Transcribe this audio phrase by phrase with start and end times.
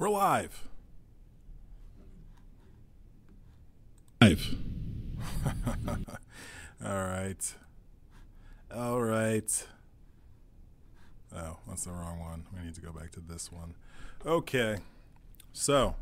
[0.00, 0.66] We're live.
[4.22, 4.54] Live.
[6.82, 7.54] All right.
[8.74, 9.66] All right.
[11.36, 12.46] Oh, that's the wrong one.
[12.56, 13.74] We need to go back to this one.
[14.24, 14.78] Okay.
[15.52, 15.96] So,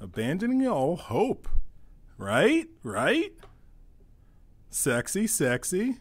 [0.00, 1.48] abandoning all hope.
[2.18, 2.66] Right?
[2.82, 3.34] Right?
[4.68, 5.98] Sexy, sexy.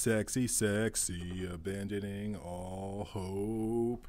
[0.00, 4.08] Sexy, sexy, abandoning all hope.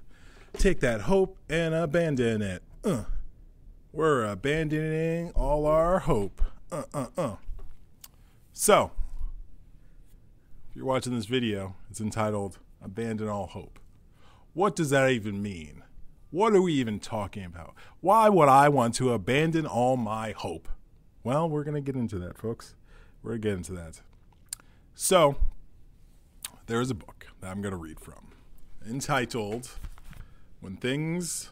[0.53, 2.63] Take that hope and abandon it.
[2.81, 3.03] Uh.
[3.91, 6.41] We're abandoning all our hope.
[6.71, 7.35] Uh, uh, uh.
[8.53, 8.91] So,
[10.69, 13.77] if you're watching this video, it's entitled Abandon All Hope.
[14.53, 15.83] What does that even mean?
[16.30, 17.75] What are we even talking about?
[17.99, 20.69] Why would I want to abandon all my hope?
[21.25, 22.75] Well, we're going to get into that, folks.
[23.21, 23.99] We're going to get into that.
[24.95, 25.35] So,
[26.71, 28.31] there's a book that I'm going to read from
[28.89, 29.71] entitled
[30.61, 31.50] When Things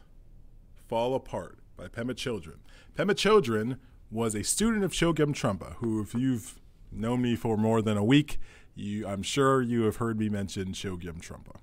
[0.88, 2.60] Fall Apart by Pema Chödrön.
[2.96, 7.82] Pema Chödrön was a student of Chogyam Trungpa, who, if you've known me for more
[7.82, 8.40] than a week,
[8.76, 11.58] you, I'm sure you have heard me mention Chogyam Trungpa.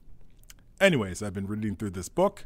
[0.78, 2.44] Anyways, I've been reading through this book,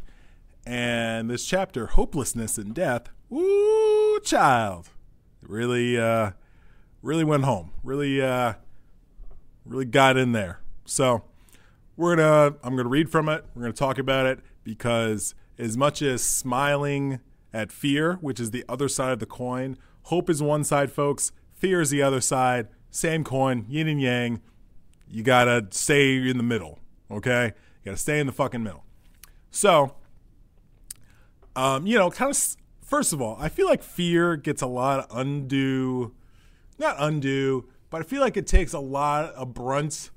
[0.64, 4.90] and this chapter, Hopelessness and Death, ooh, child,
[5.42, 6.30] really, uh,
[7.02, 7.72] really went home.
[7.82, 8.52] Really, uh,
[9.64, 10.60] really got in there.
[10.90, 11.22] So
[11.96, 13.44] we're gonna I'm gonna read from it.
[13.54, 17.20] We're gonna talk about it because as much as smiling
[17.52, 21.30] at fear, which is the other side of the coin, hope is one side, folks.
[21.54, 22.66] Fear is the other side.
[22.90, 24.40] Same coin, yin and yang.
[25.06, 26.80] You gotta stay in the middle.
[27.08, 28.84] Okay, you gotta stay in the fucking middle.
[29.52, 29.94] So,
[31.54, 32.56] um, you know, kind of.
[32.82, 36.12] First of all, I feel like fear gets a lot of undue,
[36.80, 40.10] not undue, but I feel like it takes a lot of brunt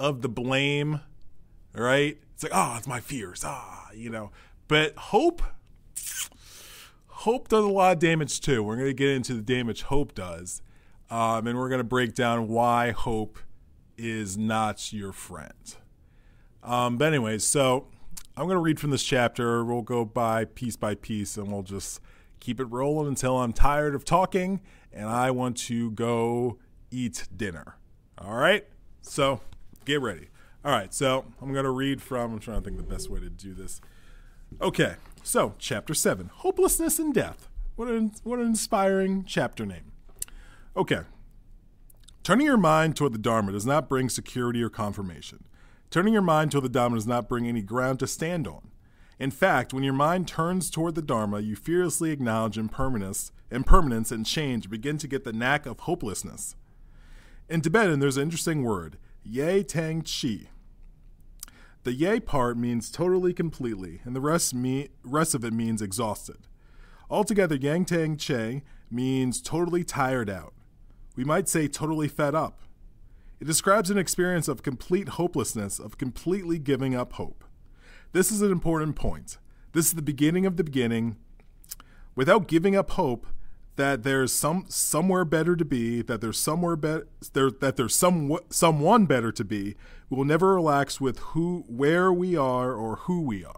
[0.00, 1.00] of the blame,
[1.74, 2.18] right?
[2.34, 4.32] It's like, oh, it's my fears, ah, you know.
[4.66, 5.42] But hope,
[7.06, 8.62] hope does a lot of damage too.
[8.62, 10.62] We're going to get into the damage hope does,
[11.10, 13.38] um, and we're going to break down why hope
[13.98, 15.76] is not your friend.
[16.62, 17.88] Um, but anyways, so
[18.36, 19.64] I'm going to read from this chapter.
[19.64, 22.00] We'll go by piece by piece, and we'll just
[22.40, 26.58] keep it rolling until I'm tired of talking and I want to go
[26.90, 27.76] eat dinner.
[28.18, 28.66] All right,
[29.02, 29.40] so
[29.84, 30.28] get ready.
[30.64, 33.20] All right, so I'm going to read from, I'm trying to think the best way
[33.20, 33.80] to do this.
[34.60, 37.48] Okay, so chapter 7 Hopelessness and Death.
[37.76, 39.92] What an, what an inspiring chapter name.
[40.76, 41.00] Okay,
[42.22, 45.44] turning your mind toward the Dharma does not bring security or confirmation.
[45.90, 48.70] Turning your mind toward the Dharma does not bring any ground to stand on.
[49.18, 54.24] In fact, when your mind turns toward the Dharma, you fearlessly acknowledge impermanence, impermanence and
[54.24, 56.56] change, begin to get the knack of hopelessness.
[57.48, 60.48] In Tibetan, there's an interesting word, Ye Tang Che.
[61.82, 66.38] The Ye part means totally completely, and the rest, me- rest of it means exhausted.
[67.08, 70.54] Altogether, Yang Tang Che means totally tired out.
[71.16, 72.60] We might say totally fed up.
[73.40, 77.44] It describes an experience of complete hopelessness, of completely giving up hope.
[78.12, 79.38] This is an important point.
[79.72, 81.16] This is the beginning of the beginning.
[82.14, 83.26] Without giving up hope,
[83.80, 88.36] that there's some somewhere better to be, that there's somewhere better there, that there's some
[88.50, 89.74] someone better to be.
[90.10, 93.54] We will never relax with who where we are or who we are.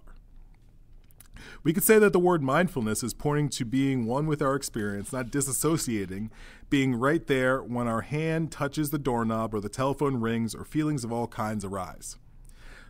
[1.64, 5.12] We could say that the word mindfulness is pointing to being one with our experience,
[5.12, 6.30] not disassociating,
[6.70, 11.02] being right there when our hand touches the doorknob or the telephone rings or feelings
[11.02, 12.16] of all kinds arise.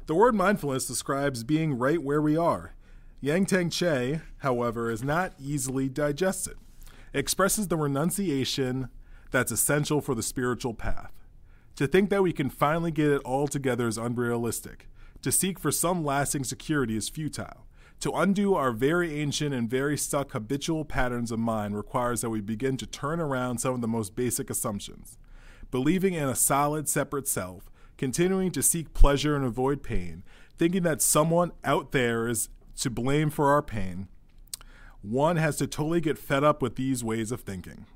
[0.05, 2.75] The word mindfulness describes being right where we are.
[3.23, 6.59] Yang Tang Che, however, is not easily digested
[7.13, 8.89] expresses the renunciation
[9.31, 11.13] that's essential for the spiritual path.
[11.77, 14.89] To think that we can finally get it all together is unrealistic.
[15.23, 17.67] To seek for some lasting security is futile.
[18.01, 22.41] To undo our very ancient and very stuck habitual patterns of mind requires that we
[22.41, 25.19] begin to turn around some of the most basic assumptions.
[25.71, 30.25] Believing in a solid, separate self, continuing to seek pleasure and avoid pain,
[30.59, 32.49] thinking that someone out there is
[32.79, 34.09] to blame for our pain,
[35.03, 37.87] one has to totally get fed up with these ways of thinking.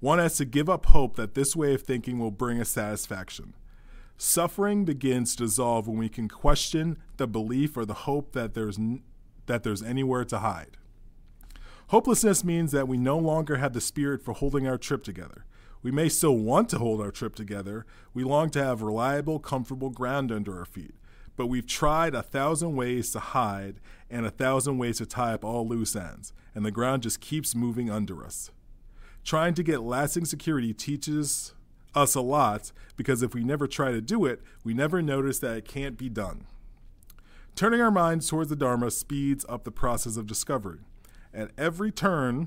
[0.00, 3.54] One has to give up hope that this way of thinking will bring us satisfaction.
[4.16, 8.78] Suffering begins to dissolve when we can question the belief or the hope that there's,
[8.78, 9.02] n-
[9.46, 10.76] that there's anywhere to hide.
[11.88, 15.44] Hopelessness means that we no longer have the spirit for holding our trip together.
[15.82, 17.84] We may still want to hold our trip together.
[18.14, 20.94] We long to have reliable, comfortable ground under our feet
[21.36, 23.80] but we've tried a thousand ways to hide
[24.14, 27.52] and a thousand ways to tie up all loose ends, and the ground just keeps
[27.52, 28.52] moving under us.
[29.24, 31.52] Trying to get lasting security teaches
[31.96, 35.56] us a lot because if we never try to do it, we never notice that
[35.56, 36.46] it can't be done.
[37.56, 40.80] Turning our minds towards the Dharma speeds up the process of discovery.
[41.32, 42.46] At every turn,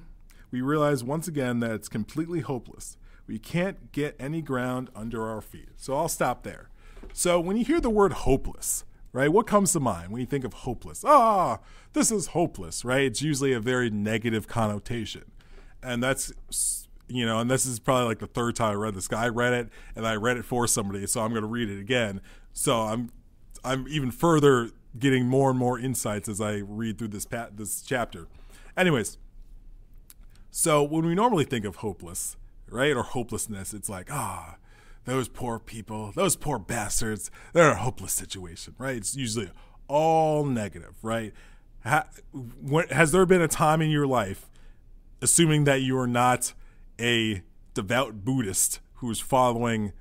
[0.51, 2.95] we realize once again that it's completely hopeless.
[3.27, 5.71] We can't get any ground under our feet.
[5.75, 6.69] So I'll stop there.
[7.11, 10.43] So when you hear the word hopeless, right, what comes to mind when you think
[10.45, 11.03] of hopeless?
[11.05, 11.59] Ah,
[11.93, 13.03] this is hopeless, right?
[13.03, 15.23] It's usually a very negative connotation.
[15.81, 16.33] And that's
[17.07, 19.07] you know, and this is probably like the third time I read this.
[19.07, 19.25] Guy.
[19.25, 21.79] I read it and I read it for somebody, so I'm going to read it
[21.79, 22.21] again.
[22.53, 23.11] So I'm
[23.63, 27.81] I'm even further getting more and more insights as I read through this pat this
[27.81, 28.27] chapter.
[28.75, 29.17] Anyways,
[30.51, 32.35] so when we normally think of hopeless,
[32.69, 34.57] right, or hopelessness, it's like ah,
[35.07, 38.97] those poor people, those poor bastards, they're a hopeless situation, right?
[38.97, 39.49] It's usually
[39.87, 41.33] all negative, right?
[41.83, 44.49] Has there been a time in your life,
[45.21, 46.53] assuming that you are not
[46.99, 47.41] a
[47.73, 49.93] devout Buddhist who's following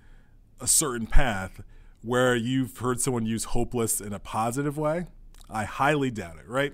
[0.60, 1.62] a certain path
[2.02, 5.06] where you've heard someone use hopeless in a positive way?
[5.48, 6.72] I highly doubt it, right?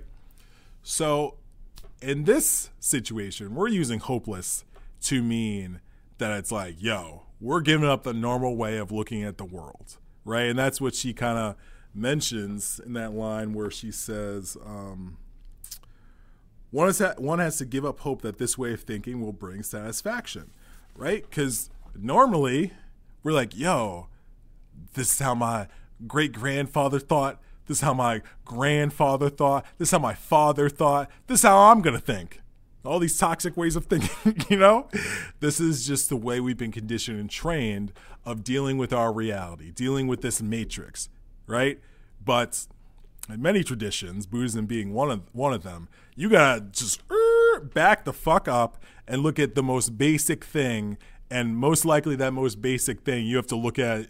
[0.82, 1.34] So,
[2.00, 4.64] in this situation, we're using hopeless
[5.02, 5.80] to mean
[6.16, 9.98] that it's like, yo, we're giving up the normal way of looking at the world,
[10.24, 10.46] right?
[10.46, 11.56] And that's what she kind of
[11.92, 15.18] mentions in that line where she says, um,
[16.70, 20.52] one, one has to give up hope that this way of thinking will bring satisfaction,
[20.94, 21.28] right?
[21.28, 21.68] Because
[21.98, 22.72] normally
[23.24, 24.06] we're like, yo,
[24.94, 25.66] this is how my
[26.06, 27.40] great grandfather thought.
[27.66, 29.66] This is how my grandfather thought.
[29.78, 31.10] This is how my father thought.
[31.26, 32.40] This is how I'm going to think.
[32.84, 34.88] All these toxic ways of thinking, you know?
[35.40, 37.92] This is just the way we've been conditioned and trained
[38.24, 41.08] of dealing with our reality, dealing with this matrix,
[41.46, 41.78] right?
[42.24, 42.66] But
[43.28, 47.02] in many traditions, Buddhism being one of one of them, you gotta just
[47.74, 50.98] back the fuck up and look at the most basic thing,
[51.30, 54.06] and most likely that most basic thing you have to look at,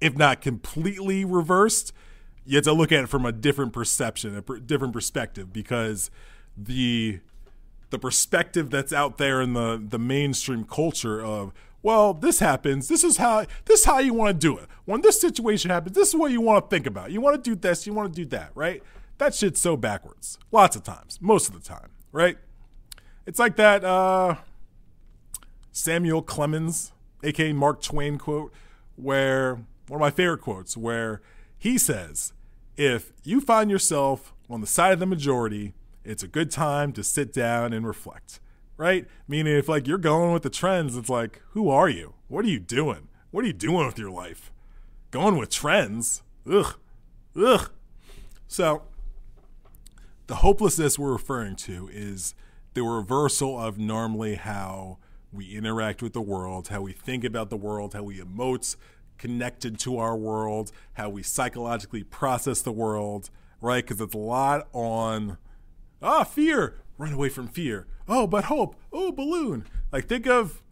[0.00, 1.92] if not completely reversed,
[2.44, 6.10] you have to look at it from a different perception, a different perspective, because
[6.56, 7.20] the
[7.90, 11.52] the perspective that's out there in the the mainstream culture of
[11.84, 12.88] well, this happens.
[12.88, 14.66] This is how this is how you want to do it.
[14.86, 17.12] When this situation happens, this is what you want to think about.
[17.12, 18.82] You want to do this, you want to do that, right?
[19.18, 20.38] That shit's so backwards.
[20.50, 22.38] Lots of times, most of the time, right?
[23.26, 24.36] It's like that uh,
[25.72, 26.92] Samuel Clemens,
[27.22, 28.52] aka Mark Twain quote,
[28.96, 29.56] where
[29.88, 31.20] one of my favorite quotes, where
[31.58, 32.32] he says,
[32.78, 35.74] "If you find yourself on the side of the majority,
[36.04, 38.40] it's a good time to sit down and reflect."
[38.76, 39.06] right?
[39.28, 42.14] Meaning, if like you're going with the trends, it's like, who are you?
[42.28, 43.08] What are you doing?
[43.30, 44.52] What are you doing with your life?
[45.10, 46.22] Going with trends?
[46.50, 46.74] Ugh,
[47.36, 47.70] ugh.
[48.48, 48.82] So,
[50.26, 52.34] the hopelessness we're referring to is
[52.74, 54.98] the reversal of normally how
[55.32, 58.76] we interact with the world, how we think about the world, how we emote
[59.18, 63.30] connected to our world, how we psychologically process the world,
[63.60, 63.84] right?
[63.84, 65.38] Because it's a lot on
[66.04, 69.66] ah fear, run away from fear oh, but hope, oh, balloon.
[69.92, 70.62] Like think of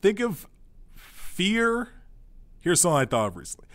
[0.00, 0.46] think of
[0.94, 1.88] fear.
[2.60, 3.68] Here's something I thought of recently.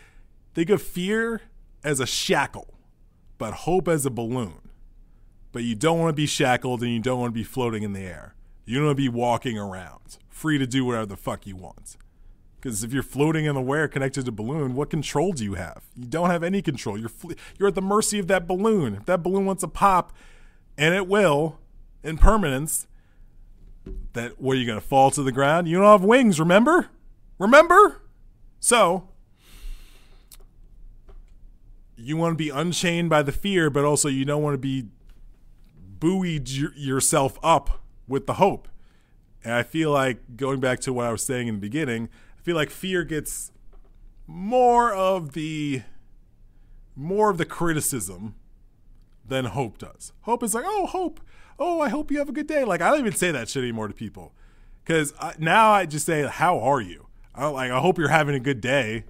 [0.53, 1.42] Think of fear
[1.83, 2.74] as a shackle,
[3.38, 4.69] but hope as a balloon.
[5.51, 7.94] But you don't want to be shackled and you don't want to be floating in
[7.94, 8.36] the air.
[8.65, 11.98] You don't want to be walking around, free to do whatever the fuck you want.
[12.61, 15.55] Because if you're floating in the air connected to a balloon, what control do you
[15.55, 15.83] have?
[15.95, 16.95] You don't have any control.
[16.95, 18.93] You're fl- you're at the mercy of that balloon.
[18.95, 20.13] If that balloon wants to pop,
[20.77, 21.57] and it will,
[22.03, 22.86] impermanence,
[24.13, 25.67] that you're going to fall to the ground.
[25.67, 26.89] You don't have wings, remember?
[27.39, 28.03] Remember?
[28.59, 29.09] So,
[31.95, 34.86] you want to be unchained by the fear, but also you don't want to be
[36.00, 38.67] buoyed y- yourself up with the hope.
[39.43, 42.09] And I feel like going back to what I was saying in the beginning,
[42.41, 43.51] I feel like fear gets
[44.27, 45.83] more of the
[46.95, 48.36] more of the criticism
[49.25, 50.12] than hope does.
[50.21, 51.19] Hope is like, "Oh, hope
[51.62, 52.63] oh, I hope you have a good day.
[52.65, 54.33] Like I don't even say that shit anymore to people
[54.83, 57.07] because now I just say, how are you?
[57.33, 57.71] I like.
[57.71, 59.05] I hope you're having a good day.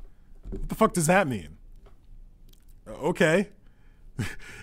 [0.50, 1.58] What the fuck does that mean?
[2.88, 3.50] Okay.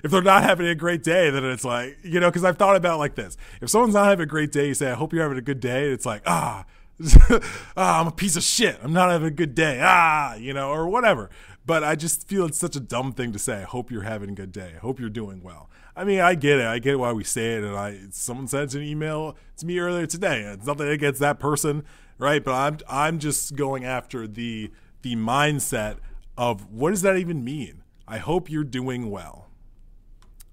[0.04, 2.76] if they're not having a great day, then it's like, you know, because I've thought
[2.76, 3.37] about like this.
[3.60, 5.60] If someone's not having a great day, you say, I hope you're having a good
[5.60, 5.90] day.
[5.90, 6.66] It's like, ah,
[7.76, 8.78] ah, I'm a piece of shit.
[8.82, 9.80] I'm not having a good day.
[9.82, 11.30] Ah, you know, or whatever.
[11.64, 13.58] But I just feel it's such a dumb thing to say.
[13.58, 14.72] I hope you're having a good day.
[14.76, 15.68] I hope you're doing well.
[15.94, 16.66] I mean, I get it.
[16.66, 17.64] I get why we say it.
[17.64, 20.40] And I, someone sent an email to me earlier today.
[20.42, 21.84] It's nothing against that person,
[22.16, 22.42] right?
[22.42, 24.70] But I'm, I'm just going after the,
[25.02, 25.98] the mindset
[26.36, 27.82] of what does that even mean?
[28.06, 29.50] I hope you're doing well.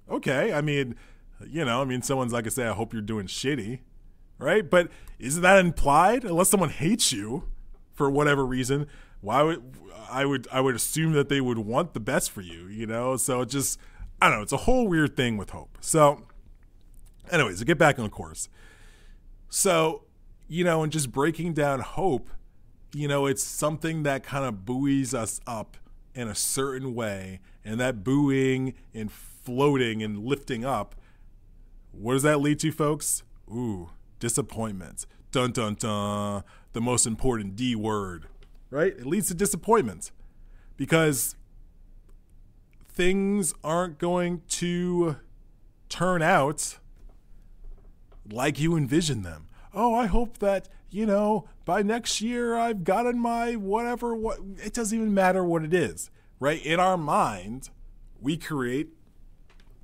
[0.10, 0.96] Okay, I mean,
[1.48, 3.80] you know, I mean, someone's like I say, I hope you're doing shitty,
[4.38, 4.70] right?
[4.70, 4.90] But
[5.20, 6.24] isn't that implied?
[6.24, 7.44] Unless someone hates you,
[7.94, 8.88] for whatever reason,
[9.22, 9.64] why would
[10.10, 13.18] I would I would assume that they would want the best for you, you know?
[13.18, 13.80] So it just
[14.22, 15.78] I don't know, it's a whole weird thing with hope.
[15.82, 16.24] So
[17.32, 18.50] anyways, to get back on course.
[19.50, 20.04] So,
[20.48, 22.30] you know, and just breaking down hope,
[22.94, 25.78] you know, it's something that kind of buoys us up
[26.14, 30.96] in a certain way, and that buoying and floating and lifting up,
[31.92, 33.24] what does that lead to, folks?
[33.50, 33.90] Ooh,
[34.26, 35.06] disappointment.
[35.32, 36.44] Dun dun dun.
[36.74, 38.28] The most important D word,
[38.72, 38.92] right?
[38.92, 40.12] It leads to disappointment
[40.78, 41.36] because
[42.90, 45.18] things aren't going to
[45.90, 46.80] turn out
[48.32, 49.48] like you envision them.
[49.76, 54.74] Oh, I hope that, you know, by next year I've gotten my whatever what it
[54.74, 56.66] doesn't even matter what it is, right?
[56.66, 57.70] In our mind,
[58.20, 58.90] we create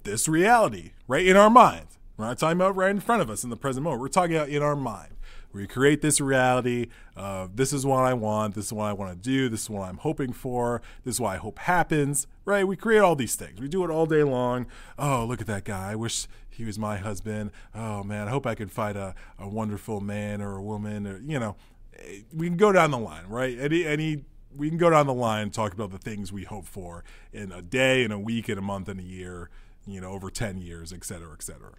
[0.02, 1.28] this reality, right?
[1.28, 1.86] In our mind.
[2.22, 4.00] We're not talking about right in front of us in the present moment.
[4.00, 5.16] We're talking about in our mind.
[5.54, 9.12] We create this reality of this is what I want, this is what I want
[9.12, 12.66] to do, this is what I'm hoping for, this is what I hope happens, right?
[12.66, 13.60] We create all these things.
[13.60, 14.68] We do it all day long.
[15.00, 15.94] Oh, look at that guy.
[15.94, 17.50] I wish he was my husband.
[17.74, 21.18] Oh man, I hope I could find a, a wonderful man or a woman or
[21.18, 21.56] you know,
[21.98, 23.58] eh, we can go down the line, right?
[23.60, 24.26] Any any
[24.56, 27.52] we can go down the line and talk about the things we hope for in
[27.52, 29.50] a day, in a week, in a month, in a year,
[29.88, 31.72] you know, over 10 years, et cetera, et cetera.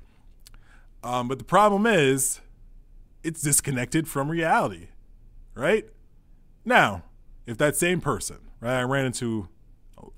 [1.04, 2.40] Um, but the problem is,
[3.22, 4.88] it's disconnected from reality,
[5.54, 5.86] right?
[6.64, 7.04] Now,
[7.46, 9.48] if that same person, right, I ran into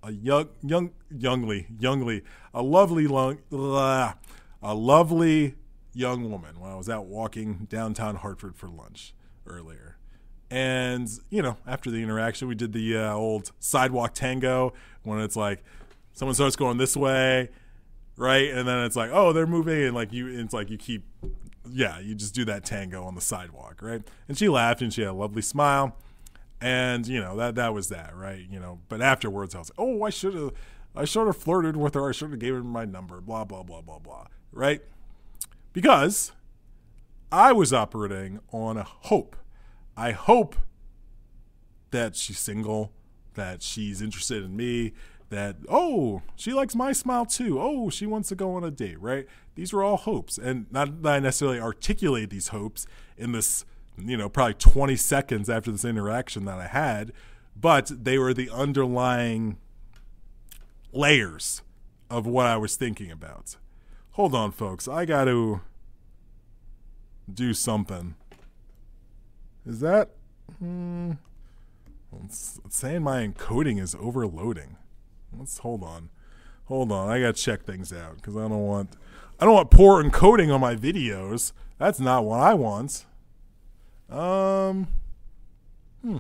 [0.03, 2.23] a young, young, youngly, youngly,
[2.53, 5.55] a lovely, long, a lovely
[5.93, 9.14] young woman when I was out walking downtown Hartford for lunch
[9.47, 9.97] earlier.
[10.50, 14.73] And, you know, after the interaction, we did the uh, old sidewalk tango
[15.03, 15.64] when it's like
[16.12, 17.50] someone starts going this way,
[18.16, 18.50] right?
[18.50, 19.83] And then it's like, oh, they're moving.
[19.83, 21.04] And like you, it's like you keep
[21.71, 24.02] yeah, you just do that tango on the sidewalk, right?
[24.28, 25.97] And she laughed and she had a lovely smile.
[26.61, 28.44] And, you know, that that was that, right?
[28.49, 30.52] You know, but afterwards I was like, oh, I should have
[30.94, 32.09] I should have flirted with her.
[32.09, 34.80] I should have gave her my number, blah, blah, blah, blah, blah, right?
[35.73, 36.33] Because
[37.33, 39.37] I was operating on a hope.
[39.97, 40.56] I hope
[41.90, 42.92] that she's single,
[43.35, 44.92] that she's interested in me,
[45.35, 47.61] that, oh, she likes my smile too.
[47.61, 49.26] Oh, she wants to go on a date, right?
[49.55, 50.38] These were all hopes.
[50.38, 52.87] And not that I necessarily articulate these hopes
[53.17, 53.64] in this,
[53.99, 57.12] you know, probably 20 seconds after this interaction that I had,
[57.57, 59.59] but they were the underlying
[60.93, 61.62] layers
[62.11, 63.57] of what I was thinking about.
[64.12, 64.87] Hold on, folks.
[64.87, 65.61] I got to
[67.33, 68.14] do something.
[69.67, 70.11] Is that.
[70.59, 71.12] Hmm,
[72.69, 74.76] saying my encoding is overloading.
[75.38, 76.11] Let's hold on.
[76.67, 77.09] Hold on.
[77.09, 78.97] I got to check things out because I don't want
[79.38, 81.53] I don't want poor encoding on my videos.
[81.79, 83.05] That's not what I want.
[84.11, 84.88] Um
[86.03, 86.19] Hmm.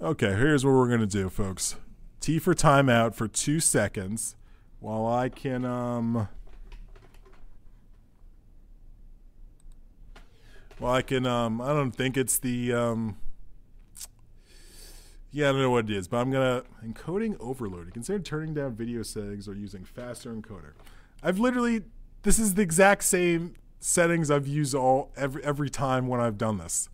[0.00, 1.76] Okay, here's what we're to do, folks.
[2.20, 4.36] T for timeout for 2 seconds
[4.78, 6.28] while I can um
[10.78, 13.16] well I can um I don't think it's the um
[15.36, 17.92] yeah, I don't know what it is, but I'm gonna encoding overload.
[17.92, 20.72] Consider turning down video settings or using faster encoder.
[21.22, 21.82] I've literally
[22.22, 26.56] this is the exact same settings I've used all every every time when I've done
[26.56, 26.88] this.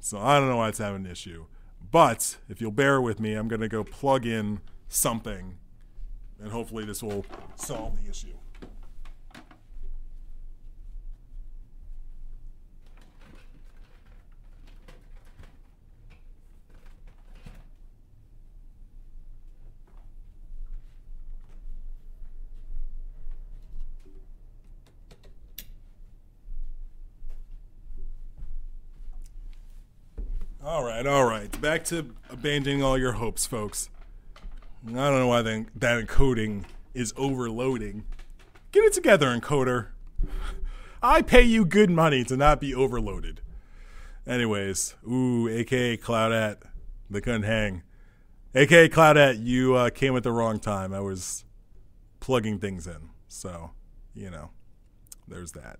[0.00, 1.46] So I don't know why it's having an issue.
[1.90, 5.56] But if you'll bear with me, I'm gonna go plug in something
[6.38, 7.24] and hopefully this will
[7.56, 8.37] solve the issue.
[30.68, 31.58] All right, all right.
[31.62, 33.88] Back to abandoning all your hopes, folks.
[34.86, 38.04] I don't know why that encoding is overloading.
[38.70, 39.86] Get it together, encoder.
[41.02, 43.40] I pay you good money to not be overloaded.
[44.26, 46.58] Anyways, ooh, aka Cloudette,
[47.08, 47.82] they couldn't hang.
[48.54, 50.92] AKA Cloudette, you uh, came at the wrong time.
[50.92, 51.46] I was
[52.20, 53.08] plugging things in.
[53.26, 53.70] So,
[54.14, 54.50] you know,
[55.26, 55.78] there's that.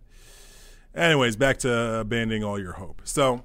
[0.95, 3.03] Anyways, back to abandoning all your hope.
[3.05, 3.45] So,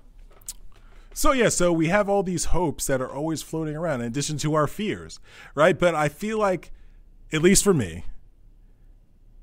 [1.14, 4.38] so yeah, so we have all these hopes that are always floating around in addition
[4.40, 5.20] to our fears,
[5.56, 5.78] right?
[5.78, 6.72] But I feel like
[7.32, 8.06] at least for me,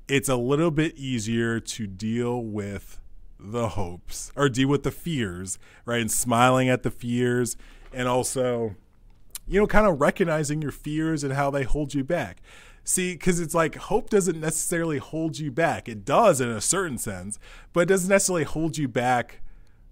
[0.07, 2.99] it's a little bit easier to deal with
[3.39, 6.01] the hopes or deal with the fears, right?
[6.01, 7.57] And smiling at the fears
[7.93, 8.75] and also
[9.47, 12.41] you know kind of recognizing your fears and how they hold you back.
[12.83, 15.87] See, because it's like hope doesn't necessarily hold you back.
[15.87, 17.37] It does in a certain sense,
[17.73, 19.41] but it doesn't necessarily hold you back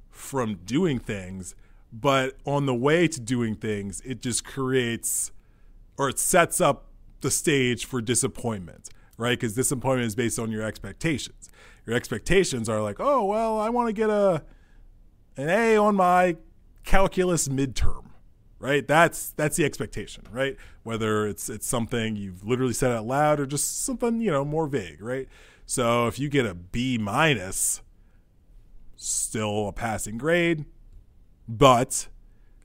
[0.09, 1.55] from doing things
[1.91, 5.31] but on the way to doing things, it just creates
[5.97, 6.85] or it sets up
[7.21, 9.37] the stage for disappointment, right?
[9.37, 11.49] Because disappointment is based on your expectations.
[11.85, 14.43] Your expectations are like, oh well, I want to get a
[15.37, 16.37] an A on my
[16.83, 18.05] calculus midterm,
[18.59, 18.87] right?
[18.87, 20.55] That's that's the expectation, right?
[20.83, 24.67] Whether it's it's something you've literally said out loud or just something you know more
[24.67, 25.27] vague, right?
[25.65, 27.81] So if you get a B minus,
[28.95, 30.65] still a passing grade,
[31.49, 32.07] but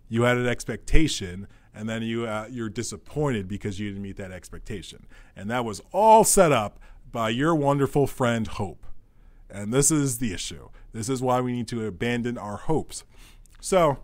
[0.08, 4.30] you had an expectation and then you uh, you're disappointed because you didn't meet that
[4.30, 5.06] expectation.
[5.34, 6.78] And that was all set up
[7.10, 8.86] by your wonderful friend Hope.
[9.50, 10.68] And this is the issue.
[10.92, 13.04] This is why we need to abandon our hopes.
[13.60, 13.98] So,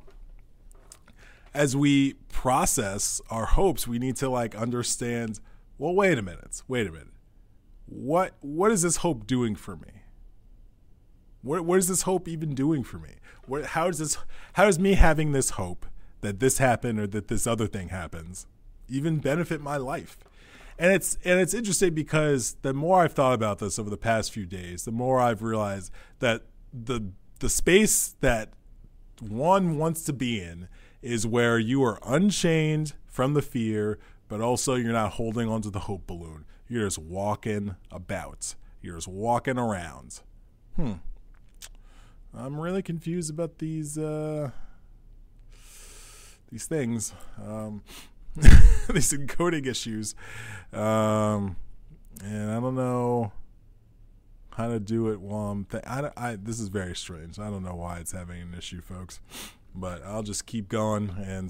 [1.52, 5.40] as we process our hopes, we need to like understand,
[5.78, 6.62] well, wait a minute.
[6.66, 7.08] Wait a minute.
[7.87, 10.02] What what is this hope doing for me?
[11.42, 13.16] What what is this hope even doing for me?
[13.50, 14.16] What how does this
[14.52, 15.85] how does me having this hope
[16.21, 18.47] that this happened or that this other thing happens
[18.88, 20.19] even benefit my life?
[20.78, 24.33] And it's and it's interesting because the more I've thought about this over the past
[24.33, 25.90] few days, the more I've realized
[26.21, 28.52] that the the space that
[29.19, 30.69] one wants to be in
[31.02, 35.80] is where you are unchained from the fear, but also you're not holding onto the
[35.80, 36.45] hope balloon.
[36.69, 38.54] You're just walking about.
[38.80, 40.21] You're just walking around.
[40.76, 40.92] Hmm.
[42.34, 44.50] I'm really confused about these uh,
[46.50, 47.12] these things.
[47.42, 47.82] Um,
[48.37, 50.14] these encoding issues.
[50.72, 51.56] Um,
[52.22, 53.32] and I don't know
[54.52, 55.64] how to do it while I'm.
[55.64, 57.38] Th- I, I, this is very strange.
[57.38, 59.20] I don't know why it's having an issue, folks.
[59.75, 61.14] But I'll just keep going.
[61.25, 61.49] And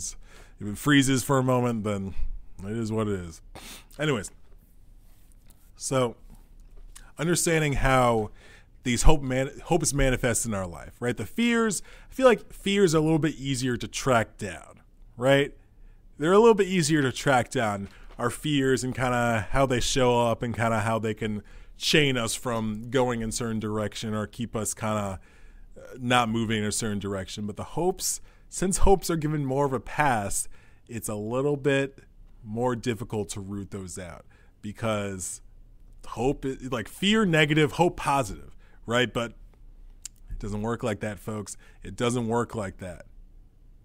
[0.61, 2.15] if it freezes for a moment, then
[2.65, 3.43] it is what it is.
[3.99, 4.31] Anyways,
[5.77, 6.17] so
[7.19, 8.31] understanding how
[8.83, 11.17] these hope man hopes manifest in our life, right?
[11.17, 14.81] The fears, I feel like fears are a little bit easier to track down,
[15.17, 15.55] right?
[16.19, 19.81] They're a little bit easier to track down our fears and kind of how they
[19.81, 21.43] show up and kind of how they can
[21.77, 26.59] chain us from going in certain direction or keep us kind of uh, not moving
[26.59, 27.47] in a certain direction.
[27.47, 30.49] But the hopes, since hopes are given more of a pass,
[30.89, 32.01] it's a little bit
[32.45, 34.25] more difficult to root those out
[34.61, 35.41] because
[36.07, 38.50] hope, like fear negative, hope positive
[38.87, 39.13] right?
[39.13, 39.33] But
[40.31, 41.57] it doesn't work like that, folks.
[41.83, 43.07] It doesn't work like that.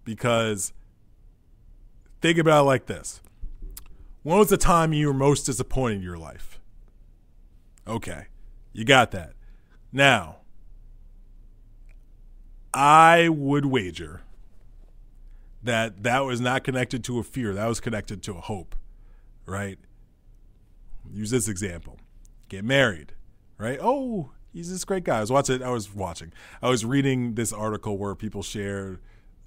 [0.04, 0.72] Because
[2.20, 3.20] think about it like this
[4.22, 6.60] When was the time you were most disappointed in your life?
[7.86, 8.26] Okay,
[8.72, 9.34] you got that.
[9.92, 10.38] Now,
[12.74, 14.22] I would wager
[15.62, 18.76] that that was not connected to a fear, that was connected to a hope,
[19.46, 19.78] right?
[21.12, 21.98] Use this example
[22.48, 23.12] get married,
[23.58, 23.78] right?
[23.80, 25.18] Oh, he's this great guy.
[25.18, 25.62] I was watching.
[25.62, 26.32] I was watching.
[26.62, 29.00] I was reading this article where people shared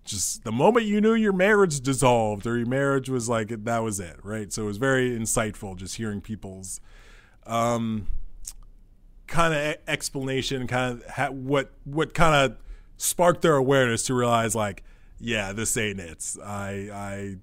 [0.06, 4.00] just the moment you knew your marriage dissolved or your marriage was like that was
[4.00, 4.54] it, right?
[4.54, 6.80] So it was very insightful just hearing people's
[7.46, 8.08] um,
[9.28, 12.58] kind of explanation, kind of ha- what what kind of
[12.98, 14.84] sparked their awareness to realize like,
[15.20, 16.24] yeah, this ain't it.
[16.44, 17.36] I I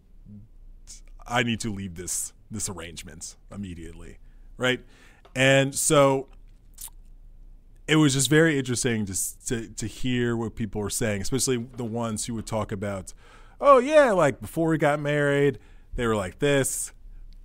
[1.26, 4.18] I need to leave this this arrangement immediately,
[4.56, 4.80] right?
[5.34, 6.28] And so
[7.88, 12.26] it was just very interesting to, to hear what people were saying, especially the ones
[12.26, 13.12] who would talk about,
[13.60, 15.58] oh yeah, like before we got married,
[15.94, 16.92] they were like this,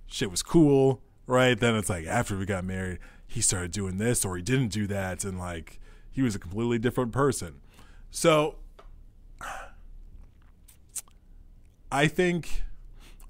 [0.06, 1.58] shit was cool, right?
[1.58, 4.86] Then it's like after we got married, he started doing this or he didn't do
[4.88, 5.78] that, and like
[6.10, 7.60] he was a completely different person.
[8.10, 8.56] So
[11.90, 12.62] I think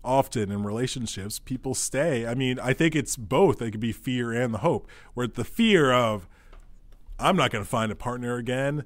[0.05, 2.27] often in relationships people stay.
[2.27, 3.63] I mean, I think it's both.
[3.63, 4.89] It could be fear and the hope.
[5.15, 6.27] Where the fear of
[7.23, 8.85] I'm not going to find a partner again.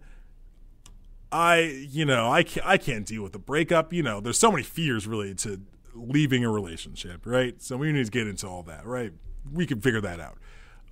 [1.32, 3.92] I, you know, I can't, I can't deal with the breakup.
[3.92, 5.60] You know, there's so many fears related to
[5.94, 7.60] leaving a relationship, right?
[7.60, 9.12] So we need to get into all that, right?
[9.52, 10.38] We can figure that out.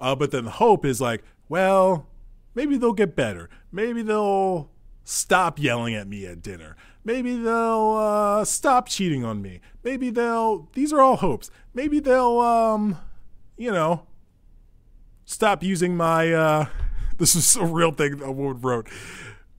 [0.01, 2.09] Uh, but then the hope is like, well,
[2.55, 3.49] maybe they'll get better.
[3.71, 4.71] Maybe they'll
[5.05, 6.77] stop yelling at me at dinner.
[7.05, 9.61] Maybe they'll uh, stop cheating on me.
[9.83, 10.69] Maybe they'll.
[10.73, 11.51] These are all hopes.
[11.75, 12.99] Maybe they'll, um,
[13.57, 14.07] you know,
[15.27, 16.33] stop using my.
[16.33, 16.67] Uh,
[17.19, 18.89] this is a real thing a woman wrote.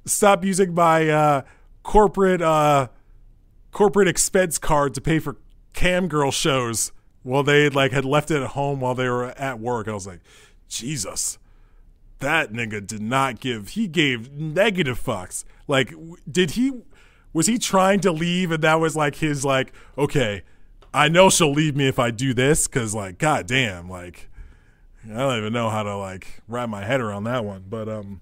[0.06, 1.42] Stop using my uh,
[1.84, 2.90] corporate uh,
[3.72, 5.38] corporate expense card to pay for
[5.74, 6.92] cam girl shows
[7.24, 9.88] while they like had left it at home while they were at work.
[9.88, 10.20] I was like,
[10.68, 11.38] Jesus,
[12.20, 13.70] that nigga did not give.
[13.70, 15.46] He gave negative fucks.
[15.68, 15.94] Like,
[16.30, 16.72] did he?
[17.34, 20.44] Was he trying to leave and that was like his like okay,
[20.94, 24.30] I know she'll leave me if I do this because like god damn like
[25.12, 27.66] I don't even know how to like wrap my head around that one.
[27.70, 28.22] But um,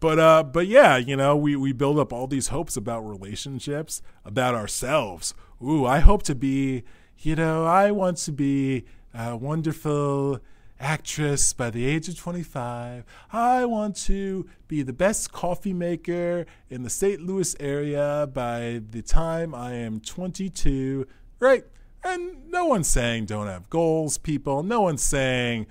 [0.00, 4.02] but uh, but yeah, you know, we we build up all these hopes about relationships,
[4.24, 5.34] about ourselves.
[5.62, 6.82] Ooh, I hope to be,
[7.18, 10.40] you know, I want to be a wonderful
[10.80, 13.04] actress by the age of 25.
[13.32, 17.20] I want to be the best coffee maker in the St.
[17.20, 21.06] Louis area by the time I am 22.
[21.38, 21.64] Right?
[22.04, 24.62] And no one's saying don't have goals, people.
[24.62, 25.66] No one's saying,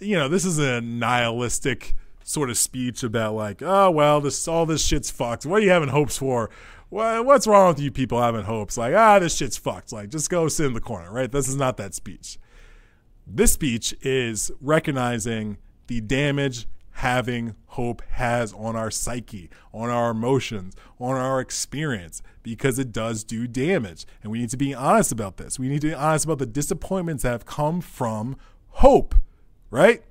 [0.00, 1.94] you know, this is a nihilistic
[2.24, 5.46] sort of speech about like, oh well, this all this shit's fucked.
[5.46, 6.50] What are you having hopes for?
[6.90, 8.76] What's wrong with you people having hopes?
[8.76, 9.92] Like, ah, this shit's fucked.
[9.92, 11.32] Like, just go sit in the corner, right?
[11.32, 12.38] This is not that speech.
[13.26, 20.74] This speech is recognizing the damage having hope has on our psyche, on our emotions,
[21.00, 24.06] on our experience, because it does do damage.
[24.22, 25.58] And we need to be honest about this.
[25.58, 28.36] We need to be honest about the disappointments that have come from
[28.68, 29.14] hope,
[29.70, 30.02] right?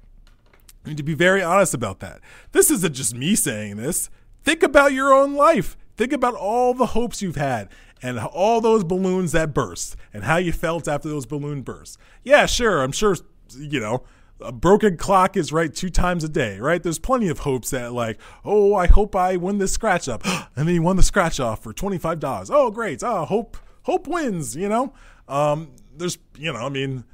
[0.83, 2.19] We need to be very honest about that.
[2.51, 4.09] This isn't just me saying this.
[4.43, 5.77] Think about your own life.
[5.97, 7.69] Think about all the hopes you've had
[8.01, 11.97] and all those balloons that burst and how you felt after those balloon bursts.
[12.23, 12.81] Yeah, sure.
[12.81, 13.15] I'm sure,
[13.55, 14.03] you know,
[14.41, 16.81] a broken clock is right two times a day, right?
[16.81, 20.25] There's plenty of hopes that, like, oh, I hope I win this scratch up.
[20.55, 22.49] and then you won the scratch off for $25.
[22.51, 23.03] Oh, great.
[23.03, 24.93] Oh, hope, hope wins, you know?
[25.27, 27.05] Um, there's, you know, I mean,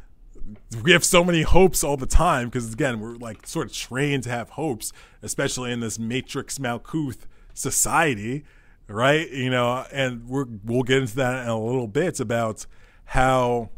[0.84, 4.24] we have so many hopes all the time because again we're like sort of trained
[4.24, 7.20] to have hopes especially in this matrix malkuth
[7.54, 8.46] society
[8.88, 12.66] right you know and we're we'll get into that in a little bit about
[13.06, 13.70] how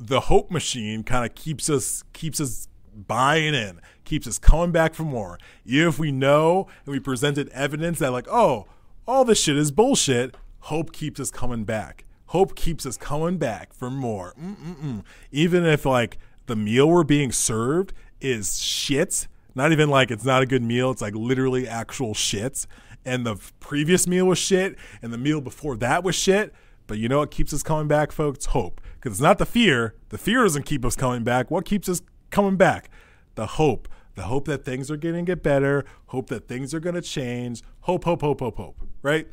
[0.00, 4.94] the hope machine kind of keeps us keeps us buying in keeps us coming back
[4.94, 8.66] for more even if we know and we presented evidence that like oh
[9.06, 13.72] all this shit is bullshit hope keeps us coming back hope keeps us coming back
[13.72, 14.34] for more.
[14.40, 15.02] Mm-mm-mm.
[15.32, 20.40] Even if like the meal we're being served is shit, not even like it's not
[20.42, 22.66] a good meal, it's like literally actual shit.
[23.04, 26.54] And the previous meal was shit, and the meal before that was shit.
[26.86, 28.46] But you know what keeps us coming back, folks?
[28.46, 28.80] Hope.
[29.00, 29.94] Because it's not the fear.
[30.10, 31.50] The fear doesn't keep us coming back.
[31.50, 32.90] What keeps us coming back?
[33.34, 33.88] The hope.
[34.14, 35.84] The hope that things are going to get better.
[36.08, 37.62] Hope that things are going to change.
[37.82, 38.76] Hope, hope, hope, hope, hope.
[39.02, 39.26] Right?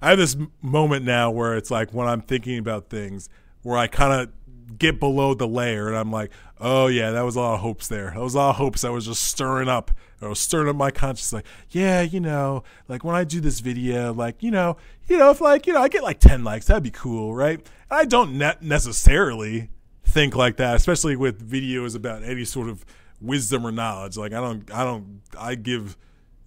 [0.00, 3.28] I have this moment now where it's like when I'm thinking about things
[3.62, 4.32] where I kind of
[4.78, 6.30] get below the layer and I'm like,
[6.60, 8.12] oh yeah, that was a lot of hopes there.
[8.14, 9.90] That was a lot of hopes I was just stirring up.
[10.20, 13.58] I was stirring up my conscience, like, yeah, you know, like when I do this
[13.58, 14.76] video, like, you know,
[15.08, 17.58] you know, if like, you know, I get like 10 likes, that'd be cool, right?
[17.90, 19.70] And I don't ne- necessarily
[20.04, 22.84] think like that, especially with videos about any sort of
[23.20, 24.16] wisdom or knowledge.
[24.16, 25.96] Like, I don't, I don't, I give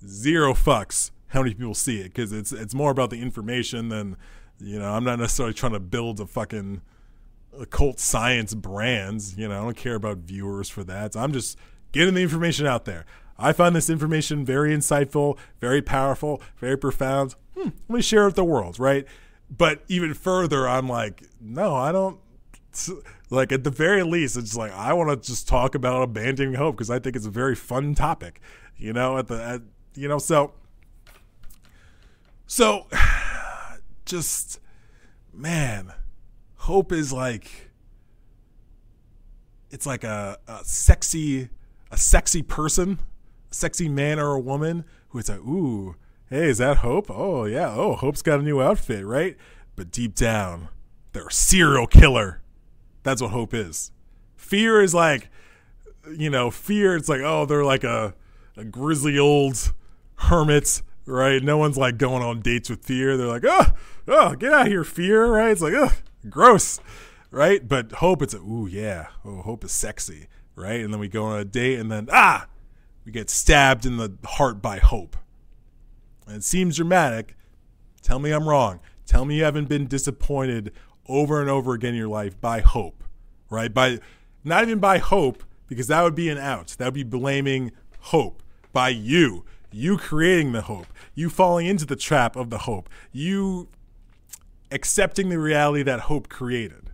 [0.07, 4.15] zero fucks how many people see it because it's it's more about the information than
[4.59, 4.93] you know.
[4.93, 6.81] I'm not necessarily trying to build a fucking
[7.59, 9.37] occult science brands.
[9.37, 11.13] You know, I don't care about viewers for that.
[11.13, 11.57] So I'm just
[11.91, 13.05] getting the information out there.
[13.37, 17.35] I find this information very insightful, very powerful, very profound.
[17.55, 19.05] Hmm, let me share it with the world, right?
[19.49, 22.19] But even further, I'm like, no, I don't.
[23.29, 26.75] Like at the very least, it's like I want to just talk about abandoning hope
[26.75, 28.39] because I think it's a very fun topic,
[28.77, 29.17] you know.
[29.17, 29.61] At the, at,
[29.95, 30.53] you know, so
[32.47, 32.87] so,
[34.05, 34.59] just,
[35.33, 35.93] man,
[36.65, 37.69] hope is like,
[39.69, 41.49] it's like a, a sexy,
[41.91, 42.99] a sexy person,
[43.51, 45.95] a sexy man or a woman who is like, ooh,
[46.27, 47.11] hey, is that Hope?
[47.11, 47.71] Oh, yeah.
[47.71, 49.37] Oh, Hope's got a new outfit, right?
[49.75, 50.69] But deep down,
[51.13, 52.41] they're a serial killer.
[53.03, 53.91] That's what Hope is.
[54.35, 55.29] Fear is like,
[56.17, 58.15] you know, fear, it's like, oh, they're like a,
[58.57, 59.71] a grizzly old
[60.15, 61.43] hermit right?
[61.43, 63.17] No one's like going on dates with fear.
[63.17, 63.67] They're like, oh,
[64.07, 65.51] oh, get out of here, fear, right?
[65.51, 65.91] It's like, oh,
[66.29, 66.79] gross,
[67.31, 67.67] right?
[67.67, 70.81] But hope, it's a, ooh, yeah, oh, hope is sexy, right?
[70.81, 72.47] And then we go on a date, and then ah,
[73.05, 75.17] we get stabbed in the heart by hope.
[76.27, 77.35] And it seems dramatic.
[78.01, 78.79] Tell me I'm wrong.
[79.05, 80.71] Tell me you haven't been disappointed
[81.07, 83.03] over and over again in your life by hope,
[83.49, 83.73] right?
[83.73, 83.99] By
[84.43, 86.75] not even by hope, because that would be an out.
[86.77, 88.41] That would be blaming hope
[88.73, 93.67] by you you creating the hope, you falling into the trap of the hope, you
[94.71, 96.91] accepting the reality that hope created.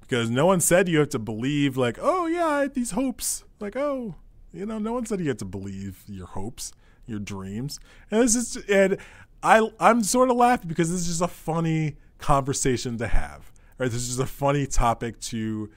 [0.00, 3.44] Because no one said you have to believe, like, oh, yeah, I had these hopes.
[3.58, 4.16] Like, oh,
[4.52, 6.72] you know, no one said you had to believe your hopes,
[7.06, 7.80] your dreams.
[8.10, 8.98] And this is, and
[9.42, 13.50] I, I'm sort of laughing because this is just a funny conversation to have.
[13.78, 13.90] Right?
[13.90, 15.70] This is just a funny topic to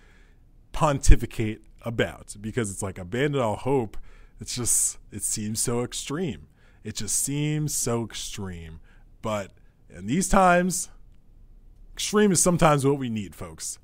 [0.72, 3.98] pontificate about because it's like abandon all hope
[4.40, 6.48] it's just it seems so extreme.
[6.84, 8.80] It just seems so extreme.
[9.22, 9.52] But
[9.90, 10.90] in these times,
[11.94, 13.80] extreme is sometimes what we need, folks.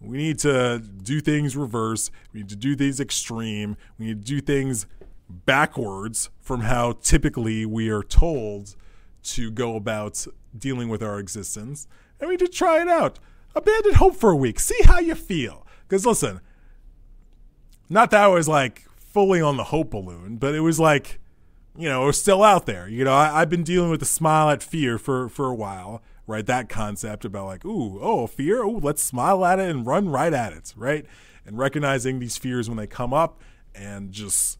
[0.00, 2.10] We need to do things reverse.
[2.32, 3.76] We need to do things extreme.
[3.98, 4.86] We need to do things
[5.28, 8.76] backwards from how typically we are told
[9.22, 10.26] to go about
[10.56, 11.86] dealing with our existence.
[12.20, 13.18] And we need to try it out.
[13.54, 14.60] Abandon hope for a week.
[14.60, 15.66] See how you feel.
[15.88, 16.40] Because listen,
[17.88, 21.20] not that I was like fully on the hope balloon, but it was like,
[21.76, 22.88] you know, we're still out there.
[22.88, 26.02] You know, I, have been dealing with the smile at fear for, for a while,
[26.26, 26.46] right?
[26.46, 30.32] That concept about like, ooh, oh, fear, oh, let's smile at it and run right
[30.32, 31.04] at it, right?
[31.44, 33.40] And recognizing these fears when they come up
[33.74, 34.58] and just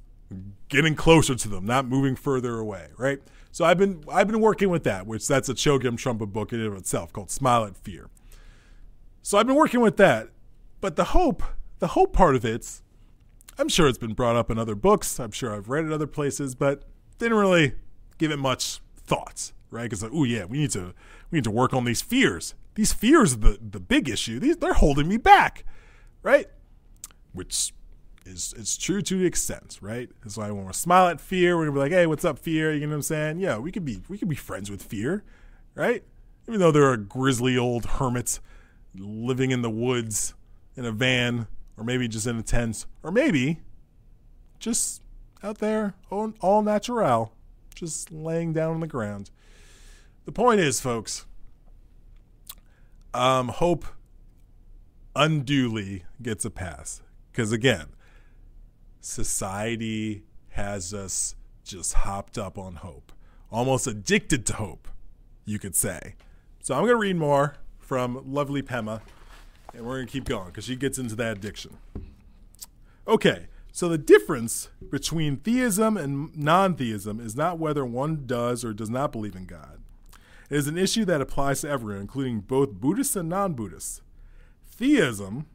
[0.69, 3.21] getting closer to them, not moving further away, right?
[3.53, 6.59] So I've been I've been working with that, which that's a Chogyam Trungpa book in
[6.59, 8.09] and of itself called Smile at Fear.
[9.23, 10.31] So I've been working with that.
[10.81, 11.43] But the hope,
[11.79, 12.83] the hope part of it,
[13.57, 15.21] I'm sure it's been brought up in other books.
[15.21, 16.83] I'm sure I've read it other places, but
[17.19, 17.75] didn't really
[18.19, 19.85] give it much thoughts, right?
[19.85, 20.95] Because like, oh yeah, we need to
[21.31, 22.55] we need to work on these fears.
[22.75, 24.39] These fears are the the big issue.
[24.41, 25.65] These they're holding me back,
[26.23, 26.47] right?
[27.33, 27.73] Which
[28.27, 30.11] is it's true to the extent, right?
[30.23, 32.73] That's why when we smile at fear, we're gonna be like, hey, what's up, fear?
[32.73, 33.39] You know what I'm saying?
[33.39, 35.25] Yeah, we could be we could be friends with fear,
[35.75, 36.03] right?
[36.49, 38.39] Even though they're a grisly old hermit
[38.97, 40.35] living in the woods
[40.77, 41.47] in a van,
[41.77, 43.61] or maybe just in a tent, or maybe
[44.59, 45.03] just
[45.43, 47.33] out there all, natural,
[47.75, 49.31] just laying down on the ground.
[50.25, 51.27] The point is, folks,
[53.13, 53.85] um, hope
[55.15, 57.03] unduly gets a pass.
[57.31, 57.87] Because again,
[59.01, 63.13] society has us just hopped up on hope,
[63.51, 64.89] almost addicted to hope,
[65.45, 66.15] you could say.
[66.61, 69.01] So I'm going to read more from lovely Pema,
[69.75, 71.77] and we're going to keep going because she gets into that addiction.
[73.07, 78.73] Okay, so the difference between theism and non theism is not whether one does or
[78.73, 79.81] does not believe in God.
[80.49, 84.01] It is an issue that applies to everyone, including both Buddhists and non Buddhists.
[84.65, 85.47] Theism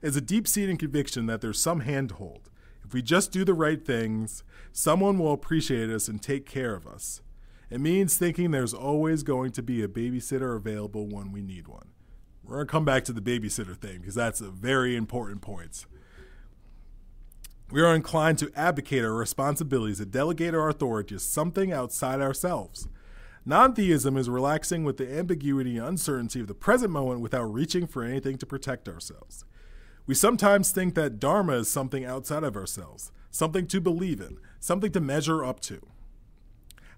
[0.00, 2.50] is a deep seated conviction that there's some handhold.
[2.84, 6.86] If we just do the right things, someone will appreciate us and take care of
[6.86, 7.20] us.
[7.68, 11.88] It means thinking there's always going to be a babysitter available when we need one.
[12.44, 15.84] We're going to come back to the babysitter thing because that's a very important point.
[17.70, 22.88] We are inclined to abdicate our responsibilities and delegate our authority to something outside ourselves.
[23.44, 27.86] Non theism is relaxing with the ambiguity and uncertainty of the present moment without reaching
[27.86, 29.44] for anything to protect ourselves.
[30.06, 34.92] We sometimes think that Dharma is something outside of ourselves, something to believe in, something
[34.92, 35.80] to measure up to.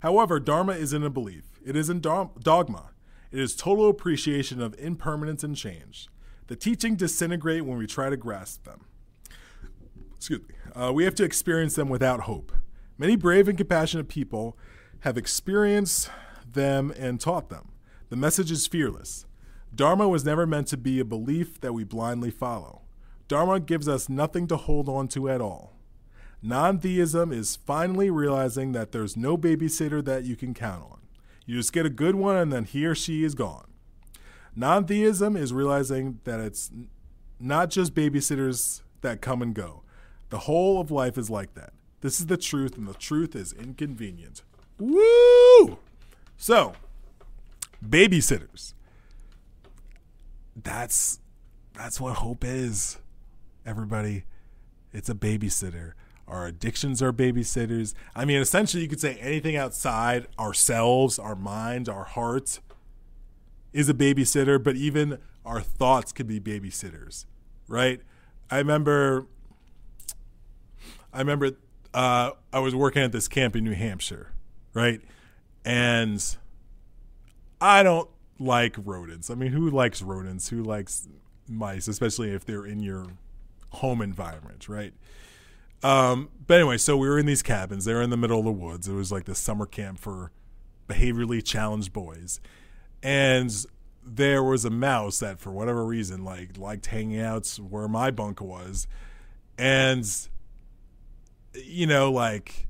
[0.01, 2.91] However, Dharma isn't a belief, it isn't dogma.
[3.33, 6.09] It is total appreciation of impermanence and change.
[6.49, 8.87] The teaching disintegrate when we try to grasp them.
[10.21, 10.55] Excuse me.
[10.75, 12.53] Uh, we have to experience them without hope.
[12.99, 14.55] Many brave and compassionate people
[15.01, 16.11] have experienced
[16.47, 17.71] them and taught them.
[18.11, 19.25] The message is fearless.
[19.75, 22.83] Dharma was never meant to be a belief that we blindly follow.
[23.29, 25.79] Dharma gives us nothing to hold on to at all.
[26.43, 30.99] Non theism is finally realizing that there's no babysitter that you can count on.
[31.47, 33.73] You just get a good one and then he or she is gone.
[34.55, 36.71] Non theism is realizing that it's
[37.39, 39.83] not just babysitters that come and go.
[40.31, 41.73] The whole of life is like that.
[42.01, 44.43] This is the truth, and the truth is inconvenient.
[44.79, 45.79] Woo!
[46.37, 46.73] So,
[47.87, 48.73] babysitters.
[50.57, 51.21] That's
[51.75, 52.99] that's what hope is
[53.67, 54.25] everybody.
[54.93, 55.93] It's a babysitter.
[56.27, 57.95] Our addictions are babysitters.
[58.15, 62.61] I mean, essentially, you could say anything outside ourselves, our minds, our hearts
[63.73, 67.27] is a babysitter, but even our thoughts could be babysitters,
[67.69, 68.01] right?
[68.51, 69.27] I remember,
[71.13, 71.53] I remember
[71.93, 74.33] uh, I was working at this camp in New Hampshire,
[74.75, 75.01] right?
[75.65, 76.25] And
[77.61, 79.31] I don't like rodents.
[79.31, 80.49] I mean, who likes rodents?
[80.49, 81.09] Who likes
[81.49, 83.07] mice, especially if they're in your
[83.71, 84.93] home environment, right?
[85.83, 87.85] Um, but anyway, so we were in these cabins.
[87.85, 88.89] They were in the middle of the woods.
[88.89, 90.31] It was like this summer camp for
[90.89, 92.41] behaviorally challenged boys,
[93.03, 93.51] and
[94.05, 98.41] there was a mouse that, for whatever reason, like liked hanging out where my bunk
[98.41, 98.87] was,
[99.57, 100.05] and
[101.55, 102.67] you know, like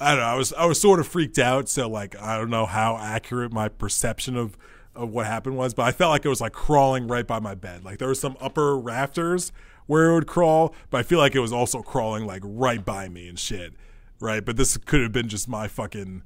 [0.00, 1.68] I don't know, I was I was sort of freaked out.
[1.68, 4.56] So like I don't know how accurate my perception of
[4.94, 7.54] of what happened was, but I felt like it was like crawling right by my
[7.54, 7.84] bed.
[7.84, 9.52] Like there was some upper rafters
[9.86, 13.08] where it would crawl, but I feel like it was also crawling like right by
[13.08, 13.74] me and shit.
[14.20, 14.44] Right.
[14.44, 16.22] But this could have been just my fucking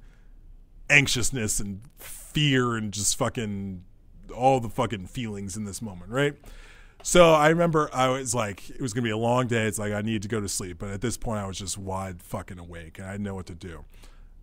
[0.89, 3.85] anxiousness and fear and just fucking
[4.35, 6.11] all the fucking feelings in this moment.
[6.11, 6.35] Right.
[7.03, 9.67] So I remember I was like, it was gonna be a long day.
[9.67, 11.79] It's like I needed to go to sleep, but at this point I was just
[11.79, 13.85] wide fucking awake and I didn't know what to do.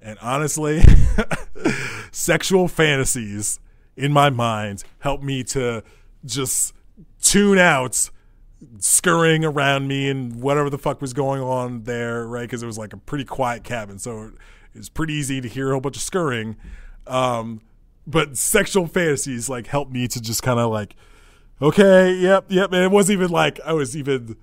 [0.01, 0.81] And honestly,
[2.11, 3.59] sexual fantasies
[3.95, 5.83] in my mind helped me to
[6.25, 6.73] just
[7.21, 8.09] tune out
[8.79, 12.41] scurrying around me and whatever the fuck was going on there, right?
[12.41, 14.31] Because it was like a pretty quiet cabin, so
[14.73, 16.55] it was pretty easy to hear a whole bunch of scurrying.
[17.05, 17.61] Um,
[18.05, 20.95] but sexual fantasies like helped me to just kind of like,
[21.61, 22.71] okay, yep, yep.
[22.71, 24.35] And it wasn't even like I was even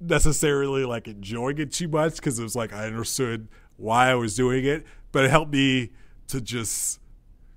[0.00, 4.34] necessarily like enjoying it too much because it was like I understood why I was
[4.34, 5.90] doing it, but it helped me
[6.28, 7.00] to just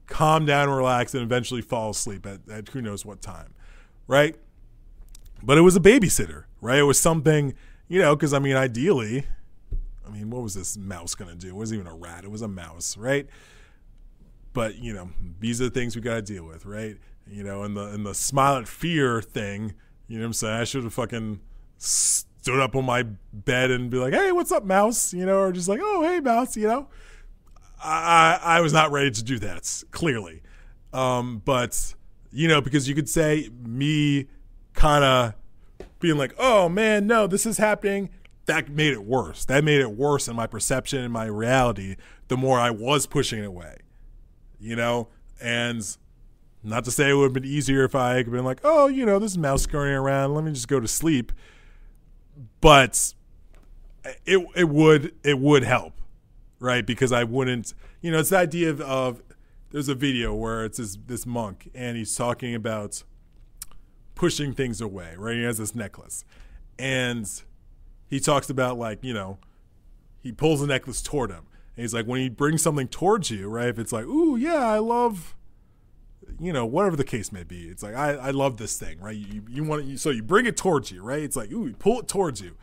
[0.07, 3.53] calm down, relax, and eventually fall asleep at, at who knows what time,
[4.07, 4.35] right?
[5.41, 6.79] But it was a babysitter, right?
[6.79, 7.53] It was something,
[7.87, 9.25] you know, because I mean, ideally,
[10.05, 11.49] I mean, what was this mouse going to do?
[11.49, 13.27] It wasn't even a rat, it was a mouse, right?
[14.53, 16.97] But, you know, these are the things we got to deal with, right?
[17.27, 19.73] You know, and the and the smile at fear thing,
[20.07, 20.59] you know what I'm saying?
[20.59, 21.39] I should have fucking
[21.77, 25.51] stood up on my bed and be like, "Hey, what's up, mouse?" You know, or
[25.51, 26.87] just like, "Oh, hey, mouse," you know.
[27.83, 30.41] I I I was not ready to do that clearly,
[30.91, 31.95] um, but
[32.31, 34.27] you know, because you could say me
[34.73, 35.33] kind of
[35.99, 38.09] being like, "Oh man, no, this is happening."
[38.45, 39.45] That made it worse.
[39.45, 41.95] That made it worse in my perception and my reality.
[42.27, 43.77] The more I was pushing it away,
[44.59, 45.07] you know,
[45.41, 45.95] and
[46.63, 49.05] not to say it would have been easier if I had been like, "Oh, you
[49.05, 50.33] know, this mouse scurrying around.
[50.33, 51.31] Let me just go to sleep."
[52.61, 53.13] But
[54.25, 55.93] it it would it would help,
[56.59, 56.85] right?
[56.85, 59.21] Because I wouldn't, you know, it's the idea of, of
[59.71, 63.03] there's a video where it's this this monk and he's talking about
[64.15, 65.35] pushing things away, right?
[65.35, 66.23] He has this necklace.
[66.79, 67.29] And
[68.07, 69.39] he talks about like, you know,
[70.21, 71.45] he pulls the necklace toward him.
[71.75, 73.67] And he's like, when he brings something towards you, right?
[73.67, 75.35] If it's like, ooh, yeah, I love,
[76.43, 77.67] you know, whatever the case may be.
[77.67, 79.15] It's like, I, I love this thing, right?
[79.15, 81.21] You, you want it, so you bring it towards you, right?
[81.21, 82.55] It's like, ooh, you pull it towards you,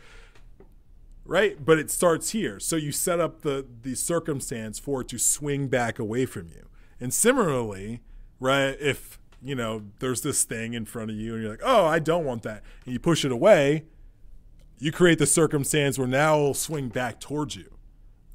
[1.25, 1.63] right?
[1.65, 2.61] But it starts here.
[2.61, 6.69] So you set up the, the circumstance for it to swing back away from you.
[7.01, 8.01] And similarly,
[8.39, 11.87] right, if you know, there's this thing in front of you and you're like, oh,
[11.87, 12.63] I don't want that.
[12.85, 13.85] And you push it away,
[14.79, 17.73] you create the circumstance where now it'll swing back towards you.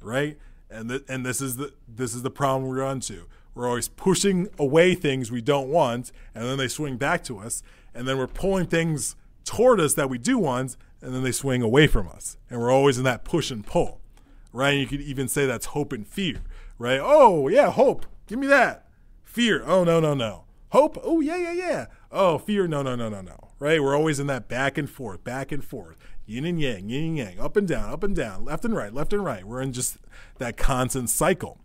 [0.00, 0.38] Right?
[0.70, 3.26] And th- and this is the this is the problem we run to.
[3.56, 7.64] We're always pushing away things we don't want, and then they swing back to us.
[7.92, 11.62] And then we're pulling things toward us that we do want, and then they swing
[11.62, 12.36] away from us.
[12.48, 14.00] And we're always in that push and pull.
[14.52, 14.72] Right?
[14.72, 16.42] And you could even say that's hope and fear.
[16.78, 17.00] Right?
[17.02, 18.06] Oh, yeah, hope.
[18.28, 18.86] Give me that.
[19.24, 19.64] Fear.
[19.66, 21.86] Oh, no, no, no Hope, oh yeah, yeah, yeah.
[22.10, 23.48] Oh, fear, no, no, no, no, no.
[23.58, 23.82] Right?
[23.82, 27.16] We're always in that back and forth, back and forth, yin and yang, yin and
[27.16, 29.44] yang, up and down, up and down, left and right, left and right.
[29.44, 29.96] We're in just
[30.38, 31.58] that constant cycle.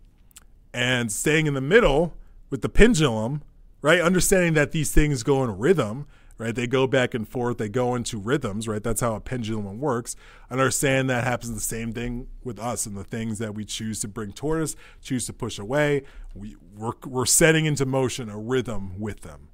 [0.74, 2.14] And staying in the middle
[2.50, 3.42] with the pendulum,
[3.82, 4.00] right?
[4.00, 6.06] Understanding that these things go in rhythm,
[6.38, 6.54] right?
[6.54, 8.82] They go back and forth, they go into rhythms, right?
[8.82, 10.16] That's how a pendulum works.
[10.50, 14.08] Understand that happens the same thing with us and the things that we choose to
[14.08, 16.02] bring toward us, choose to push away.
[16.34, 19.48] We, we're, we're setting into motion a rhythm with them.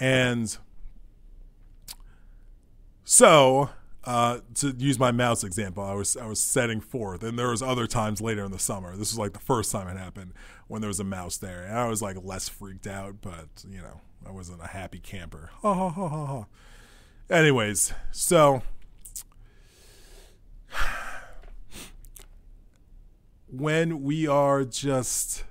[0.00, 0.56] And
[3.04, 3.70] so,
[4.04, 7.62] uh, to use my mouse example, I was I was setting forth, and there was
[7.62, 8.92] other times later in the summer.
[8.92, 10.32] This was like the first time it happened
[10.66, 13.80] when there was a mouse there, and I was like less freaked out, but you
[13.80, 15.50] know I wasn't a happy camper.
[15.62, 16.46] Ha ha ha ha ha.
[17.30, 18.62] Anyways, so
[23.50, 25.44] when we are just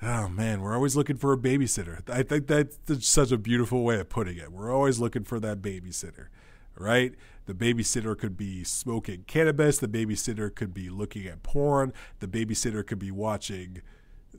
[0.00, 3.98] oh man we're always looking for a babysitter i think that's such a beautiful way
[3.98, 6.28] of putting it we're always looking for that babysitter
[6.76, 7.14] right
[7.46, 12.86] the babysitter could be smoking cannabis the babysitter could be looking at porn the babysitter
[12.86, 13.82] could be watching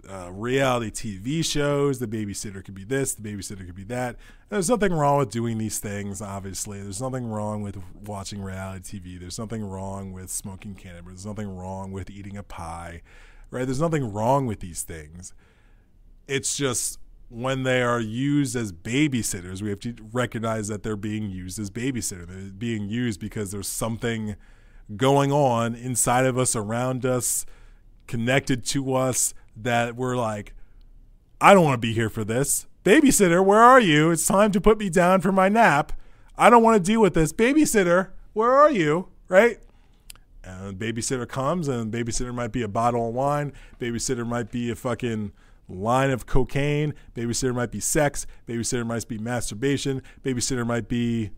[0.10, 2.00] uh, reality TV shows.
[2.00, 4.18] The babysitter could be this, the babysitter could be that.
[4.50, 6.82] There's nothing wrong with doing these things, obviously.
[6.82, 9.20] There's nothing wrong with watching reality TV.
[9.20, 11.14] There's nothing wrong with smoking cannabis.
[11.14, 13.02] There's nothing wrong with eating a pie,
[13.50, 13.66] right?
[13.66, 15.34] There's nothing wrong with these things.
[16.28, 17.00] It's just
[17.34, 21.70] when they are used as babysitters, we have to recognize that they're being used as
[21.72, 22.28] babysitter.
[22.28, 24.36] They're being used because there's something
[24.96, 27.46] going on inside of us, around us,
[28.08, 30.54] connected to us that we're like,
[31.42, 32.68] I don't want to be here for this.
[32.84, 34.12] Babysitter, where are you?
[34.12, 35.94] It's time to put me down for my nap.
[36.38, 37.34] I don't want to deal with this.
[37.34, 39.10] Babysitter, where are you?
[39.28, 39.60] Right?
[40.44, 43.54] And babysitter comes, and babysitter might be a bottle of wine.
[43.80, 45.32] Babysitter might be a fucking
[45.74, 46.94] line of cocaine.
[47.16, 48.26] Babysitter might be sex.
[48.48, 50.02] Babysitter might be masturbation.
[50.24, 51.32] Babysitter might be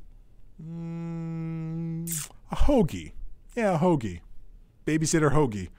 [0.62, 3.14] mm, a hoagie.
[3.56, 4.20] Yeah, a hoagie.
[4.86, 5.70] Babysitter hoagie.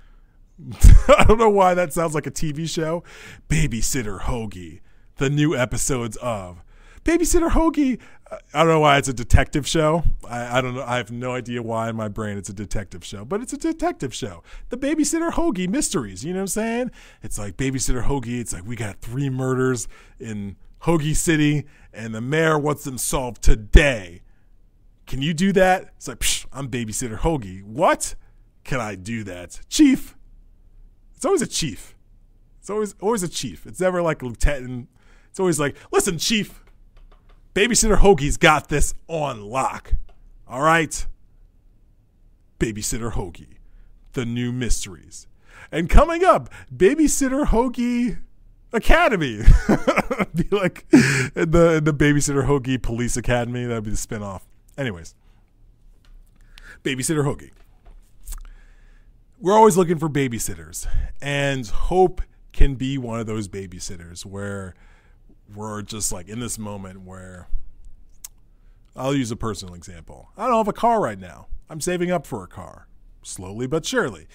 [1.08, 3.04] I don't know why that sounds like a TV show.
[3.48, 4.80] Babysitter Hoagie,
[5.16, 6.62] the new episodes of
[7.04, 8.00] Babysitter Hoagie.
[8.30, 10.02] I don't know why it's a detective show.
[10.28, 10.82] I, I, don't know.
[10.82, 13.56] I have no idea why in my brain it's a detective show, but it's a
[13.56, 14.42] detective show.
[14.70, 16.24] The Babysitter Hoagie mysteries.
[16.24, 16.90] You know what I'm saying?
[17.22, 18.40] It's like Babysitter Hoagie.
[18.40, 19.86] It's like we got three murders
[20.18, 24.22] in Hoagie City, and the mayor wants them solved today.
[25.06, 25.92] Can you do that?
[25.96, 27.62] It's like, Psh, I'm babysitter Hoagie.
[27.62, 28.16] What?
[28.64, 29.60] Can I do that?
[29.68, 30.16] Chief.
[31.14, 31.94] It's always a chief.
[32.58, 33.66] It's always always a chief.
[33.66, 34.88] It's never like lieutenant.
[35.30, 36.64] It's always like, listen, chief,
[37.56, 39.94] babysitter Hoagie's got this on lock.
[40.46, 41.06] All right?
[42.60, 43.56] Babysitter Hoagie,
[44.12, 45.26] the new mysteries.
[45.72, 48.18] And coming up, Babysitter Hoagie
[48.74, 49.38] Academy.
[50.34, 53.64] be like the the Babysitter Hoagie Police Academy.
[53.64, 54.42] That'd be the spinoff.
[54.76, 55.14] Anyways,
[56.84, 57.50] Babysitter Hoagie.
[59.40, 60.86] We're always looking for babysitters,
[61.20, 64.74] and Hope can be one of those babysitters where
[65.54, 67.48] we're just like in this moment where
[68.94, 70.30] I'll use a personal example.
[70.36, 71.46] I don't have a car right now.
[71.68, 72.88] I'm saving up for a car,
[73.22, 74.26] slowly but surely.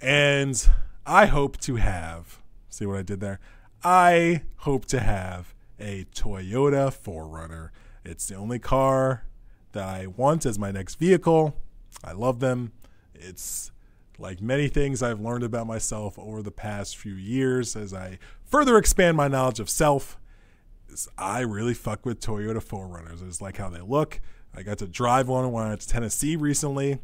[0.00, 0.68] And
[1.04, 3.40] I hope to have, see what I did there?
[3.84, 7.70] I hope to have a Toyota 4Runner.
[8.04, 9.24] It's the only car
[9.72, 11.56] that I want as my next vehicle.
[12.02, 12.72] I love them.
[13.14, 13.70] It's
[14.18, 18.78] like many things I've learned about myself over the past few years as I further
[18.78, 20.18] expand my knowledge of self.
[21.18, 23.22] I really fuck with Toyota 4Runners.
[23.22, 24.20] I just like how they look.
[24.54, 26.98] I got to drive one when I went to Tennessee recently.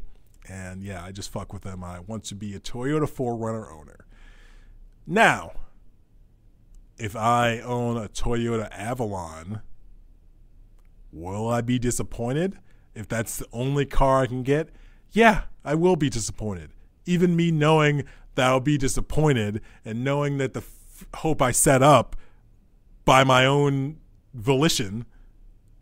[0.49, 1.83] And yeah, I just fuck with them.
[1.83, 4.05] I want to be a Toyota 4Runner owner.
[5.05, 5.53] Now,
[6.97, 9.61] if I own a Toyota Avalon,
[11.11, 12.57] will I be disappointed?
[12.95, 14.69] If that's the only car I can get,
[15.11, 16.71] yeah, I will be disappointed.
[17.05, 18.03] Even me knowing
[18.35, 22.15] that I'll be disappointed and knowing that the f- hope I set up
[23.05, 23.97] by my own
[24.33, 25.05] volition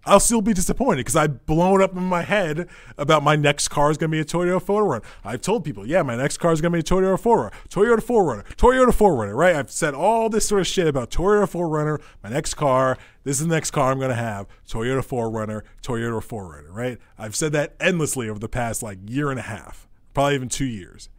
[0.06, 2.68] I'll still be disappointed because I've blown up in my head
[2.98, 5.04] about my next car is going to be a Toyota 4Runner.
[5.24, 8.04] I've told people, yeah, my next car is going to be a Toyota 4Runner, Toyota
[8.04, 9.56] 4Runner, Toyota 4Runner, right?
[9.56, 13.48] I've said all this sort of shit about Toyota 4Runner, my next car, this is
[13.48, 16.98] the next car I'm going to have, Toyota 4Runner, Toyota 4Runner, right?
[17.20, 20.66] I've said that endlessly over the past like year and a half, probably even two
[20.66, 21.10] years.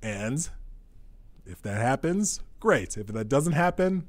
[0.00, 0.48] And
[1.44, 2.96] if that happens, great.
[2.96, 4.06] If that doesn't happen,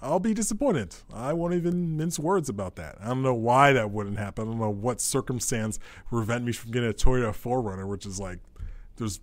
[0.00, 0.94] I'll be disappointed.
[1.12, 2.96] I won't even mince words about that.
[3.00, 4.48] I don't know why that wouldn't happen.
[4.48, 5.78] I don't know what circumstance
[6.10, 8.40] prevent me from getting a Toyota 4Runner, which is like
[8.96, 9.20] there's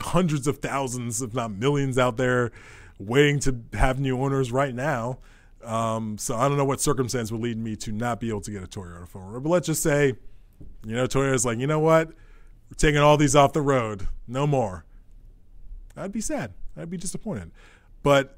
[0.00, 2.50] hundreds of thousands, if not millions, out there
[2.98, 5.18] waiting to have new owners right now.
[5.64, 8.50] Um, so I don't know what circumstance would lead me to not be able to
[8.50, 9.42] get a Toyota 4Runner.
[9.42, 10.14] But let's just say,
[10.84, 12.08] you know, Toyota's like, you know what?
[12.08, 14.08] We're taking all these off the road.
[14.26, 14.84] No more.
[15.96, 16.52] I'd be sad.
[16.76, 17.50] I'd be disappointed.
[18.02, 18.37] But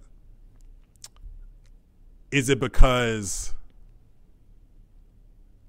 [2.31, 3.55] is it because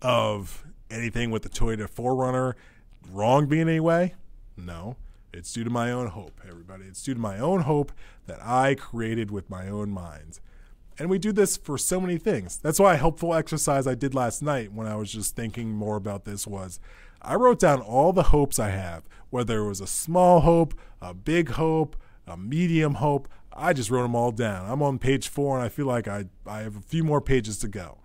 [0.01, 2.53] of anything with the Toyota 4Runner
[3.09, 4.15] wrong being any way?
[4.57, 4.95] No.
[5.33, 6.85] It's due to my own hope, everybody.
[6.85, 7.91] It's due to my own hope
[8.27, 10.39] that I created with my own mind.
[10.99, 12.57] And we do this for so many things.
[12.57, 15.95] That's why a helpful exercise I did last night when I was just thinking more
[15.95, 16.79] about this was
[17.21, 21.13] I wrote down all the hopes I have, whether it was a small hope, a
[21.13, 21.95] big hope,
[22.27, 23.29] a medium hope.
[23.61, 24.69] I just wrote them all down.
[24.69, 27.57] I'm on page four, and I feel like I I have a few more pages
[27.59, 27.97] to go.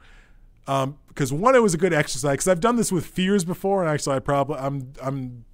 [0.66, 2.32] Um, because one, it was a good exercise.
[2.32, 5.44] Because I've done this with fears before, and actually, I probably I'm I'm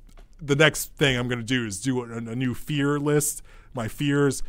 [0.41, 3.43] the next thing I'm going to do is do a, a new fear list,
[3.75, 4.43] my fears.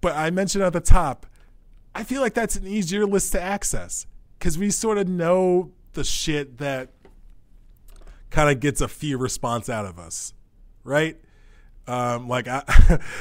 [0.00, 1.26] But I mentioned at the top,
[1.94, 4.06] I feel like that's an easier list to access
[4.38, 6.90] because we sort of know the shit that
[8.30, 10.32] kind of gets a fear response out of us,
[10.84, 11.18] right?
[11.90, 12.62] Um, like I,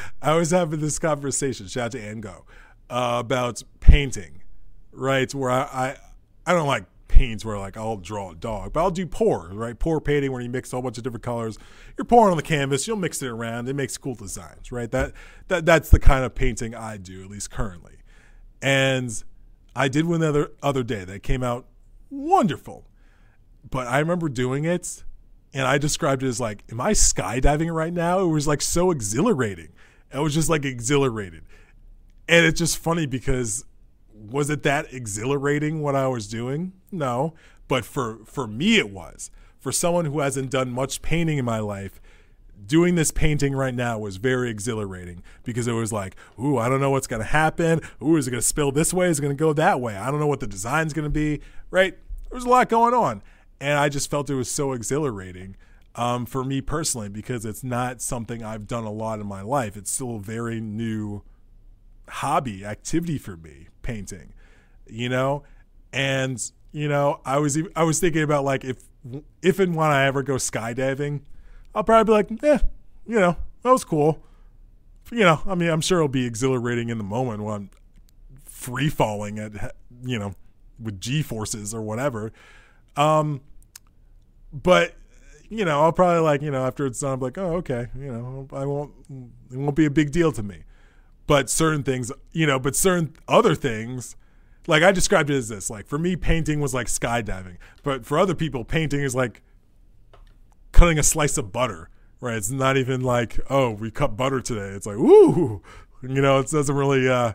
[0.22, 2.46] I was having this conversation, shout out to Ango,
[2.88, 4.44] uh, about painting,
[4.92, 5.34] right?
[5.34, 5.98] Where I, I,
[6.46, 9.78] I don't like paints where like I'll draw a dog, but I'll do pour, right?
[9.78, 11.58] Pour painting where you mix a whole bunch of different colors.
[11.98, 13.68] You're pouring on the canvas, you'll mix it around.
[13.68, 14.92] It makes cool designs, right?
[14.92, 15.14] That
[15.48, 17.96] that that's the kind of painting I do, at least currently.
[18.62, 19.24] And
[19.76, 21.66] I did one the other other day that came out
[22.12, 22.86] wonderful.
[23.68, 25.04] But I remember doing it
[25.54, 28.20] and I described it as like, am I skydiving right now?
[28.20, 29.70] It was like so exhilarating.
[30.14, 31.44] I was just like exhilarated.
[32.28, 33.66] And it's just funny because
[34.14, 36.74] was it that exhilarating what I was doing?
[36.92, 37.34] No.
[37.68, 39.32] But for for me it was.
[39.60, 42.00] For someone who hasn't done much painting in my life,
[42.66, 46.80] doing this painting right now was very exhilarating because it was like, ooh, I don't
[46.80, 47.82] know what's gonna happen.
[48.02, 49.08] Ooh, is it gonna spill this way?
[49.08, 49.96] Is it gonna go that way?
[49.96, 51.42] I don't know what the design's gonna be.
[51.72, 51.98] Right?
[52.30, 53.24] There's a lot going on
[53.60, 55.56] and I just felt it was so exhilarating
[55.96, 59.76] um, for me personally because it's not something I've done a lot in my life.
[59.76, 61.24] It's still a very new
[62.08, 64.34] hobby activity for me, painting.
[64.88, 65.44] You know,
[65.94, 66.42] and
[66.72, 68.78] you know, I was I was thinking about like if
[69.42, 71.22] if and when I ever go skydiving,
[71.74, 72.60] I'll probably be like, yeah,
[73.08, 74.24] you know, that was cool.
[75.12, 77.70] You know, I mean, I'm sure it'll be exhilarating in the moment when I'm
[78.46, 80.34] free falling at you know
[80.80, 82.32] with G forces or whatever.
[82.96, 83.42] Um,
[84.52, 84.96] but
[85.50, 88.12] you know, I'll probably like, you know, after it's done, I'm like, oh, okay, you
[88.12, 88.94] know, I won't,
[89.52, 90.64] it won't be a big deal to me.
[91.26, 94.16] But certain things, you know, but certain other things,
[94.68, 98.20] like I described it as this, like for me, painting was like skydiving, but for
[98.20, 99.42] other people, painting is like
[100.72, 101.90] cutting a slice of butter,
[102.22, 102.38] right?
[102.38, 104.76] It's not even like, oh, we cut butter today.
[104.76, 105.62] It's like, ooh,
[106.04, 107.34] you know, it doesn't really uh,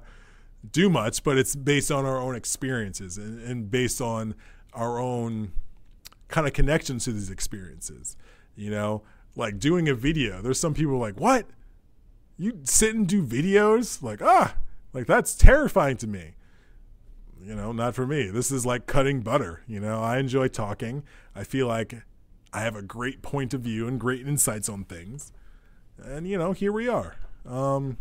[0.70, 4.34] do much, but it's based on our own experiences and, and based on
[4.74, 5.52] our own
[6.28, 8.16] kind of connections to these experiences.
[8.56, 9.02] You know,
[9.36, 10.40] like doing a video.
[10.42, 11.46] There's some people like, what?
[12.36, 14.02] You sit and do videos?
[14.02, 14.56] Like, ah,
[14.92, 16.34] like that's terrifying to me.
[17.42, 18.28] You know, not for me.
[18.28, 19.62] This is like cutting butter.
[19.66, 21.04] You know, I enjoy talking.
[21.34, 22.02] I feel like
[22.52, 25.32] I have a great point of view and great insights on things.
[26.02, 27.16] And you know, here we are.
[27.44, 27.98] Um,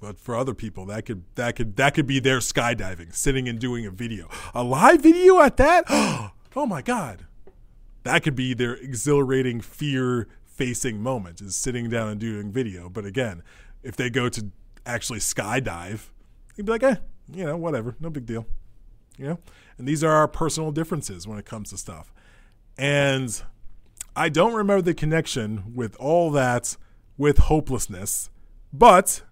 [0.00, 3.58] but for other people, that could that could that could be their skydiving, sitting and
[3.58, 5.84] doing a video, a live video at that.
[6.56, 7.26] oh my god,
[8.04, 10.28] that could be their exhilarating fear
[10.58, 12.88] facing moment is sitting down and doing video.
[12.88, 13.42] But again,
[13.84, 14.50] if they go to
[14.84, 16.08] actually skydive,
[16.56, 16.96] they'd be like, eh,
[17.32, 18.44] you know, whatever, no big deal.
[19.16, 19.38] You know?
[19.78, 22.12] And these are our personal differences when it comes to stuff.
[22.76, 23.40] And
[24.16, 26.76] I don't remember the connection with all that
[27.16, 28.30] with hopelessness,
[28.72, 29.22] but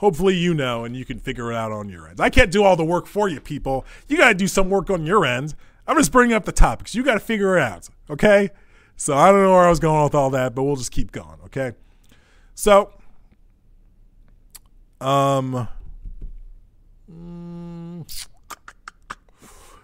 [0.00, 2.20] hopefully you know and you can figure it out on your end.
[2.20, 3.84] I can't do all the work for you, people.
[4.08, 5.54] You got to do some work on your end.
[5.86, 6.94] I'm just bringing up the topics.
[6.94, 8.50] You got to figure it out, okay?
[8.96, 11.12] So I don't know where I was going with all that, but we'll just keep
[11.12, 11.72] going, okay?
[12.54, 12.92] So,
[15.02, 15.68] um,
[17.10, 18.26] mm,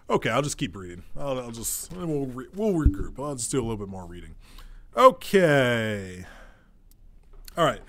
[0.09, 1.03] okay, I'll just keep reading.
[1.19, 3.19] I'll, I'll just we'll re, we'll regroup.
[3.19, 4.35] I'll just do a little bit more reading.
[4.97, 6.25] Okay.
[7.57, 7.81] All right.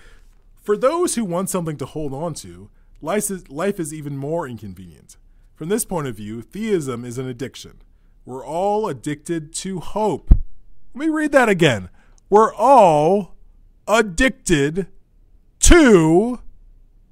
[0.68, 2.68] For those who want something to hold on to,
[3.00, 5.16] life is, even more inconvenient.
[5.54, 7.80] From this point of view, theism is an addiction.
[8.26, 10.30] We're all addicted to hope.
[10.92, 11.88] Let me read that again.
[12.28, 13.34] We're all
[13.86, 14.88] addicted
[15.60, 16.40] to.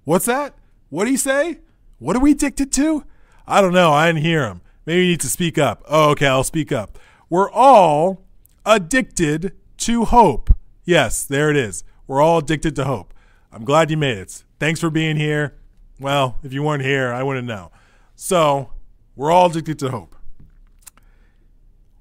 [0.05, 0.55] What's that?
[0.91, 1.61] What do you say?
[1.99, 3.05] What are we addicted to?
[3.47, 3.91] I don't know.
[3.91, 4.61] I didn't hear him.
[4.85, 5.83] Maybe you need to speak up.
[5.89, 6.27] Oh, okay.
[6.27, 6.99] I'll speak up.
[7.31, 8.23] We're all
[8.67, 10.51] addicted to hope.
[10.85, 11.85] Yes, there it is.
[12.07, 13.15] We're all addicted to hope.
[13.57, 14.45] I'm glad you made it.
[14.61, 15.55] Thanks for being here.
[15.99, 17.73] Well, if you weren't here, I wouldn't know.
[18.15, 18.73] So,
[19.15, 20.15] we're all addicted to hope.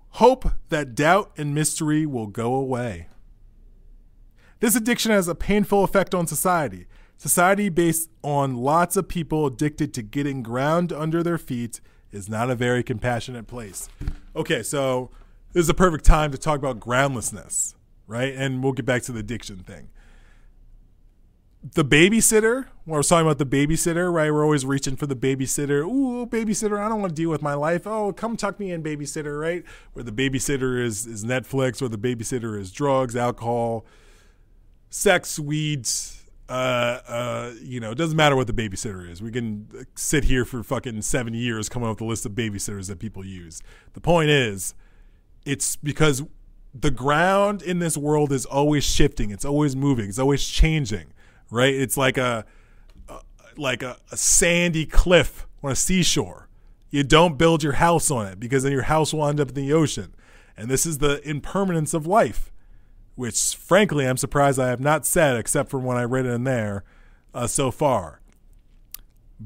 [0.10, 3.08] Hope that doubt and mystery will go away.
[4.60, 6.88] This addiction has a painful effect on society.
[7.16, 11.80] Society based on lots of people addicted to getting ground under their feet
[12.12, 13.88] is not a very compassionate place.
[14.36, 15.10] Okay, so
[15.54, 17.76] this is a perfect time to talk about groundlessness,
[18.08, 18.34] right?
[18.36, 19.88] And we'll get back to the addiction thing
[21.74, 24.32] the babysitter, when I was talking about the babysitter, right?
[24.32, 25.84] We're always reaching for the babysitter.
[25.84, 27.88] Ooh, babysitter, I don't want to deal with my life.
[27.88, 29.64] Oh, come tuck me in, babysitter, right?
[29.94, 33.86] Where the babysitter is is Netflix, or the babysitter is drugs, alcohol,
[34.90, 36.24] sex, weeds.
[36.48, 39.20] Uh, uh, you know, it doesn't matter what the babysitter is.
[39.20, 42.88] We can sit here for fucking seven years coming up with a list of babysitters
[42.90, 43.64] that people use.
[43.94, 44.76] The point is,
[45.44, 46.22] it's because
[46.80, 49.32] the ground in this world is always shifting.
[49.32, 50.10] It's always moving.
[50.10, 51.08] It's always changing
[51.50, 51.74] right?
[51.74, 52.46] It's like a,
[53.10, 53.20] a
[53.58, 56.50] like a, a sandy cliff on a seashore.
[56.90, 59.56] You don't build your house on it because then your house will end up in
[59.56, 60.16] the ocean.
[60.56, 62.52] And this is the impermanence of life,
[63.16, 66.46] which frankly I'm surprised I have not said except for when I read it in
[66.46, 66.84] there
[67.34, 68.22] uh, so far.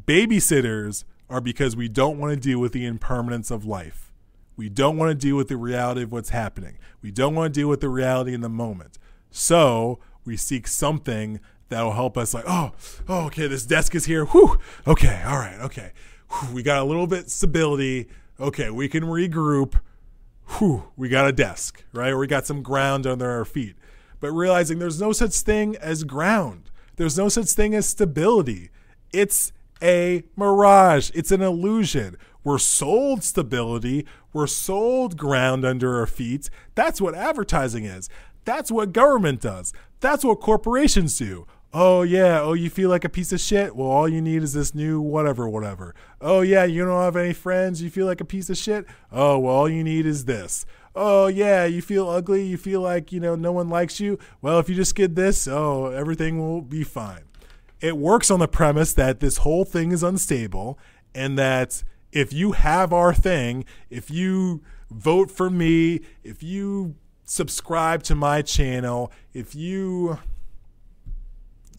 [0.05, 4.11] Babysitters are because we don't want to deal with the impermanence of life.
[4.55, 6.77] We don't want to deal with the reality of what's happening.
[7.01, 8.99] We don't want to deal with the reality in the moment.
[9.31, 11.39] So we seek something
[11.69, 12.71] that'll help us like oh
[13.07, 14.25] oh okay this desk is here.
[14.25, 14.57] Whew.
[14.85, 15.91] Okay all right okay.
[16.31, 18.07] Whew, we got a little bit stability.
[18.39, 19.75] Okay we can regroup.
[20.57, 22.13] Whew we got a desk right?
[22.15, 23.75] We got some ground under our feet.
[24.19, 26.69] But realizing there's no such thing as ground.
[26.97, 28.69] There's no such thing as stability.
[29.13, 31.11] It's a mirage.
[31.13, 32.17] It's an illusion.
[32.43, 34.05] We're sold stability.
[34.33, 36.49] We're sold ground under our feet.
[36.75, 38.09] That's what advertising is.
[38.45, 39.73] That's what government does.
[39.99, 43.75] That's what corporations do Oh yeah, oh you feel like a piece of shit?
[43.75, 45.93] Well, all you need is this new whatever whatever.
[46.19, 48.85] Oh yeah, you don't have any friends, you feel like a piece of shit?
[49.11, 50.65] Oh, well all you need is this.
[50.95, 54.17] Oh yeah, you feel ugly, you feel like, you know, no one likes you?
[54.41, 57.25] Well, if you just get this, oh, everything will be fine.
[57.81, 60.79] It works on the premise that this whole thing is unstable
[61.13, 68.01] and that if you have our thing, if you vote for me, if you subscribe
[68.03, 70.17] to my channel, if you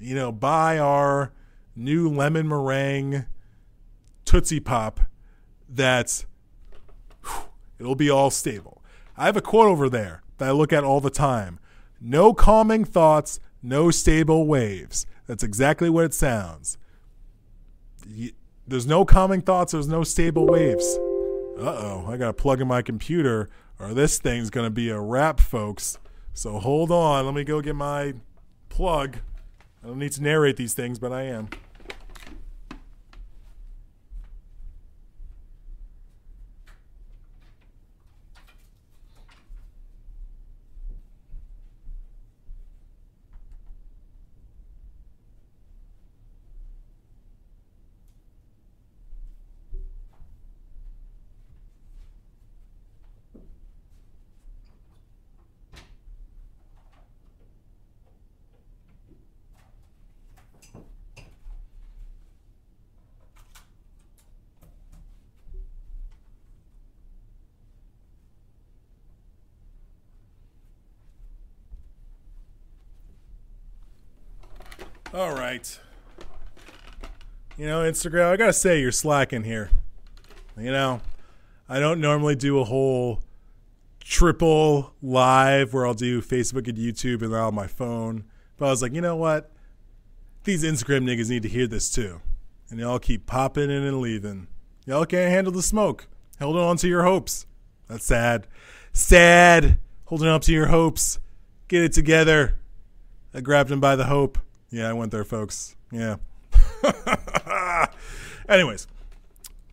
[0.01, 1.33] you know, buy our
[1.77, 3.27] new lemon meringue
[4.25, 5.01] Tootsie Pop
[5.69, 6.27] that's
[7.79, 8.83] it'll be all stable.
[9.17, 11.59] I have a quote over there that I look at all the time.
[12.01, 15.07] No calming thoughts, no stable waves.
[15.27, 16.79] That's exactly what it sounds.
[18.67, 20.99] There's no calming thoughts, there's no stable waves.
[21.59, 23.49] Uh oh, I gotta plug in my computer
[23.79, 25.99] or this thing's gonna be a wrap, folks.
[26.33, 28.15] So hold on, let me go get my
[28.69, 29.19] plug.
[29.83, 31.49] I don't need to narrate these things, but I am.
[75.13, 75.81] All right.
[77.57, 79.71] You know, Instagram, I got to say, you're slacking here.
[80.57, 81.01] You know,
[81.69, 83.21] I don't normally do a whole
[84.01, 88.25] triple live where I'll do Facebook and YouTube and then on my phone.
[88.59, 89.51] But I was like, you know what?
[90.45, 92.21] These Instagram niggas need to hear this too.
[92.69, 94.47] And y'all keep popping in and leaving.
[94.87, 96.07] Y'all can't handle the smoke.
[96.41, 97.47] Holding on to your hopes.
[97.89, 98.47] That's sad.
[98.93, 99.79] Sad.
[100.05, 101.19] Holding on to your hopes.
[101.69, 102.57] Get it together.
[103.35, 104.39] I grabbed him by the hope.
[104.71, 105.77] Yeah, I went there, folks.
[105.91, 106.17] Yeah.
[108.49, 108.87] Anyways,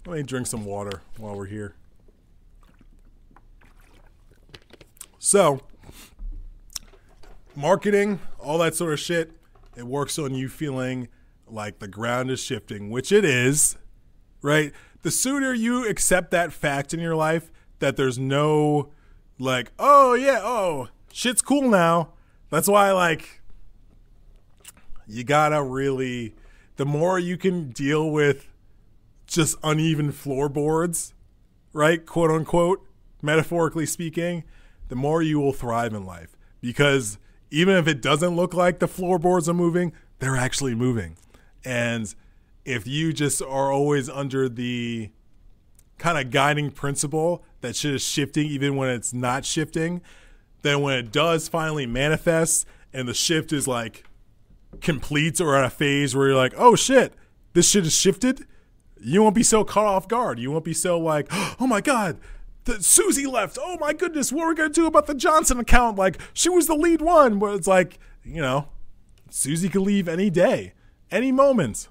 [0.06, 1.76] let me drink some water while we're here.
[5.20, 5.62] So,
[7.56, 9.32] marketing, all that sort of shit,
[9.76, 11.10] it works on you feeling
[11.48, 13.78] like the ground is shifting, which it is,
[14.42, 14.74] right?
[15.04, 18.90] The sooner you accept that fact in your life that there's no,
[19.38, 22.14] like, oh, yeah, oh, shit's cool now.
[22.50, 23.42] That's why, like,
[25.08, 26.36] you gotta really
[26.78, 28.48] the more you can deal with
[29.26, 31.14] just uneven floorboards,
[31.74, 32.06] right?
[32.06, 32.88] Quote unquote,
[33.22, 34.44] metaphorically speaking,
[34.88, 36.38] the more you will thrive in life.
[36.62, 37.18] Because
[37.52, 41.18] even if it doesn't look like the floorboards are moving, they're actually moving.
[41.66, 42.14] And
[42.64, 45.10] if you just are always under the
[45.98, 50.02] kind of guiding principle that shit is shifting even when it's not shifting,
[50.62, 54.04] then when it does finally manifest and the shift is like
[54.82, 57.14] completes or at a phase where you're like, oh shit,
[57.54, 58.46] this shit has shifted,
[59.02, 60.40] you won't be so caught off guard.
[60.40, 62.18] You won't be so like, oh my god,
[62.66, 63.58] the, Susie left.
[63.60, 65.98] Oh my goodness, what are we gonna do about the Johnson account?
[65.98, 68.68] Like she was the lead one, but it's like, you know,
[69.30, 70.74] Susie could leave any day,
[71.12, 71.88] any moment.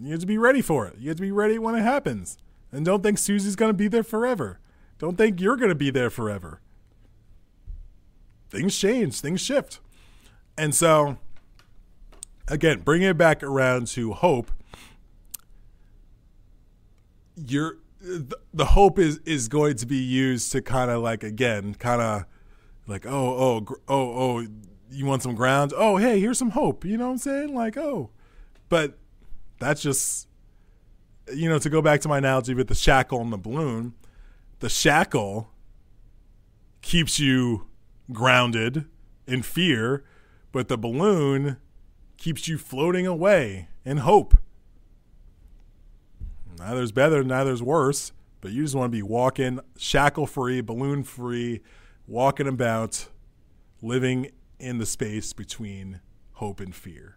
[0.00, 0.96] You have to be ready for it.
[0.98, 2.38] You have to be ready when it happens.
[2.72, 4.60] And don't think Susie's gonna be there forever.
[4.98, 6.60] Don't think you're gonna be there forever.
[8.50, 9.80] Things change, things shift.
[10.56, 11.18] And so,
[12.48, 14.50] again, bringing it back around to hope,
[17.36, 22.00] you're the hope is is going to be used to kind of like again, kind
[22.00, 22.24] of
[22.86, 24.46] like oh oh oh oh
[24.90, 25.72] you want some ground?
[25.76, 26.84] Oh hey, here's some hope.
[26.84, 27.54] You know what I'm saying?
[27.54, 28.10] Like oh,
[28.68, 28.98] but
[29.58, 30.28] that's just
[31.32, 33.94] you know to go back to my analogy with the shackle and the balloon.
[34.60, 35.50] The shackle
[36.82, 37.66] keeps you
[38.12, 38.86] grounded
[39.26, 40.04] in fear
[40.52, 41.56] but the balloon
[42.16, 44.36] keeps you floating away in hope.
[46.58, 51.60] Neither's better, neither's worse, but you just want to be walking shackle free, balloon free,
[52.06, 53.08] walking about,
[53.80, 56.00] living in the space between
[56.34, 57.16] hope and fear.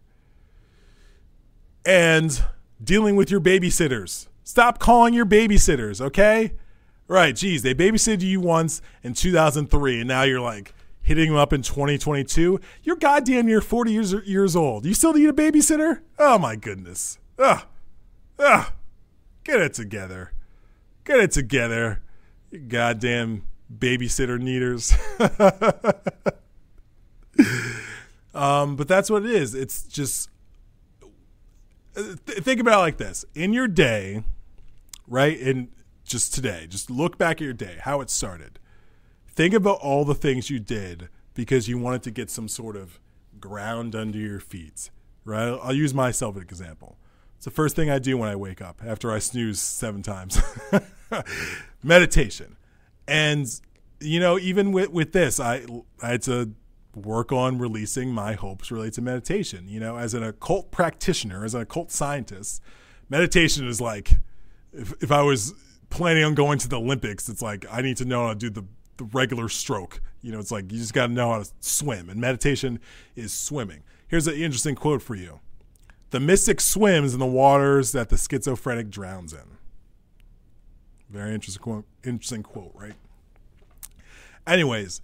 [1.86, 2.46] And
[2.82, 4.28] dealing with your babysitters.
[4.44, 6.54] Stop calling your babysitters, okay?
[7.08, 10.74] Right, geez, they babysitted you once in 2003, and now you're like,
[11.04, 12.60] hitting him up in 2022.
[12.82, 14.86] You're goddamn near 40 years, years old.
[14.86, 16.02] You still need a babysitter?
[16.18, 17.20] Oh my goodness.
[17.38, 17.64] Ugh.
[18.40, 18.72] Ugh.
[19.44, 20.32] Get it together.
[21.04, 22.02] Get it together.
[22.50, 23.44] You goddamn
[23.78, 24.94] babysitter needers.
[28.34, 29.54] um, but that's what it is.
[29.54, 30.30] It's just
[31.96, 33.26] th- think about it like this.
[33.36, 34.24] In your day,
[35.08, 35.38] right?
[35.38, 35.70] In
[36.06, 38.60] just today, just look back at your day, how it started
[39.36, 43.00] think about all the things you did because you wanted to get some sort of
[43.40, 44.90] ground under your feet,
[45.26, 45.50] right?
[45.62, 46.98] I'll use myself as an example.
[47.36, 50.42] It's the first thing I do when I wake up after I snooze seven times.
[51.84, 52.56] Meditation.
[53.08, 53.48] And
[54.00, 55.66] you know, even with with this, I
[56.02, 56.54] I had to
[56.96, 59.68] work on releasing my hopes related to meditation.
[59.68, 62.62] You know, as an occult practitioner, as an occult scientist,
[63.10, 64.20] meditation is like
[64.72, 65.54] if if I was
[65.90, 68.50] planning on going to the Olympics, it's like I need to know how to do
[68.50, 68.64] the
[68.98, 70.02] the regular stroke.
[70.22, 72.80] You know, it's like you just got to know how to swim, and meditation
[73.16, 73.84] is swimming.
[74.08, 75.40] Here's an interesting quote for you:
[76.12, 79.58] "The mystic swims in the waters that the schizophrenic drowns in."
[81.10, 81.86] Very interesting quote.
[82.04, 82.96] Interesting quote, right?
[84.48, 85.02] Anyways,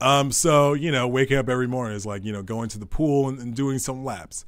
[0.00, 2.86] um, so you know, waking up every morning is like you know going to the
[2.86, 4.44] pool and, and doing some laps,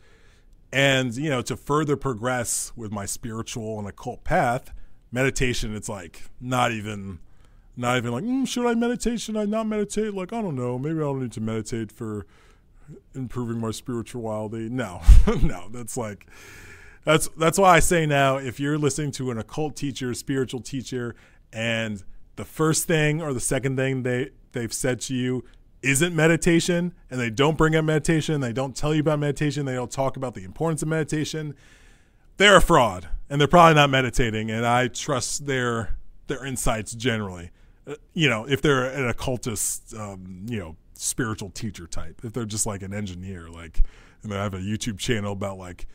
[0.72, 4.72] and you know to further progress with my spiritual and occult path,
[5.10, 5.76] meditation.
[5.76, 7.20] It's like not even,
[7.76, 9.20] not even like mm, should I meditate?
[9.20, 10.14] Should I not meditate?
[10.14, 10.78] Like I don't know.
[10.78, 12.26] Maybe I don't need to meditate for
[13.14, 14.68] improving my spirituality.
[14.68, 15.00] No,
[15.42, 16.26] no, that's like
[17.04, 21.14] that's that's why I say now if you're listening to an occult teacher, spiritual teacher,
[21.52, 22.02] and
[22.36, 25.44] the first thing or the second thing they they've said to you
[25.82, 29.74] isn't meditation and they don't bring up meditation, they don't tell you about meditation, they
[29.74, 31.54] don't talk about the importance of meditation,
[32.36, 35.96] they're a fraud and they're probably not meditating and I trust their
[36.28, 37.50] their insights generally.
[37.86, 42.44] Uh, you know, if they're an occultist um, you know, spiritual teacher type, if they're
[42.44, 43.82] just like an engineer like
[44.22, 45.86] and they have a YouTube channel about like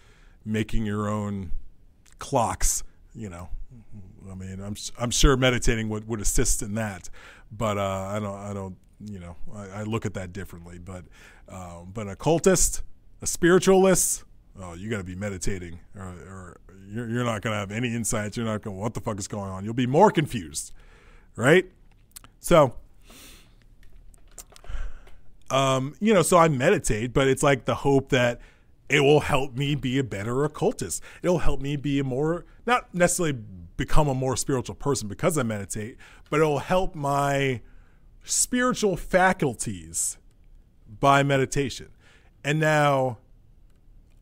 [0.45, 1.51] making your own
[2.19, 2.83] clocks,
[3.15, 3.49] you know.
[4.29, 7.09] I mean, I'm I'm sure meditating would, would assist in that,
[7.51, 10.79] but uh, I don't I don't you know I, I look at that differently.
[10.79, 11.05] But
[11.47, 12.81] uh, but a cultist,
[13.21, 14.23] a spiritualist,
[14.59, 16.57] oh, you got to be meditating, or, or
[16.89, 18.35] you're, you're not going to have any insights.
[18.35, 19.63] You're not gonna what the fuck is going on?
[19.63, 20.73] You'll be more confused,
[21.35, 21.65] right?
[22.39, 22.75] So,
[25.49, 28.41] um, you know, so I meditate, but it's like the hope that
[28.89, 31.01] it will help me be a better occultist.
[31.21, 33.37] It'll help me be a more, not necessarily
[33.75, 35.97] become a more spiritual person because I meditate,
[36.29, 37.61] but it'll help my
[38.23, 40.17] spiritual faculties
[40.99, 41.89] by meditation.
[42.43, 43.17] And now,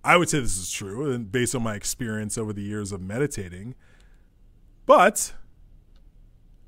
[0.03, 3.75] I would say this is true, based on my experience over the years of meditating,
[4.85, 5.33] but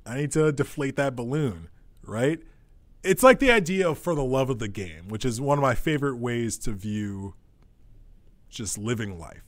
[0.07, 1.69] I need to deflate that balloon,
[2.03, 2.39] right?
[3.03, 5.61] It's like the idea of for the love of the game, which is one of
[5.61, 7.35] my favorite ways to view
[8.49, 9.43] just living life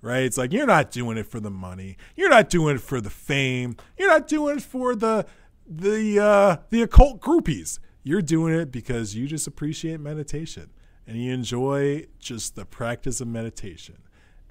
[0.00, 0.22] right?
[0.22, 1.96] It's like you're not doing it for the money.
[2.16, 3.76] You're not doing it for the fame.
[3.98, 5.26] You're not doing it for the
[5.66, 7.78] the uh, the occult groupies.
[8.02, 10.70] You're doing it because you just appreciate meditation
[11.06, 13.98] and you enjoy just the practice of meditation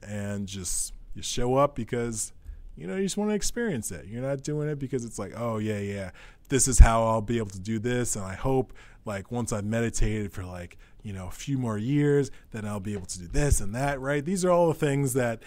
[0.03, 2.33] and just you show up because
[2.77, 4.05] you know you just want to experience it.
[4.07, 6.11] You're not doing it because it's like, oh yeah, yeah,
[6.49, 8.73] this is how I'll be able to do this and I hope
[9.05, 12.91] like once I've meditated for like you know, a few more years, then I'll be
[12.91, 14.25] able to do this and that, right?
[14.25, 15.41] These are all the things that,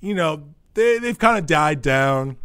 [0.00, 2.38] you know, they, they've kind of died down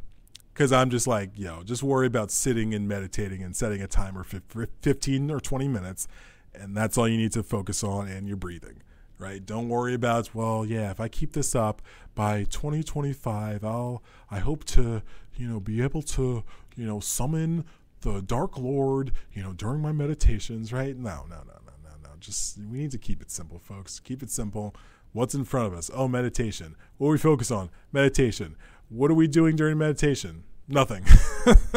[0.54, 4.26] because I'm just like, yo, just worry about sitting and meditating and setting a timer
[4.26, 6.10] for 15 or 20 minutes.
[6.54, 8.84] And that's all you need to focus on and your breathing,
[9.22, 9.46] right?
[9.46, 11.82] Don't worry about, well, yeah, if I keep this up
[12.16, 15.04] by 2025, I'll, I hope to,
[15.36, 16.44] you know, be able to,
[16.76, 17.66] you know, summon
[18.02, 20.98] the Dark Lord, you know, during my meditations, right?
[20.98, 22.10] No, no, no, no, no, no.
[22.20, 24.00] just we need to keep it simple, folks.
[24.00, 24.76] Keep it simple.
[25.14, 25.92] What's in front of us?
[25.94, 26.76] Oh, meditation.
[26.98, 27.70] What do we focus on?
[27.92, 28.56] Meditation.
[28.90, 30.44] What are we doing during meditation?
[30.68, 31.06] Nothing.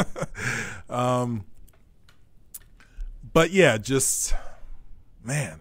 [0.89, 1.45] um,
[3.33, 4.35] but yeah, just
[5.23, 5.61] man,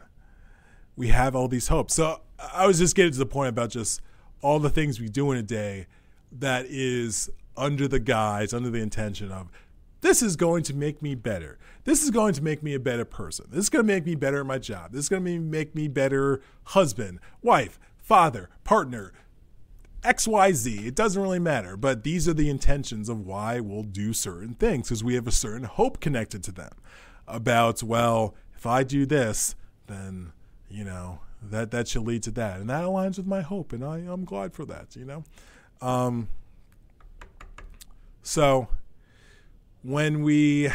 [0.95, 1.93] we have all these hopes.
[1.93, 2.21] So
[2.53, 4.01] I was just getting to the point about just
[4.41, 5.87] all the things we do in a day
[6.31, 9.49] that is under the guise, under the intention of
[10.03, 11.57] this is going to make me better.
[11.85, 13.45] This is going to make me a better person.
[13.49, 14.91] This is going to make me better at my job.
[14.91, 19.13] This is going to make me better husband, wife, father, partner,
[20.03, 20.85] XYZ.
[20.85, 24.89] It doesn't really matter, but these are the intentions of why we'll do certain things
[24.89, 26.73] because we have a certain hope connected to them
[27.25, 29.55] about, well, if I do this,
[29.87, 30.33] then,
[30.70, 32.59] you know, that, that should lead to that.
[32.59, 35.24] And that aligns with my hope, and I, I'm glad for that, you know?
[35.82, 36.30] Um,
[38.22, 38.70] so
[39.84, 40.72] when we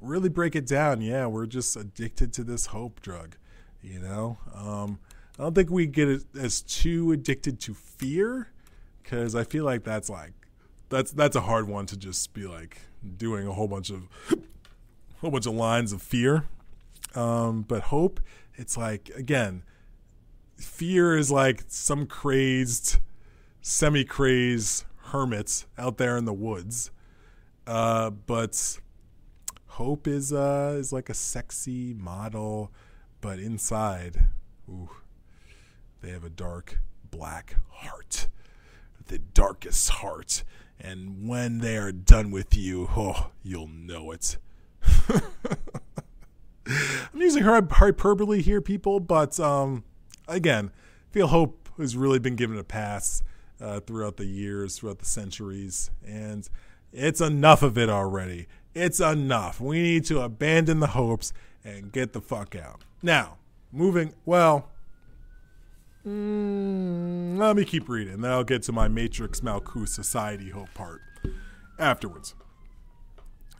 [0.00, 3.36] really break it down, yeah, we're just addicted to this hope drug.
[3.82, 5.00] You know, um,
[5.38, 8.48] I don't think we get as too addicted to fear
[9.02, 10.34] because I feel like that's like
[10.88, 12.78] that's that's a hard one to just be like
[13.16, 14.02] doing a whole bunch of
[15.20, 16.44] whole bunch of lines of fear.
[17.14, 18.20] Um, but hope,
[18.54, 19.62] it's like again,
[20.56, 22.98] fear is like some crazed,
[23.60, 26.90] semi crazed hermits out there in the woods
[27.66, 28.78] uh, but
[29.66, 32.72] Hope is uh is like a sexy model,
[33.20, 34.28] but inside,
[34.68, 34.90] ooh,
[36.00, 36.78] they have a dark
[37.10, 38.28] black heart,
[39.06, 40.44] the darkest heart.
[40.80, 44.36] And when they are done with you, oh, you'll know it.
[46.66, 49.84] I'm using hyperbole here, people, but um,
[50.28, 50.70] again,
[51.10, 53.22] feel hope has really been given a pass
[53.60, 56.48] uh, throughout the years, throughout the centuries, and
[56.92, 58.46] It's enough of it already.
[58.74, 59.60] It's enough.
[59.60, 61.32] We need to abandon the hopes
[61.64, 62.82] and get the fuck out.
[63.02, 63.38] Now,
[63.70, 64.68] moving, well,
[66.06, 68.20] mm, let me keep reading.
[68.20, 71.00] Then I'll get to my Matrix Malkuth Society hope part
[71.78, 72.34] afterwards.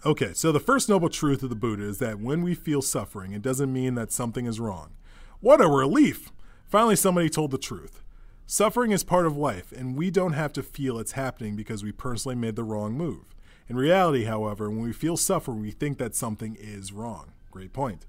[0.04, 3.32] Okay, so the first noble truth of the Buddha is that when we feel suffering,
[3.32, 4.90] it doesn't mean that something is wrong.
[5.38, 6.32] What a relief!
[6.66, 8.02] Finally, somebody told the truth.
[8.44, 11.92] Suffering is part of life, and we don't have to feel it's happening because we
[11.92, 13.36] personally made the wrong move.
[13.68, 17.30] In reality, however, when we feel suffering, we think that something is wrong.
[17.52, 18.04] Great point.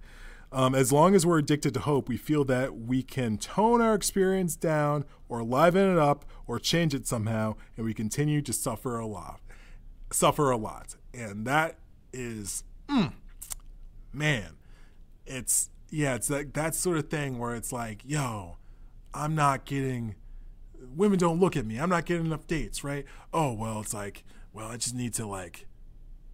[0.51, 3.93] Um, as long as we're addicted to hope, we feel that we can tone our
[3.93, 8.97] experience down or liven it up or change it somehow, and we continue to suffer
[8.97, 9.41] a lot.
[10.11, 10.95] Suffer a lot.
[11.13, 11.77] And that
[12.13, 13.13] is, mm,
[14.11, 14.55] man,
[15.25, 18.57] it's, yeah, it's like that sort of thing where it's like, yo,
[19.13, 20.15] I'm not getting,
[20.95, 21.77] women don't look at me.
[21.77, 23.05] I'm not getting enough dates, right?
[23.33, 25.65] Oh, well, it's like, well, I just need to like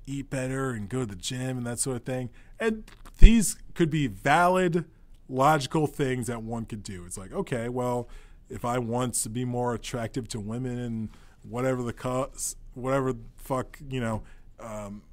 [0.05, 2.29] eat better and go to the gym and that sort of thing.
[2.59, 2.83] And
[3.19, 4.85] these could be valid,
[5.27, 7.05] logical things that one could do.
[7.05, 8.09] It's like, okay, well,
[8.49, 11.09] if I want to be more attractive to women and
[11.43, 14.23] whatever the cause, whatever fuck, you know,
[14.59, 15.03] um,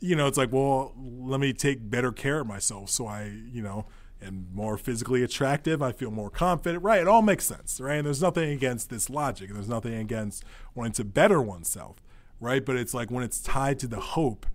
[0.00, 3.62] you know, it's like, well, let me take better care of myself so I, you
[3.62, 3.86] know,
[4.22, 5.82] am more physically attractive.
[5.82, 6.82] I feel more confident.
[6.82, 7.00] Right.
[7.00, 7.80] It all makes sense.
[7.80, 7.96] Right.
[7.96, 9.52] And there's nothing against this logic.
[9.52, 10.44] There's nothing against
[10.74, 11.96] wanting to better oneself
[12.40, 12.64] right?
[12.64, 14.46] But it's like when it's tied to the hope,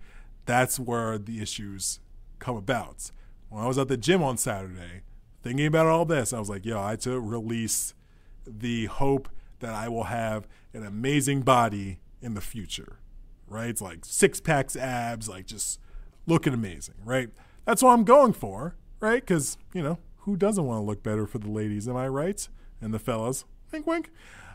[0.44, 2.00] that's where the issues
[2.38, 3.10] come about.
[3.48, 5.02] When I was at the gym on Saturday,
[5.42, 7.94] thinking about all this, I was like, yo, I had to release
[8.46, 9.28] the hope
[9.60, 12.98] that I will have an amazing body in the future,
[13.48, 13.68] right?
[13.68, 15.80] It's like six packs, abs, like just
[16.26, 17.30] looking amazing, right?
[17.64, 19.20] That's what I'm going for, right?
[19.20, 22.48] Because, you know, who doesn't want to look better for the ladies, am I right?
[22.80, 24.10] And the fellas, wink, wink.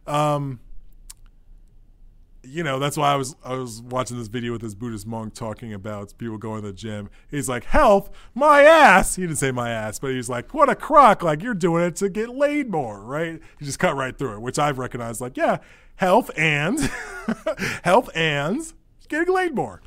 [0.06, 0.60] Um,
[2.44, 5.34] you know, that's why I was I was watching this video with this Buddhist monk
[5.34, 7.10] talking about people going to the gym.
[7.30, 10.76] He's like, "Health, my ass." He didn't say my ass, but he's like, "What a
[10.76, 11.22] crock!
[11.22, 14.42] Like you're doing it to get laid more, right?" He just cut right through it,
[14.42, 15.22] which I've recognized.
[15.22, 15.58] Like, yeah,
[15.96, 16.80] health and
[17.84, 18.74] health and
[19.12, 19.82] getting laid more.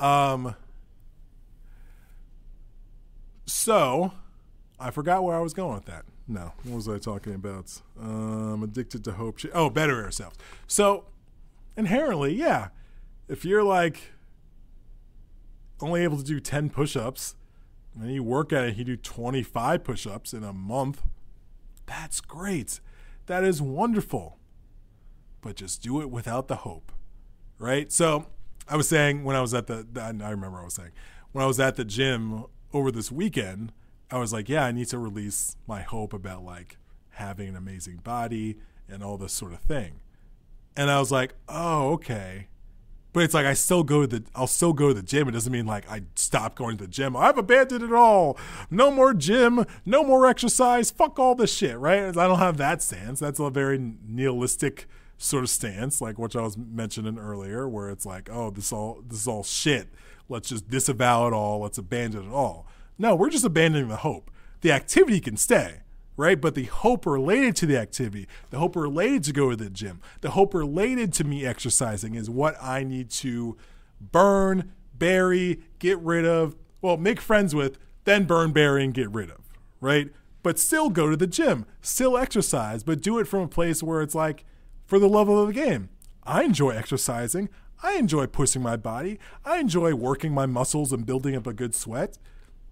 [0.00, 0.56] Um.
[3.46, 4.12] So,
[4.78, 6.04] I forgot where I was going with that.
[6.26, 7.80] No, what was I talking about?
[8.00, 9.40] Um, addicted to hope.
[9.52, 10.38] Oh, better ourselves.
[10.66, 11.04] So,
[11.76, 12.68] inherently, yeah,
[13.28, 14.12] if you're like
[15.80, 17.34] only able to do 10 push ups,
[18.00, 21.02] and you work at it, you do 25 push ups in a month,
[21.86, 22.80] that's great.
[23.26, 24.38] That is wonderful.
[25.40, 26.92] But just do it without the hope,
[27.60, 27.92] right?
[27.92, 28.26] So,
[28.68, 30.92] I was saying when I was at the, I remember I was saying,
[31.32, 33.72] when I was at the gym over this weekend,
[34.10, 36.78] I was like, yeah, I need to release my hope about like
[37.10, 38.58] having an amazing body
[38.88, 40.00] and all this sort of thing.
[40.76, 42.48] And I was like, oh, okay.
[43.12, 45.28] But it's like I still go to the I'll still go to the gym.
[45.28, 47.16] It doesn't mean like I stop going to the gym.
[47.16, 48.38] I've abandoned it all.
[48.70, 50.92] No more gym, no more exercise.
[50.92, 52.16] Fuck all this shit, right?
[52.16, 53.18] I don't have that stance.
[53.18, 54.86] That's a very nihilistic
[55.22, 59.02] sort of stance, like which I was mentioning earlier, where it's like, oh, this all
[59.06, 59.88] this is all shit.
[60.28, 61.60] Let's just disavow it all.
[61.60, 62.66] Let's abandon it all.
[62.98, 64.30] No, we're just abandoning the hope.
[64.62, 65.80] The activity can stay,
[66.16, 66.40] right?
[66.40, 70.00] But the hope related to the activity, the hope related to go to the gym,
[70.20, 73.56] the hope related to me exercising is what I need to
[74.00, 79.30] burn, bury, get rid of, well, make friends with, then burn, bury, and get rid
[79.30, 79.40] of,
[79.80, 80.08] right?
[80.42, 84.00] But still go to the gym, still exercise, but do it from a place where
[84.00, 84.44] it's like,
[84.90, 85.88] for the love of the game.
[86.24, 87.48] I enjoy exercising.
[87.80, 89.20] I enjoy pushing my body.
[89.44, 92.18] I enjoy working my muscles and building up a good sweat.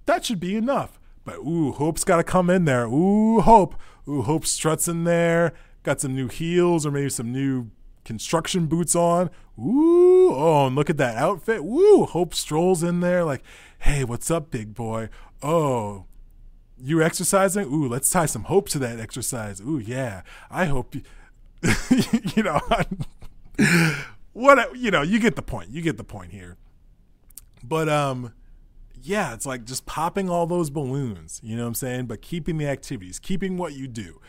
[0.06, 0.98] That should be enough.
[1.24, 2.86] But ooh, Hope's got to come in there.
[2.86, 3.76] Ooh, Hope.
[4.08, 5.52] Ooh, Hope struts in there.
[5.84, 7.70] Got some new heels or maybe some new
[8.04, 9.30] construction boots on.
[9.56, 11.60] Ooh, oh, and look at that outfit.
[11.60, 13.44] Ooh, Hope strolls in there like,
[13.78, 15.08] hey, what's up, big boy?
[15.40, 16.06] Oh,
[16.80, 17.72] you exercising?
[17.72, 19.60] Ooh, let's tie some hope to that exercise.
[19.60, 20.22] Ooh, yeah.
[20.50, 21.02] I hope you,
[22.36, 22.60] you know,
[24.32, 25.70] what, you know, you get the point.
[25.70, 26.56] You get the point here.
[27.62, 28.32] But, um,
[29.02, 32.06] yeah, it's like just popping all those balloons, you know what I'm saying?
[32.06, 34.20] But keeping the activities, keeping what you do,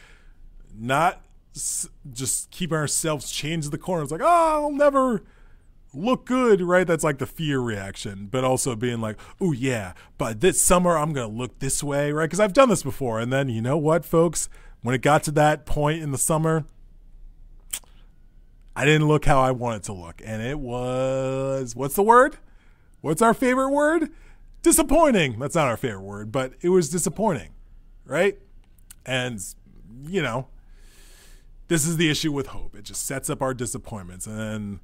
[0.74, 1.22] not
[1.56, 4.04] s- just keeping ourselves chained to the corner.
[4.04, 4.26] It's like, oh,
[4.64, 5.24] I'll never
[5.94, 6.86] look good, right?
[6.86, 11.14] That's like the fear reaction, but also being like, oh, yeah, but this summer I'm
[11.14, 12.26] going to look this way, right?
[12.26, 13.20] Because I've done this before.
[13.20, 14.50] And then, you know what, folks?
[14.82, 16.66] When it got to that point in the summer,
[18.80, 20.22] I didn't look how I wanted to look.
[20.24, 22.38] And it was, what's the word?
[23.02, 24.10] What's our favorite word?
[24.62, 25.40] disappointing.
[25.40, 27.52] That's not our favorite word, but it was disappointing,
[28.06, 28.38] right?
[29.06, 29.40] And,
[30.06, 30.48] you know,
[31.68, 32.76] this is the issue with hope.
[32.76, 34.28] It just sets up our disappointments.
[34.28, 34.80] And then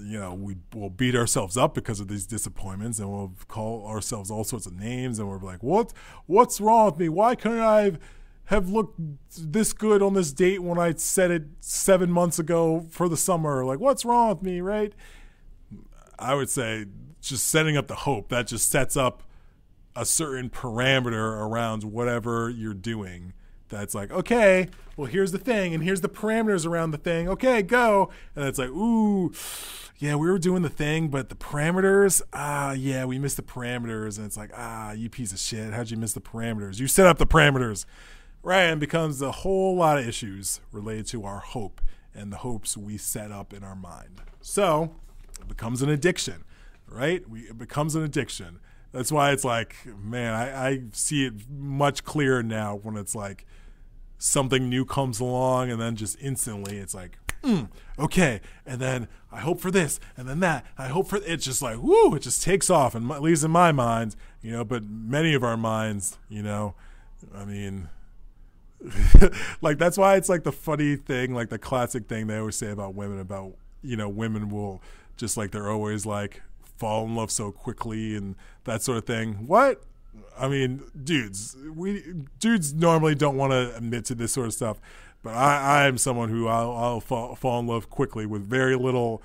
[0.00, 4.30] you know, we will beat ourselves up because of these disappointments, and we'll call ourselves
[4.30, 5.92] all sorts of names, and we're like, "What?
[6.26, 7.08] What's wrong with me?
[7.08, 7.98] Why couldn't I have
[8.50, 8.98] looked
[9.36, 13.64] this good on this date when I said it seven months ago for the summer?
[13.64, 14.94] Like, what's wrong with me?" Right?
[16.18, 16.86] I would say
[17.20, 19.22] just setting up the hope that just sets up
[19.94, 23.32] a certain parameter around whatever you're doing
[23.68, 27.28] that's like, okay, well, here's the thing, and here's the parameters around the thing.
[27.28, 28.10] Okay, go.
[28.34, 29.32] And it's like, ooh,
[29.98, 34.16] yeah, we were doing the thing, but the parameters, ah, yeah, we missed the parameters.
[34.16, 35.72] And it's like, ah, you piece of shit.
[35.72, 36.80] How'd you miss the parameters?
[36.80, 37.84] You set up the parameters.
[38.48, 38.62] Right.
[38.62, 41.82] And becomes a whole lot of issues related to our hope
[42.14, 44.22] and the hopes we set up in our mind.
[44.40, 44.94] So
[45.38, 46.44] it becomes an addiction,
[46.88, 47.28] right?
[47.28, 48.60] We, it becomes an addiction.
[48.90, 53.44] That's why it's like, man, I, I see it much clearer now when it's like,
[54.16, 57.68] something new comes along and then just instantly it's like mm,
[58.00, 61.62] okay and then i hope for this and then that i hope for it's just
[61.62, 65.34] like whoo it just takes off and least in my mind you know but many
[65.34, 66.74] of our minds you know
[67.32, 67.88] i mean
[69.60, 72.70] like that's why it's like the funny thing like the classic thing they always say
[72.70, 73.52] about women about
[73.82, 74.80] you know women will
[75.16, 76.42] just like they're always like
[76.78, 79.46] fall in love so quickly and that sort of thing.
[79.46, 79.82] What?
[80.38, 82.02] I mean, dudes, we
[82.38, 84.80] dudes normally don't want to admit to this sort of stuff,
[85.22, 88.76] but I, I am someone who I'll, I'll fall, fall in love quickly with very
[88.76, 89.22] little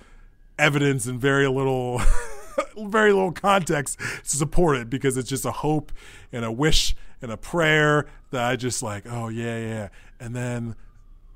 [0.60, 2.01] evidence and very little,
[2.78, 5.91] very little context to support it because it's just a hope
[6.32, 10.76] and a wish and a prayer that I just like, oh yeah, yeah, and then,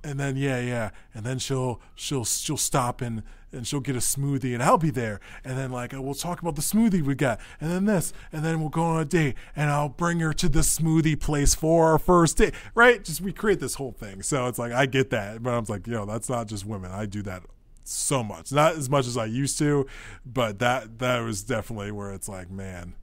[0.03, 3.99] and then yeah, yeah, and then she'll she'll she'll stop and and she'll get a
[3.99, 5.19] smoothie and I'll be there.
[5.43, 8.59] And then like we'll talk about the smoothie we got and then this and then
[8.59, 11.97] we'll go on a date and I'll bring her to the smoothie place for our
[11.97, 12.53] first date.
[12.75, 13.03] Right?
[13.03, 14.21] Just we create this whole thing.
[14.21, 16.91] So it's like I get that, but I'm like, yo, that's not just women.
[16.91, 17.43] I do that
[17.83, 18.51] so much.
[18.51, 19.87] Not as much as I used to,
[20.25, 22.95] but that that was definitely where it's like, man,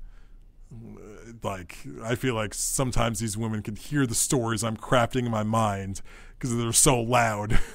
[1.42, 5.42] like I feel like sometimes these women can hear the stories I'm crafting in my
[5.42, 6.02] mind
[6.38, 7.58] because they're so loud.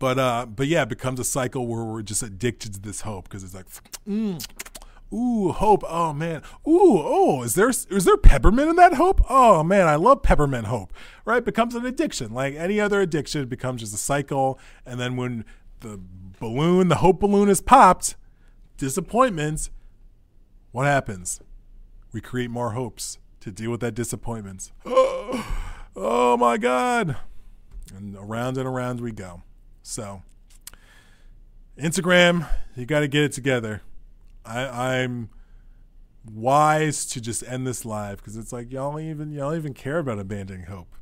[0.00, 3.24] But uh, but yeah, it becomes a cycle where we're just addicted to this hope
[3.24, 3.66] because it's like,
[4.08, 4.42] mm,
[5.12, 5.84] ooh, hope.
[5.86, 9.20] Oh man, ooh, oh, is there is there peppermint in that hope?
[9.28, 10.94] Oh man, I love peppermint hope.
[11.26, 13.42] Right, becomes an addiction, like any other addiction.
[13.42, 15.44] It becomes just a cycle, and then when
[15.80, 16.00] the
[16.38, 18.16] balloon, the hope balloon, is popped,
[18.78, 19.70] disappointments.
[20.72, 21.40] What happens?
[22.12, 24.70] We create more hopes to deal with that disappointment.
[24.86, 27.16] oh my God.
[27.96, 29.42] And around and around we go.
[29.82, 30.22] So,
[31.78, 33.82] Instagram, you got to get it together.
[34.44, 35.30] I, I'm
[36.30, 40.18] wise to just end this live because it's like y'all even y'all even care about
[40.18, 40.94] abandoning hope.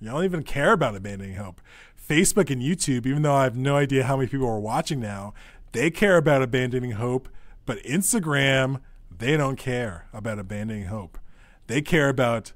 [0.00, 1.60] Y'all even care about abandoning hope.
[1.96, 5.32] Facebook and YouTube, even though I have no idea how many people are watching now,
[5.72, 7.28] they care about abandoning hope.
[7.64, 8.80] But Instagram,
[9.18, 11.18] they don't care about abandoning hope.
[11.66, 12.52] They care about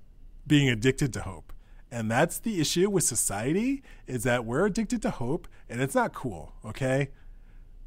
[0.46, 1.52] being addicted to hope.
[1.90, 6.12] And that's the issue with society is that we're addicted to hope and it's not
[6.12, 7.10] cool, okay?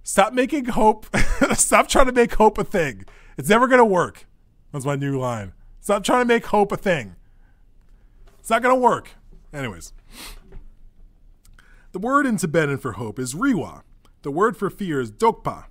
[0.04, 1.06] Stop making hope.
[1.54, 3.06] Stop trying to make hope a thing.
[3.38, 4.28] It's never going to work.
[4.72, 5.54] That's my new line.
[5.80, 7.16] Stop trying to make hope a thing.
[8.40, 9.12] It's not going to work.
[9.54, 9.94] Anyways.
[11.94, 13.84] The word in Tibetan for hope is riwa.
[14.24, 15.66] The word for fear is dokpa.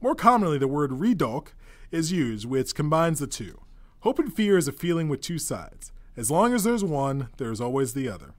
[0.00, 1.48] More commonly, the word ridok
[1.90, 3.60] is used, which combines the two.
[4.00, 5.92] Hope and fear is a feeling with two sides.
[6.16, 8.34] As long as there's one, there's always the other.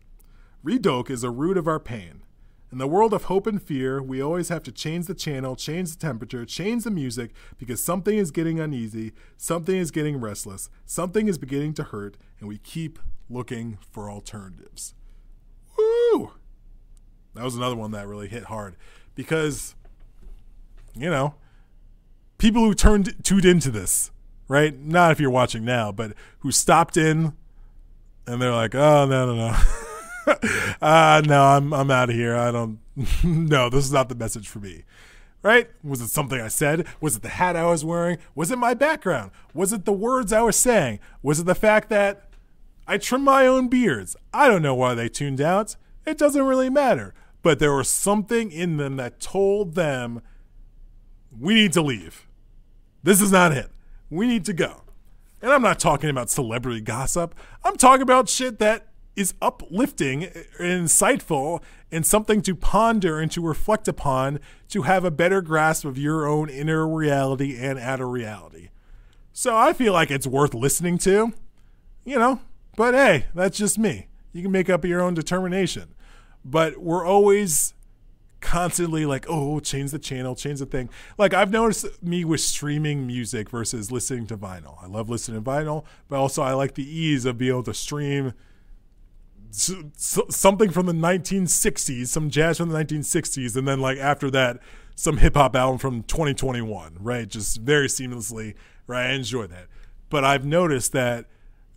[0.65, 2.23] Redok is a root of our pain.
[2.71, 5.91] In the world of hope and fear, we always have to change the channel, change
[5.91, 11.27] the temperature, change the music because something is getting uneasy, something is getting restless, something
[11.27, 12.97] is beginning to hurt, and we keep
[13.29, 14.93] looking for alternatives.
[15.77, 16.31] Woo!
[17.33, 18.77] That was another one that really hit hard
[19.15, 19.75] because,
[20.95, 21.35] you know,
[22.41, 24.11] people who turned tuned into this,
[24.47, 24.77] right?
[24.77, 27.33] Not if you're watching now, but who stopped in
[28.25, 30.33] and they're like, "Oh no, no, no."
[30.81, 32.35] uh no, I'm I'm out of here.
[32.35, 32.79] I don't
[33.23, 34.83] no, this is not the message for me.
[35.43, 35.69] Right?
[35.83, 36.85] Was it something I said?
[36.99, 38.17] Was it the hat I was wearing?
[38.35, 39.31] Was it my background?
[39.53, 40.99] Was it the words I was saying?
[41.23, 42.29] Was it the fact that
[42.87, 44.15] I trim my own beards?
[44.33, 45.75] I don't know why they tuned out.
[46.05, 47.15] It doesn't really matter.
[47.41, 50.21] But there was something in them that told them
[51.39, 52.27] we need to leave.
[53.03, 53.69] This is not it.
[54.09, 54.83] We need to go.
[55.41, 57.33] And I'm not talking about celebrity gossip.
[57.63, 60.25] I'm talking about shit that is uplifting
[60.59, 64.39] and insightful and something to ponder and to reflect upon
[64.69, 68.69] to have a better grasp of your own inner reality and outer reality.
[69.33, 71.33] So I feel like it's worth listening to,
[72.05, 72.39] you know,
[72.75, 74.07] but hey, that's just me.
[74.33, 75.93] You can make up your own determination.
[76.45, 77.73] But we're always
[78.41, 80.89] constantly like, oh, change the channel, change the thing.
[81.17, 84.77] Like I've noticed me with streaming music versus listening to vinyl.
[84.81, 87.73] I love listening to vinyl, but also I like the ease of being able to
[87.73, 88.33] stream
[89.51, 94.59] something from the 1960s, some jazz from the 1960s, and then like after that,
[94.95, 97.27] some hip hop album from 2021, right?
[97.27, 98.55] Just very seamlessly,
[98.87, 99.07] right?
[99.07, 99.67] I enjoy that.
[100.09, 101.25] But I've noticed that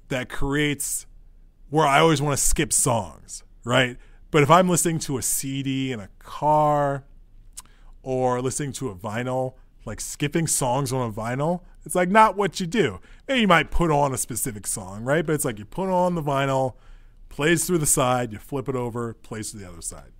[0.09, 1.07] that creates
[1.71, 3.97] where I always want to skip songs, right?
[4.35, 7.05] But if I'm listening to a CD in a car
[8.03, 9.55] or listening to a vinyl,
[9.85, 12.99] like skipping songs on a vinyl, it's like not what you do.
[13.29, 15.25] Maybe you might put on a specific song, right?
[15.25, 16.75] But it's like you put on the vinyl,
[17.29, 20.11] plays through the side, you flip it over, plays to the other side.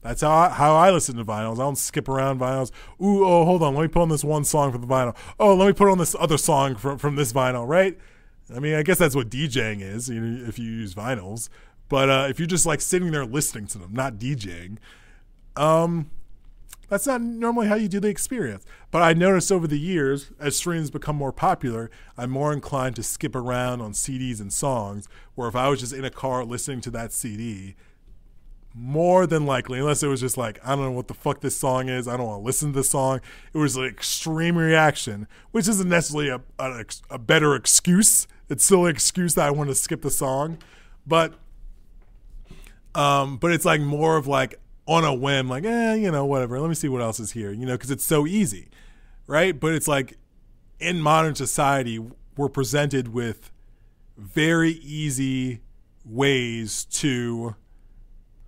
[0.00, 1.56] That's how I, how I listen to vinyls.
[1.56, 2.70] I don't skip around vinyls.
[3.02, 3.74] Ooh, oh, hold on.
[3.74, 5.14] Let me put on this one song for the vinyl.
[5.38, 7.98] Oh, let me put on this other song from, from this vinyl, right?
[8.54, 11.50] I mean, I guess that's what DJing is you know, if you use vinyls.
[11.88, 14.78] But uh, if you're just like sitting there listening to them, not DJing,
[15.56, 16.10] um,
[16.88, 18.64] that's not normally how you do the experience.
[18.90, 23.02] But I noticed over the years, as streams become more popular, I'm more inclined to
[23.02, 25.08] skip around on CDs and songs.
[25.34, 27.74] Where if I was just in a car listening to that CD,
[28.72, 31.56] more than likely, unless it was just like, I don't know what the fuck this
[31.56, 33.20] song is, I don't want to listen to this song,
[33.54, 38.28] it was an extreme reaction, which isn't necessarily a, a, a better excuse.
[38.50, 40.58] It's still an excuse that I want to skip the song.
[41.06, 41.34] But
[42.96, 46.58] um, but it's like more of like on a whim, like, eh, you know, whatever.
[46.60, 48.68] Let me see what else is here, you know, because it's so easy,
[49.26, 49.58] right?
[49.58, 50.16] But it's like
[50.80, 52.02] in modern society,
[52.36, 53.50] we're presented with
[54.16, 55.60] very easy
[56.04, 57.54] ways to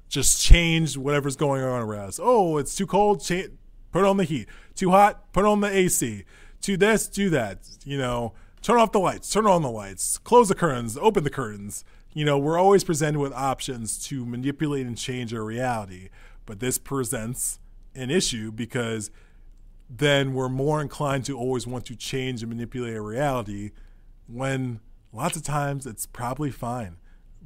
[0.08, 2.20] just change whatever's going on around us.
[2.22, 3.48] Oh, it's too cold, cha-
[3.92, 4.48] put on the heat.
[4.74, 6.24] Too hot, put on the AC.
[6.62, 7.68] To this, do that.
[7.84, 8.32] You know,
[8.62, 11.84] turn off the lights, turn on the lights, close the curtains, open the curtains.
[12.12, 16.08] You know, we're always presented with options to manipulate and change our reality.
[16.46, 17.60] But this presents
[17.94, 19.10] an issue because
[19.90, 23.72] then we're more inclined to always want to change and manipulate our reality
[24.26, 24.80] when
[25.12, 26.96] lots of times it's probably fine.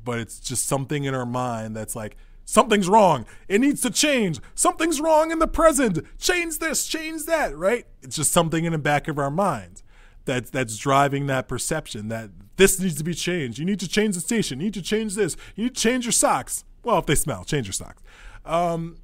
[0.05, 3.27] But it's just something in our mind that's like, something's wrong.
[3.49, 4.41] It needs to change.
[4.55, 6.01] Something's wrong in the present.
[6.19, 7.87] Change this, change that, right?
[8.03, 9.83] It's just something in the back of our minds
[10.25, 12.31] that's that's driving that perception that
[12.63, 13.59] this needs to be changed.
[13.59, 14.61] You need to change the station.
[14.61, 15.37] You need to change this.
[15.57, 16.65] You need to change your socks.
[16.85, 18.01] Well, if they smell, change your socks.
[18.45, 18.99] Um,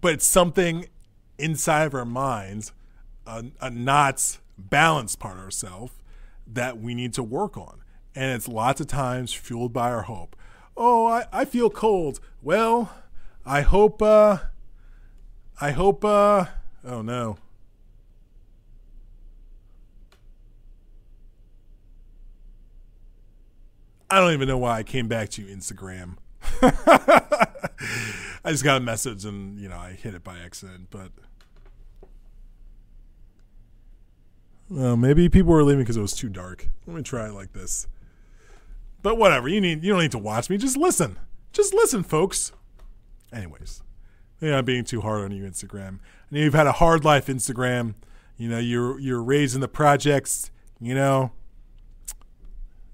[0.00, 0.86] but it's something
[1.36, 2.72] inside of our minds,
[3.26, 5.92] a, a not balanced part of ourselves
[6.46, 7.80] that we need to work on.
[8.14, 10.36] And it's lots of times fueled by our hope.
[10.76, 12.20] Oh, I, I feel cold.
[12.42, 12.92] Well,
[13.44, 14.38] I hope, uh,
[15.60, 16.46] I hope, uh,
[16.84, 17.38] oh no.
[24.10, 26.16] I don't even know why I came back to you, Instagram.
[26.62, 31.10] I just got a message and you know I hit it by accident, but
[34.68, 36.68] well, maybe people were leaving because it was too dark.
[36.86, 37.86] Let me try it like this.
[39.02, 40.56] But whatever, you need you don't need to watch me.
[40.58, 41.18] Just listen.
[41.52, 42.52] Just listen, folks.
[43.32, 43.82] Anyways,
[44.40, 45.98] maybe I'm being too hard on you, Instagram.
[46.00, 47.94] I know you've had a hard life, Instagram.
[48.36, 50.50] You know you're you're raised in the projects.
[50.80, 51.32] You know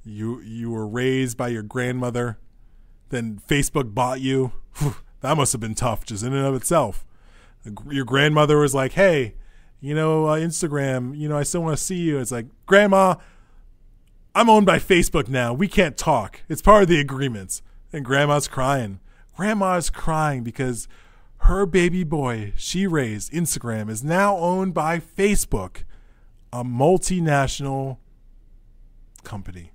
[0.05, 2.39] you you were raised by your grandmother.
[3.11, 4.53] Then Facebook bought you.
[5.21, 7.05] that must have been tough just in and of itself.
[7.89, 9.35] Your grandmother was like, "Hey,
[9.81, 13.17] you know, uh, Instagram, you know, I still want to see you." It's like, "Grandma,
[14.35, 15.53] I'm owned by Facebook now.
[15.53, 16.43] We can't talk.
[16.49, 17.63] It's part of the agreements."
[17.93, 19.01] And grandma's crying.
[19.37, 20.87] Grandma's crying because
[21.39, 25.85] her baby boy she raised, Instagram, is now owned by Facebook,
[26.53, 27.99] a multinational
[29.25, 29.73] company.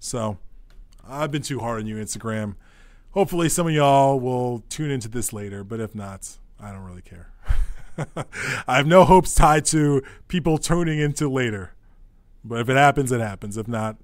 [0.00, 0.38] So,
[1.06, 2.56] I've been too hard on you, Instagram.
[3.12, 7.02] Hopefully, some of y'all will tune into this later, but if not, I don't really
[7.02, 7.30] care.
[8.66, 11.74] I have no hopes tied to people tuning into later.
[12.42, 13.56] But if it happens, it happens.
[13.56, 13.96] If not,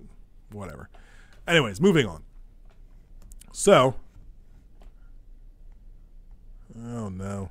[0.53, 0.91] whatever.
[1.49, 2.23] Anyways, moving on.
[3.53, 3.95] So,
[6.77, 7.51] oh no.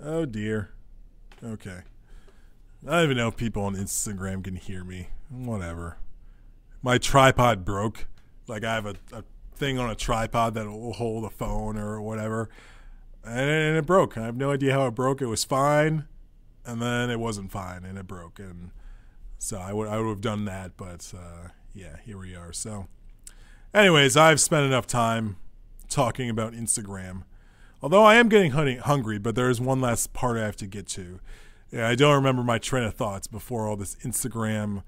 [0.00, 0.70] Oh dear.
[1.44, 1.80] Okay.
[2.86, 5.08] I don't even know if people on Instagram can hear me.
[5.28, 5.98] Whatever.
[6.82, 8.06] My tripod broke.
[8.46, 9.24] Like I have a, a
[9.54, 12.48] thing on a tripod that will hold a phone or whatever.
[13.24, 14.16] And it broke.
[14.16, 15.20] I have no idea how it broke.
[15.20, 16.06] It was fine,
[16.64, 18.38] and then it wasn't fine, and it broke.
[18.38, 18.70] And
[19.38, 22.52] so I would I would have done that, but uh, yeah, here we are.
[22.52, 22.86] So,
[23.74, 25.36] anyways, I've spent enough time
[25.88, 27.24] talking about Instagram.
[27.82, 30.86] Although I am getting hungry, but there is one last part I have to get
[30.88, 31.20] to.
[31.70, 34.82] Yeah, I don't remember my train of thoughts before all this Instagram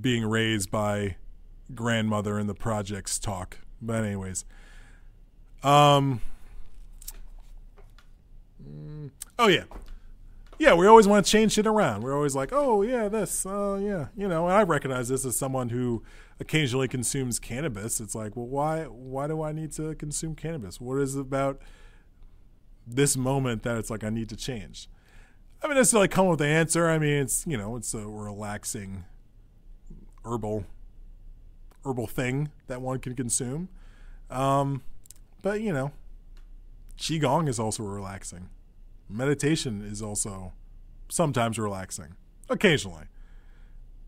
[0.00, 1.16] being raised by
[1.74, 3.58] grandmother in the projects talk.
[3.80, 4.44] But anyways,
[5.62, 6.20] um,
[9.40, 9.64] Oh yeah,
[10.58, 10.74] yeah.
[10.74, 12.02] We always want to change shit around.
[12.02, 14.44] We're always like, oh yeah, this, uh, yeah, you know.
[14.44, 16.02] And I recognize this as someone who
[16.38, 18.00] occasionally consumes cannabis.
[18.00, 20.78] It's like, well, why, why do I need to consume cannabis?
[20.78, 21.62] What is it about
[22.86, 24.90] this moment that it's like I need to change?
[25.62, 26.86] I haven't necessarily come up with the answer.
[26.86, 29.04] I mean, it's you know, it's a relaxing
[30.22, 30.66] herbal
[31.84, 33.68] herbal thing that one can consume.
[34.30, 34.82] Um,
[35.42, 35.92] but you know,
[36.98, 38.48] qigong is also relaxing.
[39.08, 40.52] Meditation is also
[41.08, 42.14] sometimes relaxing,
[42.48, 43.04] occasionally.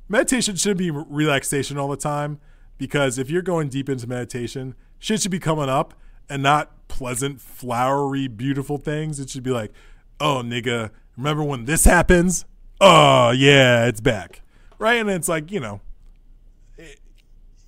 [0.08, 2.38] Meditation shouldn't be relaxation all the time
[2.78, 5.94] because if you're going deep into meditation, shit should be coming up
[6.28, 9.18] and not pleasant, flowery, beautiful things.
[9.18, 9.72] It should be like,
[10.20, 12.44] oh, nigga, remember when this happens?
[12.80, 14.42] Oh, yeah, it's back.
[14.78, 15.00] Right?
[15.00, 15.80] And it's like, you know,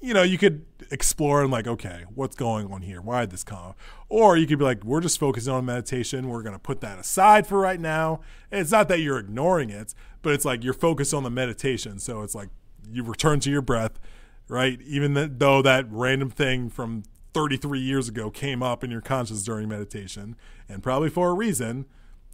[0.04, 3.00] you know, you could explore and like, okay, what's going on here?
[3.00, 3.72] Why this come?
[4.10, 6.28] Or you could be like, we're just focusing on meditation.
[6.28, 8.20] We're going to put that aside for right now.
[8.50, 11.98] And it's not that you're ignoring it, but it's like you're focused on the meditation.
[11.98, 12.50] So it's like
[12.86, 13.98] you return to your breath,
[14.46, 14.78] right?
[14.82, 19.70] Even though that random thing from 33 years ago came up in your conscious during
[19.70, 20.36] meditation,
[20.68, 21.86] and probably for a reason,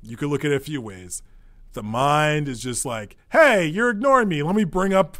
[0.02, 1.22] you could look at it a few ways.
[1.74, 4.42] The mind is just like, hey, you're ignoring me.
[4.42, 5.18] Let me bring up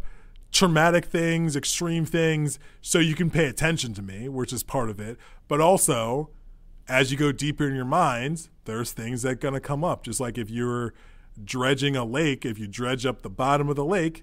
[0.52, 5.01] traumatic things, extreme things, so you can pay attention to me, which is part of
[5.01, 5.16] it.
[5.48, 6.31] But also,
[6.89, 10.05] as you go deeper in your mind, there's things that going to come up.
[10.05, 10.93] Just like if you're
[11.43, 14.22] dredging a lake, if you dredge up the bottom of the lake,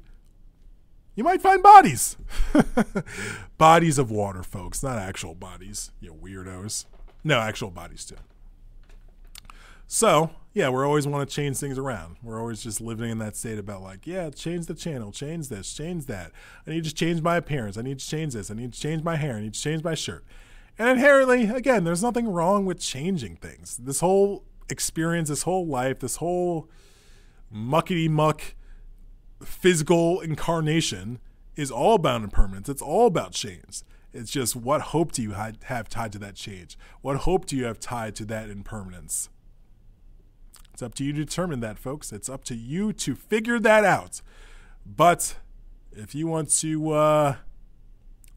[1.16, 2.18] you might find bodies.
[3.58, 6.86] bodies of water, folks, not actual bodies, you weirdos.
[7.24, 8.18] No, actual bodies too.
[9.88, 12.18] So, yeah, we always want to change things around.
[12.24, 15.72] We're always just living in that state about like, yeah, change the channel, change this,
[15.72, 16.32] change that.
[16.66, 17.78] I need to change my appearance.
[17.78, 18.50] I need to change this.
[18.50, 19.36] I need to change my hair.
[19.38, 20.26] I need to change my shirt.
[20.80, 23.78] And inherently, again, there's nothing wrong with changing things.
[23.78, 26.70] This whole experience, this whole life, this whole
[27.54, 28.42] muckety muck
[29.44, 31.20] physical incarnation
[31.56, 32.68] is all about impermanence.
[32.68, 33.84] It's all about change.
[34.12, 36.80] It's just what hope do you have tied to that change?
[37.02, 39.30] What hope do you have tied to that impermanence?
[40.78, 42.14] It's up to you to determine that, folks.
[42.14, 44.22] It's up to you to figure that out.
[44.86, 45.38] But
[45.92, 47.36] if you want to uh,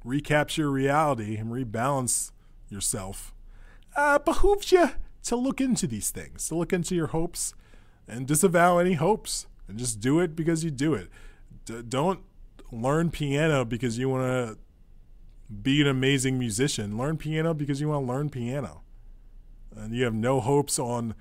[0.03, 2.31] recapture reality and rebalance
[2.71, 3.35] yourself,
[3.95, 4.89] uh, behooves you
[5.25, 7.53] to look into these things, to look into your hopes
[8.09, 11.11] and disavow any hopes and just do it because you do it.
[11.67, 12.21] D- don't
[12.73, 14.59] learn piano because you want to
[15.55, 16.97] be an amazing musician.
[16.97, 18.81] Learn piano because you want to learn piano.
[19.77, 21.15] And you have no hopes on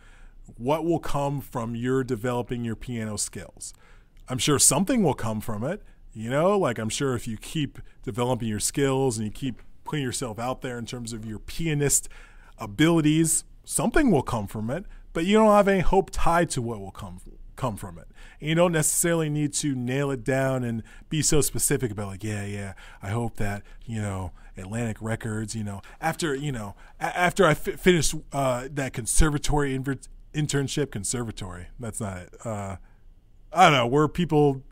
[0.58, 3.74] what will come from your developing your piano skills.
[4.28, 5.82] I'm sure something will come from it,
[6.14, 10.04] you know, like I'm sure if you keep developing your skills and you keep putting
[10.04, 12.10] yourself out there in terms of your pianist
[12.58, 16.80] abilities, something will come from it, but you don't have any hope tied to what
[16.80, 17.20] will come
[17.56, 18.08] come from it.
[18.40, 22.24] And you don't necessarily need to nail it down and be so specific about like,
[22.24, 22.74] yeah, yeah,
[23.04, 27.52] I hope that, you know, Atlantic Records, you know, after, you know, a- after I
[27.52, 31.68] f- finish uh, that conservatory inver- internship conservatory.
[31.80, 32.36] That's not it.
[32.46, 32.78] Uh,
[33.52, 34.64] I don't know where people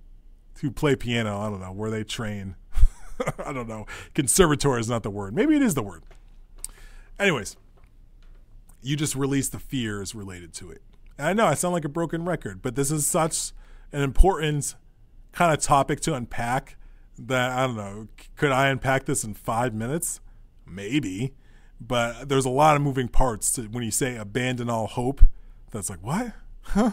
[0.61, 1.39] who play piano.
[1.39, 2.55] I don't know where they train.
[3.45, 3.85] I don't know.
[4.13, 5.35] Conservatory is not the word.
[5.35, 6.03] Maybe it is the word.
[7.19, 7.57] Anyways,
[8.81, 10.81] you just release the fears related to it.
[11.17, 13.51] And I know I sound like a broken record, but this is such
[13.91, 14.75] an important
[15.31, 16.77] kind of topic to unpack
[17.17, 18.07] that I don't know.
[18.35, 20.19] Could I unpack this in five minutes?
[20.65, 21.33] Maybe.
[21.79, 25.21] But there's a lot of moving parts to when you say abandon all hope
[25.71, 26.33] that's like what?
[26.61, 26.91] Huh?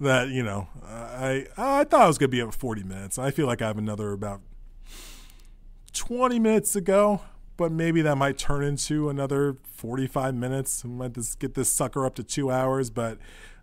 [0.00, 3.18] That you know, I I thought I was gonna be at 40 minutes.
[3.18, 4.40] I feel like I have another about
[5.94, 7.22] 20 minutes to go,
[7.56, 10.82] but maybe that might turn into another 45 minutes.
[10.84, 13.18] I might just get this sucker up to two hours, but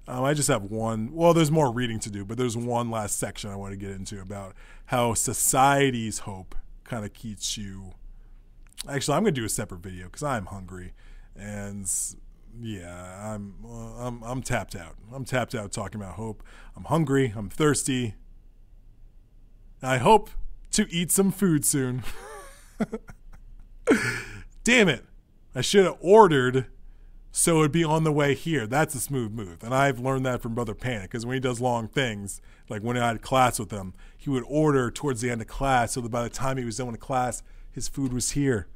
[0.08, 1.14] um, I just have one.
[1.14, 3.92] Well, there's more reading to do, but there's one last section I want to get
[3.92, 4.56] into about
[4.88, 7.92] how society's hope kind of keeps you.
[8.90, 10.94] Actually, I'm to do a separate video because I'm hungry,
[11.36, 11.88] and
[12.62, 14.96] yeah, I'm uh, I'm I'm tapped out.
[15.12, 16.44] I'm tapped out talking about hope.
[16.76, 17.34] I'm hungry.
[17.36, 18.16] I'm thirsty.
[19.82, 20.30] I hope
[20.72, 22.04] to eat some food soon.
[24.64, 25.06] Damn it!
[25.56, 26.68] I should have ordered
[27.36, 28.68] so it'd be on the way here.
[28.68, 31.60] That's a smooth move, and I've learned that from Brother Panic because when he does
[31.60, 32.40] long things,
[32.70, 35.94] like when I had class with him, he would order towards the end of class
[35.94, 38.68] so that by the time he was done with class, his food was here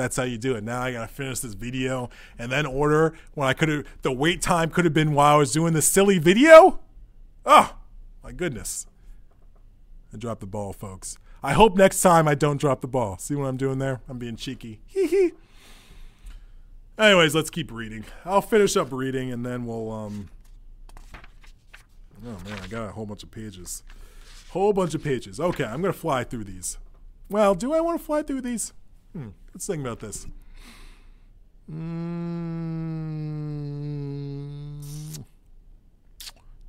[0.00, 0.64] that's how you do it.
[0.64, 4.40] Now I gotta finish this video and then order when I could have the wait
[4.42, 6.80] time could have been while I was doing this silly video.
[7.44, 7.76] Oh
[8.24, 8.86] my goodness.
[10.12, 11.18] I dropped the ball, folks.
[11.42, 13.16] I hope next time I don't drop the ball.
[13.18, 14.00] See what I'm doing there?
[14.08, 14.80] I'm being cheeky.
[14.86, 15.32] Hee hee.
[16.98, 18.04] Anyways, let's keep reading.
[18.24, 20.28] I'll finish up reading and then we'll um
[22.26, 23.82] Oh man, I got a whole bunch of pages.
[24.50, 25.40] Whole bunch of pages.
[25.40, 26.78] Okay, I'm gonna fly through these.
[27.30, 28.72] Well, do I want to fly through these?
[29.12, 30.26] Hmm, let's think about this.
[31.70, 32.44] Mm,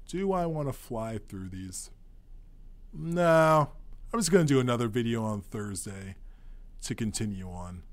[0.07, 1.89] do I want to fly through these?
[2.93, 3.71] No.
[4.13, 6.15] I'm just going to do another video on Thursday
[6.83, 7.83] to continue on.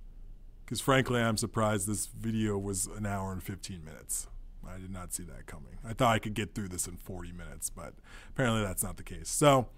[0.64, 4.26] Because frankly, I'm surprised this video was an hour and 15 minutes.
[4.68, 5.78] I did not see that coming.
[5.86, 7.94] I thought I could get through this in 40 minutes, but
[8.30, 9.28] apparently that's not the case.
[9.28, 9.68] So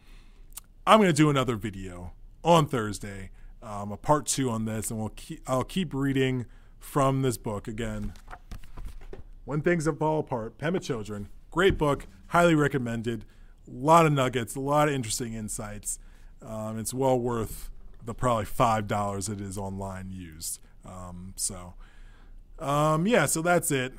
[0.86, 3.30] I'm going to do another video on Thursday,
[3.62, 6.46] um, a part two on this, and we'll keep, I'll keep reading
[6.78, 8.14] from this book again.
[9.44, 13.24] When Things Fall Apart, Pema Chödrön, great book, highly recommended.
[13.66, 15.98] A lot of nuggets, a lot of interesting insights.
[16.42, 17.70] Um, it's well worth
[18.04, 20.60] the probably five dollars it is online used.
[20.84, 21.74] Um, so,
[22.58, 23.92] um, yeah, so that's it.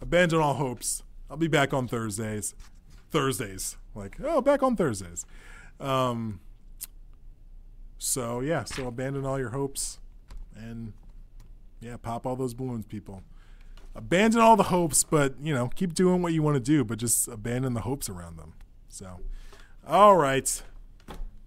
[0.00, 1.02] Abandon all hopes.
[1.30, 2.54] I'll be back on Thursdays.
[3.10, 5.24] Thursdays, like oh, back on Thursdays.
[5.78, 6.40] Um,
[8.04, 9.98] so yeah, so abandon all your hopes
[10.54, 10.92] and
[11.80, 13.22] yeah, pop all those balloons, people.
[13.94, 16.98] Abandon all the hopes, but you know, keep doing what you want to do, but
[16.98, 18.52] just abandon the hopes around them.
[18.88, 19.20] So,
[19.86, 20.62] all right.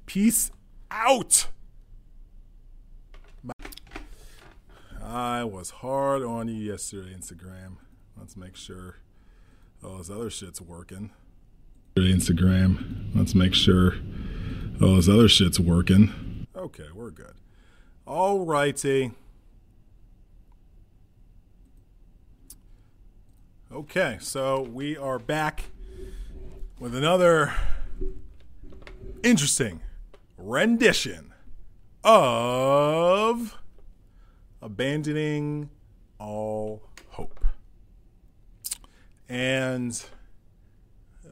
[0.07, 0.51] Peace
[0.89, 1.47] out.
[5.03, 7.77] I was hard on you yesterday, Instagram.
[8.17, 8.95] Let's make sure
[9.84, 11.11] all this other shit's working.
[11.95, 13.15] Instagram.
[13.15, 13.95] Let's make sure
[14.81, 16.26] all this other shit's working.
[16.57, 17.35] Okay, we're good.
[18.07, 19.11] All righty.
[23.71, 25.65] Okay, so we are back
[26.79, 27.53] with another
[29.21, 29.81] interesting
[30.35, 31.31] rendition
[32.03, 33.55] of
[34.59, 35.69] Abandoning
[36.19, 37.45] All Hope.
[39.29, 40.03] And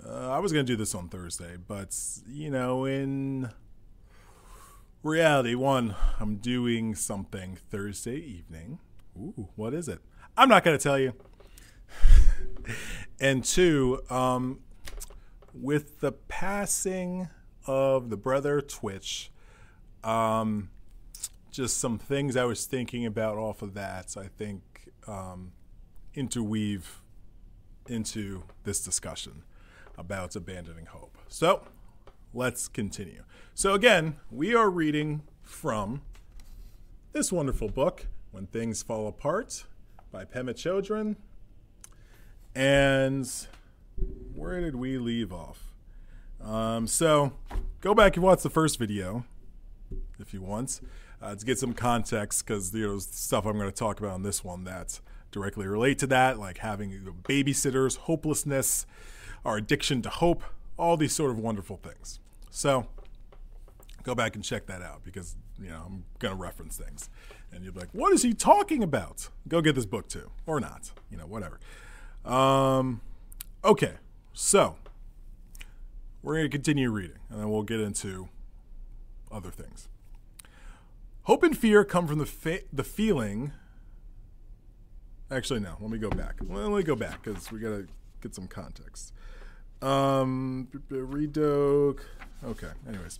[0.07, 1.97] uh, I was going to do this on Thursday, but,
[2.27, 3.49] you know, in
[5.05, 8.79] reality, one, I'm doing something Thursday evening.
[9.15, 9.99] Ooh, what is it?
[10.35, 11.13] I'm not going to tell you
[13.19, 14.61] and two, um,
[15.53, 17.29] with the passing
[17.67, 19.31] of the brother Twitch,
[20.03, 20.69] um,
[21.51, 25.53] just some things I was thinking about off of that, So I think um,
[26.15, 27.01] interweave
[27.87, 29.43] into this discussion
[29.97, 31.17] about abandoning hope.
[31.29, 31.61] So
[32.33, 33.23] let's continue.
[33.57, 36.01] So, again, we are reading from
[37.13, 39.63] this wonderful book, When Things Fall Apart
[40.11, 41.15] by Pema Chödrön,
[42.53, 43.25] and
[44.35, 45.71] where did we leave off?
[46.43, 47.31] Um, so
[47.79, 49.23] go back and watch the first video
[50.19, 50.81] if you want
[51.21, 54.23] uh, to get some context because you know stuff I'm going to talk about in
[54.23, 54.99] this one that
[55.31, 56.91] directly relate to that, like having
[57.23, 58.85] babysitters, hopelessness,
[59.45, 60.43] our addiction to hope,
[60.77, 62.19] all these sort of wonderful things.
[62.51, 62.87] So
[64.05, 67.09] go back and check that out because you know I'm to reference things,
[67.51, 70.59] and you'll be like, "What is he talking about?" Go get this book too, or
[70.61, 71.59] not, you know, whatever.
[72.23, 73.01] Um,
[73.63, 73.95] okay,
[74.31, 74.77] so
[76.23, 78.29] we're to continue reading, and then we'll get into
[79.31, 79.89] other things.
[81.23, 83.51] Hope and fear come from the fa- the feeling.
[85.31, 85.75] Actually, no.
[85.79, 86.35] Let me go back.
[86.47, 87.87] Let me go back because we got to
[88.21, 89.11] get some context.
[89.81, 92.01] Um, redoke.
[92.43, 92.69] Okay.
[92.87, 93.19] Anyways,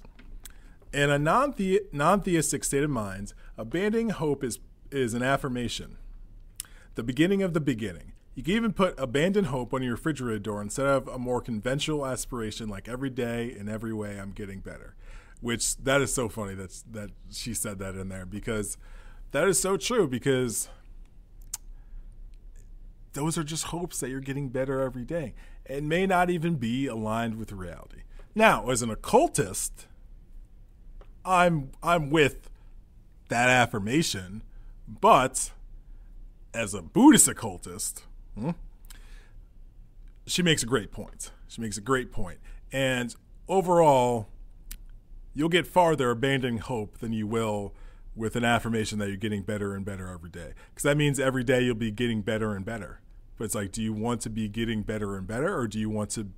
[0.96, 1.54] in a non
[1.92, 4.60] non-theistic state of mind, abandoning hope is
[4.92, 5.98] is an affirmation,
[6.96, 8.14] the beginning of the beginning.
[8.34, 12.06] You can even put abandon hope on your refrigerator door instead of a more conventional
[12.06, 14.96] aspiration like every day in every way I'm getting better.
[15.42, 18.78] Which that is so funny that that she said that in there because
[19.32, 20.70] that is so true because
[23.14, 25.34] those are just hopes that you're getting better every day.
[25.68, 28.02] and may not even be aligned with reality.
[28.36, 29.88] Now, as an occultist,
[31.26, 32.50] I'm I'm with
[33.30, 34.44] that affirmation,
[34.88, 35.52] but
[36.54, 38.04] as a Buddhist occultist,
[38.38, 38.52] Hmm?
[40.28, 41.32] She makes a great point.
[41.48, 42.40] She makes a great point.
[42.72, 43.16] And
[43.48, 44.28] overall,
[45.34, 47.74] you'll get farther abandoning hope than you will
[48.16, 50.54] with an affirmation that you're getting better and better every day.
[50.70, 53.02] Because that means every day you'll be getting better and better.
[53.38, 55.90] But it's like, do you want to be getting better and better, or do you
[55.90, 56.30] want to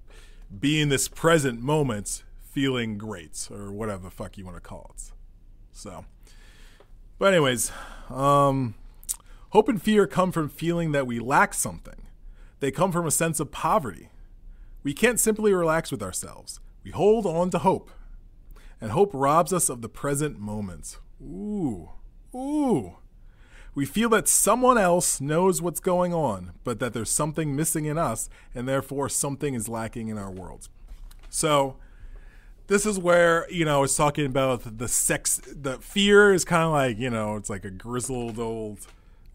[0.59, 2.23] be in this present moment
[2.57, 5.11] feeling great, or whatever the fuck you want to call it?
[5.71, 6.05] So,
[7.19, 7.71] but anyways,
[8.09, 8.73] um,
[9.51, 12.03] Hope and fear come from feeling that we lack something.
[12.59, 14.09] They come from a sense of poverty.
[14.83, 16.59] We can't simply relax with ourselves.
[16.83, 17.89] We hold on to hope.
[18.81, 20.97] And hope robs us of the present moment.
[21.21, 21.89] Ooh,
[22.35, 22.97] ooh.
[23.73, 27.97] We feel that someone else knows what's going on, but that there's something missing in
[27.97, 30.67] us, and therefore something is lacking in our world.
[31.29, 31.77] So
[32.67, 35.41] this is where you know I was talking about the sex.
[35.45, 38.87] The fear is kind of like you know it's like a grizzled old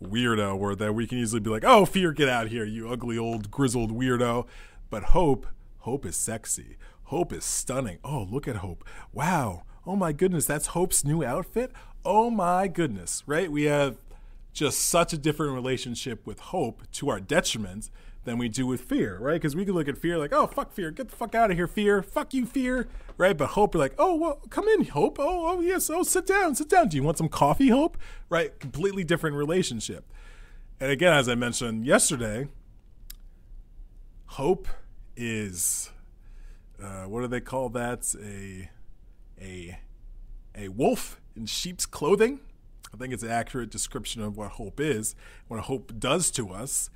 [0.03, 3.17] weirdo where that we can easily be like, oh, fear, get out here, you ugly
[3.17, 4.47] old grizzled weirdo.
[4.91, 5.47] But hope,
[5.79, 6.77] hope is sexy.
[7.05, 7.99] Hope is stunning.
[8.03, 8.85] Oh, look at Hope.
[9.13, 9.65] Wow.
[9.87, 11.73] Oh my goodness, that's Hope's new outfit.
[12.05, 13.51] Oh my goodness, right?
[13.51, 13.97] We have
[14.53, 17.91] just such a different relationship with hope to our detriment
[18.25, 19.35] than we do with fear, right?
[19.35, 21.57] Because we can look at fear like, oh, fuck fear, get the fuck out of
[21.57, 22.89] here, fear, fuck you, fear,
[23.19, 23.37] right?
[23.37, 25.19] But hope, you're like, oh, well, come in, hope.
[25.19, 26.89] Oh, oh, yes, oh, sit down, sit down.
[26.89, 27.99] Do you want some coffee, hope?
[28.29, 28.59] Right?
[28.61, 30.13] Completely different relationship.
[30.79, 32.49] And again, as I mentioned yesterday,
[34.27, 34.69] hope
[35.17, 35.91] is,
[36.83, 38.15] uh, what do they call that?
[38.23, 38.71] A,
[39.41, 39.79] a,
[40.57, 42.41] a wolf in sheep's clothing.
[42.95, 45.15] I think it's an accurate description of what hope is,
[45.49, 46.91] what hope does to us.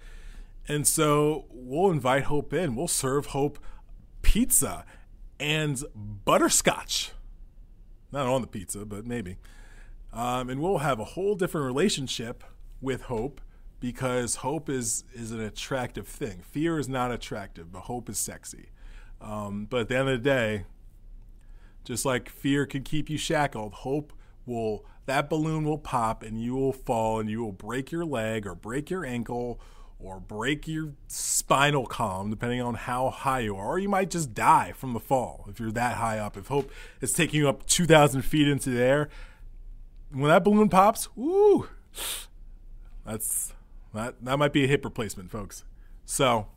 [0.69, 2.75] And so we'll invite Hope in.
[2.75, 3.59] We'll serve Hope
[4.23, 4.85] pizza
[5.39, 7.13] and butterscotch.
[8.13, 9.37] Not on the pizza, but maybe.
[10.13, 12.43] Um, and we'll have a whole different relationship
[12.81, 13.41] with Hope
[13.81, 16.41] because hope is is an attractive thing.
[16.43, 18.71] Fear is not attractive, but hope is sexy.
[19.21, 20.65] Um, but at the end of the day,
[21.85, 24.13] just like fear can keep you shackled, hope
[24.45, 28.47] will that balloon will pop and you will fall and you will break your leg
[28.47, 29.61] or break your ankle
[29.99, 34.35] or break your spinal column, depending on how high you are, or you might just
[34.35, 36.37] die from the fall if you're that high up.
[36.37, 36.71] If hope
[37.01, 39.09] is taking you up 2,000 feet into the air,
[40.11, 41.69] when that balloon pops, ooh,
[43.05, 43.53] that's
[43.95, 45.65] that that might be a hip replacement, folks.
[46.05, 46.49] So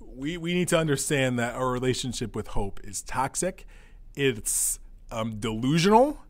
[0.00, 3.66] we we need to understand that our relationship with hope is toxic,
[4.16, 4.80] it's
[5.10, 6.24] um, delusional,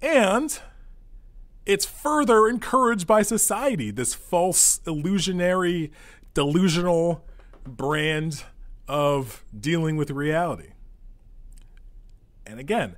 [0.00, 0.58] and
[1.66, 5.90] it's further encouraged by society, this false, illusionary,
[6.32, 7.24] delusional
[7.64, 8.44] brand
[8.88, 10.70] of dealing with reality.
[12.46, 12.94] And again,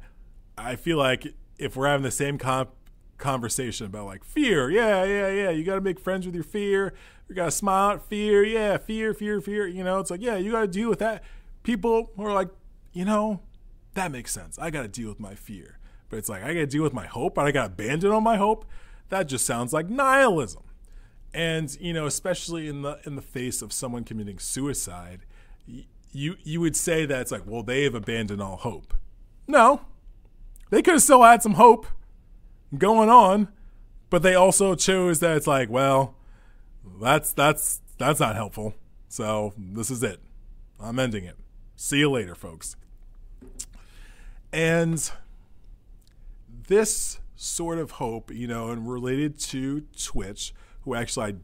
[0.58, 2.74] I feel like if we're having the same comp-
[3.16, 6.92] conversation about like fear, yeah, yeah, yeah, you got to make friends with your fear.
[7.28, 9.66] You got to smile at fear, yeah, fear, fear, fear.
[9.66, 11.24] You know, it's like, yeah, you got to deal with that.
[11.62, 12.48] People are like,
[12.92, 13.40] you know,
[13.94, 14.58] that makes sense.
[14.58, 15.77] I got to deal with my fear.
[16.09, 18.10] But it's like I got to deal with my hope, and I got to abandon
[18.12, 18.64] all my hope.
[19.10, 20.62] That just sounds like nihilism.
[21.35, 25.20] And you know, especially in the in the face of someone committing suicide,
[25.66, 28.94] you you would say that it's like, well, they have abandoned all hope.
[29.47, 29.82] No,
[30.70, 31.86] they could have still had some hope
[32.76, 33.48] going on,
[34.10, 36.14] but they also chose that it's like, well,
[37.01, 38.74] that's that's that's not helpful.
[39.09, 40.20] So this is it.
[40.80, 41.36] I'm ending it.
[41.76, 42.76] See you later, folks.
[44.52, 45.10] And
[46.68, 51.34] this sort of hope, you know, and related to Twitch, who actually I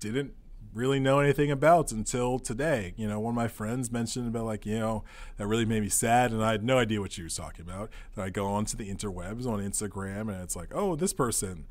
[0.00, 0.32] didn't
[0.72, 2.94] really know anything about until today.
[2.96, 5.04] You know, one of my friends mentioned about like, you know,
[5.36, 7.90] that really made me sad and I had no idea what she was talking about.
[8.14, 11.66] Then I go onto the interwebs on Instagram and it's like, oh, this person.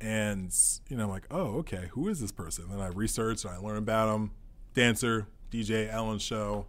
[0.00, 0.54] And,
[0.88, 2.66] you know, I'm like, oh, okay, who is this person?
[2.70, 4.30] Then I research and I learn about him.
[4.74, 6.66] Dancer, DJ, Ellen Show.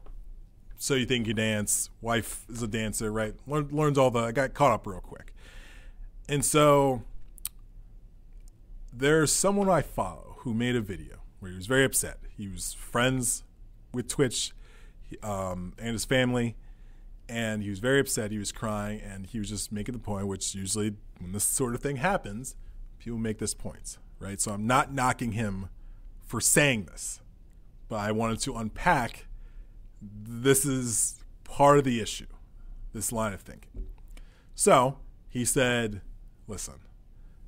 [0.77, 1.89] So you think you dance.
[2.01, 3.35] Wife is a dancer, right?
[3.47, 5.33] Learns all the, I got caught up real quick.
[6.27, 7.03] And so
[8.93, 12.19] there's someone I follow who made a video where he was very upset.
[12.37, 13.43] He was friends
[13.93, 14.53] with Twitch
[15.23, 16.55] um, and his family,
[17.27, 18.31] and he was very upset.
[18.31, 21.75] He was crying, and he was just making the point, which usually when this sort
[21.75, 22.55] of thing happens,
[22.99, 24.39] people make this point, right?
[24.39, 25.69] So I'm not knocking him
[26.21, 27.21] for saying this,
[27.89, 29.25] but I wanted to unpack
[30.01, 32.27] this is part of the issue,
[32.93, 33.87] this line of thinking.
[34.55, 34.97] So
[35.29, 36.01] he said,
[36.47, 36.75] listen,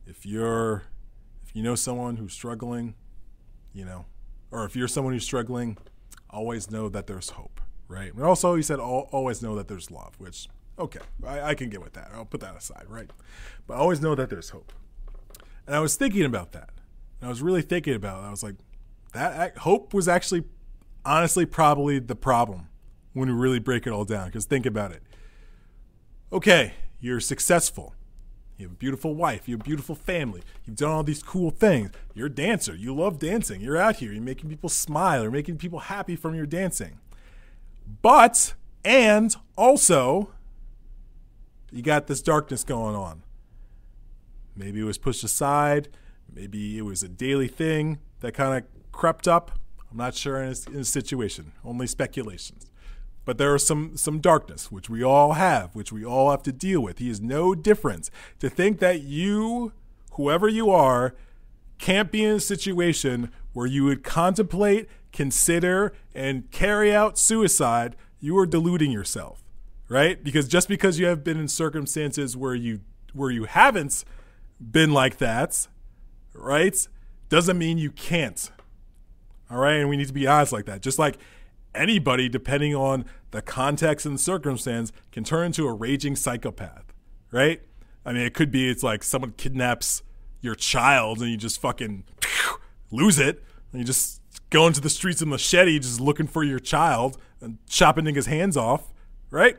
[0.05, 0.83] if you're
[1.43, 2.95] if you know someone who's struggling,
[3.73, 4.05] you know,
[4.51, 5.77] or if you're someone who's struggling,
[6.29, 8.13] always know that there's hope, right?
[8.13, 10.47] And also, he said always know that there's love, which
[10.79, 12.11] okay, I, I can get with that.
[12.13, 13.09] I'll put that aside, right?
[13.67, 14.73] But always know that there's hope.
[15.67, 16.69] And I was thinking about that.
[17.21, 18.27] And I was really thinking about it.
[18.27, 18.55] I was like,
[19.13, 20.43] that hope was actually,
[21.05, 22.67] honestly, probably the problem
[23.13, 24.25] when we really break it all down.
[24.27, 25.03] Because think about it.
[26.31, 27.95] Okay, you're successful.
[28.63, 29.49] You have a beautiful wife.
[29.49, 30.41] You have a beautiful family.
[30.63, 31.91] You've done all these cool things.
[32.13, 32.73] You're a dancer.
[32.73, 33.59] You love dancing.
[33.59, 34.13] You're out here.
[34.13, 35.23] You're making people smile.
[35.23, 36.99] You're making people happy from your dancing.
[38.01, 38.53] But,
[38.85, 40.29] and also,
[41.73, 43.23] you got this darkness going on.
[44.55, 45.89] Maybe it was pushed aside.
[46.33, 49.59] Maybe it was a daily thing that kind of crept up.
[49.91, 51.51] I'm not sure in a, situation.
[51.65, 52.71] Only speculations.
[53.25, 56.51] But there is some some darkness, which we all have, which we all have to
[56.51, 56.99] deal with.
[56.99, 58.09] He is no different.
[58.39, 59.71] To think that you,
[60.13, 61.15] whoever you are,
[61.77, 68.37] can't be in a situation where you would contemplate, consider, and carry out suicide, you
[68.37, 69.43] are deluding yourself,
[69.89, 70.23] right?
[70.23, 72.81] Because just because you have been in circumstances where you
[73.13, 74.03] where you haven't
[74.59, 75.67] been like that,
[76.33, 76.87] right?
[77.29, 78.51] Doesn't mean you can't.
[79.51, 80.81] All right, and we need to be honest like that.
[80.81, 81.17] Just like
[81.75, 86.93] anybody, depending on the context and circumstance, can turn into a raging psychopath,
[87.31, 87.61] right?
[88.05, 90.03] I mean, it could be it's like someone kidnaps
[90.41, 92.03] your child and you just fucking
[92.91, 96.59] lose it and you just go into the streets of machete just looking for your
[96.59, 98.93] child and chopping niggas' hands off,
[99.29, 99.57] right?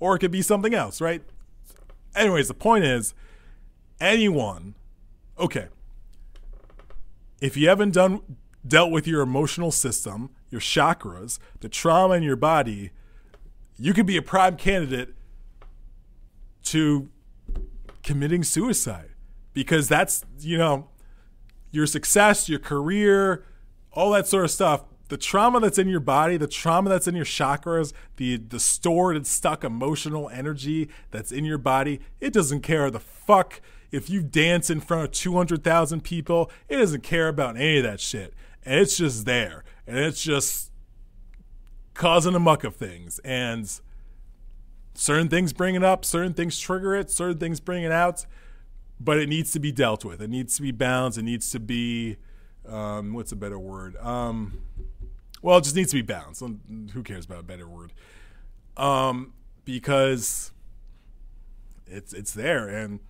[0.00, 1.22] Or it could be something else, right?
[2.14, 3.14] Anyways, the point is,
[4.00, 4.74] anyone,
[5.38, 5.68] okay,
[7.40, 8.20] if you haven't done
[8.66, 12.90] dealt with your emotional system, your chakras, the trauma in your body,
[13.76, 15.14] you could be a prime candidate
[16.64, 17.08] to
[18.02, 19.10] committing suicide
[19.52, 20.88] because that's, you know,
[21.70, 23.44] your success, your career,
[23.92, 24.84] all that sort of stuff.
[25.08, 29.14] The trauma that's in your body, the trauma that's in your chakras, the the stored
[29.14, 33.60] and stuck emotional energy that's in your body, it doesn't care the fuck
[33.90, 38.00] if you dance in front of 200,000 people, it doesn't care about any of that
[38.00, 38.32] shit.
[38.64, 39.64] And it's just there.
[39.86, 40.70] And it's just
[41.94, 43.18] causing a muck of things.
[43.24, 43.68] And
[44.94, 48.26] certain things bring it up, certain things trigger it, certain things bring it out
[49.02, 50.22] but it needs to be dealt with.
[50.22, 51.18] It needs to be balanced.
[51.18, 52.16] It needs to be,
[52.66, 53.96] um, what's a better word?
[53.96, 54.62] Um,
[55.42, 56.42] well, it just needs to be balanced.
[56.92, 57.92] Who cares about a better word?
[58.76, 59.32] Um,
[59.64, 60.52] because
[61.86, 63.00] it's it's there, and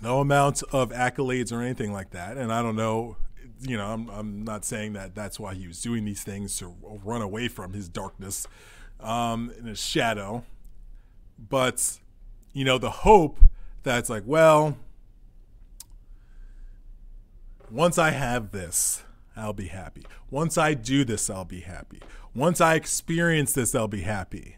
[0.00, 2.36] no amount of accolades or anything like that.
[2.36, 3.16] And I don't know,
[3.60, 6.74] you know, I'm I'm not saying that that's why he was doing these things to
[7.04, 8.46] run away from his darkness,
[9.00, 10.44] um, in his shadow.
[11.38, 11.98] But
[12.52, 13.38] you know, the hope
[13.82, 14.76] that's like, well,
[17.70, 19.02] once I have this,
[19.36, 20.04] I'll be happy.
[20.30, 22.00] Once I do this, I'll be happy.
[22.34, 24.56] Once I experience this, I'll be happy.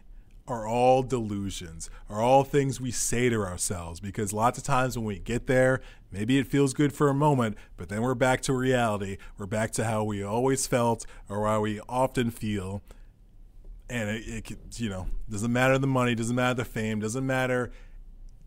[0.51, 5.05] Are all delusions, are all things we say to ourselves because lots of times when
[5.05, 5.79] we get there,
[6.11, 9.15] maybe it feels good for a moment, but then we're back to reality.
[9.37, 12.81] We're back to how we always felt or how we often feel.
[13.89, 17.71] And it, it you know, doesn't matter the money, doesn't matter the fame, doesn't matter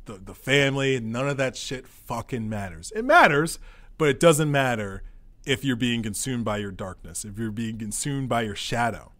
[0.04, 2.92] the, the family, none of that shit fucking matters.
[2.94, 3.58] It matters,
[3.96, 5.02] but it doesn't matter
[5.46, 9.12] if you're being consumed by your darkness, if you're being consumed by your shadow.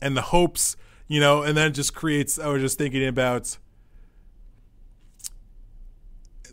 [0.00, 0.76] And the hopes,
[1.10, 3.58] you know, and then just creates, I was just thinking about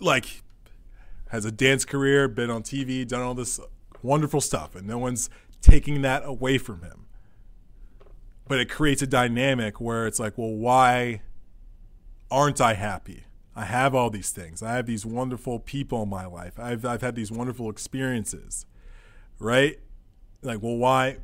[0.01, 0.41] like,
[1.29, 3.59] has a dance career, been on TV, done all this
[4.01, 5.29] wonderful stuff, and no one's
[5.61, 7.05] taking that away from him.
[8.47, 11.21] But it creates a dynamic where it's like, well, why
[12.31, 13.25] aren't I happy?
[13.55, 14.63] I have all these things.
[14.63, 16.57] I have these wonderful people in my life.
[16.57, 18.65] I've I've had these wonderful experiences,
[19.37, 19.77] right?
[20.41, 21.17] Like, well, why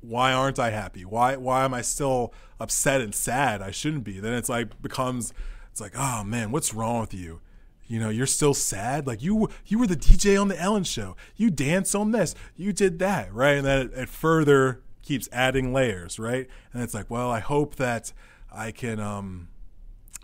[0.00, 1.04] why aren't I happy?
[1.04, 3.62] Why why am I still upset and sad?
[3.62, 4.20] I shouldn't be.
[4.20, 5.32] Then it's like becomes
[5.70, 7.40] it's like, oh man, what's wrong with you?
[7.86, 9.06] You know, you're still sad.
[9.06, 11.16] Like you you were the DJ on the Ellen Show.
[11.36, 12.34] You danced on this.
[12.56, 13.56] You did that, right?
[13.56, 16.48] And then it, it further keeps adding layers, right?
[16.72, 18.12] And it's like, well, I hope that
[18.52, 19.48] I can um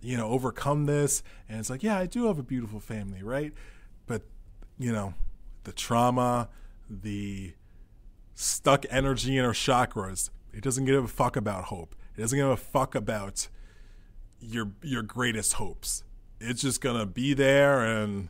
[0.06, 1.22] you know, overcome this.
[1.48, 3.52] And it's like, yeah, I do have a beautiful family, right?
[4.06, 4.22] But,
[4.78, 5.14] you know,
[5.64, 6.48] the trauma,
[6.88, 7.54] the
[8.36, 11.96] stuck energy in our chakras, it doesn't give a fuck about hope.
[12.16, 13.48] It doesn't give a fuck about
[14.40, 16.04] your your greatest hopes.
[16.40, 18.28] It's just gonna be there and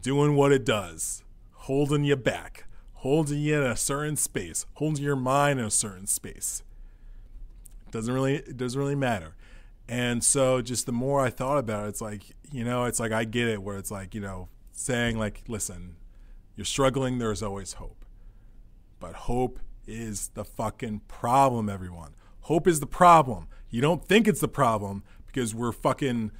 [0.00, 1.22] doing what it does,
[1.52, 2.64] holding you back,
[2.94, 6.62] holding you in a certain space, holding your mind in a certain space.
[7.86, 9.34] It doesn't really it doesn't really matter.
[9.88, 12.22] And so just the more I thought about it, it's like,
[12.52, 15.96] you know, it's like I get it where it's like, you know, saying like, listen,
[16.54, 17.99] you're struggling, there's always hope.
[19.00, 22.14] But hope is the fucking problem, everyone.
[22.42, 23.48] Hope is the problem.
[23.70, 26.30] You don't think it's the problem because we're fucking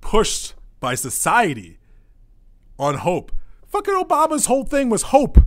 [0.00, 1.78] pushed by society
[2.78, 3.32] on hope.
[3.66, 5.38] Fucking Obama's whole thing was hope.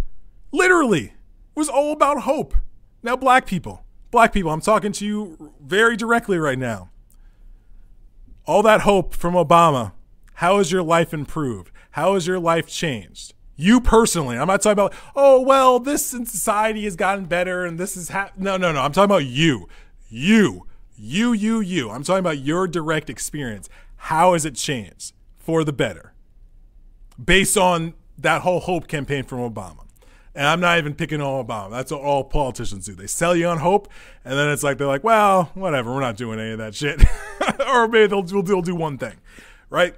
[0.52, 1.06] Literally.
[1.06, 2.54] It was all about hope.
[3.04, 6.90] Now, black people, black people, I'm talking to you very directly right now
[8.48, 9.94] all that hope from Obama,
[10.36, 11.72] how has your life improved?
[11.92, 13.34] How has your life changed?
[13.58, 17.78] You personally, I'm not talking about, oh, well, this in society has gotten better and
[17.78, 18.32] this is, ha-.
[18.38, 18.82] no, no, no.
[18.82, 19.70] I'm talking about you.
[20.10, 20.68] You,
[20.98, 21.90] you, you, you.
[21.90, 23.70] I'm talking about your direct experience.
[23.96, 26.14] How has it changed for the better
[27.24, 29.86] based on that whole hope campaign from Obama?
[30.36, 31.72] And I'm not even picking on Obama.
[31.72, 32.94] That's what all politicians do.
[32.94, 33.88] They sell you on hope,
[34.26, 37.02] and then it's like they're like, well, whatever, we're not doing any of that shit.
[37.68, 39.16] or maybe they'll, they'll do one thing,
[39.70, 39.96] right?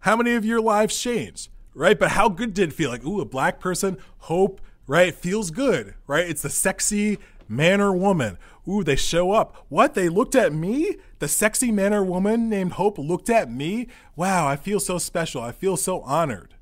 [0.00, 1.98] How many of your lives changed, right?
[1.98, 2.90] But how good did it feel?
[2.90, 5.08] Like, ooh, a black person, hope, right?
[5.08, 6.28] It feels good, right?
[6.28, 7.18] It's the sexy
[7.48, 8.38] man or woman.
[8.68, 9.66] Ooh, they show up.
[9.68, 9.94] What?
[9.94, 10.96] They looked at me?
[11.18, 13.88] The sexy man or woman named Hope looked at me?
[14.14, 15.42] Wow, I feel so special.
[15.42, 16.54] I feel so honored.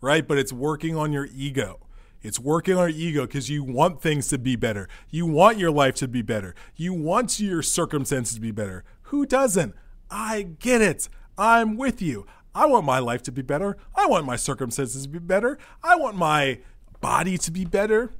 [0.00, 0.26] Right?
[0.26, 1.80] But it's working on your ego.
[2.22, 4.88] It's working on your ego because you want things to be better.
[5.08, 6.54] You want your life to be better.
[6.76, 8.84] You want your circumstances to be better.
[9.04, 9.74] Who doesn't?
[10.10, 11.08] I get it.
[11.38, 12.26] I'm with you.
[12.54, 13.76] I want my life to be better.
[13.94, 15.58] I want my circumstances to be better.
[15.82, 16.60] I want my
[17.00, 18.12] body to be better.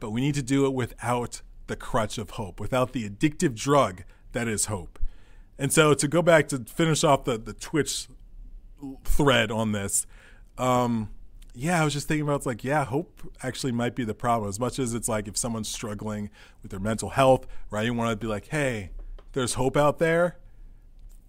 [0.00, 4.02] But we need to do it without the crutch of hope, without the addictive drug
[4.32, 4.98] that is hope.
[5.58, 8.08] And so to go back to finish off the, the Twitch
[9.04, 10.06] thread on this,
[10.58, 11.10] um,
[11.54, 14.48] yeah, I was just thinking about it's like, yeah, hope actually might be the problem.
[14.48, 16.30] As much as it's like if someone's struggling
[16.62, 17.86] with their mental health, right?
[17.86, 18.90] You want to be like, hey,
[19.32, 20.36] there's hope out there.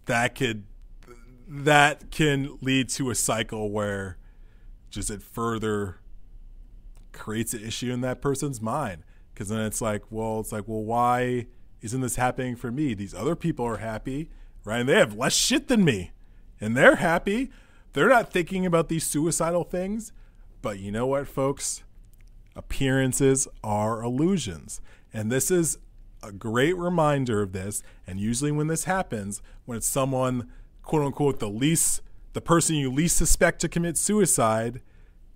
[0.06, 0.64] That could
[1.48, 4.18] that can lead to a cycle where
[4.90, 6.00] just it further
[7.12, 9.04] creates an issue in that person's mind.
[9.34, 11.48] Because then it's like, well, it's like, well, why
[11.82, 12.94] isn't this happening for me?
[12.94, 14.30] These other people are happy,
[14.64, 14.80] right?
[14.80, 16.12] And they have less shit than me,
[16.60, 17.52] and they're happy.
[17.94, 20.12] They're not thinking about these suicidal things.
[20.62, 21.84] But you know what, folks?
[22.56, 24.82] Appearances are illusions.
[25.14, 25.78] And this is
[26.24, 27.84] a great reminder of this.
[28.08, 30.50] And usually, when this happens, when it's someone,
[30.86, 32.02] quote unquote, the least,
[32.34, 34.82] the person you least suspect to commit suicide,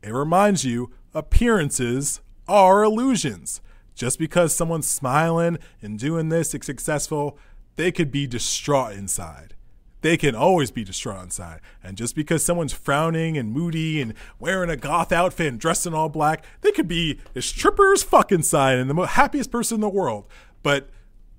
[0.01, 3.61] it reminds you appearances are illusions.
[3.95, 7.37] Just because someone's smiling and doing this, it's successful,
[7.75, 9.55] they could be distraught inside
[10.01, 11.59] they can always be distraught inside.
[11.83, 15.93] And just because someone's frowning and moody and wearing a goth outfit and dressed in
[15.93, 19.75] all black, they could be as stripper as fuck inside and the most happiest person
[19.75, 20.25] in the world.
[20.63, 20.89] But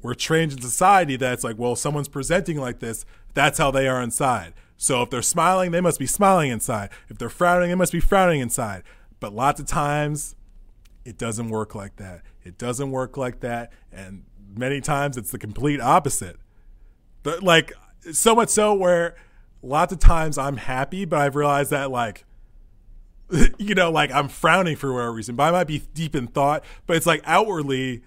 [0.03, 3.05] we're trained in society that it's like, well, someone's presenting like this,
[3.35, 4.55] that's how they are inside.
[4.77, 6.91] So if they're smiling, they must be smiling inside.
[7.09, 8.83] If they're frowning, they must be frowning inside.
[9.19, 10.35] But lots of times,
[11.05, 12.23] it doesn't work like that.
[12.45, 13.73] It doesn't work like that.
[13.93, 14.25] And
[14.57, 16.37] many times, it's the complete opposite.
[17.23, 17.73] But like,
[18.13, 19.17] so much so where
[19.63, 22.25] lots of times I'm happy, but I've realized that like
[23.59, 26.65] you know, like I'm frowning for whatever reason, but I might be deep in thought,
[26.87, 28.03] but it's like outwardly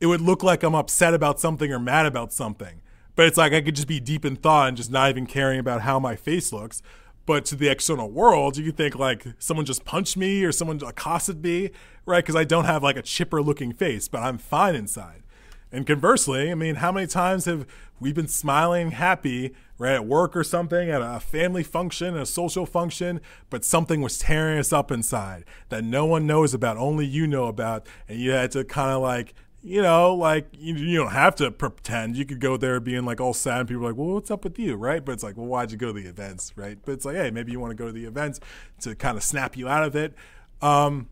[0.00, 2.80] it would look like I'm upset about something or mad about something.
[3.18, 5.58] But it's like I could just be deep in thought and just not even caring
[5.58, 6.82] about how my face looks.
[7.26, 10.80] But to the external world, you could think like someone just punched me or someone
[10.86, 11.70] accosted me,
[12.06, 12.22] right?
[12.22, 15.24] Because I don't have like a chipper looking face, but I'm fine inside.
[15.72, 17.66] And conversely, I mean, how many times have
[17.98, 22.66] we been smiling, happy, right, at work or something, at a family function, a social
[22.66, 23.20] function,
[23.50, 27.46] but something was tearing us up inside that no one knows about, only you know
[27.46, 31.34] about, and you had to kind of like, you know, like you, you don't have
[31.36, 32.16] to pretend.
[32.16, 34.44] You could go there being like all sad, and people are like, "Well, what's up
[34.44, 35.04] with you?" Right?
[35.04, 36.78] But it's like, "Well, why'd you go to the events?" Right?
[36.84, 38.40] But it's like, "Hey, maybe you want to go to the events
[38.80, 40.14] to kind of snap you out of it."
[40.62, 41.08] Um,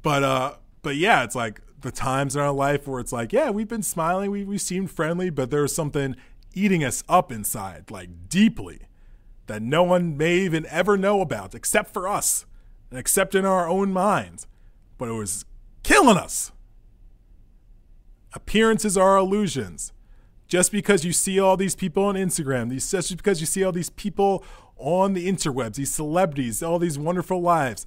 [0.00, 3.50] but uh, but yeah, it's like the times in our life where it's like, yeah,
[3.50, 6.16] we've been smiling, we we seemed friendly, but there's something
[6.54, 8.82] eating us up inside, like deeply,
[9.46, 12.46] that no one may even ever know about except for us,
[12.90, 14.46] and except in our own minds.
[14.96, 15.44] But it was
[15.82, 16.52] killing us.
[18.34, 19.92] Appearances are illusions.
[20.48, 23.72] Just because you see all these people on Instagram, these just because you see all
[23.72, 24.44] these people
[24.76, 27.86] on the interwebs, these celebrities, all these wonderful lives,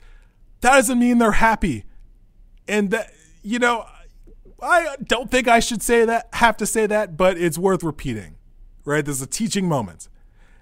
[0.62, 1.86] that doesn't mean they're happy.
[2.68, 3.12] And that
[3.44, 3.86] you know,
[4.62, 8.38] I don't think I should say that, have to say that, but it's worth repeating,
[8.84, 9.06] right?
[9.06, 10.10] There's a teaching moment.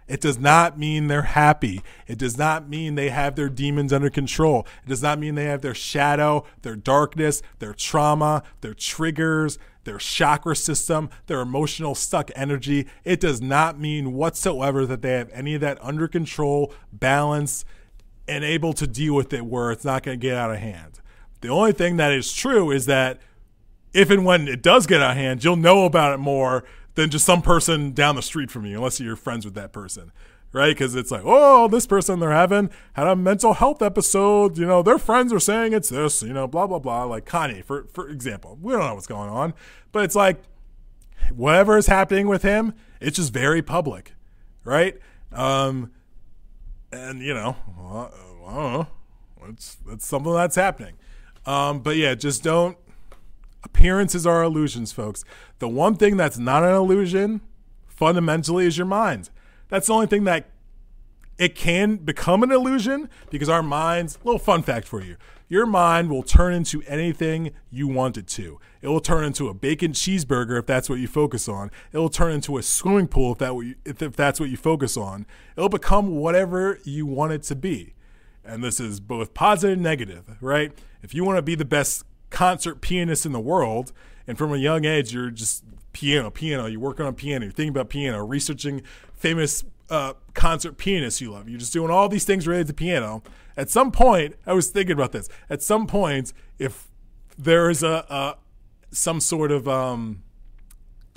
[0.06, 1.82] It does not mean they're happy.
[2.08, 4.68] It does not mean they have their demons under control.
[4.86, 9.98] It does not mean they have their shadow, their darkness, their trauma, their triggers, their
[9.98, 12.88] chakra system, their emotional stuck energy.
[13.04, 17.66] It does not mean whatsoever that they have any of that under control, balance,
[18.28, 21.00] and able to deal with it where it's not going to get out of hand.
[21.42, 23.20] The only thing that is true is that
[23.94, 26.64] if and when it does get out of hand, you'll know about it more
[26.96, 30.12] than just some person down the street from you, unless you're friends with that person,
[30.54, 30.70] right?
[30.70, 34.58] Because it's like, oh, this person they're having had a mental health episode.
[34.58, 36.22] You know, their friends are saying it's this.
[36.24, 37.04] You know, blah blah blah.
[37.04, 39.54] Like Kanye, for for example, we don't know what's going on,
[39.92, 40.42] but it's like
[41.36, 44.14] whatever is happening with him, it's just very public,
[44.64, 44.98] right?
[45.32, 45.92] Um,
[46.92, 48.88] and you know, I don't know.
[49.50, 50.96] It's it's something that's happening.
[51.46, 52.78] Um, but yeah, just don't.
[53.66, 55.24] Appearances are illusions, folks.
[55.60, 57.42] The one thing that's not an illusion,
[57.88, 59.30] fundamentally, is your mind.
[59.74, 60.52] That's the only thing that
[61.40, 64.20] it can become an illusion because our minds.
[64.24, 65.18] Little fun fact for you:
[65.50, 68.60] your mind will turn into anything you want it to.
[68.84, 71.72] It will turn into a bacon cheeseburger if that's what you focus on.
[71.92, 74.96] It will turn into a swimming pool if that if, if that's what you focus
[74.96, 75.26] on.
[75.58, 77.96] It'll become whatever you want it to be,
[78.46, 80.72] and this is both positive and negative, right?
[81.02, 83.92] If you want to be the best concert pianist in the world.
[84.26, 86.66] And from a young age, you're just piano, piano.
[86.66, 87.44] You're working on piano.
[87.46, 88.82] You're thinking about piano, researching
[89.24, 91.48] famous uh, concert pianist you love.
[91.48, 93.24] You're just doing all these things related to piano.
[93.56, 95.30] At some point, I was thinking about this.
[95.50, 96.90] At some point, if
[97.38, 98.36] there is a, a
[98.92, 100.24] some sort of um,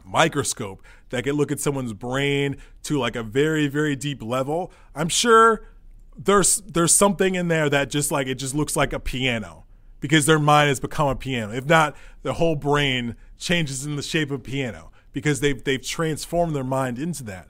[0.04, 5.08] microscope that can look at someone's brain to like a very very deep level, I'm
[5.08, 5.68] sure
[6.16, 9.64] there's there's something in there that just like it just looks like a piano
[9.98, 11.52] because their mind has become a piano.
[11.52, 15.84] If not, their whole brain changes in the shape of a piano because they've they've
[15.84, 17.48] transformed their mind into that.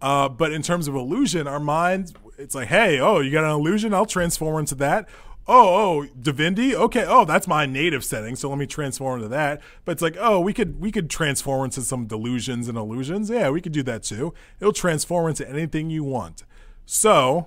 [0.00, 3.50] Uh, but in terms of illusion, our mind, it's like, hey, oh, you got an
[3.50, 3.94] illusion?
[3.94, 5.08] I'll transform into that.
[5.48, 6.74] Oh, oh, Divinity.
[6.74, 7.04] Okay.
[7.06, 9.60] Oh, that's my native setting, so let me transform into that.
[9.84, 13.30] But it's like, oh, we could we could transform into some delusions and illusions.
[13.30, 14.34] Yeah, we could do that too.
[14.60, 16.42] It'll transform into anything you want.
[16.84, 17.46] So,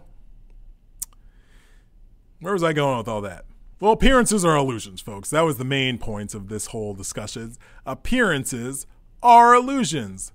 [2.39, 3.45] where was I going with all that?
[3.81, 5.29] Well, appearances are illusions, folks.
[5.29, 7.55] That was the main point of this whole discussion.
[7.85, 8.87] Appearances
[9.21, 10.31] are illusions.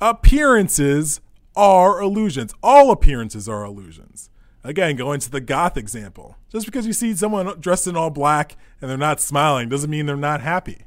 [0.00, 1.20] Appearances
[1.56, 2.54] are illusions.
[2.62, 4.30] All appearances are illusions.
[4.62, 6.36] Again, going to the goth example.
[6.50, 10.06] Just because you see someone dressed in all black and they're not smiling doesn't mean
[10.06, 10.84] they're not happy.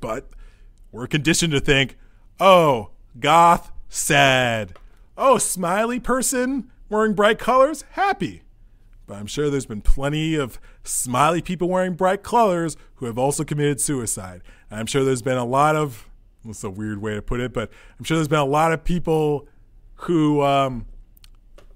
[0.00, 0.30] But
[0.92, 1.96] we're conditioned to think,
[2.38, 4.76] oh, goth, sad.
[5.16, 8.42] Oh, smiley person wearing bright colors, happy.
[9.06, 13.42] But I'm sure there's been plenty of smiley people wearing bright colors who have also
[13.42, 14.42] committed suicide.
[14.70, 16.08] I'm sure there's been a lot of,
[16.44, 18.84] that's a weird way to put it, but I'm sure there's been a lot of
[18.84, 19.48] people
[20.02, 20.86] who um,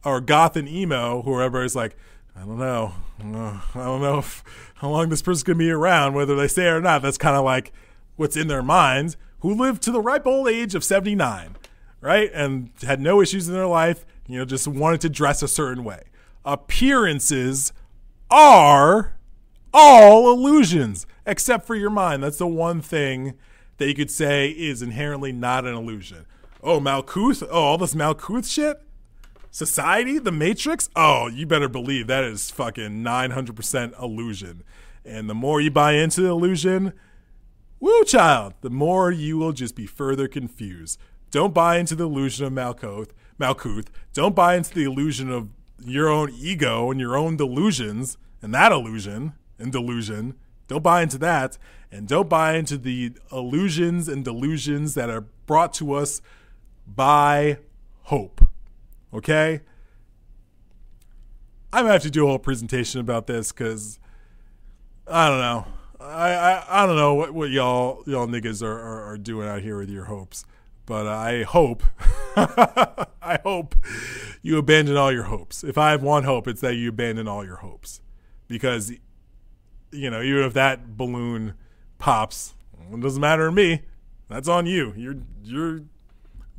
[0.04, 1.96] are goth and emo, whoever is like,
[2.36, 4.42] I don't know, uh, I don't know if,
[4.76, 7.02] how long this person's gonna be around, whether they it or not.
[7.02, 7.72] That's kind of like
[8.16, 9.16] what's in their minds.
[9.40, 11.56] Who lived to the ripe old age of 79,
[12.00, 14.04] right, and had no issues in their life.
[14.28, 16.04] You know, just wanted to dress a certain way.
[16.44, 17.72] Appearances
[18.30, 19.14] are
[19.74, 22.22] all illusions, except for your mind.
[22.22, 23.34] That's the one thing
[23.78, 26.24] that you could say is inherently not an illusion.
[26.62, 27.46] Oh, Malkuth.
[27.50, 28.80] Oh, all this Malkuth shit.
[29.50, 30.88] Society, the Matrix.
[30.94, 34.62] Oh, you better believe that is fucking 900% illusion.
[35.04, 36.92] And the more you buy into the illusion,
[37.80, 41.00] woo, child, the more you will just be further confused.
[41.32, 43.10] Don't buy into the illusion of Malkuth.
[43.40, 43.88] Malkuth.
[44.12, 45.48] Don't buy into the illusion of
[45.84, 50.34] your own ego and your own delusions and that illusion and delusion.
[50.68, 51.58] Don't buy into that.
[51.90, 56.22] And don't buy into the illusions and delusions that are brought to us
[56.94, 57.58] by
[58.02, 58.46] hope.
[59.12, 59.60] Okay?
[61.72, 63.98] I'm gonna have to do a whole presentation about this because
[65.06, 65.66] I don't know.
[66.00, 69.62] I, I, I don't know what, what y'all y'all niggas are, are, are doing out
[69.62, 70.44] here with your hopes,
[70.84, 71.82] but I hope
[72.36, 73.74] I hope
[74.42, 75.64] you abandon all your hopes.
[75.64, 78.02] If I have one hope, it's that you abandon all your hopes,
[78.48, 78.92] because
[79.90, 81.54] you know even if that balloon
[81.98, 82.54] pops,
[82.92, 83.82] it doesn't matter to me.
[84.28, 84.92] That's on you.
[84.96, 85.82] You're you're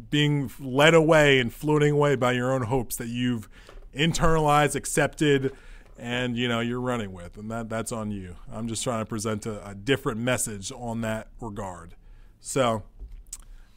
[0.10, 3.50] being led away and floating away by your own hopes that you've
[3.96, 5.54] internalized, accepted,
[5.98, 8.36] and you know you're running with, and that that's on you.
[8.52, 11.96] I'm just trying to present a, a different message on that regard.
[12.40, 12.84] So,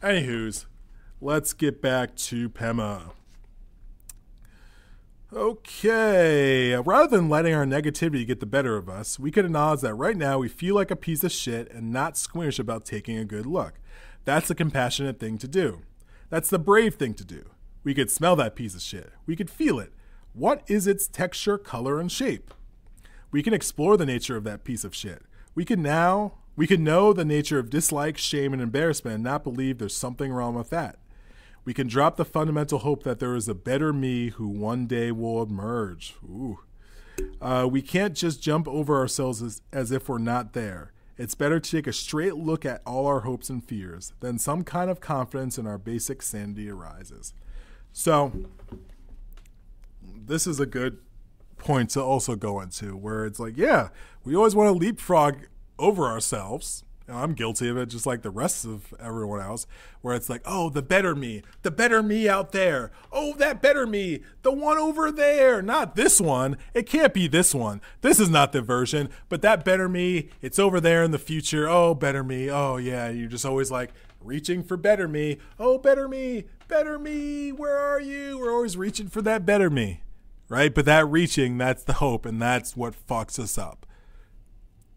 [0.03, 0.67] anywho's,
[1.21, 3.13] let's get back to Pema.
[5.33, 9.95] Okay, rather than letting our negativity get the better of us, we can acknowledge that
[9.95, 13.25] right now we feel like a piece of shit and not squeamish about taking a
[13.25, 13.75] good look.
[14.25, 15.83] That's a compassionate thing to do.
[16.31, 17.51] That's the brave thing to do.
[17.85, 19.13] We could smell that piece of shit.
[19.27, 19.93] We could feel it.
[20.33, 22.53] What is its texture, color, and shape?
[23.31, 25.23] We can explore the nature of that piece of shit.
[25.55, 29.45] We can now we can know the nature of dislike, shame, and embarrassment and not
[29.45, 30.99] believe there's something wrong with that.
[31.67, 35.13] We can drop the fundamental hope that there is a better me who one day
[35.13, 36.15] will emerge.
[36.25, 36.61] Ooh.
[37.41, 40.93] Uh, we can't just jump over ourselves as, as if we're not there.
[41.19, 44.13] It's better to take a straight look at all our hopes and fears.
[44.21, 47.33] Then some kind of confidence in our basic sanity arises.
[47.93, 48.33] So,
[50.03, 50.99] this is a good
[51.57, 53.89] point to also go into where it's like, yeah,
[54.25, 55.47] we always want to leapfrog
[55.79, 59.67] over ourselves I'm guilty of it, just like the rest of everyone else,
[60.01, 62.91] where it's like, oh, the better me, the better me out there.
[63.13, 66.57] Oh, that better me, the one over there, not this one.
[66.75, 67.81] It can't be this one.
[68.01, 71.69] This is not the version, but that better me, it's over there in the future.
[71.69, 72.51] Oh, better me.
[72.51, 73.09] Oh, yeah.
[73.09, 75.39] You're just always like reaching for better me.
[75.59, 77.53] Oh, better me, better me.
[77.53, 78.39] Where are you?
[78.39, 80.03] We're always reaching for that better me,
[80.49, 80.75] right?
[80.75, 83.86] But that reaching, that's the hope, and that's what fucks us up.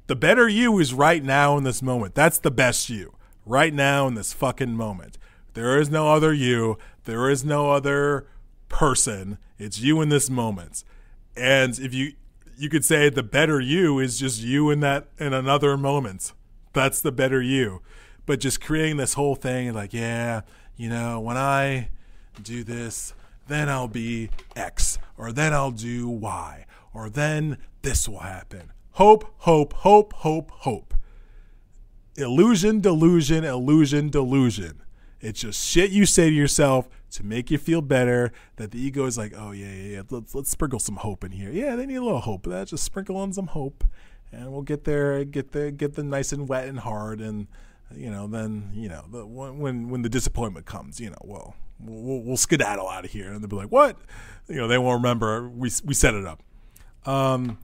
[0.10, 2.15] The better you is right now in this moment.
[2.15, 3.14] That's the best you
[3.45, 5.19] right now in this fucking moment.
[5.53, 6.80] There is no other you.
[7.06, 8.26] There is no other
[8.69, 9.38] person.
[9.60, 10.84] It's you in this moment.
[11.38, 12.14] And if you
[12.57, 16.34] you could say the better you is just you in that in another moment.
[16.73, 17.84] That's the better you.
[18.26, 20.41] But just creating this whole thing like, yeah,
[20.76, 21.90] you know, when I
[22.41, 23.14] do this,
[23.48, 26.65] then I'll be X, or then I'll do Y,
[26.95, 28.72] or then this will happen.
[28.99, 30.93] Hope, hope, hope, hope, hope.
[32.17, 34.81] Illusion, delusion, illusion, delusion.
[35.21, 38.34] It's just shit you say to yourself to make you feel better.
[38.57, 40.01] That the ego is like, oh yeah, yeah, yeah.
[40.09, 41.49] Let's let's sprinkle some hope in here.
[41.49, 42.45] Yeah, they need a little hope.
[42.45, 43.85] Let's just sprinkle on some hope,
[44.34, 47.47] and we'll get there, get the get them nice and wet and hard, and
[47.95, 52.21] you know, then you know, the, when when the disappointment comes, you know, well, we'll,
[52.21, 53.97] we'll skedaddle out of here, and they'll be like, what?
[54.49, 56.43] You know, they won't remember we we set it up.
[57.05, 57.59] Um,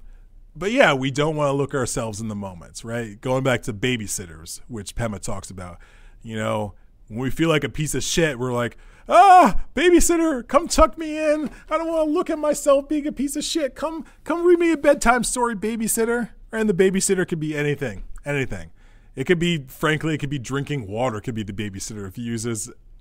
[0.55, 3.19] but yeah, we don't want to look ourselves in the moments, right?
[3.19, 5.79] Going back to babysitters, which Pema talks about,
[6.23, 6.73] you know,
[7.07, 8.77] when we feel like a piece of shit, we're like,
[9.07, 11.49] ah, babysitter, come tuck me in.
[11.69, 13.75] I don't want to look at myself being a piece of shit.
[13.75, 16.29] Come, come read me a bedtime story, babysitter.
[16.51, 18.71] And the babysitter could be anything, anything.
[19.15, 21.19] It could be, frankly, it could be drinking water.
[21.21, 22.31] Could be the babysitter if you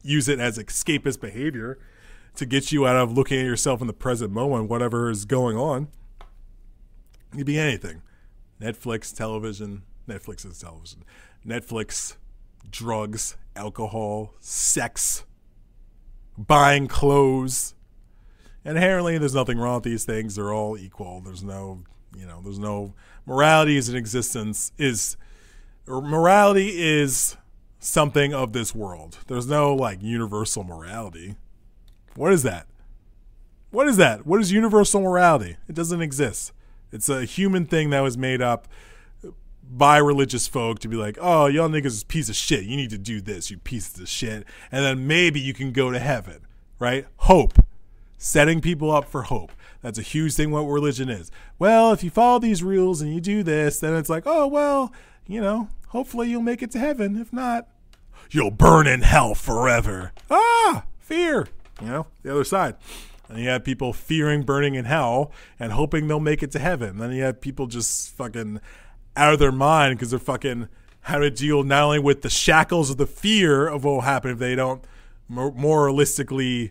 [0.02, 1.78] use it as escapist behavior
[2.36, 5.56] to get you out of looking at yourself in the present moment, whatever is going
[5.56, 5.88] on.
[7.34, 8.00] It could be anything.
[8.60, 11.04] Netflix, television, Netflix is television.
[11.44, 12.14] Netflix,
[12.70, 15.24] drugs, alcohol, sex,
[16.38, 17.74] buying clothes.
[18.64, 20.36] Inherently, there's nothing wrong with these things.
[20.36, 21.20] They're all equal.
[21.22, 21.82] There's no,
[22.16, 22.94] you know, there's no
[23.26, 25.16] morality is in existence is
[25.86, 27.36] morality is
[27.80, 29.18] something of this world.
[29.26, 31.34] There's no like universal morality.
[32.14, 32.66] What is that?
[33.70, 34.24] What is that?
[34.24, 35.56] What is universal morality?
[35.68, 36.52] It doesn't exist.
[36.94, 38.68] It's a human thing that was made up
[39.68, 42.62] by religious folk to be like, oh, y'all niggas is piece of shit.
[42.62, 44.46] You need to do this, you pieces of shit.
[44.70, 46.46] And then maybe you can go to heaven,
[46.78, 47.06] right?
[47.16, 47.54] Hope.
[48.16, 49.50] Setting people up for hope.
[49.82, 51.32] That's a huge thing what religion is.
[51.58, 54.92] Well, if you follow these rules and you do this, then it's like, oh, well,
[55.26, 57.20] you know, hopefully you'll make it to heaven.
[57.20, 57.66] If not,
[58.30, 60.12] you'll burn in hell forever.
[60.30, 61.48] Ah, fear.
[61.82, 62.76] You know, the other side.
[63.28, 66.98] And you have people fearing burning in hell and hoping they'll make it to heaven.
[66.98, 68.60] Then you have people just fucking
[69.16, 70.68] out of their mind because they're fucking
[71.02, 74.30] how to deal not only with the shackles of the fear of what will happen
[74.30, 74.84] if they don't
[75.30, 76.70] moralistically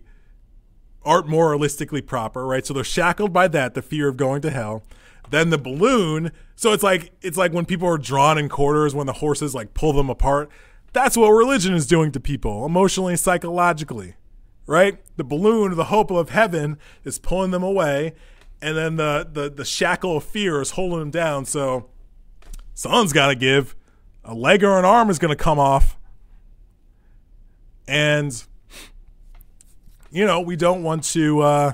[1.05, 2.65] aren't moralistically proper, right?
[2.65, 4.83] So they're shackled by that, the fear of going to hell.
[5.29, 6.31] Then the balloon.
[6.55, 9.73] So it's like it's like when people are drawn in quarters when the horses like
[9.73, 10.49] pull them apart.
[10.93, 14.13] That's what religion is doing to people, emotionally, psychologically,
[14.65, 14.97] right?
[15.17, 18.13] The balloon, the hope of heaven, is pulling them away,
[18.61, 21.45] and then the the, the shackle of fear is holding them down.
[21.45, 21.89] So
[22.73, 23.75] someone's got to give.
[24.25, 25.97] A leg or an arm is going to come off,
[27.87, 28.43] and
[30.11, 31.41] you know we don't want to.
[31.41, 31.73] Uh,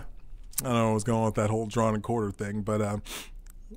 [0.61, 2.97] I don't know what's going on with that whole drawn and quarter thing, but uh,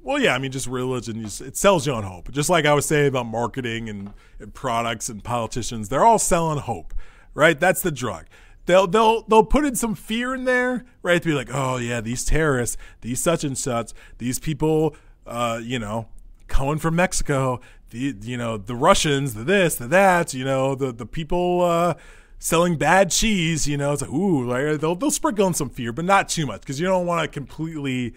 [0.03, 2.31] well, yeah, I mean, just religion, it sells you on hope.
[2.33, 6.59] Just like I was saying about marketing and, and products and politicians, they're all selling
[6.59, 6.93] hope,
[7.35, 7.59] right?
[7.59, 8.27] That's the drug.
[8.67, 11.21] They'll they'll they'll put in some fear in there, right?
[11.21, 14.95] To be like, oh yeah, these terrorists, these such and such, these people,
[15.27, 16.09] uh, you know,
[16.47, 17.61] coming from Mexico,
[17.91, 21.95] the you know the Russians, the this, the that, you know, the the people uh,
[22.39, 25.93] selling bad cheese, you know, it's like ooh, like, they'll they'll sprinkle in some fear,
[25.93, 28.15] but not too much because you don't want to completely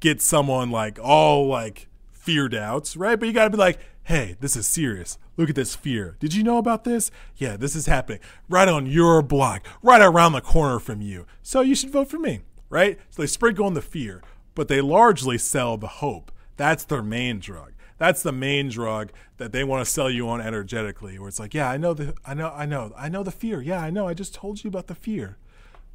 [0.00, 3.18] get someone like all like feared out, right?
[3.18, 5.18] But you got to be like, hey, this is serious.
[5.36, 6.16] Look at this fear.
[6.20, 7.10] Did you know about this?
[7.36, 11.26] Yeah, this is happening right on your block, right around the corner from you.
[11.42, 12.98] So you should vote for me, right?
[13.10, 14.22] So they sprinkle in the fear,
[14.54, 16.32] but they largely sell the hope.
[16.56, 17.72] That's their main drug.
[17.98, 21.54] That's the main drug that they want to sell you on energetically, where it's like,
[21.54, 23.62] yeah, I know the, I know, I know, I know the fear.
[23.62, 24.08] Yeah, I know.
[24.08, 25.36] I just told you about the fear,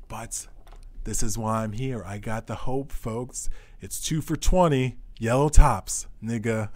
[0.07, 0.47] but
[1.03, 2.03] this is why I'm here.
[2.05, 3.49] I got the hope, folks.
[3.81, 4.97] It's two for 20.
[5.19, 6.69] Yellow tops, nigga.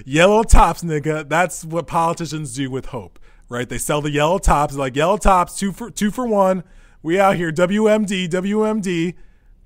[0.06, 1.28] yellow tops, nigga.
[1.28, 3.68] That's what politicians do with hope, right?
[3.68, 6.62] They sell the yellow tops, like yellow tops, two for two for one.
[7.02, 9.14] We out here, WMD, WMD.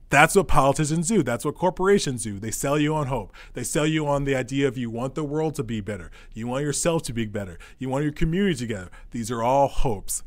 [0.08, 1.22] That's what politicians do.
[1.22, 2.40] That's what corporations do.
[2.40, 3.32] They sell you on hope.
[3.52, 6.10] They sell you on the idea of you want the world to be better.
[6.34, 7.58] You want yourself to be better.
[7.78, 8.90] You want your community together.
[9.12, 10.24] These are all hopes.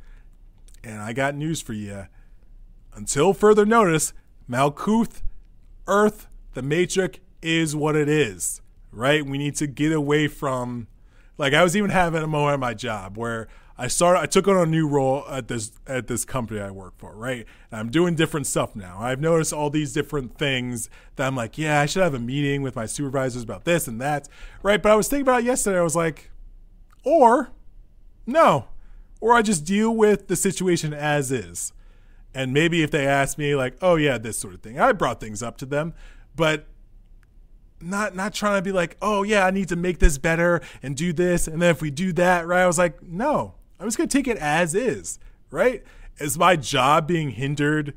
[0.83, 2.07] And I got news for you
[2.95, 4.13] until further notice,
[4.49, 5.21] Malkuth,
[5.85, 8.61] Earth, the Matrix is what it is,
[8.91, 9.25] right?
[9.25, 10.87] We need to get away from,
[11.37, 13.47] like, I was even having a moment at my job where
[13.77, 16.93] I started, I took on a new role at this at this company I work
[16.97, 17.45] for, right?
[17.71, 18.97] And I'm doing different stuff now.
[18.99, 22.61] I've noticed all these different things that I'm like, yeah, I should have a meeting
[22.61, 24.29] with my supervisors about this and that,
[24.61, 24.81] right?
[24.81, 25.79] But I was thinking about it yesterday.
[25.79, 26.29] I was like,
[27.03, 27.49] or
[28.27, 28.67] no,
[29.19, 31.73] or I just deal with the situation as is
[32.33, 35.19] and maybe if they ask me like oh yeah this sort of thing i brought
[35.19, 35.93] things up to them
[36.35, 36.67] but
[37.83, 40.95] not not trying to be like, oh yeah, I need to make this better and
[40.95, 42.61] do this, and then if we do that, right?
[42.61, 45.19] I was like, no, I'm just gonna take it as is,
[45.51, 45.83] right?
[46.19, 47.93] Is my job being hindered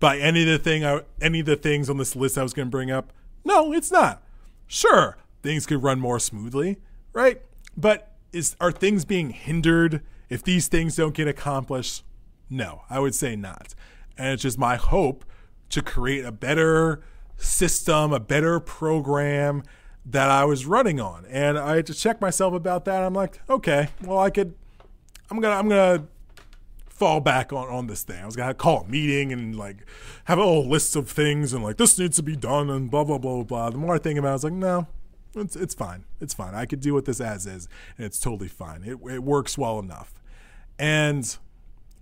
[0.00, 2.52] by any of the thing, I, any of the things on this list I was
[2.52, 3.12] gonna bring up?
[3.44, 4.22] No, it's not.
[4.66, 6.78] Sure, things could run more smoothly,
[7.12, 7.42] right?
[7.76, 12.04] But is are things being hindered if these things don't get accomplished?
[12.50, 13.74] No, I would say not.
[14.16, 15.24] And it's just my hope
[15.70, 17.02] to create a better
[17.36, 19.62] system, a better program
[20.06, 21.24] that I was running on.
[21.26, 23.02] And I had to check myself about that.
[23.02, 24.54] I'm like, okay, well I could
[25.30, 26.06] I'm gonna I'm gonna
[26.88, 28.22] fall back on, on this thing.
[28.22, 29.78] I was gonna call a meeting and like
[30.24, 33.04] have a little list of things and like this needs to be done and blah
[33.04, 33.70] blah blah blah.
[33.70, 34.86] The more I think about it, I was like, no,
[35.34, 36.04] it's it's fine.
[36.20, 36.54] It's fine.
[36.54, 38.84] I could deal with this as is, and it's totally fine.
[38.84, 40.14] It it works well enough.
[40.78, 41.36] And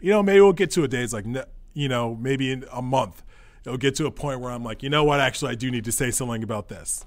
[0.01, 1.03] you know, maybe we'll get to a day.
[1.03, 1.27] It's like
[1.75, 3.23] you know, maybe in a month,
[3.65, 5.21] it'll get to a point where I'm like, you know what?
[5.21, 7.05] Actually, I do need to say something about this,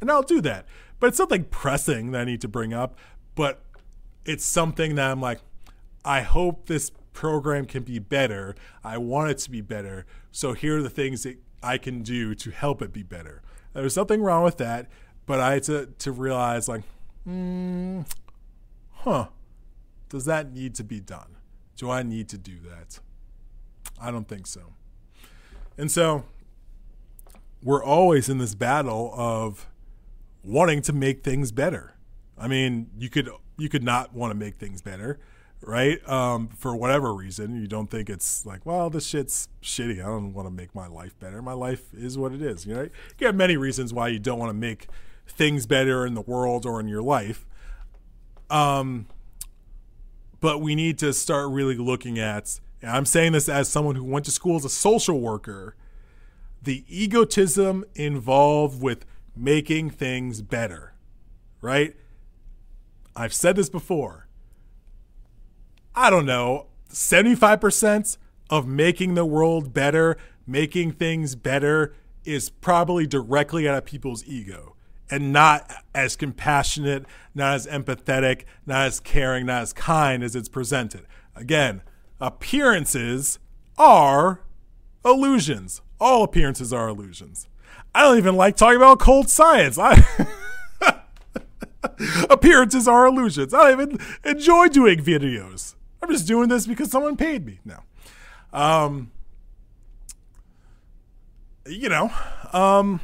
[0.00, 0.66] and I'll do that.
[1.00, 2.98] But it's something pressing that I need to bring up.
[3.34, 3.62] But
[4.24, 5.40] it's something that I'm like,
[6.04, 8.54] I hope this program can be better.
[8.82, 10.06] I want it to be better.
[10.32, 13.42] So here are the things that I can do to help it be better.
[13.72, 14.88] There's nothing wrong with that,
[15.26, 16.82] but I had to, to realize, like,
[17.26, 18.06] mm,
[18.92, 19.28] huh,
[20.08, 21.36] does that need to be done?
[21.76, 23.00] Do I need to do that?
[24.00, 24.74] I don't think so.
[25.76, 26.24] And so
[27.62, 29.66] we're always in this battle of
[30.42, 31.94] wanting to make things better.
[32.38, 35.18] I mean, you could you could not want to make things better,
[35.60, 36.06] right?
[36.08, 40.00] Um, for whatever reason, you don't think it's like, well, this shit's shitty.
[40.00, 41.40] I don't want to make my life better.
[41.40, 42.66] My life is what it is.
[42.66, 42.88] You know,
[43.18, 44.88] you have many reasons why you don't want to make
[45.26, 47.46] things better in the world or in your life.
[48.50, 49.06] Um,
[50.40, 52.60] but we need to start really looking at.
[52.86, 55.76] I'm saying this as someone who went to school as a social worker.
[56.62, 59.04] The egotism involved with
[59.36, 60.94] making things better,
[61.60, 61.94] right?
[63.14, 64.28] I've said this before.
[65.94, 68.16] I don't know, 75%
[68.50, 70.16] of making the world better,
[70.46, 71.94] making things better,
[72.24, 74.74] is probably directly out of people's ego
[75.10, 77.04] and not as compassionate,
[77.34, 81.06] not as empathetic, not as caring, not as kind as it's presented.
[81.36, 81.82] Again,
[82.24, 83.38] appearances
[83.76, 84.40] are
[85.04, 85.82] illusions.
[86.00, 87.48] All appearances are illusions.
[87.94, 89.78] I don't even like talking about cold science.
[89.78, 90.04] I
[92.30, 93.52] appearances are illusions.
[93.52, 95.74] I don't even enjoy doing videos.
[96.02, 97.60] I'm just doing this because someone paid me.
[97.64, 97.80] No.
[98.52, 99.12] Um,
[101.66, 102.10] you know,
[102.52, 103.00] um,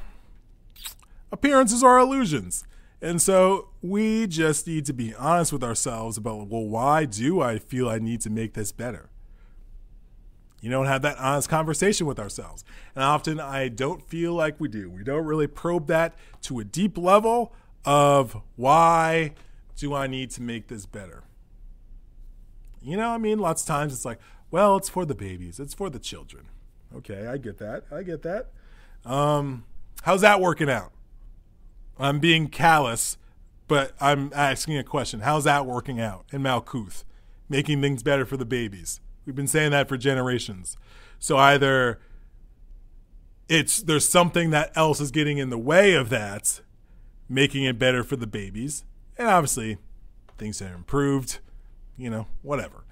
[1.30, 2.64] appearances are illusions.
[3.02, 7.58] And so we just need to be honest with ourselves about, well, why do I
[7.58, 9.09] feel I need to make this better?
[10.60, 12.64] You don't have that honest conversation with ourselves.
[12.94, 14.90] And often I don't feel like we do.
[14.90, 17.54] We don't really probe that to a deep level
[17.84, 19.32] of why
[19.76, 21.24] do I need to make this better?
[22.82, 24.18] You know, I mean, lots of times it's like,
[24.50, 26.46] well, it's for the babies, it's for the children.
[26.96, 27.84] Okay, I get that.
[27.90, 28.48] I get that.
[29.04, 29.64] Um,
[30.02, 30.92] how's that working out?
[31.98, 33.16] I'm being callous,
[33.68, 35.20] but I'm asking a question.
[35.20, 37.04] How's that working out in Malkuth?
[37.48, 39.00] Making things better for the babies.
[39.30, 40.76] We've been saying that for generations.
[41.20, 42.00] So either
[43.48, 46.60] it's there's something that else is getting in the way of that,
[47.28, 48.84] making it better for the babies,
[49.16, 49.78] and obviously
[50.36, 51.38] things have improved
[52.00, 52.84] you know, whatever.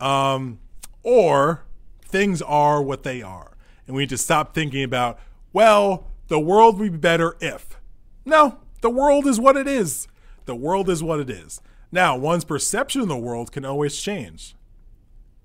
[0.00, 0.58] Um,
[1.02, 1.64] or
[2.04, 3.56] things are what they are.
[3.86, 5.18] And we need to stop thinking about,
[5.52, 7.78] well, the world would be better if.
[8.24, 10.08] No, the world is what it is.
[10.44, 11.60] The world is what it is.
[11.92, 14.56] Now, one's perception of the world can always change,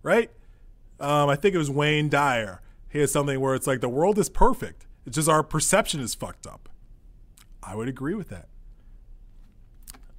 [0.04, 0.32] right?
[1.00, 2.62] Um, I think it was Wayne Dyer.
[2.90, 4.88] He has something where it's like the world is perfect.
[5.06, 6.70] It's just our perception is fucked up.
[7.62, 8.48] I would agree with that.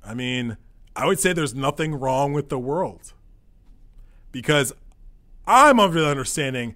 [0.05, 0.57] I mean,
[0.95, 3.13] I would say there's nothing wrong with the world
[4.33, 4.73] because
[5.47, 6.75] I'm of the understanding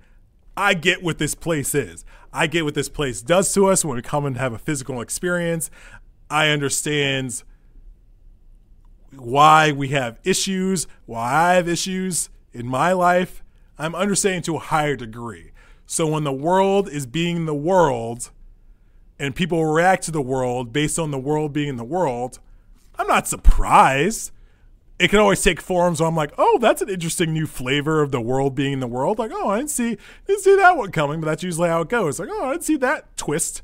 [0.56, 2.04] I get what this place is.
[2.32, 5.00] I get what this place does to us when we come and have a physical
[5.00, 5.70] experience.
[6.30, 7.42] I understand
[9.14, 13.42] why we have issues, why I have issues in my life.
[13.78, 15.52] I'm understanding to a higher degree.
[15.86, 18.30] So when the world is being the world
[19.18, 22.38] and people react to the world based on the world being the world,
[22.98, 24.30] I'm not surprised.
[24.98, 28.12] It can always take forms where I'm like, oh, that's an interesting new flavor of
[28.12, 29.18] the world being the world.
[29.18, 31.88] Like, oh, I didn't see didn't see that one coming, but that's usually how it
[31.88, 32.20] goes.
[32.20, 33.62] Like, oh, I didn't see that twist.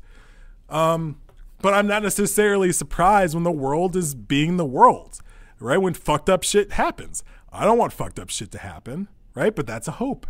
[0.69, 1.19] Um,
[1.61, 5.19] but I'm not necessarily surprised when the world is being the world,
[5.59, 5.77] right?
[5.77, 7.23] When fucked up shit happens.
[7.51, 9.55] I don't want fucked up shit to happen, right?
[9.55, 10.27] But that's a hope.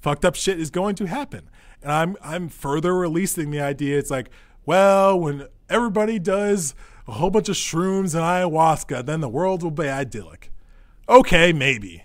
[0.00, 1.48] Fucked up shit is going to happen.
[1.82, 4.30] And I'm I'm further releasing the idea it's like,
[4.64, 6.74] well, when everybody does
[7.06, 10.50] a whole bunch of shrooms and ayahuasca, then the world will be idyllic.
[11.08, 12.04] Okay, maybe.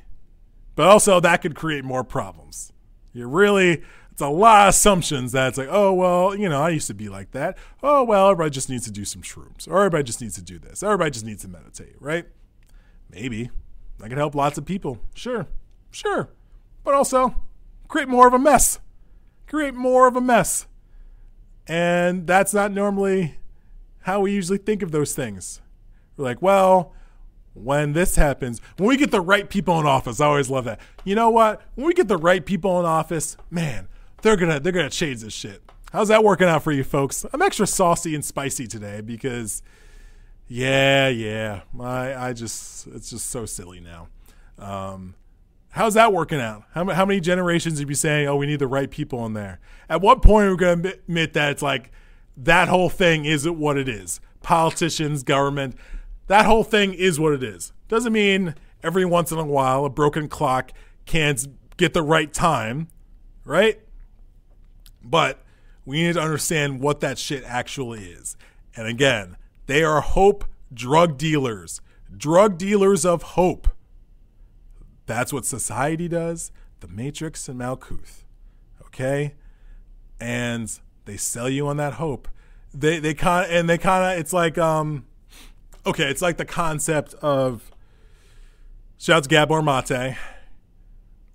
[0.75, 2.71] But also, that could create more problems.
[3.13, 3.81] You're really,
[4.11, 6.93] it's a lot of assumptions that it's like, oh, well, you know, I used to
[6.93, 7.57] be like that.
[7.83, 9.67] Oh, well, everybody just needs to do some shrooms.
[9.67, 10.83] Or everybody just needs to do this.
[10.83, 12.25] Everybody just needs to meditate, right?
[13.09, 13.49] Maybe.
[14.01, 14.99] That could help lots of people.
[15.13, 15.47] Sure.
[15.91, 16.29] Sure.
[16.83, 17.35] But also,
[17.87, 18.79] create more of a mess.
[19.47, 20.67] Create more of a mess.
[21.67, 23.35] And that's not normally
[24.01, 25.61] how we usually think of those things.
[26.17, 26.93] We're like, well,
[27.53, 30.79] when this happens, when we get the right people in office, I always love that.
[31.03, 31.61] You know what?
[31.75, 33.87] When we get the right people in office, man,
[34.21, 35.61] they're gonna they're gonna change this shit.
[35.91, 37.25] How's that working out for you folks?
[37.33, 39.61] I'm extra saucy and spicy today because
[40.51, 41.61] yeah, yeah.
[41.79, 44.09] I I just it's just so silly now.
[44.59, 45.15] Um,
[45.69, 46.63] how's that working out?
[46.73, 49.31] How, how many generations have you be saying, oh, we need the right people in
[49.31, 49.61] there?
[49.87, 51.91] At what point are we going to admit that it's like
[52.35, 54.19] that whole thing isn't what it is?
[54.41, 55.77] Politicians, government,
[56.27, 57.71] that whole thing is what it is.
[57.87, 58.53] Doesn't mean
[58.83, 60.73] every once in a while a broken clock
[61.05, 61.47] can't
[61.77, 62.89] get the right time,
[63.45, 63.79] right?
[65.01, 65.45] But
[65.85, 68.35] we need to understand what that shit actually is.
[68.75, 71.81] And again, they are hope drug dealers,
[72.15, 73.67] drug dealers of hope.
[75.05, 78.23] That's what society does, the Matrix and Malkuth.
[78.85, 79.35] Okay?
[80.19, 80.71] And
[81.05, 82.27] they sell you on that hope.
[82.73, 85.05] They they kind and they kind of it's like um
[85.85, 87.71] okay, it's like the concept of
[88.97, 90.15] shouts Gabor Mate.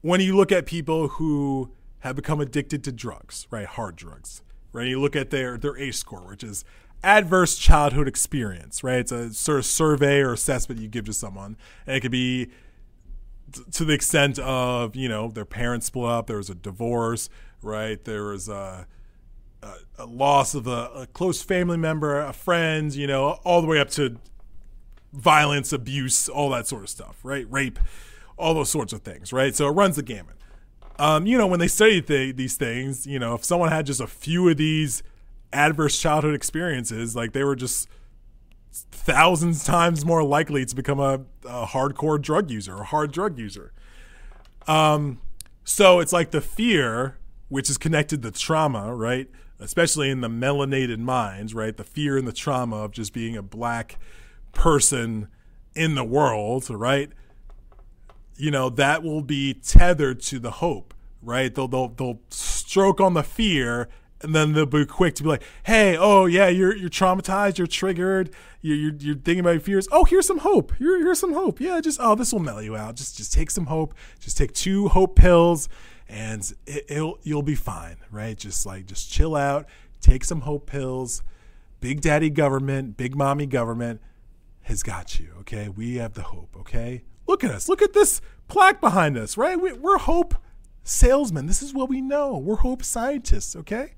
[0.01, 4.43] When you look at people who have become addicted to drugs, right, hard drugs,
[4.73, 6.65] right, you look at their their ACE score, which is
[7.07, 8.99] adverse childhood experience, right?
[8.99, 11.57] It's a sort of survey or assessment you give to someone,
[11.87, 12.51] and it could be
[13.73, 17.29] to the extent of you know their parents split up, there was a divorce,
[17.63, 18.05] right?
[18.05, 18.87] There was a,
[19.63, 23.69] a, a loss of a, a, close family member, a friend, you know, all the
[23.69, 24.17] way up to
[25.13, 27.47] violence, abuse, all that sort of stuff, right?
[27.51, 27.79] Rape,
[28.37, 29.55] all those sorts of things, right?
[29.55, 30.37] So it runs the gamut.
[30.99, 34.01] Um, you know, when they study th- these things, you know, if someone had just
[34.01, 35.03] a few of these
[35.53, 37.89] adverse childhood experiences, like they were just
[38.73, 43.73] thousands times more likely to become a, a hardcore drug user, a hard drug user.
[44.67, 45.21] Um,
[45.65, 47.17] so it's like the fear,
[47.49, 49.29] which is connected to trauma, right?
[49.59, 51.77] Especially in the melanated minds, right?
[51.77, 53.99] The fear and the trauma of just being a black
[54.53, 55.29] person
[55.75, 57.11] in the world, right?
[58.37, 60.93] You know, that will be tethered to the hope,
[61.23, 61.55] right?
[61.55, 63.89] They'll, they'll, they'll stroke on the fear
[64.23, 67.67] and then they'll be quick to be like, "Hey, oh yeah, you're you're traumatized, you're
[67.67, 68.31] triggered,
[68.61, 69.89] you're you're, you're thinking about your fears.
[69.93, 70.75] Oh, here's some hope.
[70.77, 71.61] Here, here's some hope.
[71.61, 72.97] Yeah, just oh, this will mellow you out.
[72.97, 73.95] Just just take some hope.
[74.19, 75.69] Just take two hope pills,
[76.09, 78.37] and it, will you'll be fine, right?
[78.37, 79.67] Just like just chill out,
[80.01, 81.23] take some hope pills.
[81.81, 84.01] Big Daddy government, Big Mommy government
[84.63, 85.29] has got you.
[85.41, 86.57] Okay, we have the hope.
[86.61, 87.69] Okay, look at us.
[87.69, 89.61] Look at this plaque behind us, right?
[89.61, 90.35] We, we're hope
[90.85, 91.47] salesmen.
[91.47, 92.39] This is what we know.
[92.39, 93.55] We're hope scientists.
[93.55, 93.93] Okay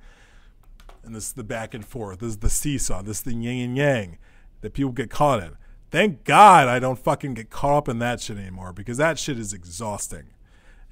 [1.09, 2.20] and this is the back and forth.
[2.20, 3.02] This is the seesaw.
[3.02, 4.18] This is the yin and yang
[4.60, 5.56] that people get caught in.
[5.90, 9.39] Thank God I don't fucking get caught up in that shit anymore because that shit
[9.39, 10.35] is exhausting.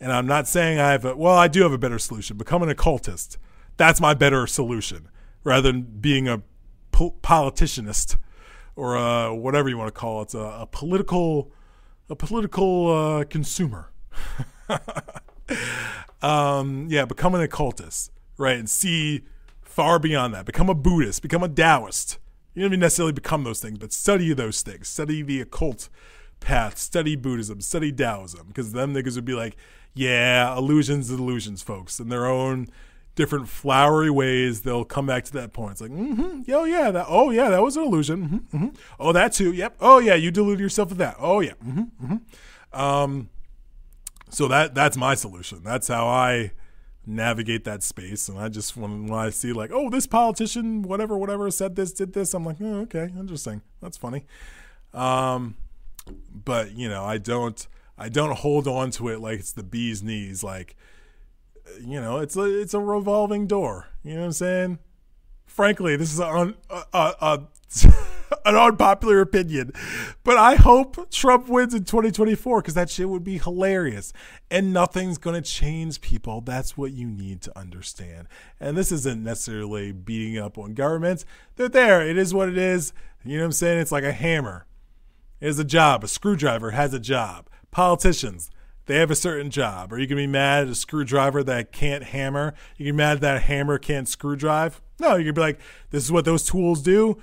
[0.01, 2.37] And I'm not saying I have a, well, I do have a better solution.
[2.37, 3.39] Become an occultist.
[3.77, 5.09] That's my better solution
[5.45, 6.43] rather than being a
[6.93, 8.17] po- politicianist
[8.75, 10.35] or a, whatever you want to call it.
[10.35, 11.53] A, a political,
[12.09, 13.91] a political uh, consumer.
[16.23, 18.59] um, yeah, become an occultist, right?
[18.59, 19.25] And see
[19.77, 20.47] far beyond that.
[20.47, 22.17] Become a Buddhist, become a Taoist.
[22.55, 24.89] You don't even necessarily become those things, but study those things.
[24.89, 25.91] Study the occult
[26.41, 29.55] path, study Buddhism, study Taoism, because them niggas would be like,
[29.93, 32.69] yeah, illusions, and illusions, folks, in their own
[33.17, 34.63] different flowery ways.
[34.63, 35.73] They'll come back to that point.
[35.73, 38.23] It's like, mm-hmm, oh yeah, that, oh yeah, that was an illusion.
[38.23, 38.77] Mm-hmm, mm-hmm.
[38.99, 39.53] Oh, that too.
[39.53, 39.77] Yep.
[39.81, 41.17] Oh yeah, you deluded yourself with that.
[41.19, 41.53] Oh yeah.
[41.63, 42.81] Mm-hmm, mm-hmm.
[42.81, 43.29] Um,
[44.31, 45.63] so that that's my solution.
[45.63, 46.53] That's how I
[47.07, 48.29] navigate that space.
[48.29, 51.93] And I just when, when I see like, oh, this politician, whatever, whatever, said this,
[51.93, 53.63] did this, I'm like, oh, okay, interesting.
[53.81, 54.27] That's funny.
[54.93, 55.57] Um,
[56.33, 57.67] but you know, I don't,
[57.97, 60.43] I don't hold on to it like it's the bee's knees.
[60.43, 60.77] Like,
[61.81, 63.87] you know, it's a, it's a revolving door.
[64.03, 64.79] You know what I'm saying?
[65.47, 67.43] Frankly, this is a, a, a, a
[68.47, 69.73] an unpopular opinion,
[70.23, 74.13] but I hope Trump wins in 2024 because that shit would be hilarious.
[74.51, 76.41] And nothing's going to change people.
[76.41, 78.29] That's what you need to understand.
[78.61, 81.25] And this isn't necessarily beating up on governments.
[81.57, 82.09] They're there.
[82.09, 82.93] It is what it is.
[83.25, 83.81] You know what I'm saying?
[83.81, 84.67] It's like a hammer.
[85.41, 86.05] It is a job.
[86.05, 87.51] A screwdriver has a job.
[87.73, 88.51] Politicians,
[88.87, 89.93] they have a certain job.
[89.93, 92.55] Are you to be mad at a screwdriver that can't hammer?
[92.77, 94.81] You can be mad that a hammer can't screwdrive?
[95.01, 95.61] No, you could be like,
[95.91, 97.19] this is what those tools do.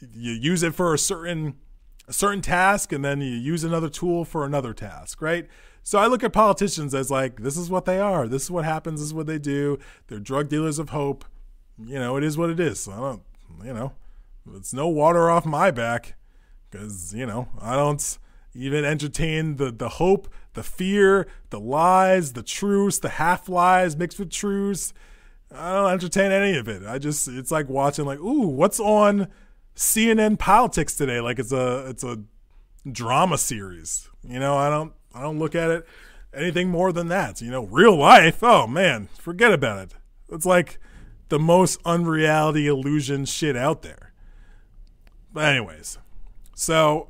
[0.00, 1.56] You use it for a certain
[2.08, 5.46] a certain task and then you use another tool for another task, right?
[5.82, 8.26] So I look at politicians as like, this is what they are.
[8.26, 9.00] This is what happens.
[9.00, 9.78] This is what they do.
[10.08, 11.24] They're drug dealers of hope.
[11.78, 12.88] You know, it is what it is.
[12.88, 13.22] I don't,
[13.64, 13.92] you know,
[14.54, 16.14] it's no water off my back
[16.70, 18.18] because, you know, I don't
[18.54, 24.18] even entertain the, the hope, the fear, the lies, the truths, the half lies mixed
[24.18, 24.92] with truths.
[25.52, 26.84] I don't entertain any of it.
[26.86, 29.28] I just, it's like watching, like, ooh, what's on
[29.80, 32.18] CNN politics today like it's a it's a
[32.92, 34.10] drama series.
[34.22, 35.86] You know, I don't I don't look at it
[36.34, 37.40] anything more than that.
[37.40, 39.94] You know, real life, oh man, forget about it.
[40.28, 40.78] It's like
[41.30, 44.12] the most unreality illusion shit out there.
[45.32, 45.96] But anyways,
[46.54, 47.08] so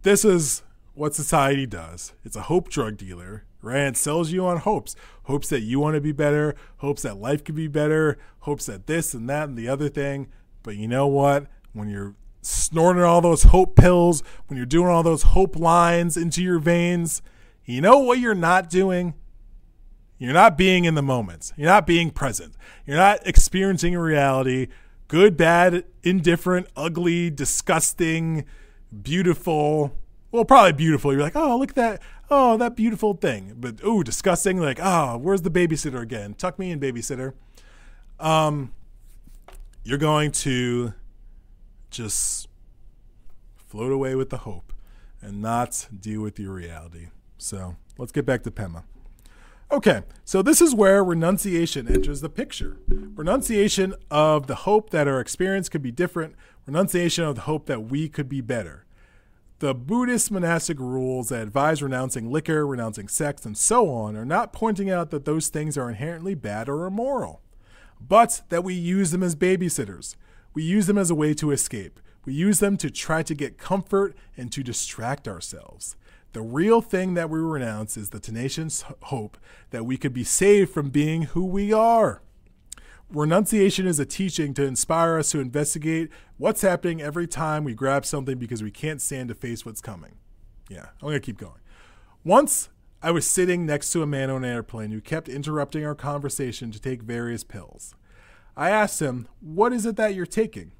[0.00, 0.62] this is
[0.94, 2.14] what society does.
[2.24, 3.82] It's a hope drug dealer, right?
[3.82, 4.96] It sells you on hopes.
[5.24, 8.86] Hopes that you want to be better, hopes that life could be better, hopes that
[8.86, 10.28] this and that and the other thing.
[10.62, 11.48] But you know what?
[11.78, 16.42] When you're snorting all those hope pills, when you're doing all those hope lines into
[16.42, 17.22] your veins,
[17.64, 19.14] you know what you're not doing?
[20.18, 21.52] You're not being in the moment.
[21.56, 22.54] You're not being present.
[22.86, 24.68] You're not experiencing reality
[25.08, 28.44] good, bad, indifferent, ugly, disgusting,
[29.02, 29.96] beautiful.
[30.30, 31.12] Well, probably beautiful.
[31.12, 32.02] You're like, oh, look at that.
[32.30, 33.54] Oh, that beautiful thing.
[33.56, 34.60] But, ooh, disgusting.
[34.60, 36.34] Like, oh, where's the babysitter again?
[36.34, 37.32] Tuck me in, babysitter.
[38.20, 38.72] Um,
[39.82, 40.92] you're going to
[41.90, 42.48] just
[43.56, 44.72] float away with the hope
[45.20, 47.08] and not deal with your reality.
[47.36, 48.84] So let's get back to Pema.
[49.70, 52.78] Okay, so this is where renunciation enters the picture.
[52.88, 56.36] Renunciation of the hope that our experience could be different,
[56.66, 58.86] renunciation of the hope that we could be better.
[59.58, 64.54] The Buddhist monastic rules that advise renouncing liquor, renouncing sex, and so on are not
[64.54, 67.42] pointing out that those things are inherently bad or immoral,
[68.00, 70.16] but that we use them as babysitters.
[70.54, 72.00] We use them as a way to escape.
[72.24, 75.96] We use them to try to get comfort and to distract ourselves.
[76.32, 79.38] The real thing that we renounce is the tenacious hope
[79.70, 82.20] that we could be saved from being who we are.
[83.10, 88.04] Renunciation is a teaching to inspire us to investigate what's happening every time we grab
[88.04, 90.16] something because we can't stand to face what's coming.
[90.68, 91.60] Yeah, I'm going to keep going.
[92.22, 92.68] Once
[93.00, 96.70] I was sitting next to a man on an airplane who kept interrupting our conversation
[96.72, 97.94] to take various pills.
[98.58, 100.72] I asked him, What is it that you're taking?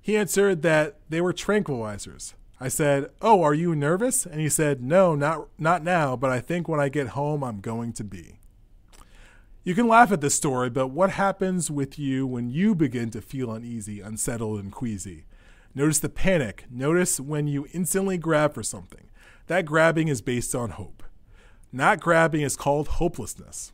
[0.00, 2.34] He answered that they were tranquilizers.
[2.60, 4.26] I said, Oh, are you nervous?
[4.26, 7.60] And he said, No, not, not now, but I think when I get home, I'm
[7.60, 8.38] going to be.
[9.64, 13.22] You can laugh at this story, but what happens with you when you begin to
[13.22, 15.24] feel uneasy, unsettled, and queasy?
[15.74, 16.66] Notice the panic.
[16.70, 19.08] Notice when you instantly grab for something.
[19.46, 21.02] That grabbing is based on hope.
[21.72, 23.72] Not grabbing is called hopelessness.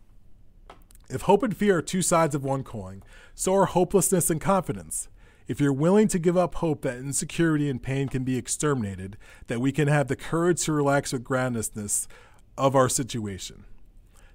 [1.08, 3.02] If hope and fear are two sides of one coin,
[3.34, 5.08] so are hopelessness and confidence.
[5.46, 9.60] If you're willing to give up hope that insecurity and pain can be exterminated, that
[9.60, 12.06] we can have the courage to relax with groundedness
[12.56, 13.64] of our situation.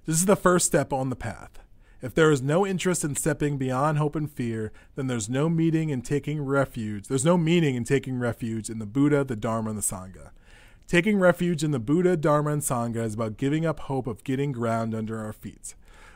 [0.06, 1.58] This is the first step on the path.
[2.00, 5.90] If there is no interest in stepping beyond hope and fear, then there's no meaning
[5.90, 7.08] in taking refuge.
[7.08, 10.30] There's no meaning in taking refuge in the Buddha, the Dharma, and the Sangha.
[10.86, 14.52] Taking refuge in the Buddha, Dharma, and Sangha is about giving up hope of getting
[14.52, 15.74] ground under our feet.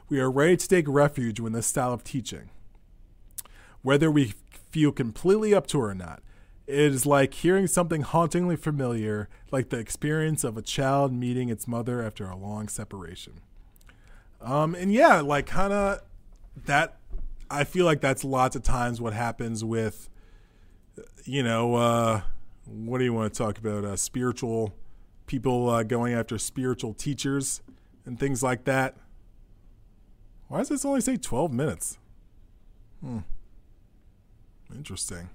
[0.08, 2.50] We are ready to take refuge in this style of teaching
[3.84, 4.32] whether we
[4.70, 6.20] feel completely up to it or not.
[6.66, 11.68] It is like hearing something hauntingly familiar, like the experience of a child meeting its
[11.68, 13.34] mother after a long separation.
[14.40, 16.00] Um, and yeah, like kind of
[16.64, 16.96] that.
[17.50, 20.08] I feel like that's lots of times what happens with,
[21.24, 22.22] you know, uh,
[22.64, 23.84] what do you want to talk about?
[23.84, 24.74] Uh, spiritual
[25.26, 27.60] people uh, going after spiritual teachers
[28.06, 28.96] and things like that.
[30.48, 31.98] Why does this only say 12 minutes?
[33.02, 33.18] Hmm.
[34.72, 35.30] Interesting.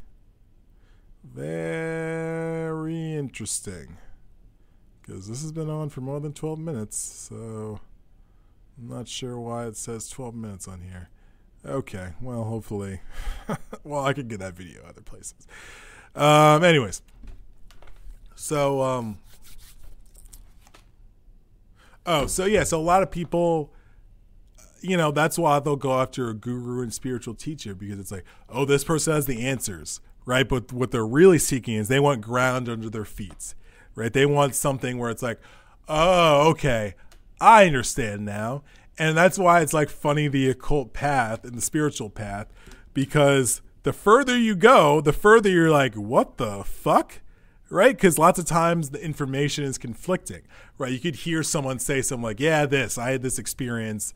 [1.24, 3.98] Very interesting.
[5.02, 7.80] Because this has been on for more than 12 minutes, so
[8.78, 11.10] I'm not sure why it says 12 minutes on here.
[11.66, 13.02] Okay, well, hopefully.
[13.84, 15.48] well, I could get that video other places.
[16.16, 17.02] Um, anyways,
[18.36, 19.20] so, um,
[22.06, 23.74] oh, so yeah, so a lot of people
[24.82, 28.26] you know, that's why they'll go after a guru and spiritual teacher because it's like,
[28.50, 30.48] oh, this person has the answers, right?
[30.48, 33.54] But what they're really seeking is they want ground under their feet,
[33.96, 34.12] right?
[34.12, 35.40] They want something where it's like,
[35.88, 36.96] oh, okay,
[37.42, 38.64] I understand now.
[38.98, 42.48] And that's why it's like funny the occult path and the spiritual path
[42.94, 47.22] because the further you go, the further you're like, what the fuck?
[47.70, 47.96] Right?
[47.96, 50.42] Because lots of times the information is conflicting,
[50.78, 50.92] right?
[50.92, 54.14] You could hear someone say something like, yeah, this, I had this experience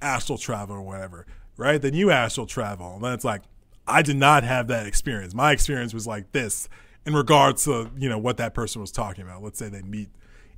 [0.00, 1.26] astral travel or whatever,
[1.56, 1.80] right?
[1.80, 2.94] Then you astral travel.
[2.94, 3.42] And then it's like,
[3.86, 5.34] I did not have that experience.
[5.34, 6.68] My experience was like this
[7.06, 9.42] in regards to, you know, what that person was talking about.
[9.42, 10.10] Let's say they meet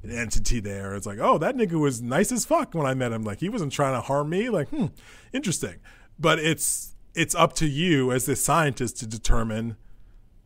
[0.03, 0.95] an entity there.
[0.95, 3.23] It's like, oh, that nigga was nice as fuck when I met him.
[3.23, 4.49] Like he wasn't trying to harm me.
[4.49, 4.87] Like, hmm,
[5.33, 5.77] interesting.
[6.19, 9.77] But it's it's up to you as the scientist to determine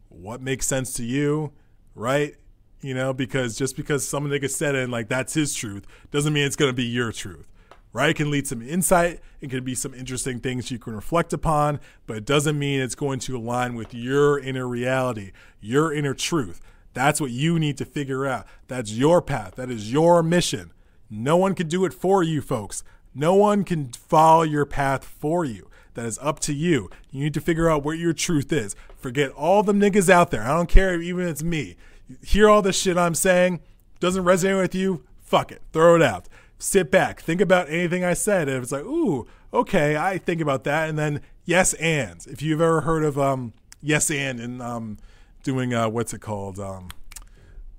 [0.09, 1.53] what makes sense to you,
[1.95, 2.35] right?
[2.81, 6.33] You know, because just because some nigga said it and like that's his truth doesn't
[6.33, 7.51] mean it's gonna be your truth.
[7.95, 8.11] Right?
[8.11, 9.21] It can lead some insight.
[9.41, 12.97] It can be some interesting things you can reflect upon, but it doesn't mean it's
[12.97, 15.31] going to align with your inner reality,
[15.61, 16.61] your inner truth.
[16.93, 18.47] That's what you need to figure out.
[18.67, 19.55] That's your path.
[19.55, 20.73] That is your mission.
[21.09, 22.83] No one can do it for you, folks.
[23.15, 25.71] No one can follow your path for you.
[25.95, 26.91] That is up to you.
[27.13, 28.75] You need to figure out what your truth is.
[28.97, 30.43] Forget all the niggas out there.
[30.43, 31.77] I don't care if even it's me.
[32.23, 33.61] Hear all the shit I'm saying.
[34.01, 35.05] Doesn't resonate with you?
[35.21, 35.63] Fuck it.
[35.73, 36.29] Throw it out.
[36.65, 37.21] Sit back.
[37.21, 38.49] Think about anything I said.
[38.49, 40.89] And it's like, ooh, okay, I think about that.
[40.89, 42.27] And then yes and.
[42.27, 44.97] If you've ever heard of um, yes and and um,
[45.43, 46.59] doing uh, what's it called?
[46.59, 46.89] Um,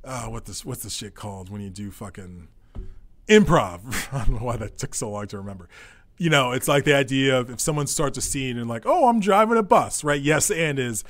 [0.04, 2.48] uh, what this what's this shit called when you do fucking
[3.28, 4.14] improv?
[4.14, 5.68] I don't know why that took so long to remember.
[6.20, 9.10] You know, it's like the idea of if someone starts a scene and like, oh,
[9.10, 10.22] I'm driving a bus, right?
[10.22, 11.04] Yes, and is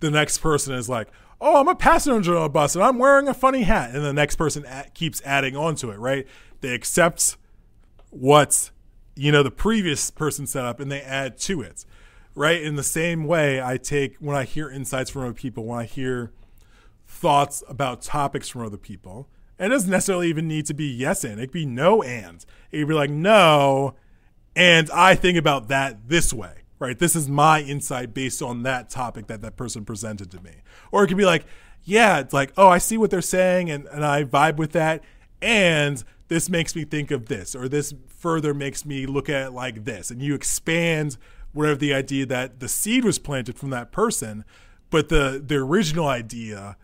[0.00, 1.08] the next person is like,
[1.40, 4.12] oh, I'm a passenger on a bus and I'm wearing a funny hat, and the
[4.12, 6.26] next person keeps adding on to it, right?
[6.64, 7.36] They accept
[8.10, 8.70] what's
[9.16, 11.84] you know the previous person set up and they add to it
[12.34, 12.62] right?
[12.62, 15.84] In the same way, I take when I hear insights from other people, when I
[15.84, 16.32] hear
[17.06, 19.28] thoughts about topics from other people,
[19.58, 22.44] and it doesn't necessarily even need to be yes and, it could be no and.
[22.72, 23.94] It could be like, no,
[24.56, 26.98] and I think about that this way, right?
[26.98, 30.62] This is my insight based on that topic that that person presented to me.
[30.90, 31.44] Or it could be like,
[31.84, 35.04] yeah, it's like, oh, I see what they're saying and, and I vibe with that.
[35.40, 39.50] And this makes me think of this, or this further makes me look at it
[39.52, 40.10] like this.
[40.10, 41.16] And you expand
[41.52, 44.44] whatever the idea that the seed was planted from that person,
[44.90, 46.76] but the the original idea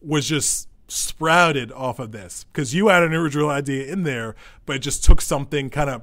[0.00, 4.76] was just sprouted off of this because you had an original idea in there, but
[4.76, 6.02] it just took something kind of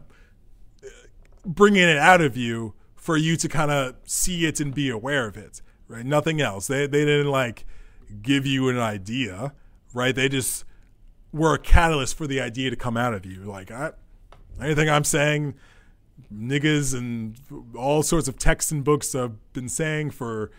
[0.84, 0.88] uh,
[1.46, 5.28] bringing it out of you for you to kind of see it and be aware
[5.28, 6.06] of it, right?
[6.06, 6.68] Nothing else.
[6.68, 7.66] They they didn't like
[8.22, 9.54] give you an idea,
[9.94, 10.16] right?
[10.16, 10.66] They just
[11.34, 13.42] were a catalyst for the idea to come out of you.
[13.42, 13.92] Like, I,
[14.62, 15.56] anything I'm saying
[16.34, 17.36] niggas and
[17.76, 20.52] all sorts of texts and books have been saying for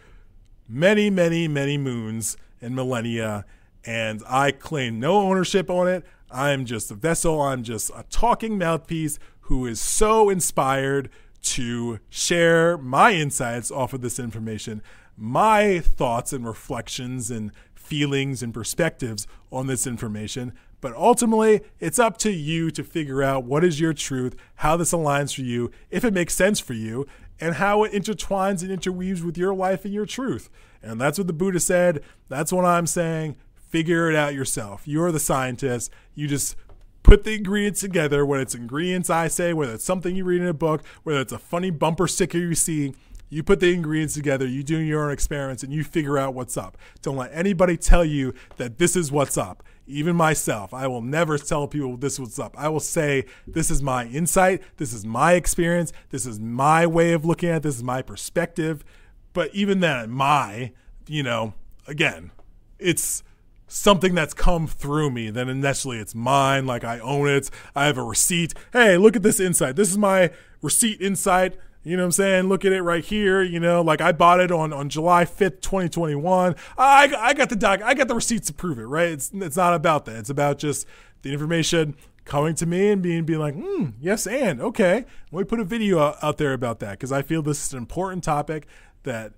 [0.69, 3.45] many, many, many moons and millennia.
[3.85, 6.05] And I claim no ownership on it.
[6.31, 7.41] I'm just a vessel.
[7.41, 11.11] I'm just a talking mouthpiece who is so inspired
[11.43, 14.83] to share my insights off of this information,
[15.17, 17.53] my thoughts and reflections and
[17.85, 20.53] feelings and perspectives on this information
[20.85, 24.93] but ultimately, it's up to you to figure out what is your truth, how this
[24.93, 27.07] aligns for you, if it makes sense for you,
[27.41, 30.51] and how it intertwines and interweaves with your life and your truth.
[30.83, 32.03] And that's what the Buddha said.
[32.29, 33.37] That's what I'm saying.
[33.57, 34.83] Figure it out yourself.
[34.85, 35.91] You're the scientist.
[36.15, 36.55] You just
[37.03, 40.49] put the ingredients together, whether it's ingredients I say, whether it's something you read in
[40.49, 42.93] a book, whether it's a funny bumper sticker you see,
[43.35, 46.57] you put the ingredients together, you do your own experiments, and you figure out what's
[46.57, 46.79] up.
[47.03, 51.37] Don't let anybody tell you that this is what's up even myself, I will never
[51.37, 52.55] tell people this was up.
[52.59, 57.13] I will say, this is my insight, this is my experience, this is my way
[57.13, 58.85] of looking at it, this is my perspective.
[59.33, 60.73] But even then, my,
[61.07, 61.55] you know,
[61.87, 62.31] again,
[62.79, 63.23] it's
[63.67, 67.51] something that's come through me, then initially it's mine, like I own it.
[67.75, 68.55] I have a receipt.
[68.73, 69.77] Hey, look at this insight.
[69.77, 70.31] This is my
[70.63, 71.57] receipt insight.
[71.85, 72.49] You know what I'm saying?
[72.49, 73.43] Look at it right here.
[73.43, 76.57] You know, like I bought it on, on July 5th, 2021.
[76.79, 79.09] I, I got the doc, I got the receipts to prove it, right?
[79.09, 80.17] It's, it's not about that.
[80.17, 80.87] It's about just
[81.23, 81.95] the information
[82.25, 85.05] coming to me and being, being like, hmm, yes, and okay.
[85.31, 87.73] Let me put a video out, out there about that because I feel this is
[87.73, 88.67] an important topic
[89.03, 89.35] that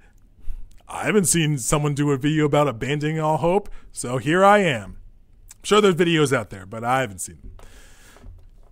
[0.89, 3.69] I haven't seen someone do a video about abandoning all hope.
[3.91, 4.99] So here I am.
[5.51, 7.53] I'm sure there's videos out there, but I haven't seen them.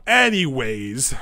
[0.06, 1.14] Anyways,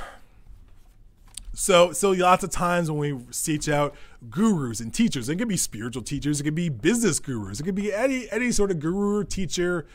[1.55, 3.95] so, so lots of times when we seek out
[4.31, 7.75] gurus and teachers, it could be spiritual teachers, it could be business gurus, it could
[7.75, 9.87] be any any sort of guru or teacher.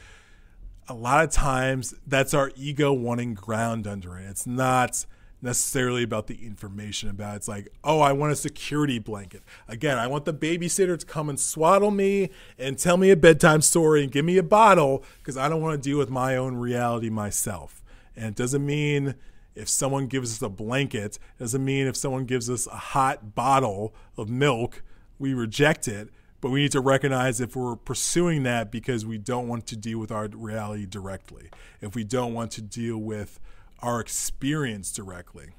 [0.90, 4.26] A lot of times, that's our ego wanting ground under it.
[4.30, 5.06] It's not
[5.42, 7.38] necessarily about the information about it.
[7.38, 11.30] it's like oh i want a security blanket again i want the babysitter to come
[11.30, 15.38] and swaddle me and tell me a bedtime story and give me a bottle because
[15.38, 17.84] i don't want to deal with my own reality myself
[18.16, 19.14] and it doesn't mean
[19.58, 23.94] if someone gives us a blanket, doesn't mean if someone gives us a hot bottle
[24.16, 24.84] of milk,
[25.20, 26.10] we reject it.
[26.40, 29.98] But we need to recognize if we're pursuing that because we don't want to deal
[29.98, 31.50] with our reality directly,
[31.82, 33.40] if we don't want to deal with
[33.80, 35.50] our experience directly.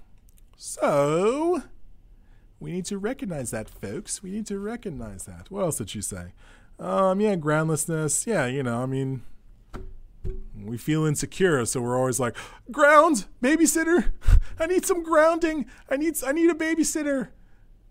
[0.57, 1.63] So,
[2.61, 4.23] We need to recognize that, folks.
[4.23, 5.49] We need to recognize that.
[5.51, 6.33] What else did she say?
[6.81, 8.27] Um, yeah, groundlessness.
[8.27, 9.23] Yeah, you know, I mean,
[10.65, 12.37] we feel insecure, so we're always like,
[12.71, 14.13] ground, babysitter.
[14.59, 15.67] I need some grounding.
[15.89, 17.29] I need, I need a babysitter.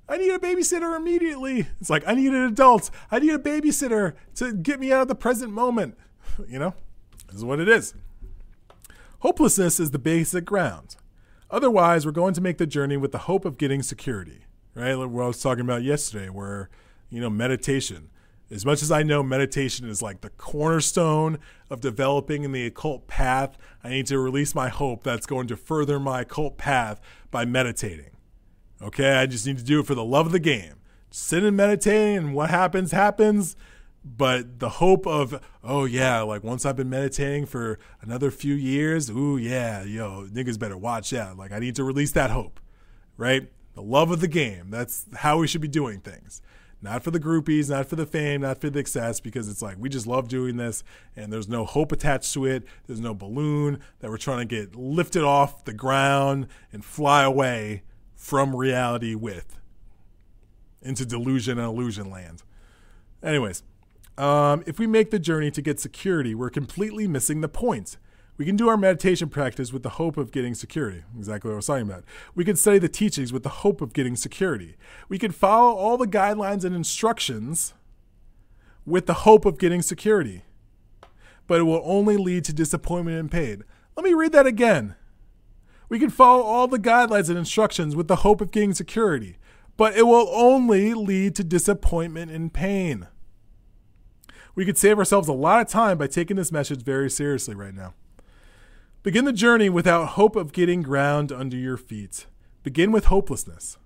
[0.09, 1.67] I need a babysitter immediately.
[1.81, 2.89] It's like I need an adult.
[3.11, 5.97] I need a babysitter to get me out of the present moment.
[6.47, 6.75] You know,
[7.27, 7.95] this is what it is.
[9.19, 10.97] Hopelessness is the basic ground.
[11.49, 14.45] Otherwise, we're going to make the journey with the hope of getting security,
[14.75, 14.93] right?
[14.95, 16.69] What I was talking about yesterday, where,
[17.09, 18.11] you know, meditation.
[18.49, 23.07] As much as I know meditation is like the cornerstone of developing in the occult
[23.07, 27.45] path, I need to release my hope that's going to further my occult path by
[27.45, 28.11] meditating.
[28.81, 30.75] Okay, I just need to do it for the love of the game.
[31.09, 33.55] Sit and meditate, and what happens, happens.
[34.05, 39.09] But the hope of oh yeah like once i've been meditating for another few years
[39.09, 41.35] ooh yeah yo niggas better watch out.
[41.35, 42.61] Like i need to release that hope
[43.17, 43.49] right?
[43.73, 44.69] The love of the game.
[44.69, 46.41] That's how we should be doing things
[46.81, 49.77] not for the groupies not for the fame not for the success because it's like
[49.79, 50.83] we just love doing this
[51.15, 54.75] and there's no hope attached to it there's no balloon that we're trying to get
[54.75, 57.83] lifted off the ground and fly away
[58.15, 59.59] from reality with
[60.81, 62.43] into delusion and illusion land
[63.23, 63.63] anyways
[64.17, 67.97] um, if we make the journey to get security, we're completely missing the point.
[68.37, 71.03] We can do our meditation practice with the hope of getting security.
[71.17, 72.03] Exactly what I was talking about.
[72.35, 74.77] We can study the teachings with the hope of getting security.
[75.09, 77.73] We can follow all the guidelines and instructions
[78.85, 80.43] with the hope of getting security.
[81.47, 83.63] But it will only lead to disappointment and pain.
[83.95, 84.95] Let me read that again.
[85.89, 89.37] We can follow all the guidelines and instructions with the hope of getting security,
[89.77, 93.07] but it will only lead to disappointment and pain.
[94.53, 97.73] We could save ourselves a lot of time by taking this message very seriously right
[97.73, 97.93] now.
[99.07, 102.25] Begin the journey without hope of getting ground under your feet.
[102.61, 103.77] Begin with hopelessness.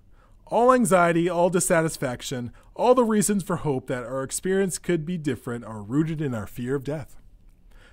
[0.48, 5.64] All anxiety, all dissatisfaction, all the reasons for hope that our experience could be different
[5.64, 7.18] are rooted in our fear of death.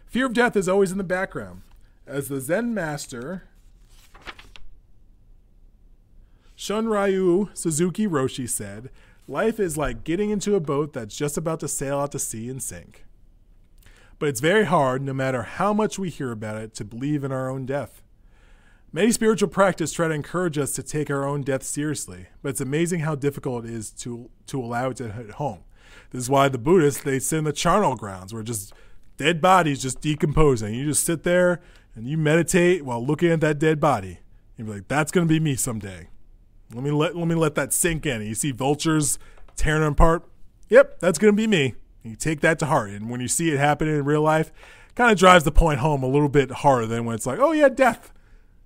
[0.07, 1.61] Fear of death is always in the background.
[2.07, 3.43] As the Zen master
[6.57, 8.89] Shunryu Suzuki Roshi said,
[9.27, 12.49] Life is like getting into a boat that's just about to sail out to sea
[12.49, 13.05] and sink.
[14.19, 17.31] But it's very hard, no matter how much we hear about it, to believe in
[17.31, 18.01] our own death.
[18.91, 22.61] Many spiritual practices try to encourage us to take our own death seriously, but it's
[22.61, 25.59] amazing how difficult it is to, to allow it to hit home.
[26.11, 28.73] This is why the Buddhists, they sit in the charnel grounds where just
[29.17, 30.73] dead bodies just decomposing.
[30.73, 31.61] You just sit there
[31.95, 34.19] and you meditate while looking at that dead body.
[34.57, 36.09] You're like, that's going to be me someday.
[36.73, 38.21] Let me let let me let that sink in.
[38.21, 39.17] You see vultures
[39.55, 40.23] tearing apart.
[40.69, 41.75] Yep, that's gonna be me.
[42.03, 44.51] You take that to heart, and when you see it happening in real life,
[44.95, 47.51] kind of drives the point home a little bit harder than when it's like, oh
[47.51, 48.13] yeah, death.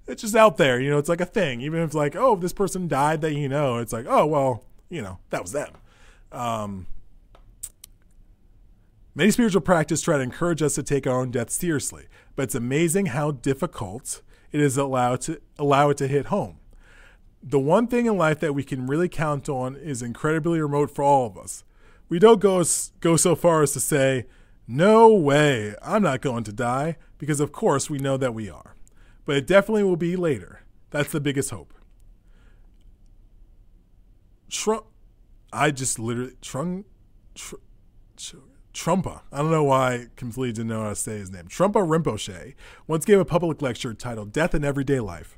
[0.06, 0.98] It's just out there, you know.
[0.98, 1.62] It's like a thing.
[1.62, 4.66] Even if it's like, oh, this person died that you know, it's like, oh well,
[4.90, 5.72] you know, that was them.
[6.32, 6.88] Um,
[9.16, 12.56] many spiritual practices try to encourage us to take our own death seriously, but it's
[12.56, 16.60] amazing how difficult it is allowed to allow it to hit home
[17.44, 21.04] the one thing in life that we can really count on is incredibly remote for
[21.04, 21.66] all of us.
[22.10, 22.64] We don't go
[23.00, 24.28] go so far as to say,
[24.68, 28.76] "No way, I'm not going to die," because of course we know that we are.
[29.26, 30.62] But it definitely will be later.
[30.92, 31.74] That's the biggest hope.
[34.50, 34.86] Trump,
[35.52, 36.86] I just literally Trump,
[37.34, 37.56] tr-
[38.16, 38.38] tr-
[38.74, 39.22] Trumpa.
[39.32, 41.46] I don't know why I completely didn't know how to say his name.
[41.46, 42.54] Trumpa Rinpoche
[42.88, 45.38] once gave a public lecture titled "Death in Everyday Life."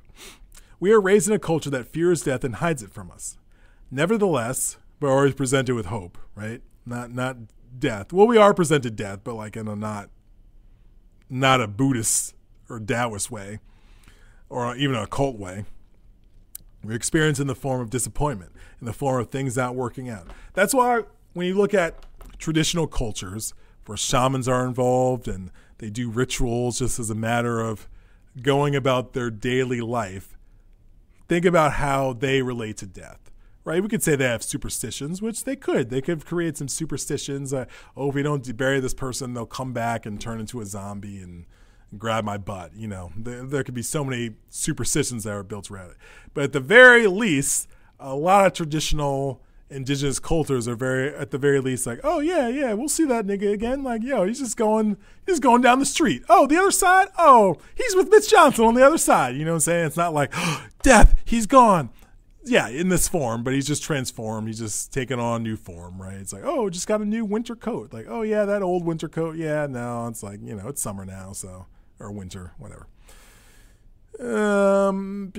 [0.79, 3.37] We are raised in a culture that fears death and hides it from us.
[3.89, 6.61] Nevertheless, we're always presented with hope, right?
[6.85, 7.37] Not not
[7.77, 8.13] death.
[8.13, 10.09] Well, we are presented death, but like in a not
[11.29, 12.33] not a Buddhist
[12.69, 13.59] or Taoist way,
[14.49, 15.65] or even a cult way.
[16.83, 20.27] We experience in the form of disappointment, in the form of things not working out.
[20.53, 21.01] That's why
[21.33, 22.05] when you look at
[22.37, 23.53] traditional cultures
[23.85, 27.87] where shamans are involved and they do rituals just as a matter of
[28.41, 30.37] going about their daily life,
[31.27, 33.31] think about how they relate to death
[33.65, 33.83] right?
[33.83, 35.89] We could say they have superstitions, which they could.
[35.89, 37.53] They could create some superstitions.
[37.53, 37.65] Uh,
[37.97, 41.19] oh, if we don't bury this person, they'll come back and turn into a zombie
[41.19, 41.45] and,
[41.97, 42.75] grab my butt.
[42.75, 45.97] You know, there, there, could be so many superstitions that are built around it.
[46.33, 47.67] But at the very least,
[47.99, 52.47] a lot of traditional indigenous cultures are very, at the very least, like, oh yeah,
[52.47, 53.83] yeah, we'll see that nigga again.
[53.83, 56.23] Like, yo, he's just going, he's going down the street.
[56.29, 57.07] Oh, the other side.
[57.17, 59.35] Oh, he's with Mitch Johnson on the other side.
[59.35, 59.85] You know what I'm saying?
[59.87, 61.19] It's not like oh, death.
[61.25, 61.89] He's gone.
[62.45, 64.47] Yeah, in this form, but he's just transformed.
[64.47, 66.17] He's just taken on new form, right?
[66.17, 67.91] It's like, oh, just got a new winter coat.
[67.91, 69.35] Like, oh yeah, that old winter coat.
[69.35, 71.65] Yeah, no, it's like you know, it's summer now, so
[71.99, 72.87] or winter, whatever.
[74.19, 75.33] Um,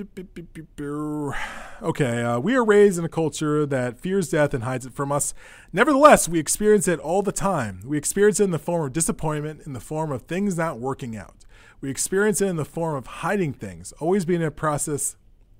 [1.81, 5.11] okay, uh, we are raised in a culture that fears death and hides it from
[5.11, 5.33] us.
[5.73, 7.81] Nevertheless, we experience it all the time.
[7.85, 11.17] We experience it in the form of disappointment, in the form of things not working
[11.17, 11.45] out.
[11.81, 15.15] We experience it in the form of hiding things, always being in a process.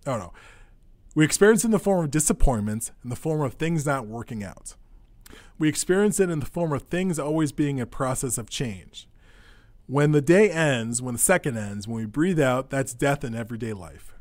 [0.06, 0.34] Oh no.
[1.18, 4.44] We experience it in the form of disappointments, in the form of things not working
[4.44, 4.76] out.
[5.58, 9.08] We experience it in the form of things always being a process of change.
[9.88, 13.34] When the day ends, when the second ends, when we breathe out, that's death in
[13.34, 14.14] everyday life.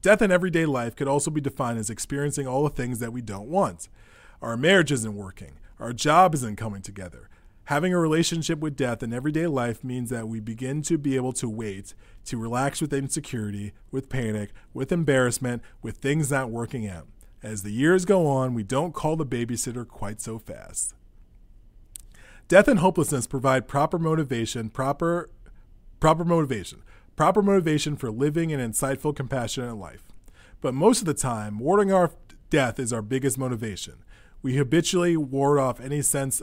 [0.00, 3.20] Death in everyday life could also be defined as experiencing all the things that we
[3.20, 3.90] don't want.
[4.40, 5.58] Our marriage isn't working.
[5.78, 7.28] Our job isn't coming together.
[7.72, 11.32] Having a relationship with death in everyday life means that we begin to be able
[11.32, 11.94] to wait,
[12.26, 17.06] to relax with insecurity, with panic, with embarrassment, with things not working out.
[17.42, 20.92] As the years go on, we don't call the babysitter quite so fast.
[22.46, 25.30] Death and hopelessness provide proper motivation, proper
[25.98, 26.82] proper motivation,
[27.16, 30.12] proper motivation for living an insightful, compassionate life.
[30.60, 32.16] But most of the time, warding off
[32.50, 34.04] death is our biggest motivation.
[34.42, 36.42] We habitually ward off any sense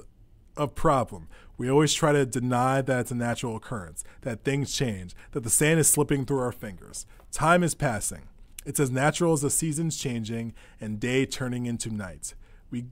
[0.59, 1.27] of problem.
[1.57, 5.49] We always try to deny that it's a natural occurrence, that things change, that the
[5.49, 7.05] sand is slipping through our fingers.
[7.31, 8.23] Time is passing.
[8.65, 12.33] It's as natural as the seasons changing and day turning into night.
[12.69, 12.85] We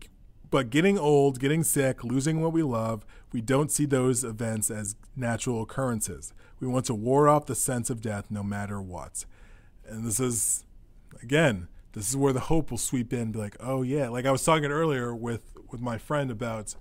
[0.50, 4.96] but getting old, getting sick, losing what we love, we don't see those events as
[5.16, 6.34] natural occurrences.
[6.60, 9.26] We want to ward off the sense of death no matter what.
[9.86, 10.64] And this is,
[11.22, 14.08] again, this is where the hope will sweep in be like, oh, yeah.
[14.08, 16.76] Like I was talking earlier with, with my friend about,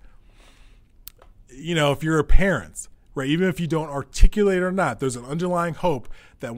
[1.56, 5.16] you know, if you're a parent, right, even if you don't articulate or not, there's
[5.16, 6.08] an underlying hope
[6.40, 6.54] that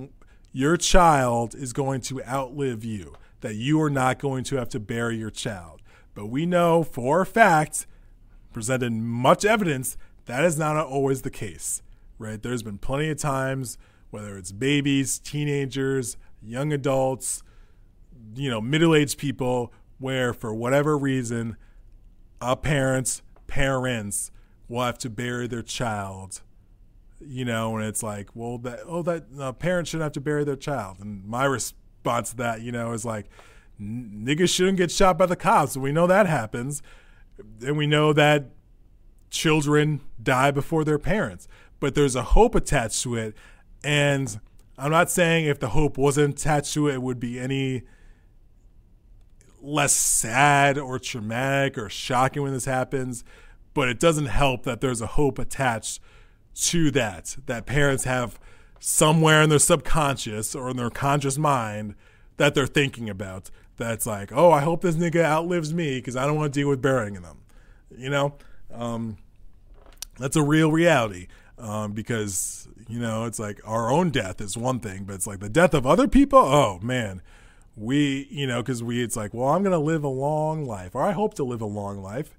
[0.52, 4.80] your child is going to outlive you, that you are not going to have to
[4.80, 5.78] bury your child
[6.18, 7.86] but we know for a fact,
[8.52, 9.96] presented much evidence,
[10.26, 11.80] that is not always the case,
[12.18, 12.42] right?
[12.42, 13.78] There's been plenty of times,
[14.10, 17.44] whether it's babies, teenagers, young adults,
[18.34, 21.56] you know, middle aged people, where for whatever reason,
[22.40, 24.32] a parents, parents
[24.68, 26.42] will have to bury their child
[27.20, 30.44] you know, and it's like, well, that oh, that uh, parents shouldn't have to bury
[30.44, 30.98] their child.
[31.00, 33.26] And my response to that, you know, is like,
[33.80, 35.76] niggas shouldn't get shot by the cops.
[35.76, 36.82] We know that happens.
[37.64, 38.50] And we know that
[39.30, 41.48] children die before their parents.
[41.80, 43.34] But there's a hope attached to it.
[43.84, 44.40] And
[44.76, 47.82] I'm not saying if the hope wasn't attached to it, it would be any
[49.60, 53.24] less sad or traumatic or shocking when this happens.
[53.78, 56.00] But it doesn't help that there's a hope attached
[56.62, 58.40] to that, that parents have
[58.80, 61.94] somewhere in their subconscious or in their conscious mind
[62.38, 66.26] that they're thinking about that's like, oh, I hope this nigga outlives me because I
[66.26, 67.38] don't want to deal with burying them.
[67.96, 68.34] You know,
[68.74, 69.16] um,
[70.18, 74.80] that's a real reality um, because you know it's like our own death is one
[74.80, 76.40] thing, but it's like the death of other people.
[76.40, 77.22] Oh man,
[77.76, 81.02] we you know because we it's like, well, I'm gonna live a long life, or
[81.02, 82.37] I hope to live a long life.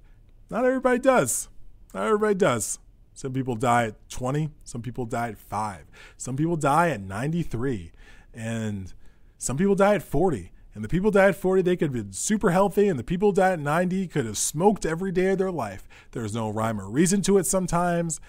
[0.50, 1.48] Not everybody does.
[1.94, 2.78] Not everybody does.
[3.14, 4.50] Some people die at 20.
[4.64, 5.84] Some people die at five.
[6.16, 7.92] Some people die at 93,
[8.34, 8.92] and
[9.38, 10.52] some people die at 40.
[10.74, 13.32] And the people die at 40, they could have been super healthy, and the people
[13.32, 15.88] die at 90 could have smoked every day of their life.
[16.12, 18.20] There's no rhyme or reason to it sometimes.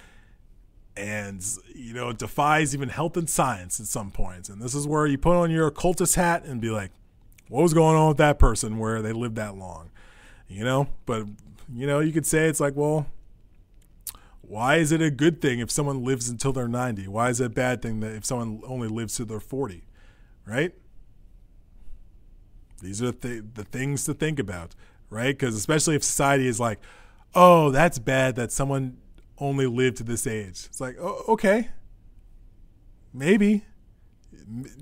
[0.97, 4.49] And, you know, it defies even health and science at some points.
[4.49, 6.91] And this is where you put on your occultist hat and be like,
[7.47, 9.91] what was going on with that person where they lived that long?
[10.49, 10.89] You know?
[11.05, 11.27] But,
[11.73, 13.07] you know, you could say it's like, well,
[14.41, 17.07] why is it a good thing if someone lives until they're 90?
[17.07, 19.83] Why is it a bad thing that if someone only lives to their 40?
[20.45, 20.73] Right?
[22.81, 24.75] These are the, the things to think about,
[25.09, 25.37] right?
[25.37, 26.79] Because especially if society is like,
[27.33, 28.97] oh, that's bad that someone
[29.37, 30.65] only lived to this age.
[30.65, 31.69] It's like, oh, okay,
[33.13, 33.63] maybe.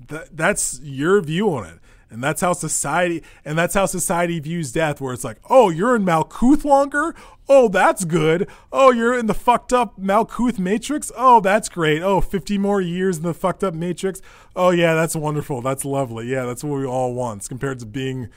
[0.08, 1.79] Th- that's your view on it
[2.10, 5.94] and that's how society and that's how society views death where it's like oh you're
[5.96, 7.14] in malkuth longer?
[7.48, 8.48] Oh that's good.
[8.72, 11.12] Oh you're in the fucked up malkuth matrix?
[11.16, 12.02] Oh that's great.
[12.02, 14.20] Oh 50 more years in the fucked up matrix?
[14.56, 15.62] Oh yeah that's wonderful.
[15.62, 16.26] That's lovely.
[16.26, 18.28] Yeah that's what we all want compared to being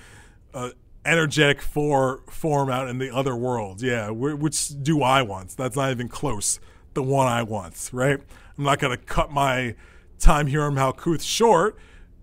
[0.54, 0.70] uh,
[1.06, 3.82] energetic for form out in the other world.
[3.82, 5.58] Yeah which do i want?
[5.58, 6.60] That's not even close.
[6.94, 8.20] The one i want right?
[8.58, 9.76] I'm not going to cut my
[10.20, 11.78] time here on malkuth short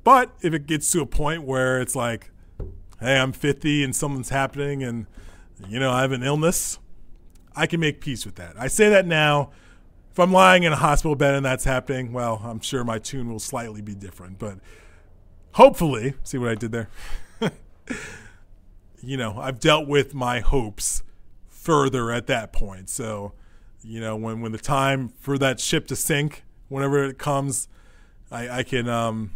[0.05, 2.31] but if it gets to a point where it's like,
[3.01, 5.06] hey, I'm 50 and something's happening and,
[5.68, 6.78] you know, I have an illness,
[7.55, 8.55] I can make peace with that.
[8.59, 9.51] I say that now.
[10.10, 13.31] If I'm lying in a hospital bed and that's happening, well, I'm sure my tune
[13.31, 14.40] will slightly be different.
[14.40, 14.59] But
[15.52, 16.89] hopefully, see what I did there?
[19.02, 21.05] you know, I've dealt with my hopes
[21.48, 22.89] further at that point.
[22.89, 23.35] So,
[23.82, 27.68] you know, when, when the time for that ship to sink, whenever it comes,
[28.31, 29.32] I, I can um,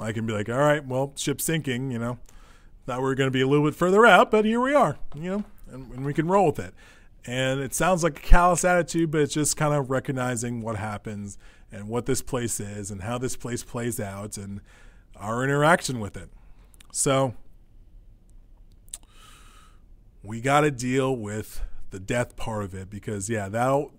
[0.00, 2.18] I can be like, all right, well, ship's sinking, you know.
[2.86, 4.96] Thought we were going to be a little bit further out, but here we are,
[5.14, 6.72] you know, and, and we can roll with it.
[7.26, 11.36] And it sounds like a callous attitude, but it's just kind of recognizing what happens
[11.70, 14.62] and what this place is and how this place plays out and
[15.16, 16.30] our interaction with it.
[16.92, 17.34] So
[20.22, 23.92] we got to deal with the death part of it because, yeah, that'll,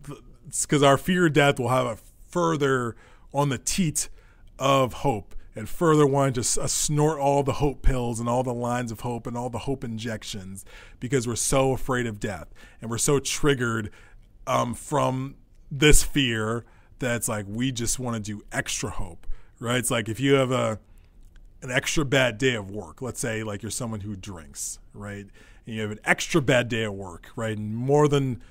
[0.62, 1.98] because our fear of death will have a
[2.28, 2.96] further
[3.34, 4.10] on the teat
[4.58, 8.54] of hope and further wanting to uh, snort all the hope pills and all the
[8.54, 10.64] lines of hope and all the hope injections
[11.02, 12.48] because we're so afraid of death
[12.82, 13.92] and we're so triggered
[14.48, 15.36] um, from
[15.70, 16.64] this fear
[17.00, 19.28] that it's like we just want to do extra hope,
[19.60, 19.78] right?
[19.78, 20.80] It's like if you have a
[21.62, 25.28] an extra bad day of work, let's say like you're someone who drinks, right?
[25.66, 27.58] And you have an extra bad day of work, right?
[27.58, 28.42] And more than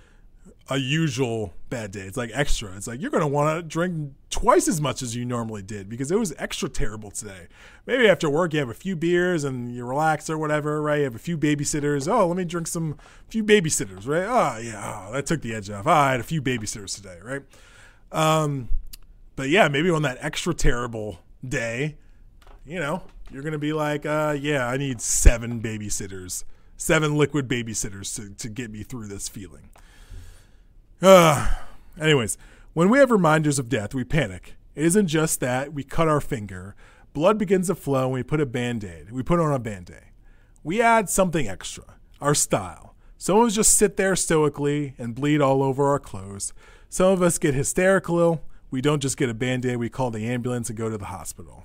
[0.70, 2.00] a usual bad day.
[2.00, 2.74] It's like extra.
[2.76, 5.88] It's like you're going to want to drink twice as much as you normally did
[5.88, 7.48] because it was extra terrible today.
[7.86, 10.98] Maybe after work you have a few beers and you relax or whatever, right?
[10.98, 12.06] You have a few babysitters.
[12.10, 12.98] Oh, let me drink some
[13.28, 14.24] few babysitters, right?
[14.26, 15.86] Oh, yeah, oh, that took the edge off.
[15.86, 17.42] Oh, I had a few babysitters today, right?
[18.12, 18.68] Um,
[19.36, 21.96] but yeah, maybe on that extra terrible day,
[22.66, 26.44] you know, you're going to be like, uh, yeah, I need seven babysitters,
[26.76, 29.70] seven liquid babysitters to, to get me through this feeling.
[31.00, 31.54] Uh,
[32.00, 32.38] anyways,
[32.72, 34.54] when we have reminders of death, we panic.
[34.74, 36.76] It isn't just that we cut our finger,
[37.12, 39.10] blood begins to flow, and we put a band aid.
[39.10, 40.12] We put on a band aid.
[40.62, 42.94] We add something extra, our style.
[43.16, 46.52] Some of us just sit there stoically and bleed all over our clothes.
[46.88, 48.44] Some of us get hysterical.
[48.70, 51.06] We don't just get a band aid, we call the ambulance and go to the
[51.06, 51.64] hospital.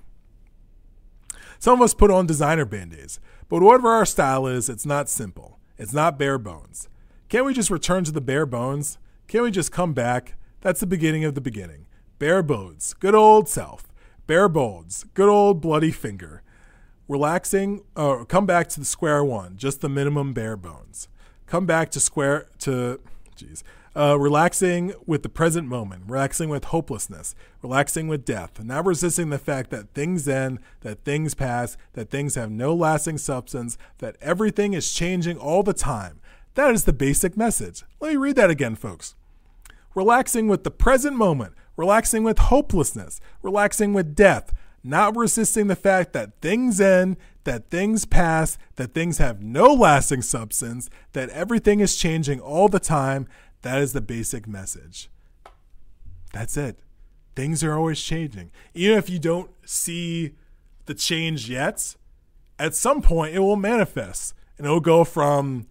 [1.60, 3.20] Some of us put on designer band aids,
[3.50, 5.60] but whatever our style is, it's not simple.
[5.78, 6.90] It's not bare bones.
[7.30, 8.98] Can't we just return to the bare bones?
[9.28, 10.36] Can't we just come back?
[10.62, 11.88] That's the beginning of the beginning.
[12.20, 13.92] Bare bones, good old self.
[14.28, 16.42] Bare bones, good old bloody finger.
[17.08, 21.10] Relaxing, uh, come back to the square one, just the minimum bare bones.
[21.48, 23.02] Come back to square, to,
[23.36, 23.64] jeez,
[23.96, 29.38] uh, relaxing with the present moment, relaxing with hopelessness, relaxing with death, not resisting the
[29.38, 34.74] fact that things end, that things pass, that things have no lasting substance, that everything
[34.74, 36.20] is changing all the time,
[36.56, 37.84] that is the basic message.
[38.00, 39.16] Let me read that again, folks.
[39.96, 46.14] Relaxing with the present moment, relaxing with hopelessness, relaxing with death, not resisting the fact
[46.14, 51.96] that things end, that things pass, that things have no lasting substance, that everything is
[51.96, 53.28] changing all the time.
[53.62, 55.10] That is the basic message.
[56.34, 56.80] That's it.
[57.36, 58.52] Things are always changing.
[58.74, 60.36] Even if you don't see
[60.86, 61.96] the change yet,
[62.60, 65.68] at some point it will manifest and it'll go from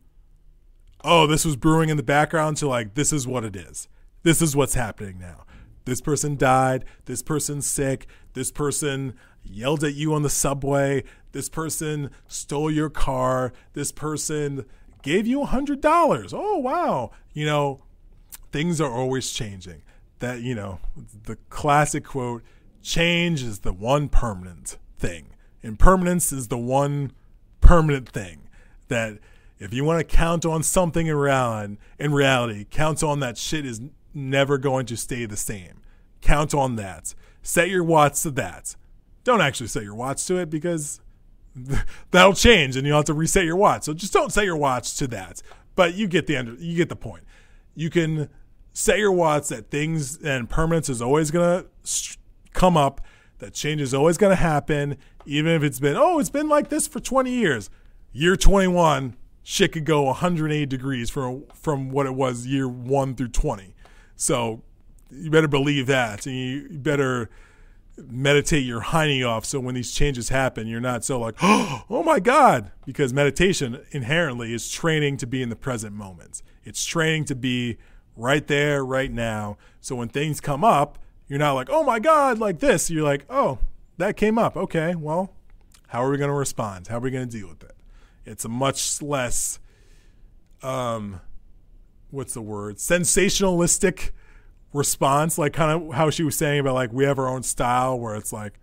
[1.04, 3.88] oh, this was brewing in the background to like, this is what it is.
[4.22, 5.44] This is what's happening now.
[5.84, 6.84] This person died.
[7.06, 8.06] This person's sick.
[8.34, 11.02] This person yelled at you on the subway.
[11.32, 13.52] This person stole your car.
[13.72, 14.64] This person
[15.02, 16.32] gave you a $100.
[16.32, 17.10] Oh, wow.
[17.32, 17.82] You know,
[18.52, 19.82] things are always changing.
[20.20, 20.78] That, you know,
[21.24, 22.44] the classic quote
[22.80, 25.30] change is the one permanent thing.
[25.62, 27.12] Impermanence is the one
[27.60, 28.48] permanent thing
[28.88, 29.18] that
[29.62, 33.64] if you want to count on something in reality, in reality, count on that shit
[33.64, 33.80] is
[34.12, 35.82] never going to stay the same.
[36.20, 37.14] Count on that.
[37.42, 38.74] Set your watch to that.
[39.22, 41.00] Don't actually set your watch to it because
[42.10, 43.84] that'll change and you'll have to reset your watch.
[43.84, 45.42] So just don't set your watch to that.
[45.76, 47.22] But you get the end, you get the point.
[47.76, 48.28] You can
[48.72, 52.16] set your watch that things impermanence is always going to
[52.52, 53.00] come up,
[53.38, 56.68] that change is always going to happen, even if it's been, oh, it's been like
[56.68, 57.70] this for 20 years.
[58.12, 63.28] Year 21, shit could go 180 degrees from from what it was year one through
[63.28, 63.74] 20.
[64.16, 64.62] So
[65.10, 67.30] you better believe that, and you better
[67.98, 69.44] meditate your hiney off.
[69.44, 74.54] So when these changes happen, you're not so like, oh my god, because meditation inherently
[74.54, 76.42] is training to be in the present moment.
[76.64, 77.78] It's training to be
[78.16, 79.56] right there, right now.
[79.80, 80.98] So when things come up,
[81.28, 82.90] you're not like, oh my god, like this.
[82.90, 83.58] You're like, oh,
[83.98, 84.56] that came up.
[84.56, 85.34] Okay, well,
[85.88, 86.88] how are we going to respond?
[86.88, 87.74] How are we going to deal with it?
[88.24, 89.58] It's a much less,
[90.62, 91.20] um,
[92.10, 92.76] what's the word?
[92.76, 94.10] Sensationalistic
[94.72, 97.98] response, like kind of how she was saying about like we have our own style,
[97.98, 98.58] where it's like,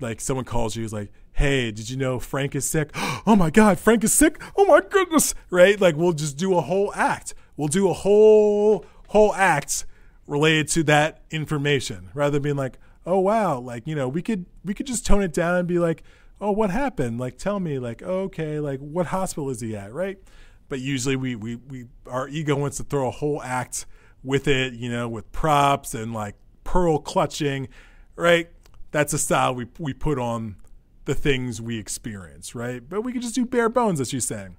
[0.00, 2.90] like someone calls you, is like, hey, did you know Frank is sick?
[3.28, 4.40] Oh my God, Frank is sick.
[4.56, 5.80] Oh my goodness, right?
[5.80, 7.34] Like we'll just do a whole act.
[7.56, 9.84] We'll do a whole whole act
[10.28, 14.46] related to that information, rather than being like, oh wow, like you know we could
[14.64, 16.04] we could just tone it down and be like
[16.40, 17.18] oh, what happened?
[17.18, 20.18] Like, tell me, like, oh, okay, like, what hospital is he at, right?
[20.68, 23.86] But usually we, we, we, our ego wants to throw a whole act
[24.24, 26.34] with it, you know, with props and like
[26.64, 27.68] pearl clutching,
[28.16, 28.50] right?
[28.90, 30.56] That's a style we, we put on
[31.04, 32.86] the things we experience, right?
[32.86, 34.56] But we can just do bare bones, as she's saying.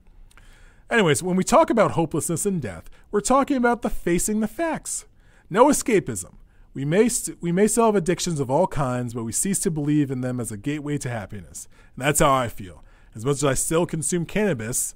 [0.90, 5.06] Anyways, when we talk about hopelessness and death, we're talking about the facing the facts.
[5.50, 6.36] No escapism.
[6.78, 9.72] We may, st- we may still have addictions of all kinds, but we cease to
[9.72, 11.68] believe in them as a gateway to happiness.
[11.96, 12.84] And that's how I feel.
[13.16, 14.94] As much as I still consume cannabis,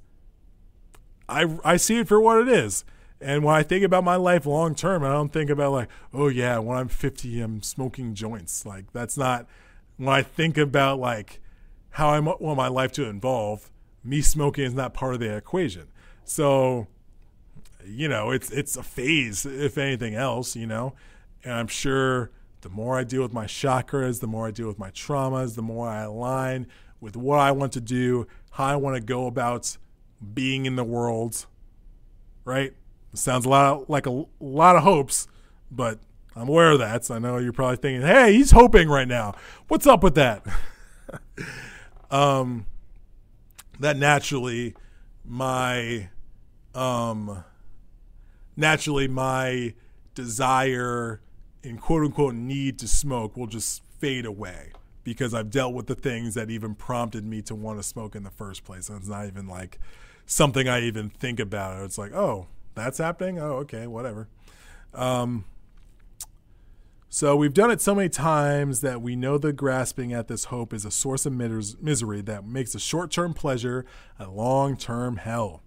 [1.28, 2.84] I, I see it for what it is.
[3.20, 6.28] And when I think about my life long term, I don't think about like, oh
[6.28, 8.64] yeah, when I'm 50, I'm smoking joints.
[8.64, 9.48] Like that's not
[9.96, 11.40] when I think about like
[11.90, 13.72] how I want my life to involve.
[14.04, 15.88] Me smoking is not part of the equation.
[16.22, 16.86] So,
[17.84, 20.54] you know, it's it's a phase, if anything else.
[20.54, 20.94] You know,
[21.44, 22.30] and I'm sure
[22.60, 25.62] the more I deal with my chakras, the more I deal with my traumas, the
[25.62, 26.66] more I align
[27.00, 29.76] with what I want to do, how I want to go about
[30.34, 31.46] being in the world.
[32.44, 32.74] Right
[33.14, 35.28] sounds a lot like a, lot of hopes,
[35.70, 35.98] but
[36.34, 37.04] I'm aware of that.
[37.04, 39.34] So I know you're probably thinking, "Hey, he's hoping right now.
[39.68, 40.44] What's up with that?"
[42.10, 42.66] um,
[43.80, 44.74] that naturally,
[45.24, 46.08] my,
[46.74, 47.44] um,
[48.56, 49.74] naturally my
[50.14, 51.20] desire
[51.64, 54.72] and quote unquote need to smoke will just fade away
[55.04, 58.22] because I've dealt with the things that even prompted me to want to smoke in
[58.22, 58.88] the first place.
[58.88, 59.78] And it's not even like
[60.26, 61.82] something I even think about.
[61.84, 63.38] It's like, oh, that's happening.
[63.38, 64.28] Oh, okay, whatever.
[64.94, 65.44] Um,
[67.08, 70.72] so we've done it so many times that we know the grasping at this hope
[70.72, 73.84] is a source of misery that makes a short-term pleasure
[74.18, 75.62] a long-term hell.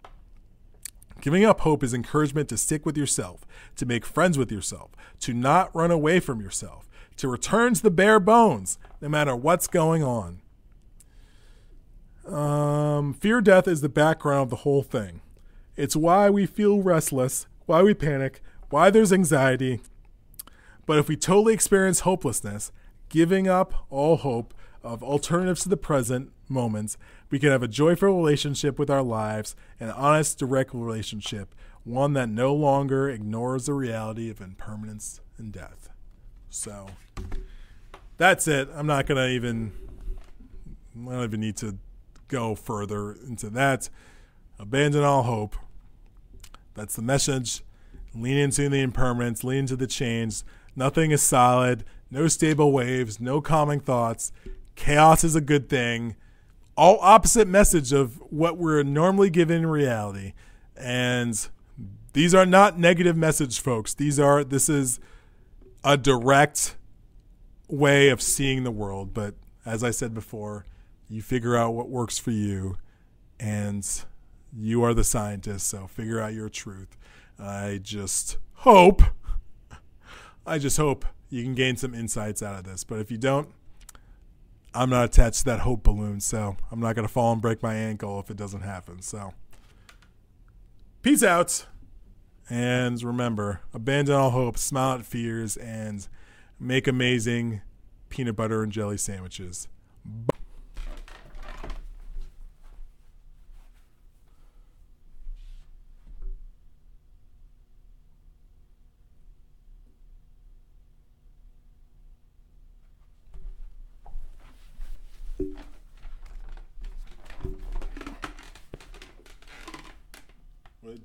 [1.21, 3.45] Giving up hope is encouragement to stick with yourself,
[3.77, 6.87] to make friends with yourself, to not run away from yourself,
[7.17, 10.41] to return to the bare bones, no matter what's going on.
[12.27, 15.21] Um, fear death is the background of the whole thing.
[15.75, 19.81] It's why we feel restless, why we panic, why there's anxiety.
[20.85, 22.71] But if we totally experience hopelessness,
[23.09, 24.53] giving up all hope
[24.83, 26.97] of alternatives to the present moments,
[27.29, 32.29] we can have a joyful relationship with our lives, an honest, direct relationship, one that
[32.29, 35.89] no longer ignores the reality of impermanence and death.
[36.49, 36.87] So
[38.17, 38.69] that's it.
[38.73, 39.71] I'm not going to even,
[41.07, 41.77] I don't even need to
[42.27, 43.89] go further into that.
[44.57, 45.55] Abandon all hope.
[46.73, 47.63] That's the message.
[48.13, 50.43] Lean into the impermanence, lean into the change.
[50.75, 54.31] Nothing is solid, no stable waves, no calming thoughts.
[54.75, 56.15] Chaos is a good thing.
[56.77, 60.33] All opposite message of what we're normally given in reality.
[60.75, 61.47] And
[62.13, 63.93] these are not negative message, folks.
[63.93, 64.99] These are this is
[65.83, 66.75] a direct
[67.67, 69.13] way of seeing the world.
[69.13, 70.65] But as I said before,
[71.07, 72.77] you figure out what works for you
[73.39, 73.87] and
[74.57, 76.97] you are the scientist, so figure out your truth.
[77.37, 79.01] I just hope,
[80.45, 82.83] I just hope you can gain some insights out of this.
[82.83, 83.49] But if you don't,
[84.75, 87.63] I'm not attached to that hope balloon, so I'm not going to fall and break
[87.63, 89.01] my ankle if it doesn't happen.
[89.01, 89.33] So,
[91.01, 91.65] peace out.
[92.49, 96.07] And remember, abandon all hope, smile at fears, and
[96.59, 97.61] make amazing
[98.09, 99.67] peanut butter and jelly sandwiches.
[100.03, 100.35] Bye.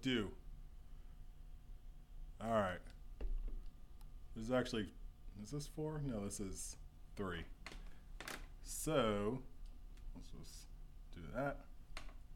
[0.03, 0.31] do.
[2.43, 2.79] All right.
[4.35, 4.87] This is actually,
[5.43, 6.01] is this four?
[6.07, 6.77] No, this is
[7.17, 7.43] three.
[8.63, 9.41] So,
[10.15, 10.67] let's just
[11.13, 11.57] do that.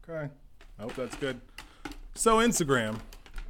[0.03, 0.29] Okay.
[0.77, 1.39] I hope that's good.
[2.13, 2.99] So, Instagram,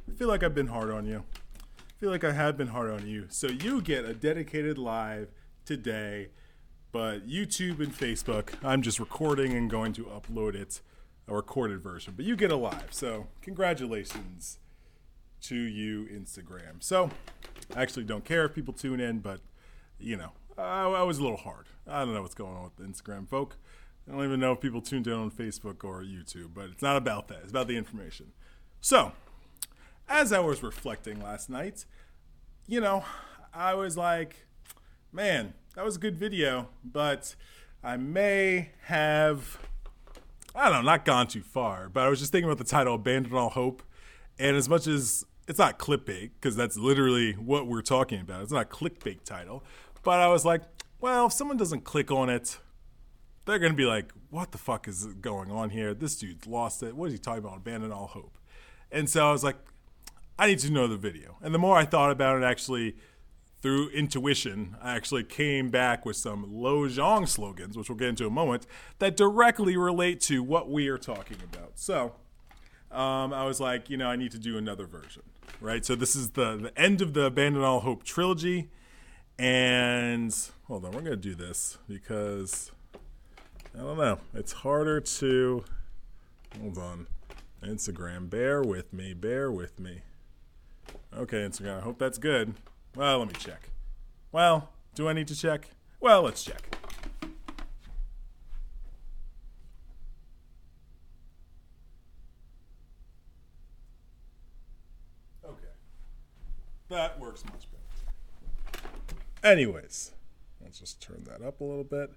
[0.08, 1.24] I feel like I've been hard on you.
[1.66, 3.26] I feel like I have been hard on you.
[3.28, 5.32] So, you get a dedicated live
[5.64, 6.28] today,
[6.92, 10.80] but YouTube and Facebook, I'm just recording and going to upload it
[11.26, 12.86] a recorded version, but you get a live.
[12.90, 14.60] So congratulations
[15.40, 16.80] to you, Instagram.
[16.80, 17.10] So
[17.74, 19.40] I actually don't care if people tune in, but
[19.98, 21.66] you know, I, I was a little hard.
[21.86, 23.56] I don't know what's going on with the Instagram folk.
[24.08, 26.96] I don't even know if people tuned in on Facebook or YouTube, but it's not
[26.96, 27.40] about that.
[27.42, 28.32] It's about the information.
[28.80, 29.12] So,
[30.08, 31.86] as I was reflecting last night,
[32.68, 33.04] you know,
[33.52, 34.46] I was like,
[35.12, 37.34] man, that was a good video, but
[37.82, 39.58] I may have
[40.56, 42.94] I don't know, not gone too far, but I was just thinking about the title,
[42.94, 43.82] Abandon All Hope.
[44.38, 48.52] And as much as it's not clickbait, because that's literally what we're talking about, it's
[48.52, 49.62] not clickbait title.
[50.02, 50.62] But I was like,
[51.00, 52.58] well, if someone doesn't click on it,
[53.44, 55.94] they're going to be like, what the fuck is going on here?
[55.94, 56.96] This dude's lost it.
[56.96, 57.58] What is he talking about?
[57.58, 58.38] Abandon all hope.
[58.90, 59.56] And so I was like,
[60.38, 61.36] I need to know the video.
[61.42, 62.96] And the more I thought about it, actually
[63.62, 68.28] through intuition, I actually came back with some Lojong slogans, which we'll get into in
[68.28, 68.66] a moment,
[68.98, 71.72] that directly relate to what we are talking about.
[71.76, 72.14] So
[72.90, 75.22] um, I was like, you know, I need to do another version,
[75.60, 75.84] right?
[75.84, 78.68] So this is the, the end of the Abandon All Hope trilogy.
[79.38, 80.34] And
[80.66, 82.72] hold on, we're to do this because
[83.74, 84.18] I don't know.
[84.34, 85.64] It's harder to.
[86.60, 87.06] Hold on.
[87.62, 90.02] Instagram, bear with me, bear with me.
[91.16, 92.54] Okay, Instagram, I hope that's good.
[92.94, 93.70] Well, let me check.
[94.32, 95.70] Well, do I need to check?
[96.00, 96.76] Well, let's check.
[105.44, 105.66] Okay.
[106.88, 108.84] That works much better.
[109.42, 110.12] Anyways,
[110.62, 112.12] let's just turn that up a little bit.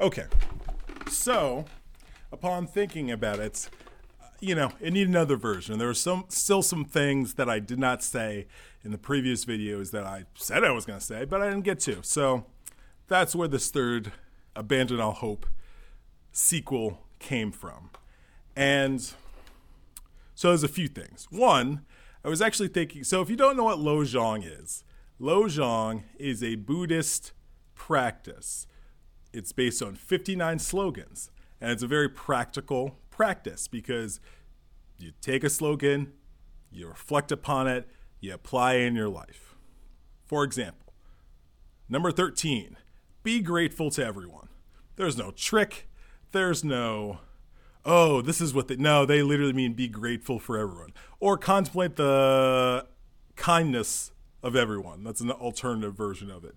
[0.00, 0.26] Okay.
[1.08, 1.64] So,
[2.32, 3.68] upon thinking about it,
[4.40, 5.78] you know, it needed another version.
[5.78, 8.46] There were some still some things that I did not say
[8.84, 11.64] in the previous videos that I said I was going to say, but I didn't
[11.64, 12.02] get to.
[12.02, 12.44] So
[13.08, 14.12] that's where this third
[14.54, 15.46] Abandon All Hope
[16.32, 17.90] sequel came from.
[18.54, 19.00] And
[20.34, 21.26] so there's a few things.
[21.30, 21.84] One,
[22.24, 24.84] I was actually thinking so if you don't know what Lojong is,
[25.20, 27.32] Lojong is a Buddhist
[27.74, 28.66] practice.
[29.32, 31.30] It's based on 59 slogans,
[31.60, 34.20] and it's a very practical practice because
[34.98, 36.12] you take a slogan,
[36.70, 37.88] you reflect upon it,
[38.20, 39.54] you apply it in your life.
[40.26, 40.92] For example,
[41.88, 42.76] number 13,
[43.22, 44.48] be grateful to everyone.
[44.96, 45.88] There's no trick,
[46.32, 47.20] there's no,
[47.88, 50.92] oh, this is what they, no, they literally mean be grateful for everyone.
[51.18, 52.86] Or contemplate the
[53.34, 55.02] kindness of everyone.
[55.02, 56.54] That's an alternative version of it.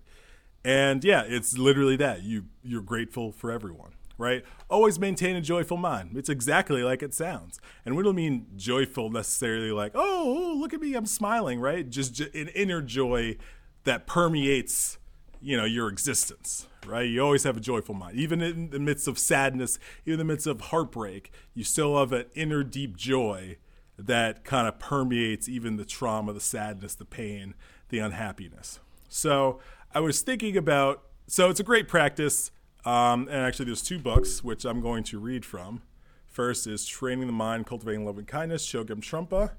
[0.64, 2.22] And yeah, it's literally that.
[2.22, 4.44] You you're grateful for everyone right?
[4.70, 6.16] Always maintain a joyful mind.
[6.16, 7.60] It's exactly like it sounds.
[7.84, 11.88] And we don't mean joyful necessarily like, oh, look at me, I'm smiling, right?
[11.88, 13.36] Just an inner joy
[13.84, 14.98] that permeates,
[15.42, 17.08] you know, your existence, right?
[17.08, 18.16] You always have a joyful mind.
[18.16, 22.12] Even in the midst of sadness, even in the midst of heartbreak, you still have
[22.12, 23.56] an inner deep joy
[23.98, 27.54] that kind of permeates even the trauma, the sadness, the pain,
[27.90, 28.80] the unhappiness.
[29.08, 29.60] So
[29.94, 32.50] I was thinking about, so it's a great practice
[32.84, 35.82] um, and actually, there's two books which I'm going to read from.
[36.26, 39.52] First is Training the Mind, Cultivating Love and Kindness, Chogyam Trungpa.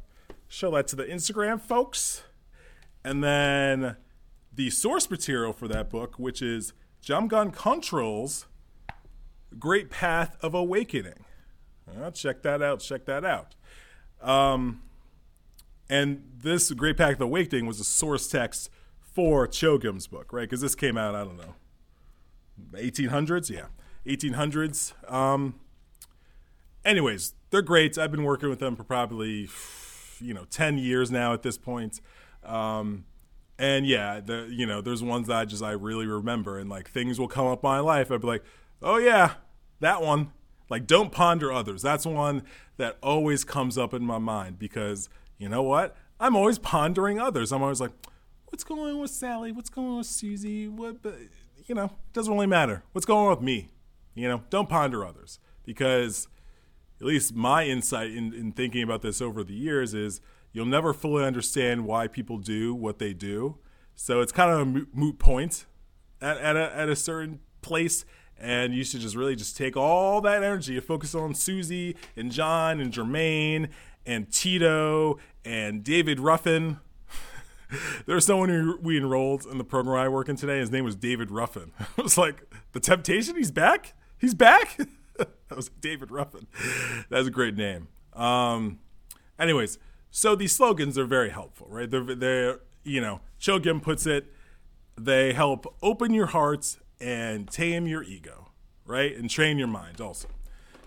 [0.48, 2.24] Show that to the Instagram folks.
[3.04, 3.96] And then
[4.56, 6.74] the source material for that book, which is
[7.04, 8.46] Jamgon Kongtrul's
[9.60, 11.26] Great Path of Awakening.
[12.14, 12.80] Check that out.
[12.80, 13.56] Check that out.
[14.22, 14.82] Um,
[15.90, 20.44] and this Great Path of Awakening was a source text for Chogyam's book, right?
[20.50, 21.56] Because this came out, I don't know,
[22.74, 23.66] 1800s, yeah,
[24.06, 24.94] 1800s.
[25.12, 25.60] Um,
[26.86, 27.98] anyways, they're great.
[27.98, 29.50] I've been working with them for probably
[30.20, 32.02] you know 10 years now at this point.
[32.44, 33.06] Um,
[33.64, 36.90] and yeah, the, you know, there's ones that I just I really remember, and like
[36.90, 38.12] things will come up in my life.
[38.12, 38.44] I'd be like,
[38.82, 39.36] oh yeah,
[39.80, 40.34] that one.
[40.70, 41.82] Like, don't ponder others.
[41.82, 42.44] That's one
[42.76, 45.96] that always comes up in my mind because you know what?
[46.20, 47.54] I'm always pondering others.
[47.54, 47.92] I'm always like,
[48.48, 49.54] what's going on with Sally?
[49.54, 50.68] What's going on with Susie?
[50.68, 50.98] What?
[51.66, 52.84] you know, it doesn't really matter.
[52.92, 53.70] What's going on with me?
[54.14, 56.28] You know, don't ponder others because
[57.00, 60.20] at least my insight in, in thinking about this over the years is
[60.54, 63.58] you'll never fully understand why people do what they do.
[63.96, 65.66] So it's kind of a moot point
[66.22, 68.06] at, at, a, at a certain place.
[68.40, 72.32] And you should just really just take all that energy and focus on Susie and
[72.32, 73.70] John and Jermaine
[74.06, 76.80] and Tito and David Ruffin
[78.06, 80.60] There's someone who we enrolled in the program I work in today.
[80.60, 81.72] His name was David Ruffin.
[81.98, 83.36] I was like, The Temptation?
[83.36, 83.94] He's back?
[84.18, 84.78] He's back?
[85.18, 86.48] that was David Ruffin.
[87.10, 87.88] That's a great name.
[88.14, 88.80] Um,
[89.40, 89.80] anyways,
[90.16, 91.90] so these slogans are very helpful, right?
[91.90, 94.32] They're, they're you know, Chogyam puts it,
[94.96, 98.52] they help open your hearts and tame your ego,
[98.86, 99.16] right?
[99.16, 100.28] And train your mind also.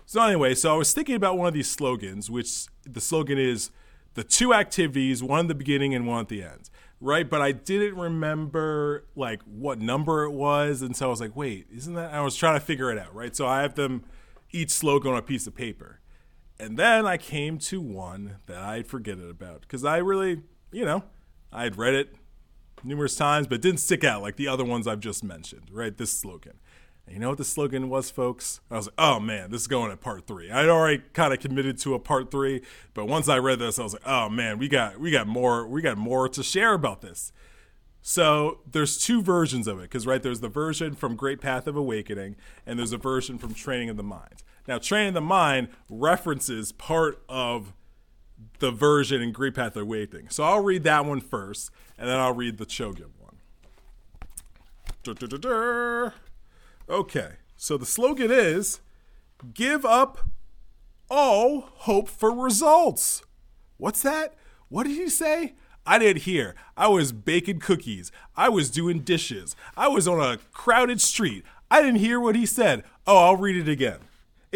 [0.05, 3.69] So, anyway, so I was thinking about one of these slogans, which the slogan is
[4.13, 7.29] the two activities, one at the beginning and one at the end right?
[7.29, 11.67] But I didn't remember like what number it was, and so I was like, wait,
[11.75, 12.13] isn't that?
[12.13, 13.35] I was trying to figure it out, right?
[13.35, 14.03] So I have them
[14.51, 15.99] each slogan on a piece of paper,
[16.59, 21.03] and then I came to one that I'd forgotten about because I really, you know,
[21.51, 22.15] I had read it
[22.83, 25.97] numerous times, but didn't stick out like the other ones I've just mentioned, right?
[25.97, 26.59] This slogan.
[27.05, 28.59] And you know what the slogan was, folks?
[28.69, 30.51] I was like, oh man, this is going at part three.
[30.51, 32.61] I'd already kind of committed to a part three,
[32.93, 35.67] but once I read this, I was like, oh man, we got we got more
[35.67, 37.31] we got more to share about this.
[38.01, 41.75] So there's two versions of it, because right there's the version from Great Path of
[41.75, 44.43] Awakening, and there's a version from Training of the Mind.
[44.67, 47.73] Now, Training the Mind references part of
[48.59, 50.29] the version in Great Path Awakening.
[50.29, 53.37] So I'll read that one first, and then I'll read the Chogyam one.
[56.89, 58.81] Okay, so the slogan is
[59.53, 60.19] give up
[61.09, 63.23] all hope for results.
[63.77, 64.35] What's that?
[64.69, 65.55] What did he say?
[65.85, 66.55] I didn't hear.
[66.75, 68.11] I was baking cookies.
[68.35, 69.55] I was doing dishes.
[69.77, 71.45] I was on a crowded street.
[71.71, 72.83] I didn't hear what he said.
[73.05, 73.99] Oh, I'll read it again.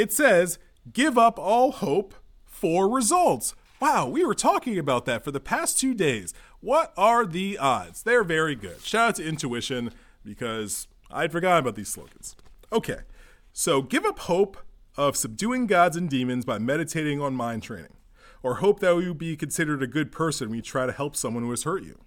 [0.02, 0.58] It says,
[0.92, 3.54] give up all hope for results.
[3.80, 6.34] Wow, we were talking about that for the past two days.
[6.60, 8.02] What are the odds?
[8.02, 8.82] They're very good.
[8.82, 9.92] Shout out to Intuition
[10.26, 12.36] because I'd forgotten about these slogans.
[12.74, 13.02] Okay,
[13.54, 14.58] so give up hope
[14.98, 17.94] of subduing gods and demons by meditating on mind training,
[18.42, 21.44] or hope that you be considered a good person when you try to help someone
[21.44, 22.00] who has hurt you.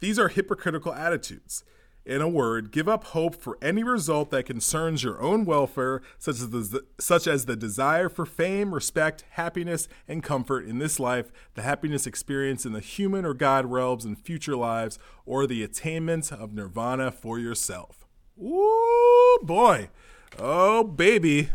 [0.00, 1.64] These are hypocritical attitudes.
[2.06, 6.36] In a word, give up hope for any result that concerns your own welfare, such
[6.36, 11.32] as, the, such as the desire for fame, respect, happiness, and comfort in this life,
[11.54, 16.30] the happiness experienced in the human or God realms in future lives, or the attainment
[16.30, 18.06] of nirvana for yourself.
[18.40, 19.90] Ooh, boy.
[20.38, 21.50] Oh, baby.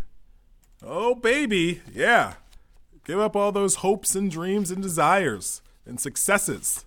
[0.83, 1.81] Oh, baby.
[1.93, 2.33] Yeah.
[3.05, 6.83] Give up all those hopes and dreams and desires and successes.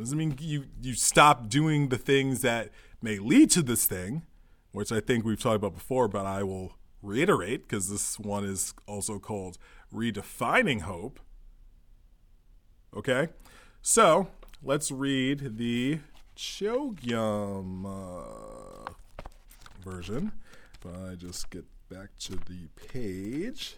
[0.00, 2.70] Doesn't mean you, you stop doing the things that
[3.02, 4.22] may lead to this thing,
[4.72, 6.72] which I think we've talked about before, but I will
[7.02, 9.58] reiterate because this one is also called
[9.94, 11.20] Redefining Hope.
[12.96, 13.28] Okay,
[13.82, 14.28] so
[14.62, 15.98] let's read the
[16.34, 18.92] Chogyam uh,
[19.84, 20.32] version.
[20.82, 23.76] If I just get back to the page.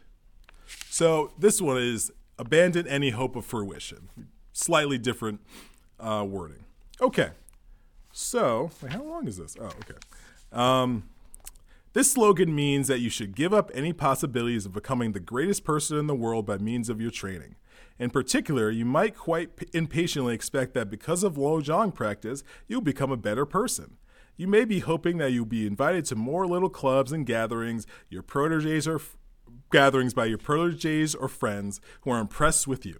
[0.88, 4.08] So this one is abandon any hope of fruition.
[4.52, 5.40] Slightly different
[6.02, 6.64] uh, wording.
[7.00, 7.30] Okay.
[8.12, 9.56] So, wait, how long is this?
[9.58, 9.98] Oh, okay.
[10.52, 11.08] Um,
[11.94, 15.98] this slogan means that you should give up any possibilities of becoming the greatest person
[15.98, 17.56] in the world by means of your training.
[17.98, 23.12] In particular, you might quite p- impatiently expect that because of Lojong practice, you'll become
[23.12, 23.98] a better person.
[24.36, 28.22] You may be hoping that you'll be invited to more little clubs and gatherings, your
[28.22, 29.16] proteges or f-
[29.70, 32.98] gatherings by your proteges or friends who are impressed with you.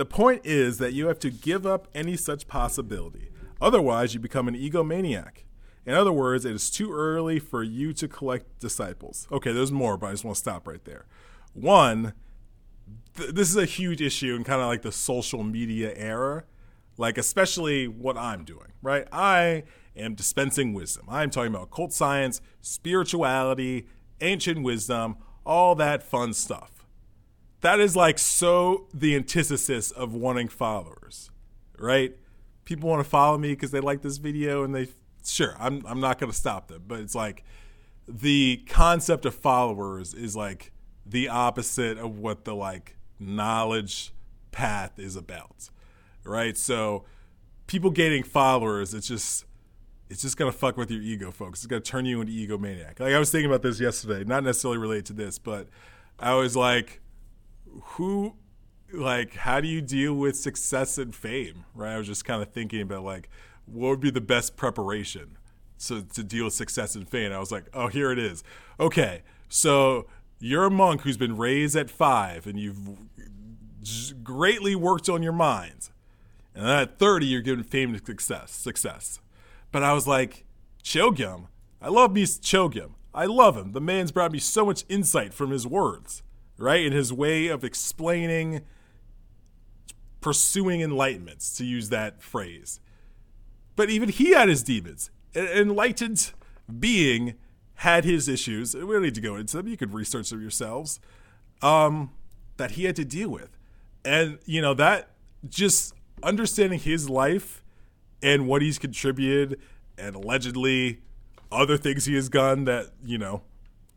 [0.00, 3.28] The point is that you have to give up any such possibility.
[3.60, 5.44] Otherwise, you become an egomaniac.
[5.84, 9.28] In other words, it is too early for you to collect disciples.
[9.30, 11.04] Okay, there's more, but I just want to stop right there.
[11.52, 12.14] One,
[13.14, 16.44] th- this is a huge issue in kind of like the social media era,
[16.96, 19.06] like especially what I'm doing, right?
[19.12, 19.64] I
[19.94, 21.08] am dispensing wisdom.
[21.10, 23.86] I'm talking about occult science, spirituality,
[24.22, 26.79] ancient wisdom, all that fun stuff
[27.60, 31.30] that is like so the antithesis of wanting followers,
[31.78, 32.16] right?
[32.64, 34.88] People want to follow me because they like this video and they
[35.24, 37.44] sure I'm I'm not going to stop them, but it's like
[38.08, 40.72] the concept of followers is like
[41.06, 44.12] the opposite of what the like knowledge
[44.52, 45.70] path is about,
[46.24, 46.56] right?
[46.56, 47.04] So
[47.66, 49.44] people gaining followers, it's just
[50.08, 51.60] it's just gonna fuck with your ego, folks.
[51.60, 52.98] It's gonna turn you into egomaniac.
[52.98, 55.68] Like I was thinking about this yesterday, not necessarily related to this, but
[56.18, 57.00] I was like
[57.82, 58.34] who
[58.92, 61.94] like how do you deal with success and fame right?
[61.94, 63.28] I was just kind of thinking about like
[63.66, 65.36] what would be the best preparation
[65.86, 67.32] to, to deal with success and fame?
[67.32, 68.42] I was like oh here it is.
[68.78, 70.06] Okay so
[70.38, 72.78] you're a monk who's been raised at five and you've
[74.22, 75.90] greatly worked on your mind.
[76.54, 79.20] And then at 30 you're given fame and success success.
[79.72, 80.44] But i was like
[80.82, 81.46] chogyam?
[81.80, 82.92] I love me chogyam.
[83.12, 83.72] I love him.
[83.72, 86.22] The man's brought me so much insight from his words
[86.60, 86.84] right?
[86.84, 88.62] In his way of explaining
[90.20, 92.80] pursuing enlightenment, to use that phrase.
[93.76, 95.10] But even he had his demons.
[95.34, 96.32] An enlightened
[96.78, 97.34] being
[97.76, 98.74] had his issues.
[98.74, 99.66] We don't need to go into them.
[99.66, 101.00] You could research them yourselves.
[101.62, 102.10] Um,
[102.58, 103.56] that he had to deal with.
[104.04, 105.10] And, you know, that
[105.48, 107.62] just understanding his life
[108.22, 109.58] and what he's contributed
[109.96, 111.00] and allegedly
[111.50, 113.42] other things he has done that, you know,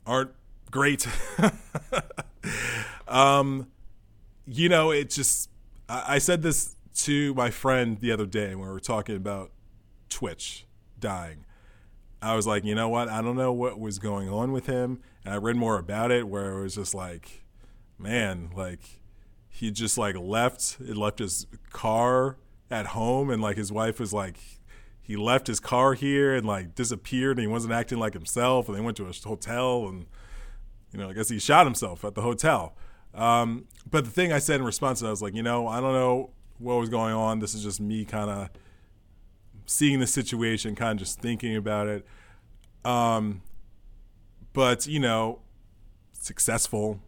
[0.05, 0.31] aren't
[0.71, 1.05] great.
[3.07, 3.67] um,
[4.45, 5.49] you know, it just,
[5.87, 9.51] I, I said this to my friend the other day when we were talking about
[10.09, 10.65] Twitch
[10.99, 11.45] dying.
[12.21, 13.09] I was like, you know what?
[13.09, 15.01] I don't know what was going on with him.
[15.25, 17.43] And I read more about it where it was just like,
[17.97, 19.01] man, like
[19.49, 22.37] he just like left, it left his car
[22.71, 24.37] at home and like his wife was like,
[25.01, 28.77] he left his car here and like disappeared and he wasn't acting like himself and
[28.77, 30.05] they went to a hotel and
[30.93, 32.75] you know, I guess he shot himself at the hotel.
[33.13, 35.93] Um, but the thing I said in response that was like, you know, I don't
[35.93, 37.39] know what was going on.
[37.39, 38.49] This is just me kind of
[39.65, 42.05] seeing the situation, kind of just thinking about it.
[42.85, 43.41] Um,
[44.53, 45.39] but, you know,
[46.11, 46.99] successful,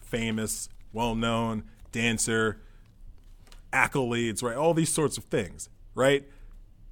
[0.00, 2.60] famous, well known, dancer,
[3.72, 4.56] accolades, right?
[4.56, 6.26] All these sorts of things, right?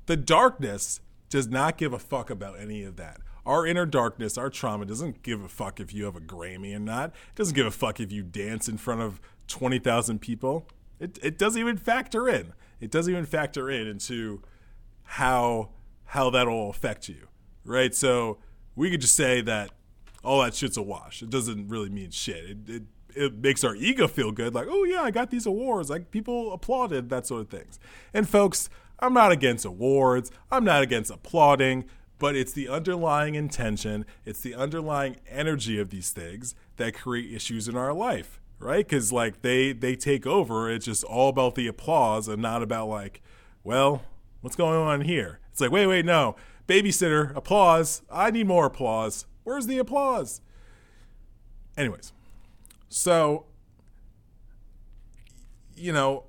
[0.06, 1.00] The darkness
[1.30, 3.20] does not give a fuck about any of that.
[3.46, 6.78] Our inner darkness, our trauma doesn't give a fuck if you have a Grammy or
[6.78, 7.10] not.
[7.10, 10.66] It doesn't give a fuck if you dance in front of 20,000 people.
[10.98, 12.54] It, it doesn't even factor in.
[12.80, 14.42] It doesn't even factor in into
[15.02, 15.70] how
[16.06, 17.28] how that'll affect you,
[17.64, 17.94] right?
[17.94, 18.38] So
[18.76, 19.70] we could just say that
[20.22, 21.22] all that shit's a wash.
[21.22, 22.44] It doesn't really mean shit.
[22.44, 22.82] It, it
[23.16, 26.52] it makes our ego feel good, like, oh yeah, I got these awards, like people
[26.52, 27.78] applauded, that sort of things.
[28.12, 31.84] And folks, I'm not against awards, I'm not against applauding,
[32.24, 37.68] but it's the underlying intention, it's the underlying energy of these things that create issues
[37.68, 38.88] in our life, right?
[38.88, 42.88] Because like they they take over, it's just all about the applause and not about
[42.88, 43.20] like,
[43.62, 44.04] well,
[44.40, 45.38] what's going on here?
[45.52, 46.34] It's like, wait, wait, no,
[46.66, 48.00] babysitter, applause.
[48.10, 49.26] I need more applause.
[49.42, 50.40] Where's the applause?
[51.76, 52.14] Anyways,
[52.88, 53.44] so,
[55.76, 56.24] you know,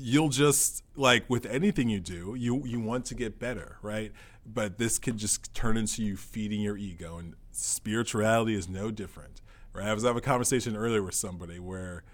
[0.00, 4.12] you'll just like with anything you do, you you want to get better, right?
[4.46, 9.42] But this can just turn into you feeding your ego, and spirituality is no different,
[9.72, 9.86] right?
[9.86, 12.04] I was having a conversation earlier with somebody where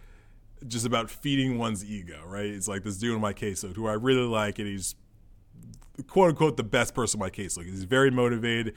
[0.66, 2.46] just about feeding one's ego, right?
[2.46, 4.94] It's like this dude in my caseload who I really like, and he's
[6.08, 7.66] quote unquote the best person in my caseload.
[7.66, 8.74] He's very motivated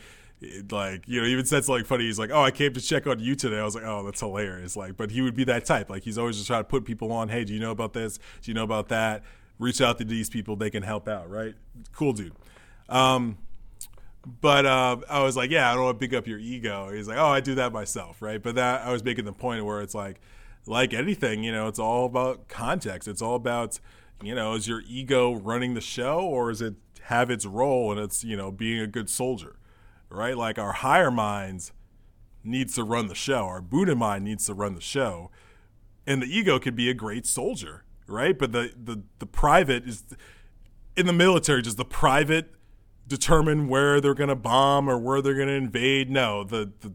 [0.72, 2.06] like you know even said something funny.
[2.06, 3.60] He's like oh i came to check on you today.
[3.60, 4.76] I was like oh that's hilarious.
[4.76, 5.90] Like but he would be that type.
[5.90, 8.18] Like he's always just trying to put people on hey do you know about this?
[8.18, 9.24] Do you know about that?
[9.60, 10.56] Reach out to these people.
[10.56, 11.56] They can help out right?
[11.94, 12.34] Cool dude.
[12.90, 13.38] Um
[14.42, 16.90] but uh, I was like, yeah, I don't want to pick up your ego.
[16.92, 18.44] He's like, oh, I do that myself, right?
[18.44, 20.20] But that I was making the point where it's like,
[20.66, 23.08] like anything, you know, it's all about context.
[23.08, 23.80] It's all about,
[24.22, 28.02] you know, is your ego running the show or is it have its role and
[28.02, 29.56] it's you know being a good soldier?
[30.10, 30.38] Right?
[30.38, 31.72] Like our higher minds
[32.44, 33.46] needs to run the show.
[33.46, 35.32] Our Buddha mind needs to run the show.
[36.06, 38.38] And the ego could be a great soldier, right?
[38.38, 40.04] But the the, the private is
[40.96, 42.54] in the military, does the private
[43.08, 46.10] determine where they're going to bomb or where they're going to invade?
[46.10, 46.94] No, the the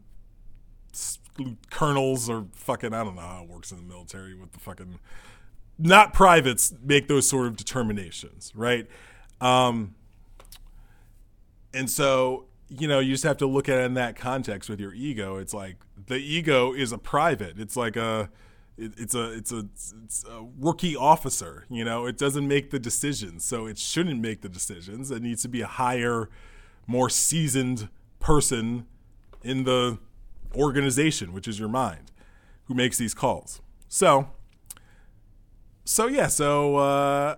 [1.69, 4.99] colonels or fucking I don't know how it works in the military with the fucking
[5.79, 8.87] not privates make those sort of determinations, right?
[9.41, 9.95] Um,
[11.73, 12.45] and so
[12.79, 15.37] you know, you just have to look at it in that context with your ego.
[15.37, 15.77] It's like
[16.07, 17.59] the ego is a private.
[17.59, 18.29] It's like a
[18.77, 19.67] it, it's a it's a
[20.03, 21.65] it's a rookie officer.
[21.69, 25.11] You know, it doesn't make the decisions, so it shouldn't make the decisions.
[25.11, 26.29] It needs to be a higher,
[26.87, 28.87] more seasoned person
[29.43, 29.99] in the
[30.55, 32.11] organization, which is your mind,
[32.65, 33.61] who makes these calls.
[33.87, 34.29] So,
[35.85, 37.35] so yeah, so uh,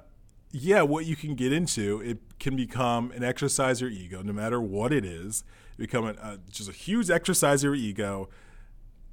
[0.57, 4.61] yeah, what you can get into, it can become an exercise your ego, no matter
[4.61, 5.43] what it is.
[5.77, 8.29] Become a, just a huge exercise your ego,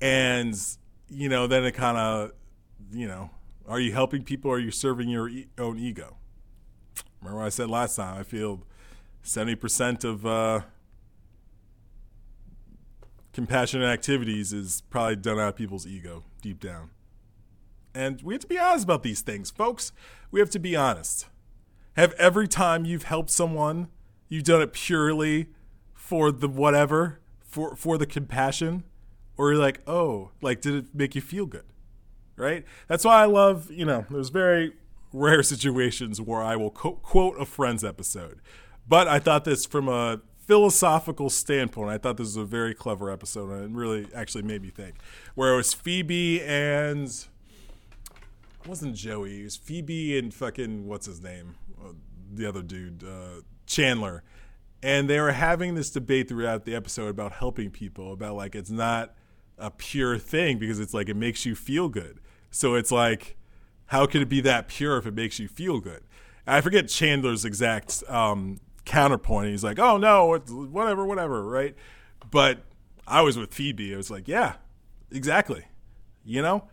[0.01, 0.55] and
[1.09, 2.31] you know, then it kind of,
[2.93, 3.31] you know,
[3.67, 4.53] are you helping people?
[4.53, 6.17] or Are you serving your e- own ego?
[7.21, 8.17] Remember what I said last time?
[8.17, 8.63] I feel
[9.25, 10.61] seventy percent of uh,
[13.33, 16.91] compassionate activities is probably done out of people's ego deep down.
[17.93, 19.91] And we have to be honest about these things, folks.
[20.31, 21.27] We have to be honest.
[21.97, 23.89] Have every time you've helped someone,
[24.29, 25.49] you've done it purely
[25.95, 28.85] for the whatever, for for the compassion,
[29.37, 31.65] or you're like, oh, like did it make you feel good?
[32.37, 32.65] Right?
[32.89, 34.73] That's why I love, you know, there's very
[35.13, 38.41] rare situations where I will co- quote a Friends episode.
[38.89, 43.11] But I thought this from a philosophical standpoint, I thought this was a very clever
[43.11, 44.97] episode, and it really actually made me think.
[45.35, 47.27] Where it was Phoebe and
[48.65, 51.57] it wasn't Joey, it was Phoebe and fucking what's his name,
[52.33, 54.23] the other dude, uh, Chandler,
[54.83, 58.71] and they were having this debate throughout the episode about helping people, about like it's
[58.71, 59.15] not
[59.59, 62.21] a pure thing because it's like it makes you feel good.
[62.51, 63.37] So it's like,
[63.87, 66.03] how could it be that pure if it makes you feel good?
[66.47, 69.51] I forget Chandler's exact um, counterpoint.
[69.51, 71.77] He's like, oh no, whatever, whatever, right?
[72.31, 72.65] But
[73.07, 73.95] I was with Phoebe.
[73.95, 74.55] I was like, yeah,
[75.11, 75.65] exactly.
[76.25, 76.65] You know,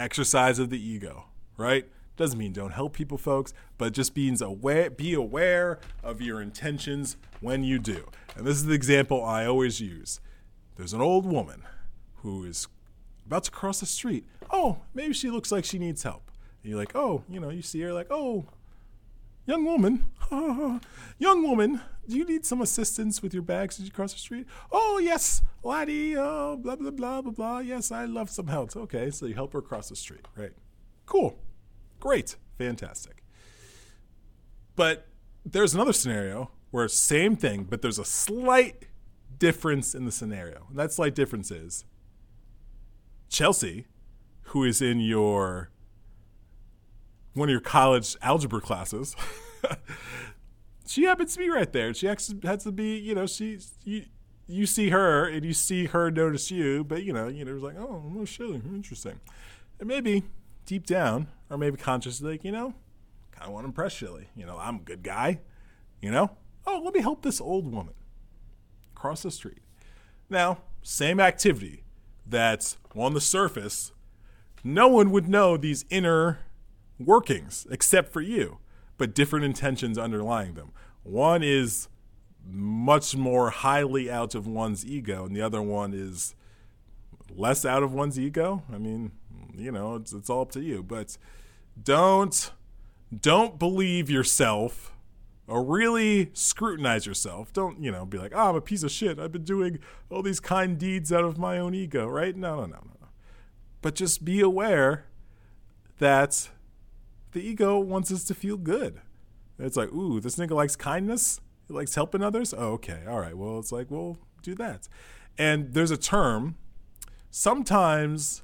[0.00, 1.86] exercise of the ego, right?
[2.16, 7.16] Doesn't mean don't help people, folks, but just means aware, be aware of your intentions
[7.40, 8.08] when you do.
[8.36, 10.20] And this is the example I always use.
[10.76, 11.62] There's an old woman
[12.16, 12.68] who is
[13.26, 14.26] about to cross the street.
[14.50, 16.30] Oh, maybe she looks like she needs help.
[16.62, 18.44] And you're like, oh, you know, you see her like, oh,
[19.46, 20.04] young woman,
[21.18, 21.80] young woman,
[22.10, 24.46] do you need some assistance with your bags as you cross the street?
[24.72, 27.58] Oh, yes, laddie, oh, blah, blah, blah, blah, blah.
[27.60, 28.76] Yes, I love some help.
[28.76, 30.52] Okay, so you help her cross the street, right?
[31.06, 31.38] Cool.
[32.00, 32.36] Great.
[32.58, 33.22] Fantastic.
[34.76, 35.06] But
[35.44, 38.86] there's another scenario where same thing, but there's a slight
[39.38, 40.66] difference in the scenario.
[40.68, 41.84] And that slight difference is
[43.28, 43.86] Chelsea,
[44.42, 45.70] who is in your
[47.34, 49.14] one of your college algebra classes,
[50.90, 51.94] she happens to be right there.
[51.94, 54.06] She has to be, you know, she's you,
[54.48, 57.62] you see her and you see her notice you, but you know, you know, it's
[57.62, 59.20] like, oh, no shit, interesting.
[59.78, 60.24] And maybe
[60.66, 62.74] deep down, or maybe consciously, like, you know,
[63.30, 64.30] kind of want to impress Shilly.
[64.34, 65.38] You know, I'm a good guy.
[66.02, 66.36] You know,
[66.66, 67.94] oh, let me help this old woman
[68.96, 69.60] across the street.
[70.28, 71.84] Now, same activity
[72.26, 73.92] that's on the surface,
[74.64, 76.40] no one would know these inner
[76.98, 78.58] workings except for you,
[79.00, 80.72] but different intentions underlying them.
[81.04, 81.88] One is
[82.46, 86.34] much more highly out of one's ego, and the other one is
[87.34, 88.62] less out of one's ego.
[88.70, 89.12] I mean,
[89.56, 91.16] you know, it's, it's all up to you, but
[91.82, 92.52] don't
[93.18, 94.92] don't believe yourself
[95.46, 97.54] or really scrutinize yourself.
[97.54, 99.18] Don't, you know, be like, oh, I'm a piece of shit.
[99.18, 99.78] I've been doing
[100.10, 102.36] all these kind deeds out of my own ego, right?
[102.36, 103.08] No, no, no, no, no.
[103.80, 105.06] But just be aware
[106.00, 106.50] that
[107.32, 109.00] the ego wants us to feel good.
[109.58, 111.40] It's like, ooh, this nigga likes kindness.
[111.68, 112.54] He likes helping others.
[112.56, 113.02] Oh, okay.
[113.06, 113.36] All right.
[113.36, 114.88] Well, it's like, well, do that.
[115.38, 116.56] And there's a term,
[117.30, 118.42] sometimes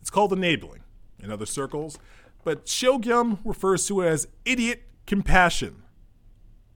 [0.00, 0.80] it's called enabling
[1.22, 1.98] in other circles,
[2.42, 5.82] but Chogyam refers to it as idiot compassion.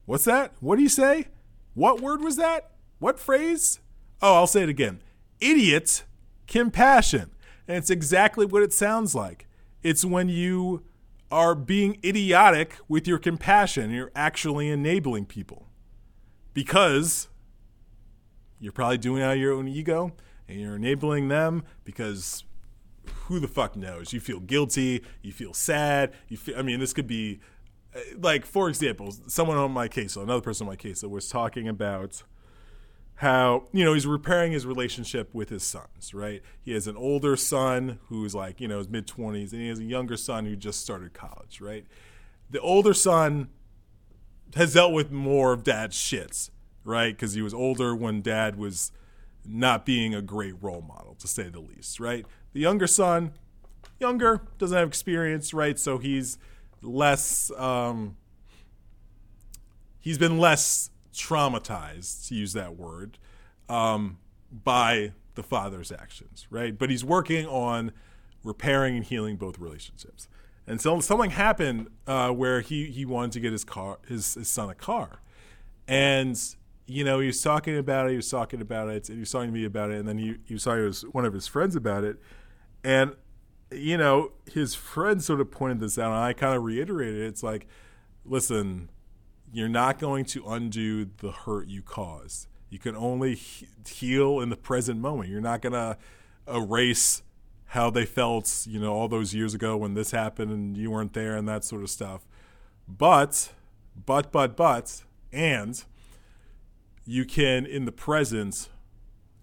[0.05, 0.53] What's that?
[0.59, 1.25] What do you say?
[1.73, 2.71] What word was that?
[2.99, 3.79] What phrase?
[4.21, 5.01] Oh, I'll say it again.
[5.41, 6.03] Idiot
[6.47, 7.31] compassion.
[7.67, 9.47] And it's exactly what it sounds like.
[9.81, 10.83] It's when you
[11.31, 13.91] are being idiotic with your compassion.
[13.91, 15.67] You're actually enabling people
[16.53, 17.27] because
[18.59, 20.13] you're probably doing it out of your own ego
[20.47, 22.43] and you're enabling them because
[23.25, 24.13] who the fuck knows?
[24.13, 27.39] You feel guilty, you feel sad, you feel I mean this could be
[27.95, 31.09] uh, like for example, someone on my case, so another person on my case that
[31.09, 32.23] was talking about
[33.15, 36.41] how you know he's repairing his relationship with his sons right?
[36.61, 39.79] He has an older son who's like you know his mid 20s and he has
[39.79, 41.85] a younger son who just started college right?
[42.49, 43.49] The older son
[44.55, 46.49] has dealt with more of dad's shits
[46.83, 47.15] right?
[47.15, 48.91] Because he was older when dad was
[49.45, 52.25] not being a great role model to say the least right?
[52.53, 53.31] The younger son
[53.97, 55.79] younger doesn't have experience right?
[55.79, 56.37] So he's
[56.81, 58.17] less um,
[60.01, 63.17] he's been less traumatized, to use that word,
[63.69, 64.19] um,
[64.51, 66.77] by the father's actions, right?
[66.77, 67.91] But he's working on
[68.43, 70.27] repairing and healing both relationships.
[70.67, 74.47] And so something happened uh, where he he wanted to get his car his, his
[74.47, 75.21] son a car,
[75.87, 76.39] and
[76.87, 78.11] you know he was talking about it.
[78.11, 79.09] He was talking about it.
[79.09, 81.07] And he was talking to me about it, and then he he was talking to
[81.11, 82.17] one of his friends about it,
[82.83, 83.13] and
[83.71, 87.21] you know his friend sort of pointed this out, and I kind of reiterated.
[87.21, 87.27] It.
[87.27, 87.67] It's like,
[88.25, 88.89] listen,
[89.51, 92.47] you're not going to undo the hurt you caused.
[92.69, 95.29] You can only he- heal in the present moment.
[95.29, 95.97] You're not going to
[96.47, 97.23] erase
[97.67, 101.13] how they felt, you know, all those years ago when this happened and you weren't
[101.13, 102.27] there and that sort of stuff.
[102.87, 103.51] But,
[104.05, 105.83] but, but, but, and
[107.05, 108.69] you can, in the present,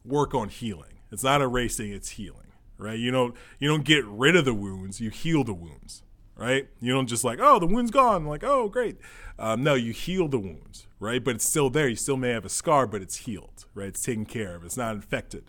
[0.04, 1.00] work on healing.
[1.10, 2.98] It's not erasing, it's healing, right?
[2.98, 6.02] You don't, you don't get rid of the wounds, you heal the wounds
[6.36, 6.68] right?
[6.80, 8.26] You don't just like, oh, the wound's gone.
[8.26, 8.96] Like, oh, great.
[9.38, 11.22] Um, no, you heal the wounds, right?
[11.22, 11.88] But it's still there.
[11.88, 13.88] You still may have a scar, but it's healed, right?
[13.88, 14.64] It's taken care of.
[14.64, 15.44] It's not infected.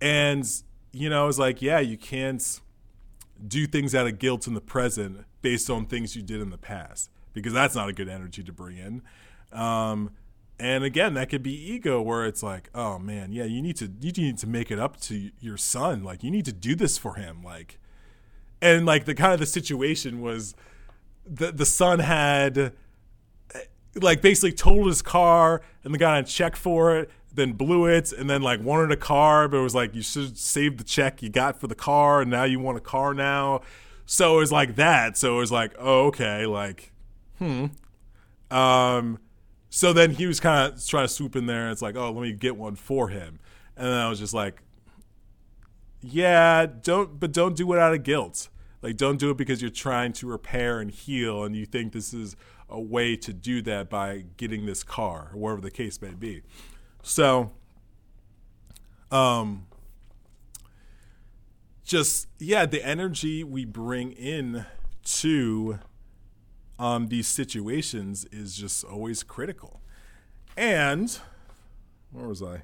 [0.00, 0.46] And,
[0.92, 2.60] you know, I was like, yeah, you can't
[3.46, 6.58] do things out of guilt in the present based on things you did in the
[6.58, 9.02] past because that's not a good energy to bring in.
[9.58, 10.10] Um,
[10.58, 13.90] and again, that could be ego where it's like, oh man, yeah, you need to
[14.00, 16.04] you need to make it up to your son.
[16.04, 17.42] Like you need to do this for him.
[17.42, 17.78] Like
[18.62, 20.54] and like the kind of the situation was
[21.26, 22.72] the the son had
[23.94, 28.12] like basically totaled his car and the guy on check for it then blew it
[28.12, 31.22] and then like wanted a car but it was like you should save the check
[31.22, 33.60] you got for the car and now you want a car now.
[34.06, 35.16] So it was like that.
[35.16, 36.92] So it was like oh okay like
[37.38, 37.66] hmm.
[38.50, 39.18] Um
[39.68, 41.70] so then he was kind of trying to swoop in there.
[41.70, 43.38] It's like oh let me get one for him.
[43.76, 44.62] And then i was just like
[46.02, 48.48] yeah, don't but don't do it out of guilt.
[48.82, 52.14] Like don't do it because you're trying to repair and heal and you think this
[52.14, 52.36] is
[52.68, 56.42] a way to do that by getting this car or whatever the case may be.
[57.02, 57.52] So
[59.10, 59.66] um
[61.84, 64.64] just yeah, the energy we bring in
[65.04, 65.78] to
[66.78, 69.82] um these situations is just always critical.
[70.56, 71.18] And
[72.10, 72.62] where was I?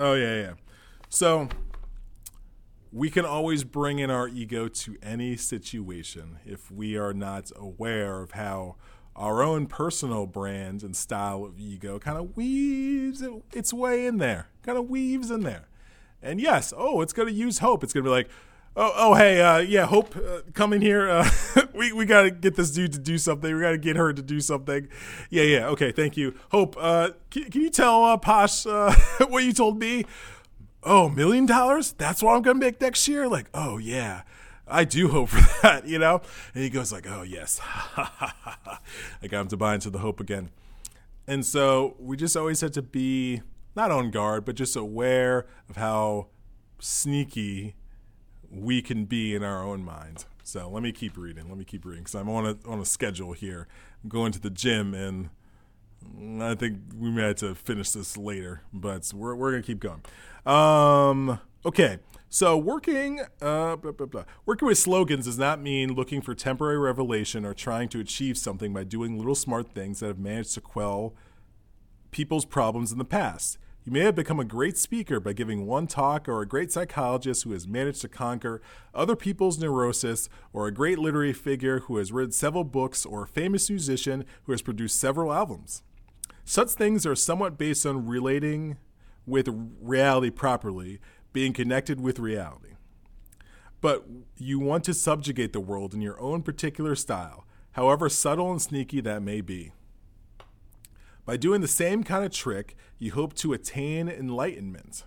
[0.00, 0.52] Oh yeah, yeah.
[1.08, 1.48] So
[2.96, 8.22] we can always bring in our ego to any situation if we are not aware
[8.22, 8.76] of how
[9.14, 14.48] our own personal brand and style of ego kind of weaves its way in there,
[14.62, 15.68] kind of weaves in there.
[16.22, 17.84] And yes, oh, it's going to use hope.
[17.84, 18.30] It's going to be like,
[18.76, 21.08] oh, oh, hey, uh, yeah, Hope, uh, come in here.
[21.08, 21.28] Uh,
[21.74, 23.54] we we gotta get this dude to do something.
[23.54, 24.88] We gotta get her to do something.
[25.30, 26.34] Yeah, yeah, okay, thank you.
[26.50, 28.94] Hope, uh, can, can you tell uh, Posh uh,
[29.28, 30.04] what you told me?
[30.88, 31.92] Oh, million dollars?
[31.92, 33.26] That's what I'm gonna make next year?
[33.28, 34.22] Like, oh yeah.
[34.68, 36.22] I do hope for that, you know?
[36.54, 37.60] And he goes like, oh yes.
[37.96, 38.78] I
[39.28, 40.50] got him to buy into the hope again.
[41.26, 43.42] And so we just always had to be
[43.74, 46.28] not on guard, but just aware of how
[46.78, 47.74] sneaky
[48.48, 50.24] we can be in our own minds.
[50.44, 51.48] So let me keep reading.
[51.48, 53.66] Let me keep reading because I'm on a on a schedule here.
[54.04, 55.30] I'm going to the gym, and
[56.40, 60.02] I think we may have to finish this later, but we're we're gonna keep going.
[60.46, 61.98] Um, okay.
[62.28, 64.24] So working, uh, blah, blah, blah.
[64.44, 68.72] working with slogans does not mean looking for temporary revelation or trying to achieve something
[68.72, 71.14] by doing little smart things that have managed to quell
[72.10, 73.58] people's problems in the past.
[73.84, 77.44] You may have become a great speaker by giving one talk, or a great psychologist
[77.44, 78.60] who has managed to conquer
[78.92, 83.28] other people's neurosis, or a great literary figure who has read several books, or a
[83.28, 85.84] famous musician who has produced several albums.
[86.44, 88.76] Such things are somewhat based on relating
[89.26, 89.48] with
[89.80, 91.00] reality properly,
[91.32, 92.74] being connected with reality.
[93.80, 94.06] But
[94.36, 99.00] you want to subjugate the world in your own particular style, however subtle and sneaky
[99.02, 99.72] that may be.
[101.24, 105.04] By doing the same kind of trick, you hope to attain enlightenment.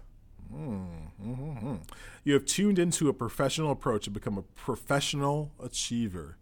[0.53, 1.75] Mm-hmm.
[2.23, 6.37] You have tuned into a professional approach and become a professional achiever.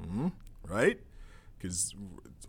[0.00, 0.28] Mm-hmm.
[0.66, 1.00] Right?
[1.56, 1.94] Because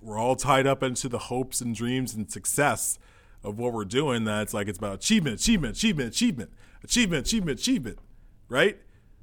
[0.01, 2.97] we're all tied up into the hopes and dreams and success
[3.45, 4.23] of what we're doing.
[4.23, 6.51] That's like it's about achievement, achievement, achievement, achievement,
[6.83, 7.99] achievement, achievement, achievement.
[8.49, 8.77] Right?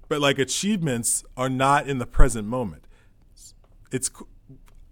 [0.09, 2.87] But like achievements are not in the present moment.
[3.91, 4.11] It's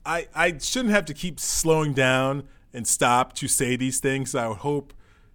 [0.05, 4.35] I, I shouldn't have to keep slowing down and stop to say these things.
[4.35, 4.95] I would hope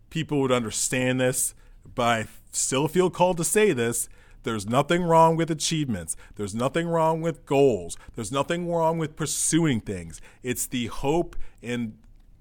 [0.10, 1.54] people would understand this,
[1.94, 4.10] but I still feel called to say this.
[4.44, 6.16] There's nothing wrong with achievements.
[6.36, 7.98] There's nothing wrong with goals.
[8.14, 10.22] There's nothing wrong with pursuing things.
[10.44, 11.98] It's the hope and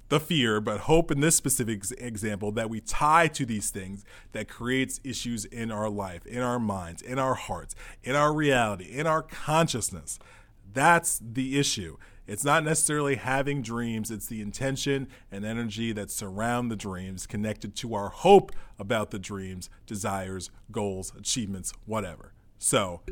[0.08, 4.48] the fear, but hope in this specific example that we tie to these things that
[4.48, 9.06] creates issues in our life, in our minds, in our hearts, in our reality, in
[9.06, 10.18] our consciousness.
[10.72, 11.96] That's the issue.
[12.26, 17.76] It's not necessarily having dreams, it's the intention and energy that surround the dreams connected
[17.76, 22.32] to our hope about the dreams, desires, goals, achievements, whatever.
[22.58, 23.02] So,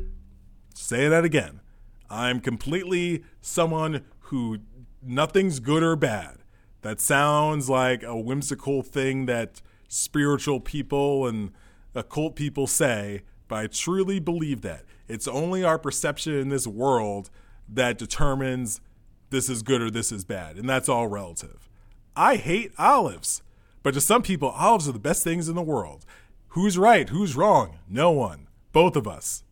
[0.73, 1.61] say that again.
[2.09, 4.59] I'm completely someone who
[5.01, 6.42] nothing's good or bad.
[6.83, 11.51] That sounds like a whimsical thing that spiritual people and
[11.95, 14.83] occult people say, but I truly believe that.
[15.07, 17.29] It's only our perception in this world
[17.69, 18.81] that determines
[19.29, 21.69] this is good or this is bad, and that's all relative.
[22.17, 23.41] I hate olives,
[23.81, 26.05] but to some people, olives are the best things in the world.
[26.49, 27.07] Who's right?
[27.09, 27.79] Who's wrong?
[27.89, 28.47] No one.
[28.73, 29.43] Both of us.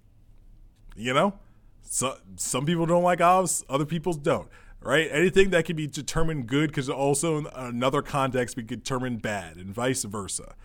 [0.95, 1.33] You know?
[1.81, 4.49] So, some people don't like olives, other people don't.
[4.81, 5.09] Right?
[5.11, 9.73] Anything that can be determined good could also, in another context, be determined bad, and
[9.73, 10.55] vice versa.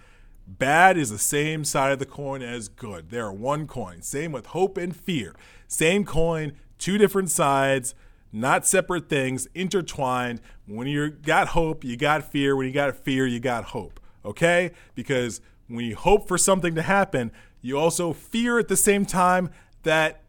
[0.47, 3.11] Bad is the same side of the coin as good.
[3.11, 4.01] They are one coin.
[4.01, 5.35] Same with hope and fear.
[5.69, 7.95] Same coin, two different sides
[8.36, 10.41] not separate things, intertwined.
[10.67, 12.55] When you got hope, you got fear.
[12.55, 13.99] When you got fear, you got hope.
[14.25, 14.73] Okay?
[14.95, 19.51] Because when you hope for something to happen, you also fear at the same time
[19.85, 20.23] that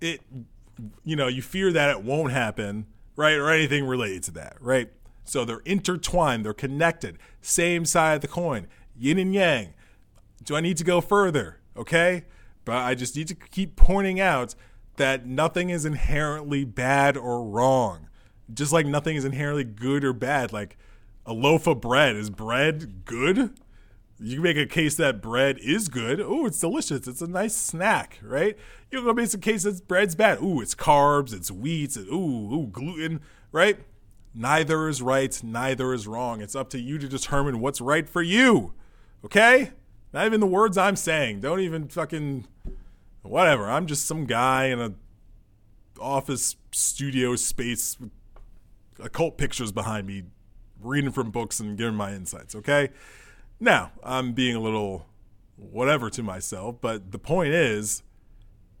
[0.00, 0.20] it,
[1.04, 2.86] you know, you fear that it won't happen,
[3.16, 3.36] right?
[3.36, 4.90] Or anything related to that, right?
[5.24, 9.74] So they're intertwined, they're connected, same side of the coin, yin and yang.
[10.42, 11.60] Do I need to go further?
[11.76, 12.24] Okay?
[12.64, 14.54] But I just need to keep pointing out
[14.96, 18.08] that nothing is inherently bad or wrong.
[18.52, 20.52] Just like nothing is inherently good or bad.
[20.52, 20.76] Like
[21.26, 23.58] a loaf of bread, is bread good?
[24.20, 26.20] You can make a case that bread is good.
[26.20, 27.08] Oh, it's delicious.
[27.08, 28.56] It's a nice snack, right?
[28.90, 30.40] You can make a case that bread's bad.
[30.40, 33.20] Ooh, it's carbs, it's wheat, it's, ooh, ooh, gluten,
[33.50, 33.78] right?
[34.34, 36.40] Neither is right, neither is wrong.
[36.40, 38.74] It's up to you to determine what's right for you.
[39.24, 39.70] Okay?
[40.12, 41.40] Not even the words I'm saying.
[41.40, 42.46] Don't even fucking
[43.22, 43.68] whatever.
[43.68, 44.94] I'm just some guy in a
[46.00, 48.10] office studio space with
[49.00, 50.24] occult pictures behind me,
[50.80, 52.54] reading from books and giving my insights.
[52.54, 52.90] Okay.
[53.60, 55.06] Now I'm being a little
[55.56, 58.02] whatever to myself, but the point is,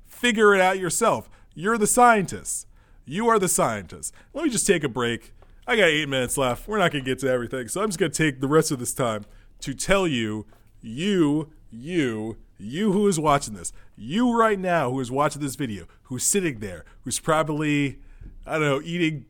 [0.06, 1.30] figure it out yourself.
[1.54, 2.66] You're the scientist.
[3.04, 4.14] You are the scientist.
[4.32, 5.32] Let me just take a break.
[5.66, 6.68] I got eight minutes left.
[6.68, 7.68] We're not going to get to everything.
[7.68, 9.24] So I'm just going to take the rest of this time
[9.60, 10.46] to tell you,
[10.82, 15.86] you, you, you who is watching this, you right now who is watching this video,
[16.04, 17.98] who's sitting there, who's probably,
[18.46, 19.26] I don't know, eating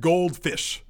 [0.00, 0.82] goldfish,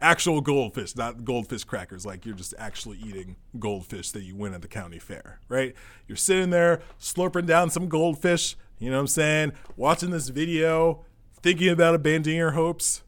[0.00, 2.04] actual goldfish, not goldfish crackers.
[2.04, 5.74] Like you're just actually eating goldfish that you win at the county fair, right?
[6.06, 9.52] You're sitting there slurping down some goldfish, you know what I'm saying?
[9.76, 11.04] Watching this video,
[11.40, 13.02] thinking about abandoning your hopes.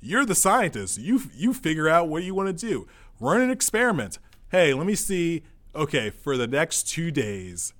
[0.00, 0.98] You're the scientist.
[0.98, 2.88] You you figure out what you want to do.
[3.20, 4.18] Run an experiment.
[4.50, 5.42] Hey, let me see.
[5.74, 7.72] Okay, for the next two days,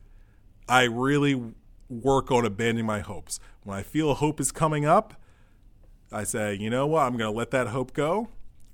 [0.69, 1.53] I really
[1.89, 3.39] work on abandoning my hopes.
[3.65, 5.15] When I feel hope is coming up,
[6.13, 8.29] I say, you know what, I'm going to let that hope go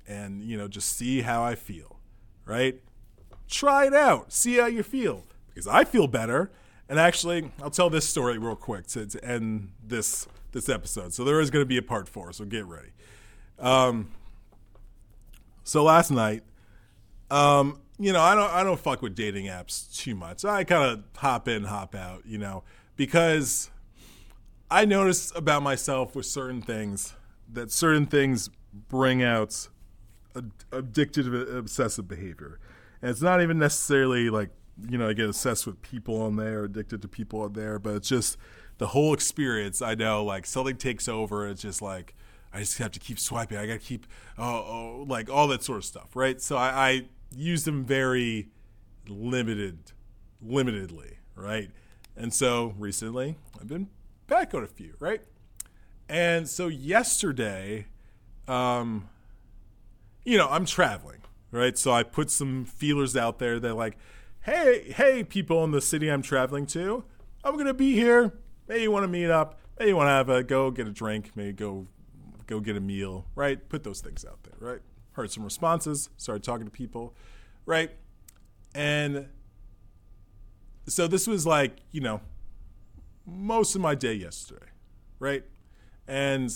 [0.06, 1.98] and, you know, just see how I feel,
[2.44, 2.80] right?
[3.48, 5.24] Try it out, see how you feel.
[5.48, 6.50] Because I feel better.
[6.88, 11.12] And actually, I'll tell this story real quick to, to end this this episode.
[11.12, 12.88] So there is going to be a part four, so get ready.
[13.58, 14.12] Um,
[15.64, 16.42] so last night,
[17.30, 20.44] um, you know, I don't I don't fuck with dating apps too much.
[20.44, 22.62] I kind of hop in, hop out, you know,
[22.96, 23.70] because
[24.70, 27.14] I notice about myself with certain things
[27.52, 28.50] that certain things
[28.88, 29.68] bring out
[30.34, 32.60] addictive, obsessive behavior.
[33.00, 34.50] And it's not even necessarily like,
[34.88, 37.94] you know, I get obsessed with people on there, addicted to people on there, but
[37.94, 38.36] it's just
[38.78, 39.82] the whole experience.
[39.82, 41.48] I know, like, something takes over.
[41.48, 42.14] It's just like,
[42.52, 43.58] I just have to keep swiping.
[43.58, 44.06] I got to keep,
[44.38, 46.40] oh, oh, like all that sort of stuff, right?
[46.40, 47.02] So I, I
[47.34, 48.48] use them very
[49.08, 49.92] limited,
[50.44, 51.70] limitedly, right?
[52.16, 53.88] And so recently, I've been
[54.26, 55.22] back on a few, right?
[56.08, 57.86] And so yesterday,
[58.46, 59.08] um,
[60.24, 61.20] you know, I'm traveling,
[61.50, 61.76] right?
[61.76, 63.98] So I put some feelers out there that like,
[64.42, 67.04] hey, hey, people in the city I'm traveling to,
[67.44, 68.32] I'm gonna be here.
[68.68, 69.58] Maybe you want to meet up.
[69.78, 71.32] Maybe you want to have a go get a drink.
[71.34, 71.86] Maybe go
[72.46, 73.68] go get a meal, right?
[73.68, 74.80] Put those things out there, right?
[75.12, 76.10] Heard some responses.
[76.16, 77.14] Started talking to people,
[77.64, 77.90] right?
[78.74, 79.28] And
[80.86, 82.20] so this was like, you know,
[83.26, 84.66] most of my day yesterday,
[85.18, 85.44] right?
[86.08, 86.50] And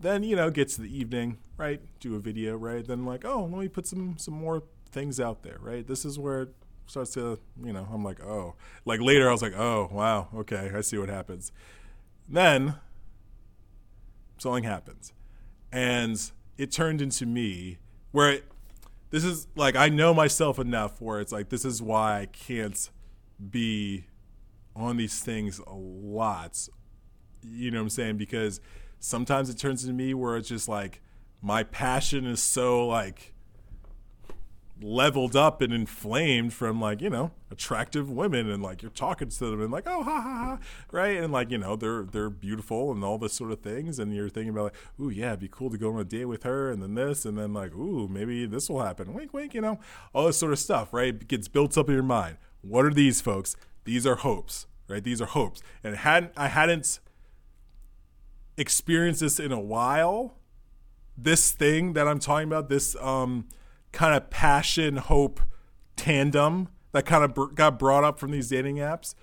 [0.00, 1.80] then, you know, get to the evening, right?
[2.00, 2.86] Do a video, right?
[2.86, 5.86] Then like, oh, let me put some some more things out there, right?
[5.86, 6.54] This is where it
[6.86, 8.54] starts to, you know, I'm like, oh.
[8.84, 11.52] Like later I was like, oh, wow, okay, I see what happens.
[12.28, 12.74] Then
[14.38, 15.12] something happens.
[15.72, 17.78] And it turned into me
[18.12, 18.44] where it,
[19.10, 22.90] this is like I know myself enough where it's like this is why I can't
[23.50, 24.06] be
[24.74, 26.68] on these things a lot.
[27.42, 28.16] You know what I'm saying?
[28.16, 28.60] Because
[28.98, 31.00] sometimes it turns into me where it's just like
[31.42, 33.34] my passion is so like
[34.82, 39.50] leveled up and inflamed from like you know attractive women and like you're talking to
[39.50, 40.58] them and like oh ha ha ha
[40.92, 41.16] right?
[41.16, 43.98] And like you know they're they're beautiful and all this sort of things.
[43.98, 46.26] And you're thinking about like ooh yeah it'd be cool to go on a date
[46.26, 49.14] with her and then this and then like ooh maybe this will happen.
[49.14, 49.78] Wink wink you know?
[50.12, 51.14] All this sort of stuff right?
[51.14, 52.36] It gets built up in your mind.
[52.60, 53.56] What are these folks?
[53.84, 55.02] These are hopes right?
[55.02, 55.62] These are hopes.
[55.82, 57.00] And hadn't I hadn't
[58.56, 60.36] experienced this in a while
[61.16, 63.48] this thing that I'm talking about this um
[63.92, 65.40] kind of passion hope
[65.96, 69.14] tandem that kind of br- got brought up from these dating apps.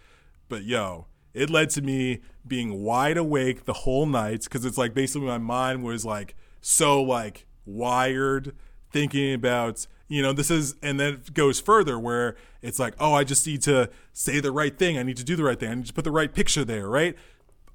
[0.50, 4.94] But yo, it led to me being wide awake the whole night because it's like
[4.94, 8.56] basically my mind was like so like wired
[8.92, 13.14] thinking about you know this is and then it goes further where it's like oh
[13.14, 14.98] i just need to say the right thing.
[14.98, 15.70] I need to do the right thing.
[15.70, 17.16] I need to put the right picture there right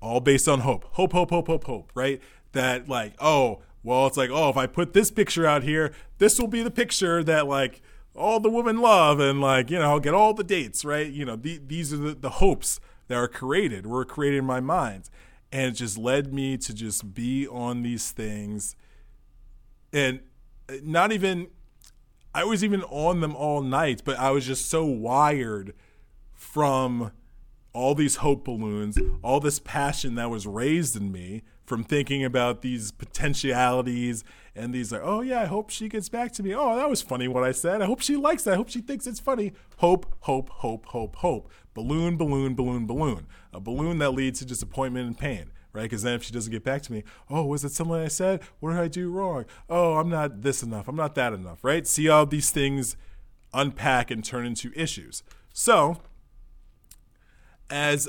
[0.01, 2.21] all based on hope hope hope hope hope hope right
[2.53, 6.39] that like oh well, it's like, oh, if I put this picture out here, this
[6.39, 7.81] will be the picture that like
[8.15, 11.11] all the women love, and like you know, I'll get all the dates, right?
[11.11, 14.61] You know, the, these are the, the hopes that are created, were created in my
[14.61, 15.09] mind,
[15.53, 18.77] and it just led me to just be on these things,
[19.93, 20.21] and
[20.69, 21.49] uh, not even.
[22.35, 25.73] I was even on them all night, but I was just so wired
[26.35, 27.11] from
[27.73, 32.63] all these hope balloons, all this passion that was raised in me from thinking about
[32.63, 34.25] these potentialities
[34.57, 36.55] and these like, oh yeah, I hope she gets back to me.
[36.55, 37.83] Oh, that was funny what I said.
[37.83, 38.55] I hope she likes that.
[38.55, 39.53] I hope she thinks it's funny.
[39.77, 41.51] Hope, hope, hope, hope, hope.
[41.75, 43.27] Balloon, balloon, balloon, balloon.
[43.53, 45.83] A balloon that leads to disappointment and pain, right?
[45.83, 48.43] Because then if she doesn't get back to me, oh, was it something I said?
[48.61, 49.45] What did I do wrong?
[49.69, 50.89] Oh, I'm not this enough.
[50.89, 51.87] I'm not that enough, right?
[51.87, 52.97] See all these things
[53.53, 55.23] unpack and turn into issues.
[55.53, 55.99] So,
[57.71, 58.09] as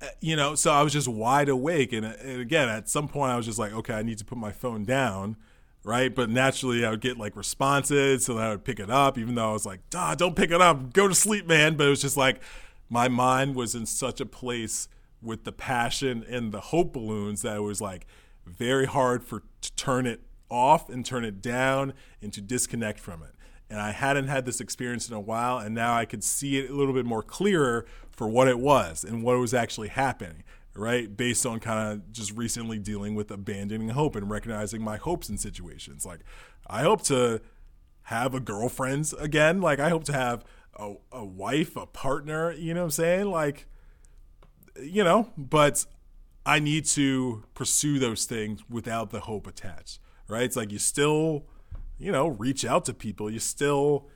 [0.00, 1.92] uh, you know, so I was just wide awake.
[1.92, 4.24] And, uh, and, again, at some point, I was just like, okay, I need to
[4.24, 5.36] put my phone down,
[5.82, 6.14] right?
[6.14, 9.50] But naturally, I would get like responses, so I would pick it up, even though
[9.50, 12.02] I was like, "Duh, don't pick it up, go to sleep, man." But it was
[12.02, 12.40] just like
[12.88, 14.88] my mind was in such a place
[15.20, 18.06] with the passion and the hope balloons that it was like
[18.46, 23.22] very hard for to turn it off and turn it down and to disconnect from
[23.22, 23.34] it
[23.70, 26.70] and I hadn't had this experience in a while, and now I could see it
[26.70, 27.86] a little bit more clearer
[28.18, 30.42] for what it was and what was actually happening,
[30.74, 31.16] right?
[31.16, 35.38] Based on kind of just recently dealing with abandoning hope and recognizing my hopes in
[35.38, 36.04] situations.
[36.04, 36.20] Like,
[36.66, 37.40] I hope to
[38.02, 39.60] have a girlfriend again.
[39.60, 43.30] Like I hope to have a, a wife, a partner, you know what I'm saying?
[43.30, 43.66] Like,
[44.82, 45.86] you know, but
[46.44, 50.42] I need to pursue those things without the hope attached, right?
[50.42, 51.44] It's like you still,
[51.98, 53.30] you know, reach out to people.
[53.30, 54.08] You still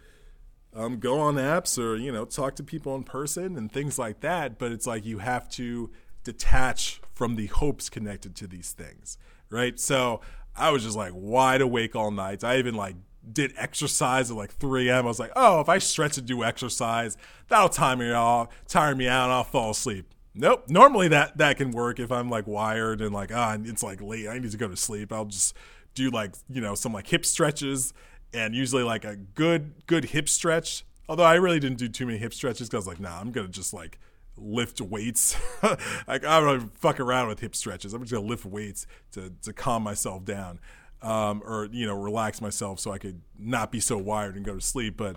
[0.74, 4.20] um, go on apps or, you know, talk to people in person and things like
[4.20, 4.58] that.
[4.58, 5.90] But it's like you have to
[6.24, 9.18] detach from the hopes connected to these things,
[9.50, 9.78] right?
[9.78, 10.20] So
[10.56, 12.44] I was just like wide awake all night.
[12.44, 12.96] I even like
[13.30, 15.04] did exercise at like 3 a.m.
[15.04, 17.16] I was like, oh, if I stretch and do exercise,
[17.48, 20.12] that'll tire me off, tire me out, and I'll fall asleep.
[20.34, 20.64] Nope.
[20.68, 24.28] Normally that that can work if I'm like wired and like ah, it's like late.
[24.28, 25.12] I need to go to sleep.
[25.12, 25.54] I'll just
[25.94, 27.92] do like you know some like hip stretches
[28.34, 30.84] and usually like a good good hip stretch.
[31.08, 33.32] Although I really didn't do too many hip stretches because I was like nah, I'm
[33.32, 33.98] gonna just like
[34.36, 35.36] lift weights.
[35.62, 37.94] like I don't fuck around with hip stretches.
[37.94, 40.58] I'm just gonna lift weights to to calm myself down
[41.02, 44.54] um, or you know relax myself so I could not be so wired and go
[44.54, 44.96] to sleep.
[44.96, 45.16] But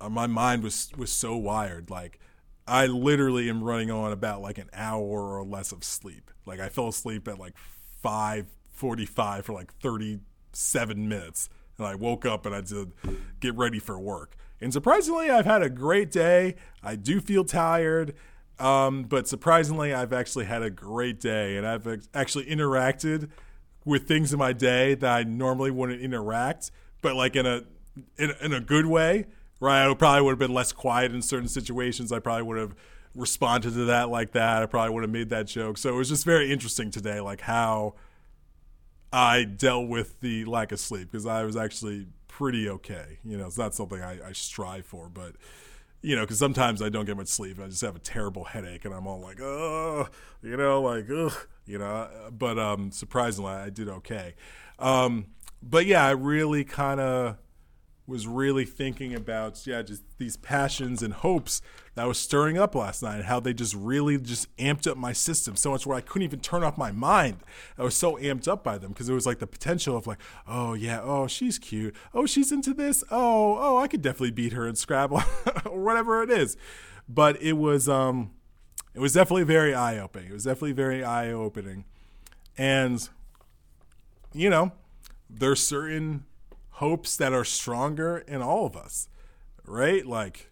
[0.00, 2.18] my mind was was so wired, like
[2.66, 6.30] I literally am running on about like an hour or less of sleep.
[6.44, 7.54] Like I fell asleep at like
[8.02, 10.20] five forty five for like thirty
[10.52, 12.92] seven minutes, and I woke up and I did
[13.40, 14.36] get ready for work.
[14.60, 16.56] And surprisingly, I've had a great day.
[16.82, 18.14] I do feel tired.
[18.58, 23.28] Um, but surprisingly, I've actually had a great day, and I've actually interacted
[23.84, 26.70] with things in my day that I normally wouldn't interact,
[27.02, 27.64] but like in a
[28.16, 29.26] in, in a good way,
[29.60, 29.88] right?
[29.88, 32.12] I probably would have been less quiet in certain situations.
[32.12, 32.74] I probably would have
[33.14, 34.62] responded to that like that.
[34.62, 35.78] I probably would have made that joke.
[35.78, 37.94] So it was just very interesting today, like how
[39.14, 43.20] I dealt with the lack of sleep because I was actually pretty okay.
[43.24, 45.36] You know, it's not something I, I strive for, but
[46.02, 47.60] you know, because sometimes I don't get much sleep.
[47.60, 50.08] I just have a terrible headache, and I'm all like, oh,
[50.42, 51.32] you know, like, ugh,
[51.64, 52.08] you know.
[52.32, 54.34] But um, surprisingly, I did okay.
[54.80, 55.26] Um,
[55.62, 57.36] but yeah, I really kind of
[58.06, 61.62] was really thinking about yeah just these passions and hopes
[61.94, 65.12] that was stirring up last night and how they just really just amped up my
[65.12, 67.38] system so much where I couldn't even turn off my mind.
[67.78, 70.18] I was so amped up by them because it was like the potential of like,
[70.46, 74.52] oh yeah, oh she's cute, oh she's into this, oh oh I could definitely beat
[74.52, 75.22] her in Scrabble
[75.64, 76.56] or whatever it is.
[77.08, 78.32] But it was um
[78.92, 80.30] it was definitely very eye opening.
[80.30, 81.84] It was definitely very eye opening.
[82.58, 83.08] And
[84.32, 84.72] you know,
[85.30, 86.24] there's certain
[86.78, 89.08] hopes that are stronger in all of us,
[89.64, 90.04] right?
[90.04, 90.50] Like,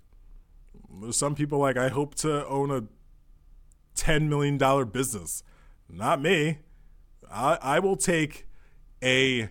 [1.01, 2.85] there's some people like, I hope to own a
[3.97, 4.57] $10 million
[4.89, 5.43] business.
[5.89, 6.59] Not me.
[7.31, 8.47] I, I will take
[9.03, 9.49] a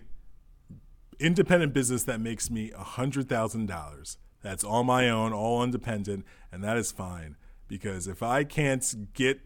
[1.18, 4.16] independent business that makes me $100,000.
[4.40, 7.36] That's all my own, all independent, and that is fine.
[7.68, 9.40] Because if I can't get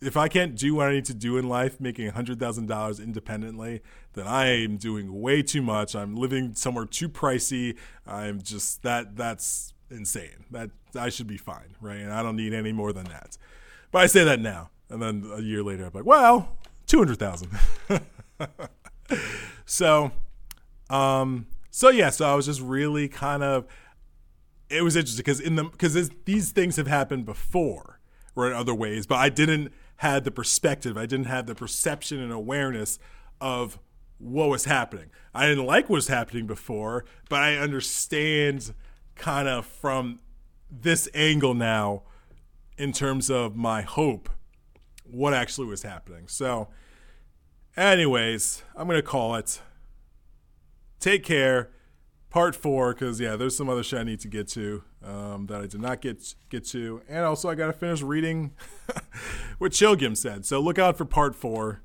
[0.00, 3.00] if I can't do what I need to do in life, making hundred thousand dollars
[3.00, 3.82] independently,
[4.14, 5.94] then I am doing way too much.
[5.94, 7.76] I'm living somewhere too pricey.
[8.06, 10.44] I'm just that that's insane.
[10.50, 11.98] That I should be fine, right?
[11.98, 13.36] And I don't need any more than that.
[13.90, 17.18] But I say that now, and then a year later, I'm like, well, two hundred
[17.18, 17.50] thousand.
[19.66, 20.12] so,
[20.90, 23.66] um, so yeah, so I was just really kind of.
[24.68, 27.95] It was interesting because in the because these things have happened before
[28.36, 30.96] or in other ways, but I didn't have the perspective.
[30.96, 32.98] I didn't have the perception and awareness
[33.40, 33.78] of
[34.18, 35.06] what was happening.
[35.34, 38.74] I didn't like what was happening before, but I understand
[39.14, 40.20] kind of from
[40.70, 42.02] this angle now
[42.76, 44.28] in terms of my hope
[45.04, 46.28] what actually was happening.
[46.28, 46.68] So,
[47.76, 49.60] anyways, I'm going to call it.
[50.98, 51.70] Take care
[52.36, 55.62] part four because yeah, there's some other shit I need to get to um, that
[55.62, 58.52] I did not get get to, and also I got to finish reading
[59.58, 60.44] what Chogyam said.
[60.44, 61.80] So look out for part four,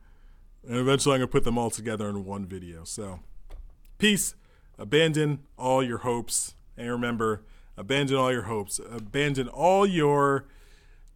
[0.68, 2.84] and eventually I'm gonna put them all together in one video.
[2.84, 3.22] So
[3.98, 4.36] peace.
[4.78, 7.44] Abandon all your hopes, and remember,
[7.78, 10.48] abandon all your hopes, abandon all your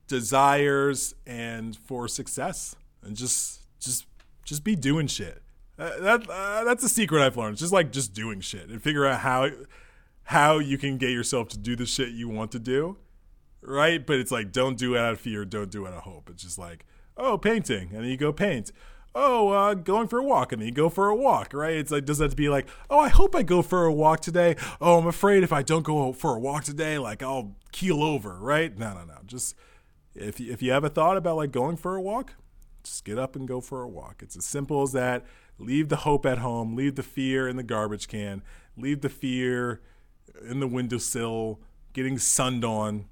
[0.08, 4.06] desires, and for success, and just just
[4.46, 5.42] just be doing shit.
[5.78, 7.54] Uh, that uh, that's a secret I've learned.
[7.54, 9.50] It's just like just doing shit and figure out how
[10.24, 12.98] how you can get yourself to do the shit you want to do,
[13.62, 14.06] right?
[14.06, 16.30] But it's like don't do it out of fear, don't do it out of hope.
[16.30, 16.86] It's just like
[17.18, 18.72] oh painting, and then you go paint.
[19.18, 21.76] Oh, uh, going for a walk, and then you go for a walk, right?
[21.76, 24.56] It's like does that be like oh I hope I go for a walk today.
[24.80, 28.40] Oh I'm afraid if I don't go for a walk today, like I'll keel over,
[28.40, 28.78] right?
[28.78, 29.56] No no no, just
[30.16, 32.36] if if you have a thought about like going for a walk,
[32.84, 34.22] just get up and go for a walk.
[34.24, 35.26] It's as simple as that
[35.58, 36.76] Leave the hope at home.
[36.76, 38.42] Leave the fear in the garbage can.
[38.78, 39.82] Leave the fear
[40.50, 41.60] in the windowsill,
[41.94, 43.06] getting sunned on,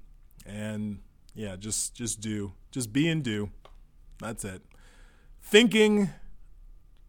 [0.44, 0.98] and
[1.34, 3.50] yeah, just just do, just be and do.
[4.18, 4.62] That's it.
[5.40, 6.10] Thinking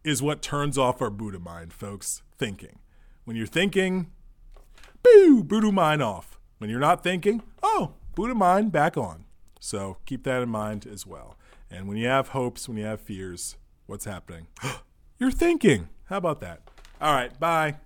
[0.04, 2.22] is what turns off our Buddha mind, folks.
[2.38, 2.78] Thinking.
[3.24, 4.12] When you're thinking,
[5.02, 6.38] boo, Buddha mind off.
[6.58, 9.24] When you're not thinking, oh, Buddha mind back on.
[9.60, 11.36] So keep that in mind as well.
[11.70, 13.56] And when you have hopes, when you have fears,
[13.86, 14.46] what's happening?
[15.18, 15.88] you're thinking.
[16.06, 16.60] How about that?
[17.00, 17.76] All right, bye.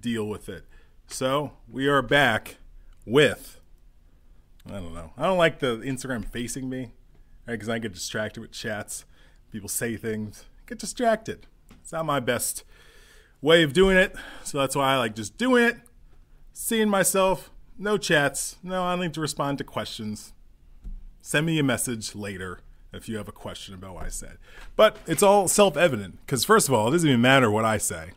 [0.00, 0.64] Deal with it.
[1.06, 2.56] So we are back
[3.06, 3.60] with.
[4.66, 5.12] I don't know.
[5.16, 6.92] I don't like the Instagram facing me,
[7.46, 7.54] right?
[7.54, 9.04] Because I get distracted with chats.
[9.50, 11.46] People say things, get distracted.
[11.80, 12.64] It's not my best
[13.40, 15.76] way of doing it, so that's why I like just doing it,
[16.52, 17.50] seeing myself.
[17.78, 18.56] No chats.
[18.62, 20.34] No, I don't need to respond to questions.
[21.22, 22.60] Send me a message later
[22.92, 24.38] if you have a question about what I said.
[24.76, 27.78] But it's all self evident because, first of all, it doesn't even matter what I
[27.78, 28.10] say.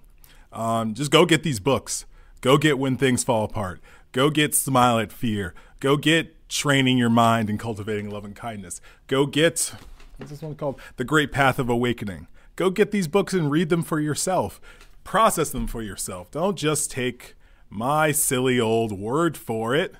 [0.51, 2.05] Um, just go get these books.
[2.41, 3.81] Go get When Things Fall Apart.
[4.11, 5.53] Go get Smile at Fear.
[5.79, 8.81] Go get Training Your Mind and Cultivating Love and Kindness.
[9.07, 9.73] Go get,
[10.17, 10.79] what's this one called?
[10.97, 12.27] The Great Path of Awakening.
[12.55, 14.59] Go get these books and read them for yourself.
[15.03, 16.29] Process them for yourself.
[16.31, 17.35] Don't just take
[17.69, 19.95] my silly old word for it.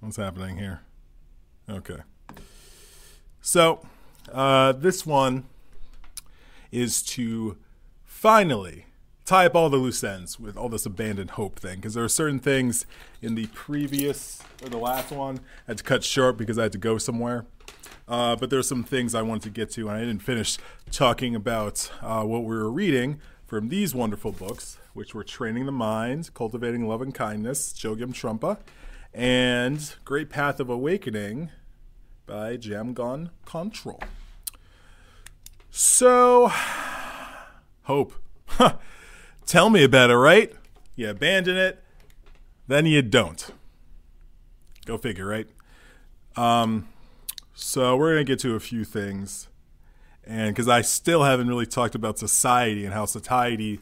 [0.00, 0.82] What's happening here?
[1.68, 1.98] Okay.
[3.44, 3.80] So,
[4.30, 5.44] uh, this one
[6.70, 7.58] is to
[8.04, 8.86] finally
[9.24, 12.08] tie up all the loose ends with all this abandoned hope thing because there are
[12.08, 12.86] certain things
[13.20, 16.72] in the previous or the last one I had to cut short because I had
[16.72, 17.44] to go somewhere.
[18.06, 20.58] Uh, but there's some things I wanted to get to, and I didn't finish
[20.92, 25.72] talking about uh, what we were reading from these wonderful books, which were Training the
[25.72, 28.58] Mind, Cultivating Love and Kindness, Chogyam Trungpa,
[29.12, 31.50] and Great Path of Awakening
[32.32, 34.02] by Jamgon Kongtrul.
[35.70, 36.50] So,
[37.82, 38.14] hope.
[39.46, 40.50] Tell me about it, right?
[40.96, 41.84] You abandon it,
[42.68, 43.50] then you don't.
[44.86, 45.46] Go figure, right?
[46.34, 46.88] Um,
[47.52, 49.48] so we're gonna get to a few things,
[50.26, 53.80] and because I still haven't really talked about society and how society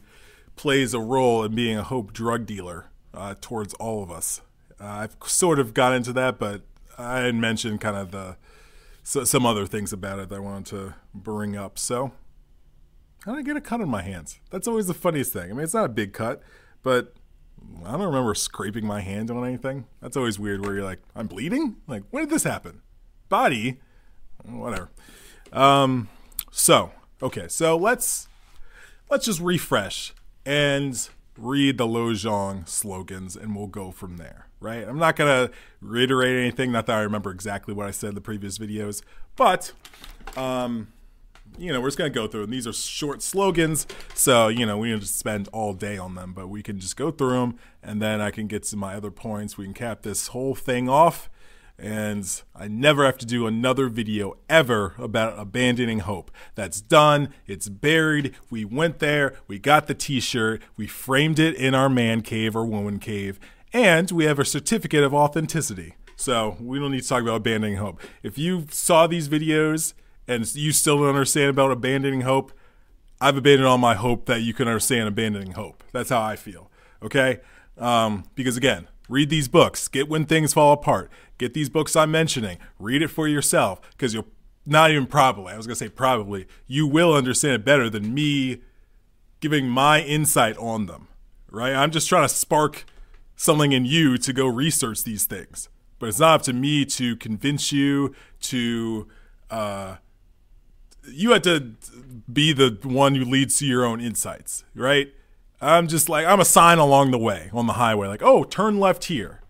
[0.57, 4.41] plays a role in being a hope drug dealer uh, towards all of us.
[4.77, 6.63] Uh, I've sort of got into that, but
[6.97, 8.37] I had mentioned kind of the
[9.03, 11.79] so, some other things about it that I wanted to bring up.
[11.79, 12.11] So
[13.25, 14.39] how did I get a cut on my hands?
[14.49, 15.49] That's always the funniest thing.
[15.49, 16.41] I mean, it's not a big cut,
[16.81, 17.13] but
[17.85, 19.85] I don't remember scraping my hand on anything.
[20.01, 21.77] That's always weird where you're like, I'm bleeding?
[21.87, 22.81] Like, when did this happen?
[23.29, 23.79] Body?
[24.43, 24.89] Whatever.
[25.53, 26.09] Um,
[26.51, 28.27] so, okay, so let's
[29.09, 30.13] let's just refresh
[30.45, 34.87] and read the Lojong slogans and we'll go from there, right?
[34.87, 38.15] I'm not going to reiterate anything, not that I remember exactly what I said in
[38.15, 39.01] the previous videos,
[39.35, 39.73] but
[40.37, 40.87] um
[41.57, 42.43] you know, we're just going to go through.
[42.43, 43.87] And these are short slogans.
[44.13, 46.95] So, you know, we don't just spend all day on them, but we can just
[46.95, 47.59] go through them.
[47.83, 49.57] And then I can get to my other points.
[49.57, 51.29] We can cap this whole thing off.
[51.77, 56.29] And I never have to do another video ever about abandoning hope.
[56.53, 57.33] That's done.
[57.47, 58.35] It's buried.
[58.51, 59.35] We went there.
[59.47, 60.61] We got the t shirt.
[60.77, 63.39] We framed it in our man cave or woman cave.
[63.73, 65.95] And we have a certificate of authenticity.
[66.15, 67.99] So we don't need to talk about abandoning hope.
[68.21, 69.93] If you saw these videos
[70.27, 72.51] and you still don't understand about abandoning hope,
[73.19, 75.83] I've abandoned all my hope that you can understand abandoning hope.
[75.91, 76.69] That's how I feel.
[77.01, 77.39] Okay?
[77.77, 82.11] Um, because again, read these books, get when things fall apart, get these books I'm
[82.11, 84.27] mentioning, read it for yourself, because you'll
[84.65, 88.13] not even probably, I was going to say probably, you will understand it better than
[88.13, 88.61] me
[89.39, 91.07] giving my insight on them,
[91.49, 91.73] right?
[91.73, 92.85] I'm just trying to spark
[93.41, 95.67] something in you to go research these things.
[95.97, 99.07] But it's not up to me to convince you to
[99.49, 99.95] uh,
[101.07, 101.73] you had to
[102.31, 105.11] be the one who leads to your own insights, right?
[105.59, 108.79] I'm just like I'm a sign along the way on the highway, like, oh, turn
[108.79, 109.41] left here.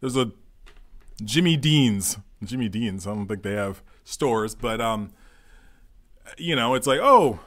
[0.00, 0.32] There's a
[1.22, 2.18] Jimmy Dean's.
[2.42, 3.06] Jimmy Dean's.
[3.06, 5.12] I don't think they have stores, but um,
[6.38, 7.40] you know, it's like, oh,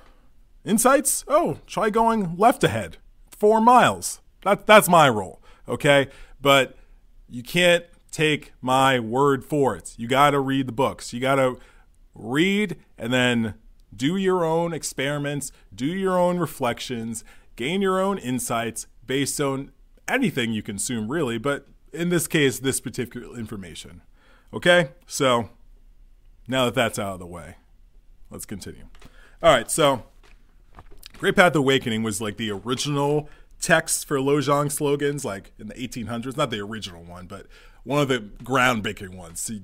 [0.64, 1.26] insights.
[1.27, 2.98] Oh, try going left ahead,
[3.30, 4.22] four miles.
[4.44, 6.08] That that's my role, okay?
[6.42, 6.77] But
[7.30, 9.94] you can't take my word for it.
[9.98, 11.14] You got to read the books.
[11.14, 11.58] You got to
[12.14, 13.56] read and then
[13.95, 17.24] do your own experiments, do your own reflections,
[17.56, 19.72] gain your own insights based on
[20.08, 24.02] anything you consume, really, but in this case, this particular information.
[24.53, 25.50] Okay, so
[26.48, 27.56] now that that's out of the way,
[28.30, 28.85] let's continue.
[29.42, 30.03] All right, so
[31.18, 33.30] Great Path Awakening was like the original
[33.66, 36.38] text for Lojong slogans, like in the 1800s.
[36.38, 37.48] Not the original one, but
[37.84, 39.61] one of the groundbreaking ones, to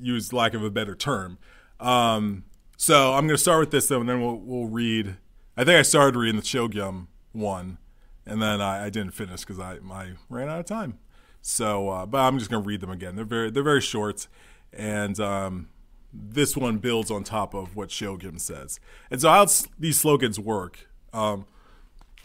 [0.00, 1.38] use lack of a better term.
[1.80, 2.44] Um,
[2.76, 5.16] so I'm going to start with this though, and then we'll we'll read.
[5.56, 7.78] I think I started reading the Chogyam one,
[8.26, 10.98] and then I, I didn't finish because I I ran out of time.
[11.42, 13.16] So, uh, but I'm just going to read them again.
[13.16, 14.28] They're very they're very short,
[14.72, 15.70] and um,
[16.12, 18.80] this one builds on top of what Chogyam says.
[19.10, 19.46] And so how
[19.78, 21.46] these slogans work um,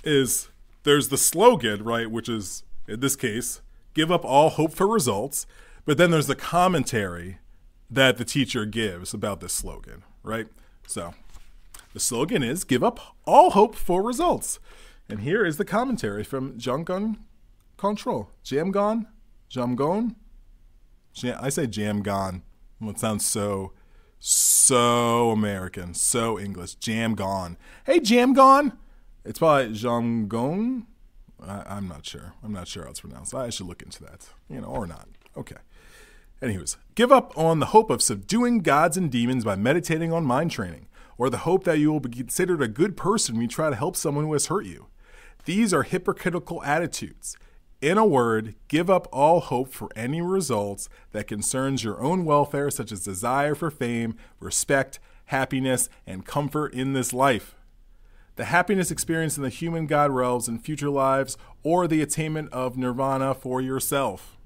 [0.03, 0.49] is
[0.85, 3.61] there's the slogan, right, which is in this case,
[3.93, 5.45] give up all hope for results.
[5.85, 7.39] But then there's the commentary
[7.89, 10.47] that the teacher gives about this slogan, right?
[10.87, 11.13] So
[11.93, 14.59] the slogan is give up all hope for results.
[15.09, 17.17] And here is the commentary from Jamgon
[17.77, 18.27] Kongtrul.
[18.43, 19.05] Jamgon?
[19.51, 20.15] Jamgon?
[21.13, 22.41] Jam, I say Jamgon.
[22.81, 23.73] It sounds so,
[24.19, 26.77] so American, so English.
[26.77, 27.57] Jamgon.
[27.85, 28.73] Hey, Jamgon!
[29.25, 30.83] It's probably Jamgon.
[31.43, 32.33] I, am not sure.
[32.43, 33.33] I'm not sure how it's pronounced.
[33.33, 35.07] I should look into that, you know, or not.
[35.35, 35.57] Okay.
[36.41, 40.51] Anyways, give up on the hope of subduing gods and demons by meditating on mind
[40.51, 40.87] training,
[41.17, 43.75] or the hope that you will be considered a good person when you try to
[43.75, 44.87] help someone who has hurt you.
[45.45, 47.35] These are hypocritical attitudes.
[47.81, 52.69] In a word, give up all hope for any results that concerns your own welfare,
[52.69, 57.54] such as desire for fame, respect, happiness, and comfort in this life
[58.35, 62.77] the happiness experienced in the human God realms in future lives, or the attainment of
[62.77, 64.37] nirvana for yourself.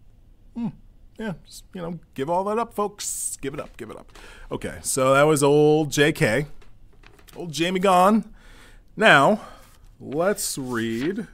[0.56, 0.70] Hmm.
[1.18, 3.38] Yeah, just, you know, give all that up, folks.
[3.42, 4.12] Give it up, give it up.
[4.52, 6.46] Okay, so that was old JK,
[7.36, 8.34] old Jamie gone.
[8.96, 9.42] Now,
[10.00, 11.28] let's read.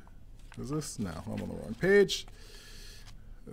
[0.57, 0.97] Is this?
[0.97, 2.25] No, I'm on the wrong page.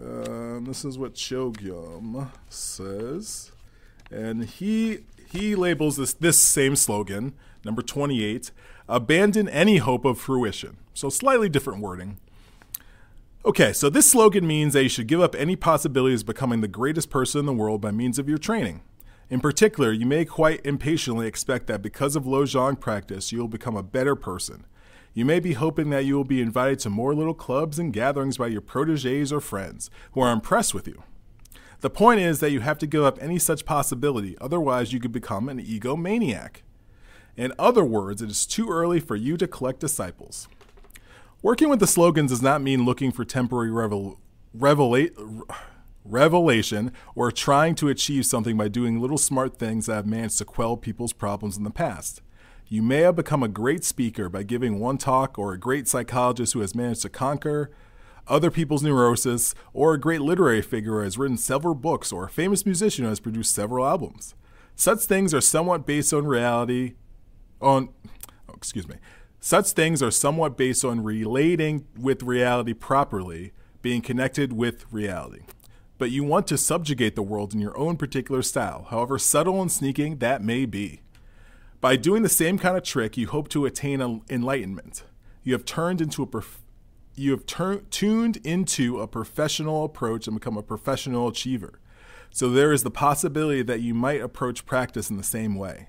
[0.01, 3.53] Um, this is what Chogyam says,
[4.11, 5.01] and he
[5.31, 8.51] he labels this this same slogan, number 28,
[8.89, 10.77] abandon any hope of fruition.
[10.95, 12.19] So, slightly different wording.
[13.45, 16.69] Okay, so this slogan means that you should give up any possibilities of becoming the
[16.69, 18.83] greatest person in the world by means of your training.
[19.31, 23.77] In particular, you may quite impatiently expect that because of Lojong practice, you will become
[23.77, 24.67] a better person.
[25.15, 28.39] You may be hoping that you will be invited to more little clubs and gatherings
[28.39, 31.03] by your proteges or friends who are impressed with you.
[31.81, 35.11] The point is that you have to give up any such possibility, otherwise, you could
[35.11, 36.63] become an egomaniac.
[37.37, 40.49] In other words, it is too early for you to collect disciples.
[41.43, 44.21] Working with the slogans does not mean looking for temporary revel-
[44.57, 45.17] revelate,
[46.05, 50.45] revelation or trying to achieve something by doing little smart things that have managed to
[50.45, 52.21] quell people's problems in the past.
[52.69, 56.55] You may have become a great speaker by giving one talk, or a great psychologist
[56.55, 57.71] who has managed to conquer
[58.27, 62.31] other people's neurosis, or a great literary figure who has written several books, or a
[62.31, 64.35] famous musician who has produced several albums.
[64.75, 66.95] Such things are somewhat based on reality,
[67.63, 67.91] on
[68.49, 68.97] oh, excuse me.
[69.41, 75.43] Such things are somewhat based on relating with reality properly, being connected with reality.
[75.99, 79.71] But you want to subjugate the world in your own particular style, however subtle and
[79.71, 81.03] sneaking that may be.
[81.81, 85.03] By doing the same kind of trick, you hope to attain enlightenment.
[85.43, 86.63] You have turned into a prof-
[87.15, 91.81] you have tur- tuned into a professional approach and become a professional achiever.
[92.31, 95.89] So there is the possibility that you might approach practice in the same way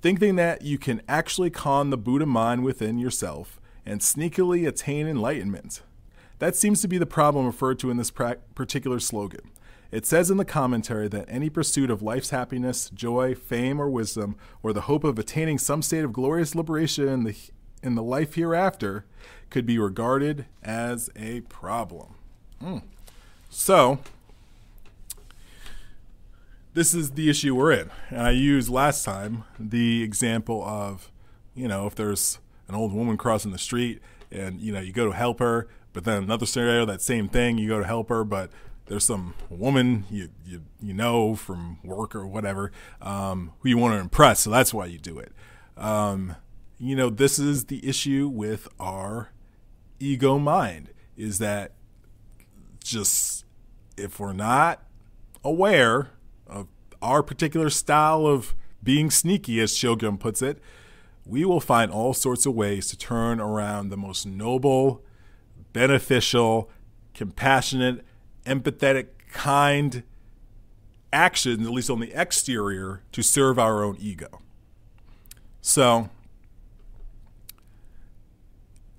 [0.00, 5.82] thinking that you can actually con the Buddha mind within yourself and sneakily attain enlightenment.
[6.38, 9.50] That seems to be the problem referred to in this particular slogan.
[9.90, 14.36] It says in the commentary that any pursuit of life's happiness, joy, fame, or wisdom,
[14.62, 17.34] or the hope of attaining some state of glorious liberation in the,
[17.82, 19.06] in the life hereafter,
[19.48, 22.16] could be regarded as a problem.
[22.62, 22.82] Mm.
[23.48, 24.00] So,
[26.78, 27.90] this is the issue we're in.
[28.08, 31.10] And I used last time the example of,
[31.52, 34.00] you know, if there's an old woman crossing the street
[34.30, 37.58] and, you know, you go to help her, but then another scenario, that same thing,
[37.58, 38.52] you go to help her, but
[38.86, 42.70] there's some woman you, you, you know from work or whatever
[43.02, 44.38] um, who you want to impress.
[44.38, 45.32] So that's why you do it.
[45.76, 46.36] Um,
[46.78, 49.32] you know, this is the issue with our
[49.98, 51.72] ego mind is that
[52.84, 53.44] just
[53.96, 54.84] if we're not
[55.42, 56.10] aware
[57.02, 60.58] our particular style of being sneaky, as Chogyam puts it,
[61.26, 65.02] we will find all sorts of ways to turn around the most noble,
[65.72, 66.70] beneficial,
[67.14, 68.04] compassionate,
[68.46, 70.02] empathetic, kind
[71.12, 74.40] actions, at least on the exterior, to serve our own ego.
[75.60, 76.08] So,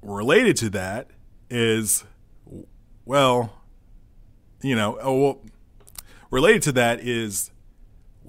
[0.01, 1.09] related to that
[1.49, 2.03] is,
[3.05, 3.53] well,
[4.61, 5.41] you know, oh, well,
[6.29, 7.51] related to that is,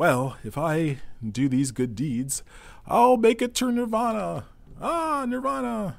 [0.00, 2.42] well, if I do these good deeds,
[2.86, 4.46] I'll make it to Nirvana.
[4.80, 5.98] Ah, Nirvana.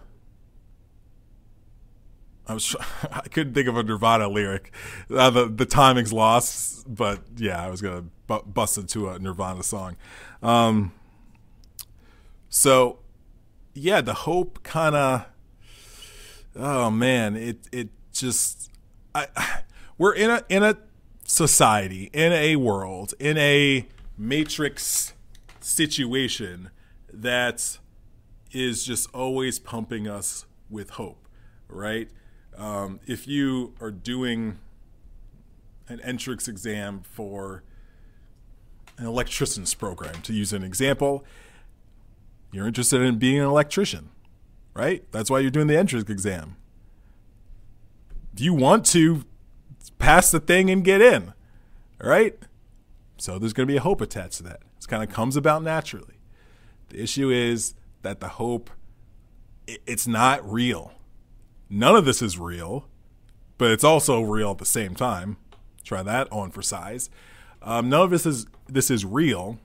[2.47, 2.75] I was
[3.11, 4.73] I couldn't think of a Nirvana lyric.
[5.15, 9.61] Uh, the the timing's lost, but yeah, I was gonna bu- bust into a Nirvana
[9.61, 9.97] song.
[10.41, 10.93] Um,
[12.49, 13.01] so
[13.75, 15.27] yeah, the hope kind of.
[16.55, 18.71] Oh man, it it just
[19.13, 19.27] I
[19.99, 20.75] we're in a in a
[21.31, 23.87] society, in a world, in a
[24.17, 25.13] matrix
[25.61, 26.69] situation
[27.11, 27.77] that
[28.51, 31.25] is just always pumping us with hope,
[31.69, 32.09] right?
[32.57, 34.59] Um, if you are doing
[35.87, 37.63] an entrance exam for
[38.97, 41.23] an electrician's program, to use an example,
[42.51, 44.09] you're interested in being an electrician,
[44.73, 45.09] right?
[45.13, 46.57] That's why you're doing the entrance exam.
[48.35, 49.23] You want to
[50.01, 51.33] pass the thing and get in,
[51.99, 52.37] right?
[53.17, 54.61] So there's going to be a hope attached to that.
[54.77, 56.15] It kind of comes about naturally.
[56.89, 58.69] The issue is that the hope
[59.67, 60.93] it's not real.
[61.69, 62.87] None of this is real,
[63.57, 65.37] but it's also real at the same time.
[65.83, 67.09] Try that on for size.
[67.61, 69.59] Um, none of this is this is real.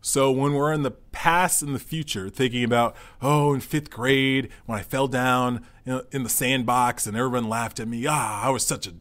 [0.00, 4.48] So when we're in the past and the future, thinking about oh, in fifth grade
[4.66, 8.64] when I fell down in the sandbox and everyone laughed at me, ah, I was
[8.64, 8.94] such a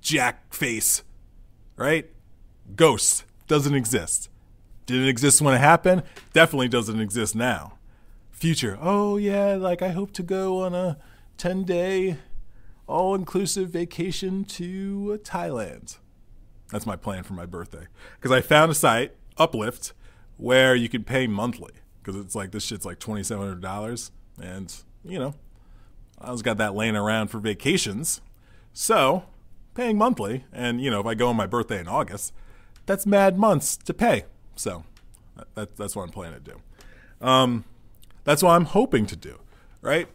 [0.00, 1.02] jack face,
[1.76, 2.10] right?
[2.74, 4.28] Ghost doesn't exist.
[4.86, 6.02] Didn't exist when it happened.
[6.32, 7.78] Definitely doesn't exist now.
[8.30, 8.78] Future.
[8.80, 10.98] Oh yeah, like I hope to go on a
[11.36, 12.16] ten day
[12.86, 15.98] all inclusive vacation to Thailand.
[16.72, 17.86] That's my plan for my birthday.
[18.16, 19.92] Because I found a site, Uplift,
[20.40, 21.72] where you can pay monthly.
[22.02, 24.10] Because it's like this shit's like twenty seven hundred dollars,
[24.42, 25.34] and you know,
[26.18, 28.20] I was got that laying around for vacations,
[28.72, 29.24] so
[29.74, 30.44] paying monthly.
[30.52, 32.32] And you know, if I go on my birthday in August,
[32.86, 34.24] that's mad months to pay.
[34.56, 34.84] So
[35.54, 37.26] that, that's what I'm planning to do.
[37.26, 37.64] Um,
[38.24, 39.38] that's what I'm hoping to do,
[39.82, 40.08] right?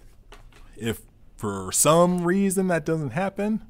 [0.76, 1.02] If
[1.38, 3.66] for some reason that doesn't happen,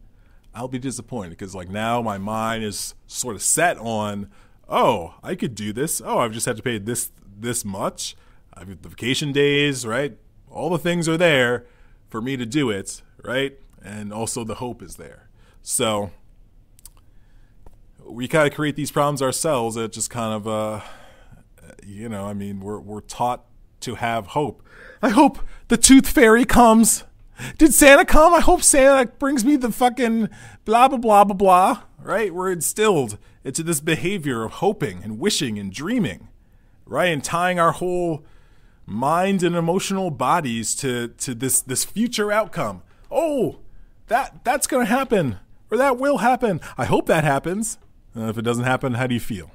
[0.53, 4.29] I'll be disappointed because like now my mind is sort of set on,
[4.69, 6.01] oh, I could do this.
[6.03, 8.15] Oh, I've just had to pay this this much.
[8.53, 10.17] I've got the vacation days, right?
[10.49, 11.65] All the things are there
[12.07, 13.59] for me to do it, right?
[13.83, 15.29] And also the hope is there.
[15.61, 16.11] So
[18.05, 19.75] we kind of create these problems ourselves.
[19.75, 20.81] It just kind of, uh,
[21.85, 23.45] you know, I mean, we're we're taught
[23.81, 24.63] to have hope.
[25.01, 27.03] I hope the tooth fairy comes.
[27.57, 28.33] Did Santa come?
[28.33, 30.29] I hope Santa brings me the fucking
[30.63, 31.83] blah blah blah blah blah.
[31.99, 32.33] Right?
[32.33, 36.27] We're instilled into this behavior of hoping and wishing and dreaming,
[36.85, 37.05] right?
[37.05, 38.25] And tying our whole
[38.85, 42.81] mind and emotional bodies to to this this future outcome.
[43.09, 43.59] Oh,
[44.07, 45.37] that that's gonna happen
[45.71, 46.59] or that will happen.
[46.77, 47.77] I hope that happens.
[48.17, 49.51] Uh, if it doesn't happen, how do you feel?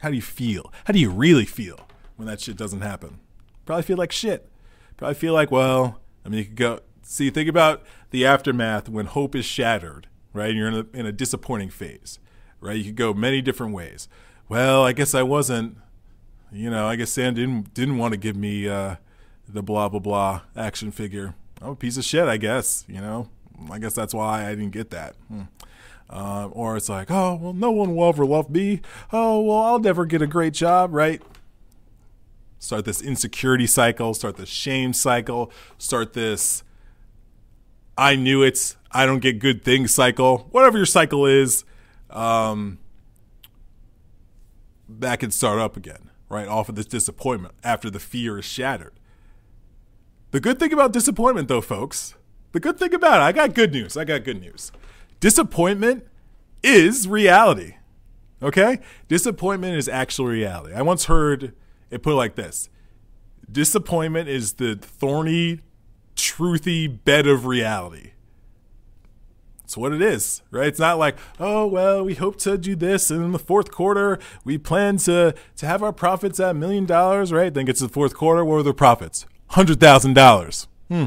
[0.00, 0.72] How do you feel?
[0.84, 3.18] How do you really feel when that shit doesn't happen?
[3.64, 4.48] Probably feel like shit.
[4.96, 9.06] Probably feel like, well, I mean, you could go see, think about the aftermath when
[9.06, 10.50] hope is shattered, right?
[10.50, 12.18] And you're in a, in a disappointing phase,
[12.60, 12.76] right?
[12.76, 14.08] You could go many different ways.
[14.48, 15.76] Well, I guess I wasn't,
[16.52, 18.96] you know, I guess Sam didn't didn't want to give me uh,
[19.48, 21.34] the blah blah blah action figure.
[21.60, 22.84] I'm a piece of shit, I guess.
[22.88, 23.28] You know,
[23.70, 25.16] I guess that's why I didn't get that.
[25.28, 25.42] Hmm.
[26.08, 28.80] Uh, or it's like, oh, well, no one will ever love me.
[29.12, 31.20] Oh, well, I'll never get a great job, right?
[32.60, 36.62] Start this insecurity cycle, start this shame cycle, start this
[37.98, 40.48] I knew it, I don't get good things cycle.
[40.50, 41.64] Whatever your cycle is,
[42.10, 42.78] um,
[44.88, 46.48] that can start up again, right?
[46.48, 48.94] Off of this disappointment after the fear is shattered.
[50.30, 52.14] The good thing about disappointment, though, folks,
[52.52, 53.96] the good thing about it, I got good news.
[53.96, 54.72] I got good news
[55.20, 56.06] disappointment
[56.62, 57.74] is reality.
[58.42, 58.78] Okay?
[59.08, 60.74] Disappointment is actual reality.
[60.74, 61.54] I once heard
[61.90, 62.68] it put like this
[63.50, 65.60] Disappointment is the thorny,
[66.16, 68.12] truthy bed of reality.
[69.66, 70.68] It's what it is, right?
[70.68, 74.20] It's not like, oh well, we hope to do this, and in the fourth quarter
[74.44, 77.52] we plan to to have our profits at a million dollars, right?
[77.52, 79.26] Then gets to the fourth quarter, what are the profits?
[79.48, 80.68] Hundred thousand dollars.
[80.88, 81.06] Hmm.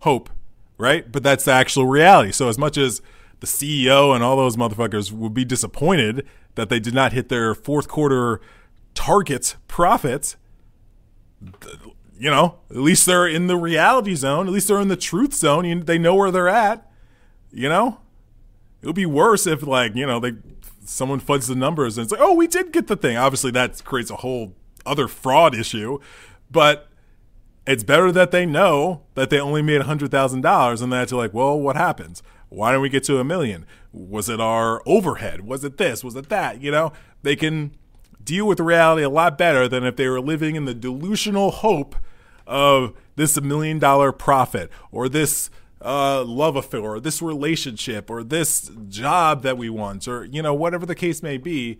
[0.00, 0.28] Hope,
[0.76, 1.10] right?
[1.10, 2.32] But that's the actual reality.
[2.32, 3.00] So as much as
[3.40, 6.26] the CEO and all those motherfuckers would be disappointed
[6.56, 8.42] that they did not hit their fourth quarter
[8.92, 10.36] target profits.
[12.18, 14.48] You know, at least they're in the reality zone.
[14.48, 15.80] At least they're in the truth zone.
[15.86, 16.85] They know where they're at.
[17.56, 18.00] You know,
[18.82, 20.34] it would be worse if like you know they
[20.84, 23.16] someone fudges the numbers and it's like, oh, we did get the thing.
[23.16, 24.52] Obviously, that creates a whole
[24.84, 25.98] other fraud issue,
[26.50, 26.88] but
[27.66, 31.58] it's better that they know that they only made $100,000 and that you're like, well,
[31.58, 32.22] what happens?
[32.50, 33.66] Why didn't we get to a million?
[33.90, 35.40] Was it our overhead?
[35.40, 36.04] Was it this?
[36.04, 36.60] Was it that?
[36.60, 37.72] You know, they can
[38.22, 41.96] deal with reality a lot better than if they were living in the delusional hope
[42.46, 45.50] of this million dollar profit or this
[45.82, 50.54] uh, love affair or this relationship or this job that we want or, you know,
[50.54, 51.78] whatever the case may be.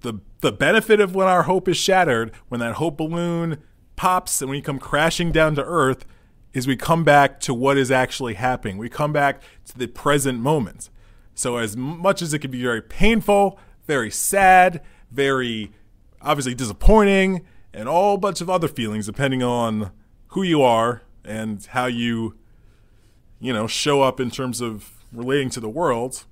[0.00, 3.62] The, the benefit of when our hope is shattered, when that hope balloon
[3.96, 6.04] pops and we come crashing down to earth,
[6.52, 8.76] is we come back to what is actually happening.
[8.76, 10.90] We come back to the present moment.
[11.34, 15.72] So, as much as it can be very painful, very sad, very
[16.22, 19.90] obviously disappointing, and all bunch of other feelings depending on
[20.28, 22.34] who you are and how you,
[23.40, 26.24] you know, show up in terms of relating to the world.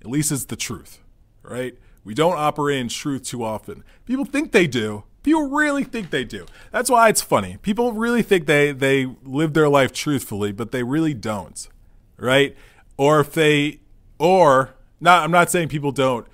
[0.00, 1.00] At least it's the truth,
[1.42, 1.76] right?
[2.04, 3.84] We don't operate in truth too often.
[4.06, 5.04] People think they do.
[5.22, 6.46] People really think they do.
[6.72, 7.58] That's why it's funny.
[7.60, 11.68] People really think they they live their life truthfully, but they really don't.
[12.16, 12.56] Right?
[12.96, 13.80] Or if they
[14.18, 16.26] or not I'm not saying people don't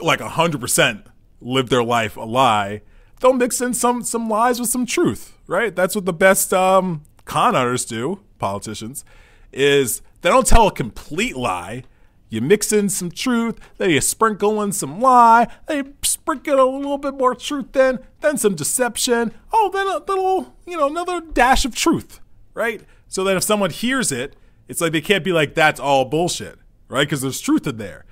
[0.00, 1.04] like 100%
[1.40, 2.82] live their life a lie.
[3.20, 5.74] They'll mix in some some lies with some truth, right?
[5.74, 9.04] That's what the best um, con artists do, politicians,
[9.52, 11.84] is they don't tell a complete lie
[12.30, 16.76] you mix in some truth, then you sprinkle in some lie, then you sprinkle a
[16.76, 19.32] little bit more truth in, then some deception.
[19.52, 22.20] Oh, then a little, you know, another dash of truth,
[22.52, 22.82] right?
[23.08, 24.36] So that if someone hears it,
[24.68, 27.06] it's like they can't be like, that's all bullshit, right?
[27.06, 28.04] Because there's truth in there.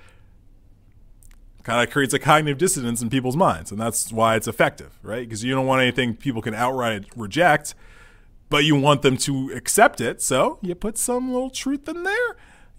[1.67, 5.27] Kind of creates a cognitive dissonance in people's minds, and that's why it's effective, right?
[5.27, 7.75] Because you don't want anything people can outright reject,
[8.49, 10.21] but you want them to accept it.
[10.21, 12.37] So you put some little truth in there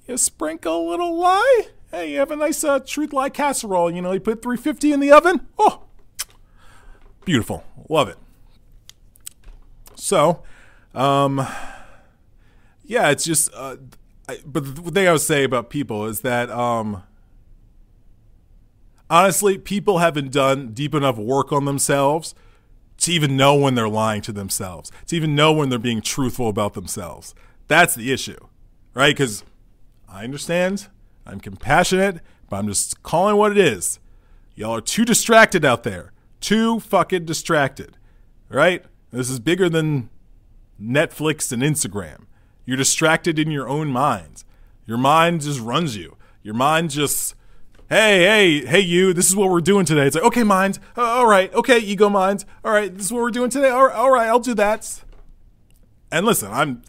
[0.09, 1.69] you sprinkle a little lie.
[1.91, 3.91] Hey, you have a nice uh, truth lie casserole.
[3.91, 5.47] You know, you put 350 in the oven.
[5.59, 5.83] Oh,
[7.25, 7.63] beautiful.
[7.89, 8.17] Love it.
[9.95, 10.43] So,
[10.95, 11.47] um,
[12.85, 13.77] yeah, it's just, uh,
[14.29, 17.03] I, but the thing I would say about people is that, um,
[19.11, 22.35] honestly, people haven't done deep enough work on themselves
[22.99, 26.49] to even know when they're lying to themselves, to even know when they're being truthful
[26.49, 27.35] about themselves.
[27.69, 28.39] That's the issue,
[28.95, 29.15] right?
[29.15, 29.45] Because
[30.09, 30.89] I understand.
[31.27, 34.01] I'm compassionate, but I'm just calling what it is.
[34.55, 36.13] Y'all are too distracted out there.
[36.41, 37.97] Too fucking distracted.
[38.49, 38.85] Right?
[39.11, 40.09] This is bigger than
[40.81, 42.25] Netflix and Instagram.
[42.65, 44.45] You're distracted in your own mind.
[44.87, 46.17] Your mind just runs you.
[46.43, 47.35] Your mind just,
[47.89, 50.07] hey, hey, hey, you, this is what we're doing today.
[50.07, 50.79] It's like, okay, mind.
[50.97, 51.53] Uh, all right.
[51.55, 52.45] Okay, ego mind.
[52.65, 53.71] All right, this is what we're doing today.
[53.71, 55.03] All right, all right, I'll do that.
[56.11, 56.83] And listen, I'm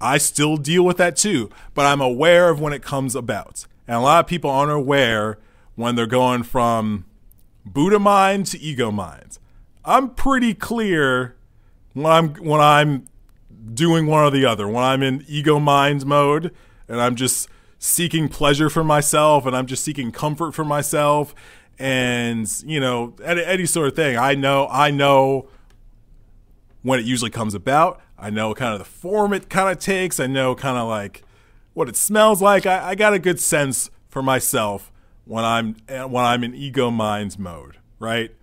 [0.00, 3.66] I still deal with that too, but I'm aware of when it comes about.
[3.88, 5.38] And a lot of people aren't aware
[5.76, 7.04] when they're going from
[7.64, 9.38] Buddha mind to ego mind.
[9.84, 11.36] I'm pretty clear
[11.94, 13.06] when I'm when I'm
[13.72, 14.68] doing one or the other.
[14.68, 16.54] When I'm in ego mind mode
[16.88, 17.48] and I'm just
[17.84, 21.34] seeking pleasure for myself and I'm just seeking comfort for myself
[21.78, 24.16] and you know any, sort of thing.
[24.16, 25.48] I know I know
[26.80, 28.00] when it usually comes about.
[28.18, 30.18] I know kind of the form it kind of takes.
[30.18, 31.24] I know kind of like
[31.74, 32.64] what it smells like.
[32.64, 34.90] I, I, got a good sense for myself
[35.26, 38.34] when I'm when I'm in ego minds mode, right?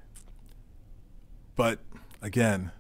[1.55, 1.79] But
[2.21, 2.71] again,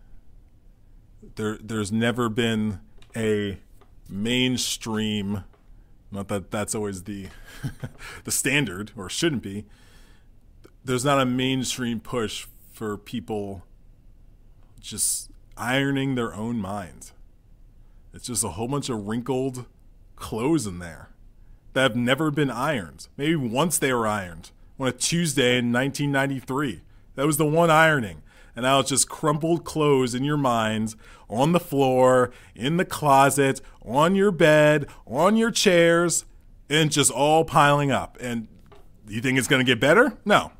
[1.35, 2.81] there there's never been
[3.15, 3.57] a
[4.07, 5.43] mainstream.
[6.11, 7.27] Not that that's always the
[8.23, 9.65] the standard, or shouldn't be.
[10.83, 13.63] There's not a mainstream push for people
[14.79, 17.13] just ironing their own minds.
[18.13, 19.65] It's just a whole bunch of wrinkled
[20.15, 21.09] clothes in there
[21.73, 23.07] that have never been ironed.
[23.15, 26.81] Maybe once they were ironed on a Tuesday in 1993.
[27.15, 28.23] That was the one ironing.
[28.55, 30.95] And now it's just crumpled clothes in your mind,
[31.29, 36.25] on the floor, in the closet, on your bed, on your chairs,
[36.69, 38.17] and just all piling up.
[38.21, 38.47] And
[39.07, 40.17] you think it's going to get better?
[40.25, 40.51] No.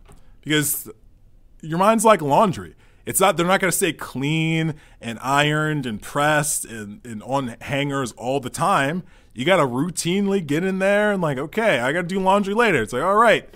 [0.42, 0.90] Because
[1.62, 2.76] your mind's like laundry.
[3.06, 7.56] It's not they're not going to stay clean and ironed and pressed and, and on
[7.62, 9.04] hangers all the time.
[9.34, 12.54] You got to routinely get in there and like, okay, I got to do laundry
[12.54, 12.82] later.
[12.82, 13.50] It's like, all right,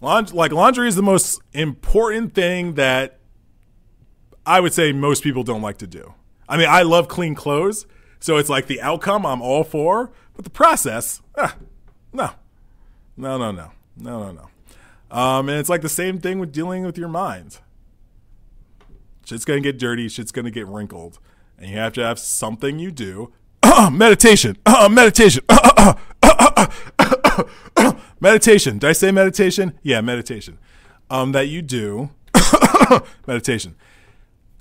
[0.00, 3.18] laundry, like laundry is the most important thing that
[4.44, 6.14] I would say most people don't like to do.
[6.48, 7.86] I mean, I love clean clothes,
[8.22, 11.56] so it's like the outcome I'm all for, but the process, ah,
[12.12, 12.30] no,
[13.16, 14.48] no, no, no, no, no, no.
[15.16, 17.58] Um, and it's like the same thing with dealing with your mind.
[19.24, 20.08] Shit's gonna get dirty.
[20.08, 21.18] Shit's gonna get wrinkled,
[21.58, 23.32] and you have to have something you do.
[23.90, 24.56] meditation.
[24.90, 25.42] meditation.
[28.20, 28.78] meditation.
[28.78, 29.76] Did I say meditation?
[29.82, 30.58] Yeah, meditation.
[31.10, 32.10] Um, that you do.
[33.26, 33.74] meditation.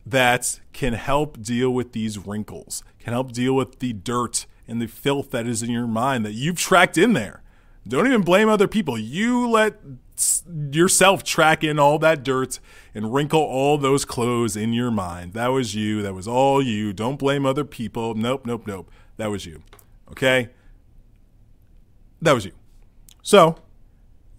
[0.06, 2.84] That can help deal with these wrinkles.
[3.00, 6.34] Can help deal with the dirt and the filth that is in your mind that
[6.34, 7.42] you've tracked in there.
[7.88, 8.98] Don't even blame other people.
[8.98, 9.80] You let
[10.72, 12.60] yourself track in all that dirt
[12.94, 15.34] and wrinkle all those clothes in your mind.
[15.34, 16.02] That was you.
[16.02, 16.94] That was all you.
[16.94, 18.14] Don't blame other people.
[18.14, 18.92] Nope, nope, nope.
[19.18, 19.64] That was you.
[20.12, 20.50] Okay?
[22.22, 22.52] That was you.
[23.24, 23.58] So,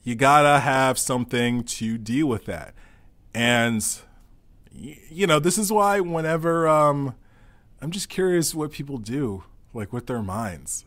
[0.02, 2.74] you gotta have something to deal with that.
[3.34, 3.84] And,
[4.74, 7.14] you know, this is why whenever, um,
[7.80, 9.44] I'm just curious what people do,
[9.74, 10.84] like with their minds.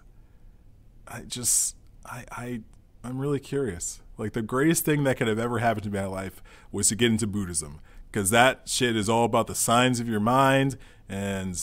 [1.07, 2.61] I just, I, I,
[3.03, 4.01] I'm really curious.
[4.17, 6.41] Like the greatest thing that could have ever happened to my life
[6.72, 7.80] was to get into Buddhism
[8.11, 10.77] because that shit is all about the signs of your mind
[11.09, 11.53] and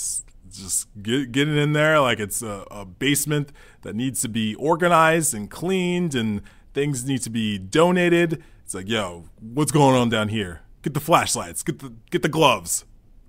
[0.52, 3.52] just get, getting in there like it's a, a basement
[3.82, 6.42] that needs to be organized and cleaned and
[6.74, 8.42] things need to be donated.
[8.64, 10.61] It's like, yo, what's going on down here?
[10.82, 12.84] Get the flashlights, get the get the gloves.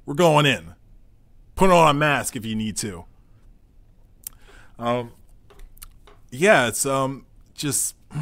[0.06, 0.74] We're going in.
[1.56, 3.06] Put on a mask if you need to.
[4.80, 5.12] Um,
[6.32, 7.96] yeah, it's um just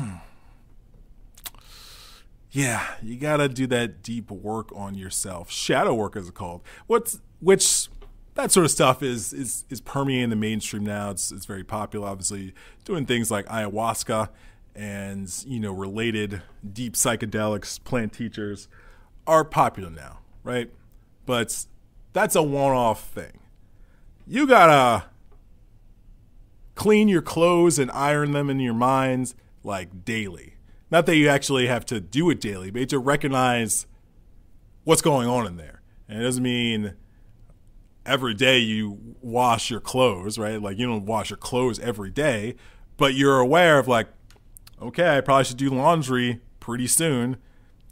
[2.52, 5.50] yeah, you gotta do that deep work on yourself.
[5.50, 6.62] Shadow work is called.
[6.88, 7.88] What's which
[8.36, 11.12] that sort of stuff is is is permeating the mainstream now.
[11.12, 12.08] It's it's very popular.
[12.08, 12.54] Obviously,
[12.84, 14.30] doing things like ayahuasca
[14.76, 16.42] and you know related
[16.74, 18.68] deep psychedelics, plant teachers
[19.32, 20.70] are popular now, right?
[21.26, 21.66] But
[22.12, 23.40] that's a one-off thing.
[24.28, 25.06] You gotta
[26.76, 30.56] clean your clothes and iron them in your minds like daily.
[30.90, 33.86] Not that you actually have to do it daily, but to recognize
[34.84, 35.82] what's going on in there.
[36.10, 36.96] And it doesn't mean
[38.06, 40.62] every day you wash your clothes, right?
[40.62, 42.56] Like you don't wash your clothes every day,
[42.98, 44.08] but you're aware of like,
[44.82, 47.38] okay, I probably should do laundry pretty soon.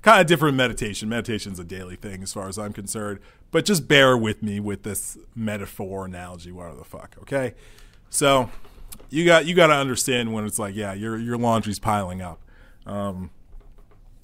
[0.01, 1.09] Kind of different meditation.
[1.09, 3.19] Meditation's a daily thing as far as I'm concerned,
[3.51, 7.53] but just bear with me with this metaphor analogy, whatever the fuck, okay?
[8.09, 8.49] So
[9.09, 12.39] you got you got to understand when it's like, yeah, your your laundry's piling up,
[12.85, 13.29] um,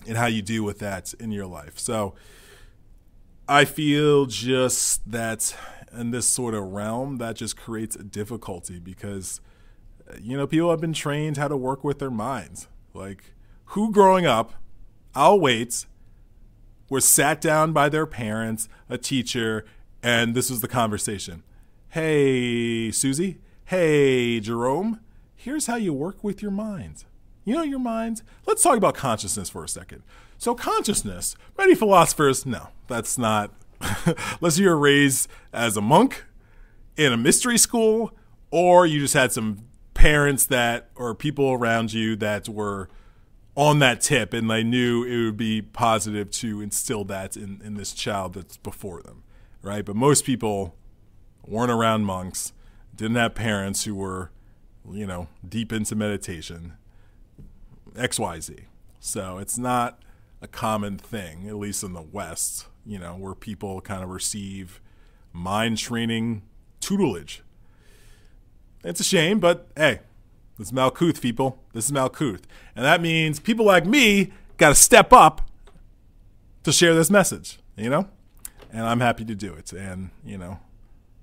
[0.08, 1.78] and how you deal with that in your life.
[1.78, 2.16] So
[3.48, 5.56] I feel just that
[5.92, 9.42] in this sort of realm, that just creates a difficulty because
[10.22, 12.68] you know people have been trained how to work with their minds.
[12.94, 13.34] Like
[13.70, 14.54] who growing up,
[15.16, 15.86] I'll wait,
[16.90, 19.66] was sat down by their parents, a teacher,
[20.04, 21.44] and this was the conversation.
[21.90, 25.00] Hey, Susie, hey, Jerome,
[25.34, 27.06] here's how you work with your mind.
[27.46, 28.24] You know your mind?
[28.46, 30.04] Let's talk about consciousness for a second.
[30.38, 33.54] So, consciousness, many philosophers, no, that's not,
[34.42, 36.26] unless you were raised as a monk
[36.98, 38.12] in a mystery school,
[38.52, 39.60] or you just had some
[39.94, 42.90] parents that, or people around you that were
[43.56, 47.76] on that tip and they knew it would be positive to instill that in, in
[47.76, 49.24] this child that's before them,
[49.62, 49.86] right?
[49.86, 50.76] But most people
[51.46, 52.52] weren't around monks
[52.96, 54.32] didn't have parents who were,
[54.90, 56.74] you know, deep into meditation,
[57.94, 58.66] XYZ.
[59.00, 60.02] So it's not
[60.42, 64.80] a common thing, at least in the West, you know, where people kind of receive
[65.34, 66.44] mind training
[66.80, 67.44] tutelage.
[68.84, 70.00] It's a shame, but hey,
[70.58, 71.60] this is Malkuth, people.
[71.74, 72.44] This is Malkuth.
[72.76, 75.42] And that means people like me got to step up
[76.64, 78.08] to share this message, you know?
[78.72, 79.72] And I'm happy to do it.
[79.74, 80.60] And, you know,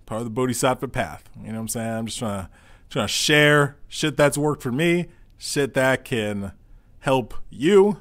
[0.07, 1.29] part of the bodhisattva path.
[1.37, 1.93] You know what I'm saying?
[1.93, 2.51] I'm just trying to
[2.93, 5.07] trying to share shit that's worked for me,
[5.39, 6.53] shit that can
[7.01, 7.99] help you,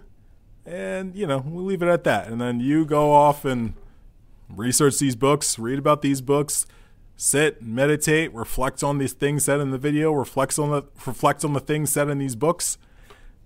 [0.65, 2.27] and you know we'll leave it at that.
[2.27, 3.73] And then you go off and
[4.49, 6.65] research these books, read about these books,
[7.17, 11.53] sit, meditate, reflect on these things said in the video, reflect on the reflect on
[11.53, 12.77] the things said in these books,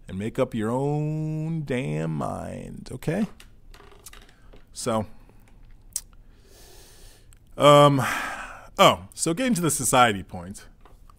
[0.08, 2.90] and make up your own damn mind.
[2.92, 3.28] Okay.
[4.74, 5.06] So,
[7.58, 8.02] um
[8.78, 10.66] Oh, so getting to the society point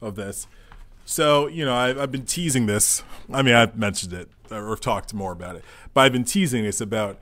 [0.02, 0.46] of this.
[1.06, 3.02] So, you know, I've, I've been teasing this.
[3.32, 6.80] I mean, I've mentioned it or talked more about it, but I've been teasing this
[6.80, 7.18] about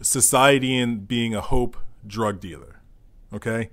[0.00, 2.80] society and being a hope drug dealer.
[3.32, 3.70] Okay.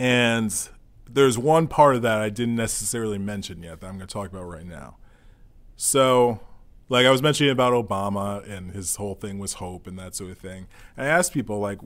[0.00, 0.68] And
[1.08, 4.30] there's one part of that I didn't necessarily mention yet that I'm going to talk
[4.30, 4.96] about right now.
[5.76, 6.40] So,
[6.88, 10.30] like I was mentioning about Obama and his whole thing was hope and that sort
[10.30, 10.68] of thing.
[10.96, 11.80] I asked people, like,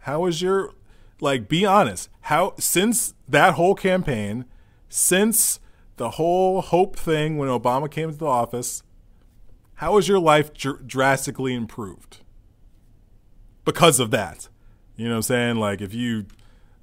[0.00, 0.72] how is your
[1.20, 4.44] like be honest how since that whole campaign
[4.88, 5.58] since
[5.96, 8.82] the whole hope thing when obama came into the office
[9.76, 12.18] how has your life dr- drastically improved
[13.64, 14.48] because of that
[14.96, 16.26] you know what i'm saying like if you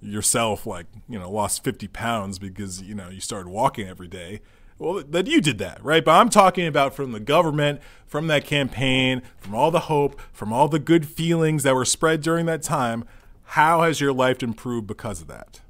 [0.03, 4.41] yourself like you know lost 50 pounds because you know you started walking every day
[4.77, 8.45] well that you did that right but i'm talking about from the government from that
[8.45, 12.61] campaign from all the hope from all the good feelings that were spread during that
[12.61, 13.05] time
[13.53, 15.61] how has your life improved because of that?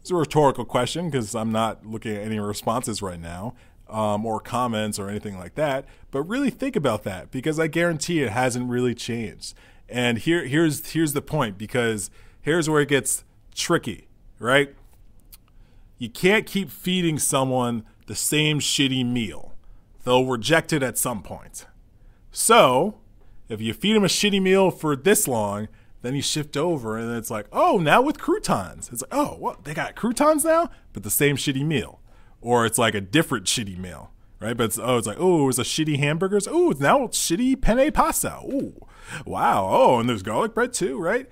[0.00, 3.54] It's a rhetorical question because I'm not looking at any responses right now
[3.86, 5.84] um, or comments or anything like that.
[6.10, 9.54] But really think about that because I guarantee it hasn't really changed.
[9.90, 12.10] And here, here's here's the point because
[12.42, 14.74] here's where it gets tricky, right?
[15.98, 19.54] You can't keep feeding someone the same shitty meal.
[20.04, 21.66] They'll reject it at some point.
[22.32, 23.00] So,
[23.48, 25.68] if you feed them a shitty meal for this long,
[26.02, 28.88] then you shift over and it's like, oh, now with croutons.
[28.90, 29.64] It's like, oh, what?
[29.64, 32.00] They got croutons now, but the same shitty meal.
[32.40, 34.56] Or it's like a different shitty meal, right?
[34.56, 36.48] But it's, oh, it's like, oh, it's a shitty hamburgers.
[36.50, 38.38] Oh, now it's shitty penne pasta.
[38.42, 38.72] Oh,
[39.26, 39.68] wow.
[39.70, 41.28] Oh, and there's garlic bread too, right?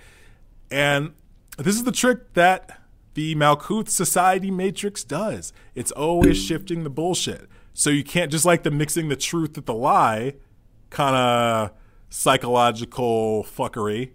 [0.70, 1.12] And
[1.56, 2.80] this is the trick that
[3.14, 5.52] the Malkuth Society Matrix does.
[5.74, 7.48] It's always shifting the bullshit.
[7.74, 10.34] So you can't just like the mixing the truth with the lie
[10.90, 11.70] kind of
[12.10, 14.12] psychological fuckery.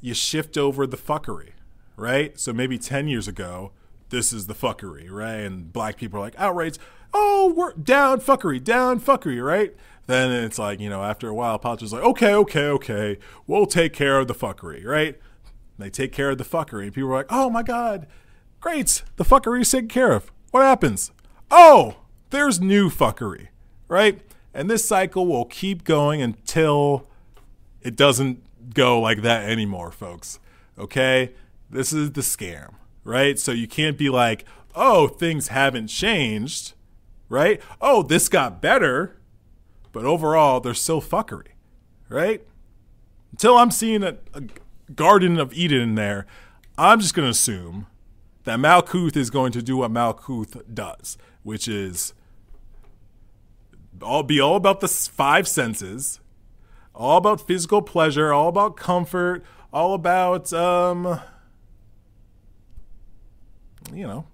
[0.00, 1.52] You shift over the fuckery,
[1.96, 2.38] right?
[2.38, 3.72] So maybe 10 years ago,
[4.10, 5.40] this is the fuckery, right?
[5.40, 6.78] And black people are like, outrage,
[7.12, 9.74] oh, we're down fuckery, down fuckery, right?
[10.06, 13.92] Then it's like, you know, after a while, politics like, okay, okay, okay, we'll take
[13.92, 15.18] care of the fuckery, right?
[15.78, 16.92] They take care of the fuckery.
[16.92, 18.06] People are like, oh my God,
[18.60, 20.30] great, the fuckery is taken care of.
[20.50, 21.10] What happens?
[21.50, 21.96] Oh,
[22.30, 23.48] there's new fuckery,
[23.88, 24.20] right?
[24.52, 27.08] And this cycle will keep going until
[27.82, 30.38] it doesn't go like that anymore, folks.
[30.78, 31.32] Okay?
[31.68, 33.38] This is the scam, right?
[33.38, 34.44] So you can't be like,
[34.74, 36.74] oh, things haven't changed,
[37.28, 37.60] right?
[37.80, 39.16] Oh, this got better,
[39.92, 41.52] but overall, there's still fuckery,
[42.08, 42.46] right?
[43.32, 44.42] Until I'm seeing a, a
[44.94, 46.26] Garden of Eden in there,
[46.76, 47.86] I'm just going to assume
[48.44, 52.12] that Malkuth is going to do what Malkuth does, which is
[54.02, 56.20] all be all about the five senses,
[56.94, 61.20] all about physical pleasure, all about comfort, all about um
[63.92, 64.26] you know,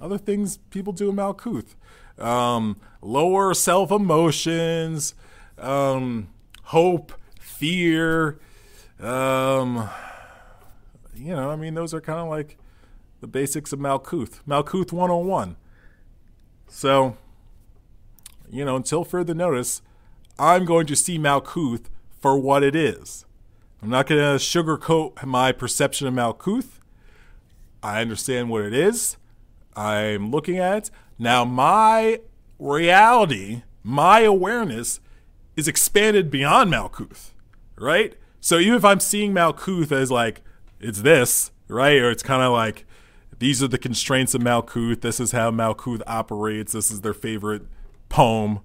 [0.00, 1.74] other things people do in Malkuth.
[2.18, 5.14] Um, lower self emotions,
[5.58, 6.28] um,
[6.64, 8.38] hope, fear,
[9.02, 9.88] um,
[11.14, 12.56] you know, I mean, those are kind of like
[13.20, 14.40] the basics of Malkuth.
[14.46, 15.56] Malkuth 101.
[16.68, 17.16] So,
[18.50, 19.82] you know, until further notice,
[20.38, 21.86] I'm going to see Malkuth
[22.18, 23.26] for what it is.
[23.82, 26.78] I'm not going to sugarcoat my perception of Malkuth.
[27.82, 29.16] I understand what it is.
[29.74, 30.90] I'm looking at it.
[31.18, 32.20] Now, my
[32.58, 35.00] reality, my awareness
[35.56, 37.30] is expanded beyond Malkuth,
[37.76, 38.14] right?
[38.40, 40.42] So even if I'm seeing Malkuth as like,
[40.80, 41.98] it's this, right?
[41.98, 42.86] Or it's kind of like,
[43.38, 45.02] these are the constraints of Malkuth.
[45.02, 46.72] This is how Malkuth operates.
[46.72, 47.62] This is their favorite
[48.08, 48.60] poem,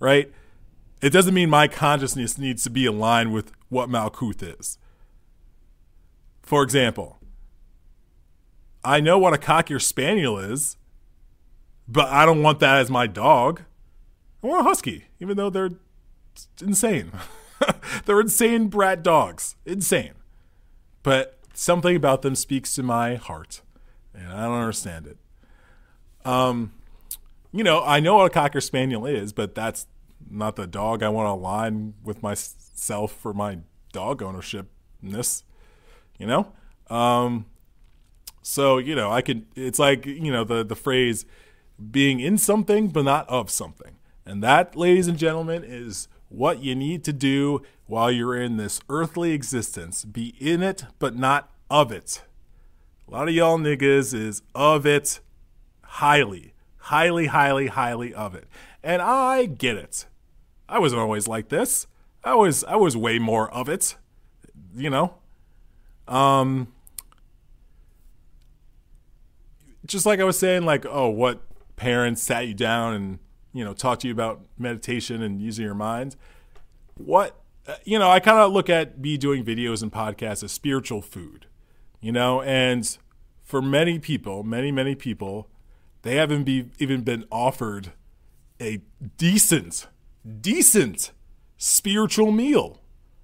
[0.00, 0.32] right?
[1.02, 4.78] It doesn't mean my consciousness needs to be aligned with what Malkuth is.
[6.42, 7.18] For example,
[8.84, 10.76] I know what a Cocker Spaniel is,
[11.88, 13.62] but I don't want that as my dog.
[14.42, 15.72] I want a Husky, even though they're
[16.62, 17.12] insane.
[18.04, 19.56] they're insane brat dogs.
[19.64, 20.14] Insane.
[21.02, 23.62] But something about them speaks to my heart,
[24.14, 25.18] and I don't understand it.
[26.24, 26.72] Um,
[27.52, 29.86] you know, I know what a Cocker Spaniel is, but that's
[30.28, 33.58] not the dog I want to align with myself for my
[33.92, 35.44] dog ownershipness.
[36.18, 36.52] You know,
[36.90, 37.46] um,
[38.42, 39.46] so you know, I could.
[39.54, 41.24] It's like you know the the phrase
[41.90, 46.74] being in something but not of something, and that, ladies and gentlemen, is what you
[46.74, 50.04] need to do while you're in this earthly existence.
[50.04, 52.22] Be in it but not of it.
[53.08, 55.20] A lot of y'all niggas is of it
[55.82, 56.54] highly
[56.86, 58.46] highly, highly, highly of it.
[58.82, 60.06] And I get it.
[60.68, 61.86] I wasn't always like this.
[62.22, 63.96] I was I was way more of it.
[64.74, 65.14] You know?
[66.06, 66.68] Um
[69.84, 71.42] just like I was saying, like, oh, what
[71.76, 73.18] parents sat you down and,
[73.56, 76.16] you know, talk to you about meditation and using your mind.
[76.96, 80.52] What uh, you know, I kind of look at me doing videos and podcasts as
[80.52, 81.46] spiritual food,
[82.00, 82.96] you know, and
[83.42, 85.48] for many people, many, many people,
[86.02, 87.92] they haven't be, even been offered
[88.60, 88.80] a
[89.16, 89.88] decent,
[90.40, 91.12] decent
[91.56, 92.80] spiritual meal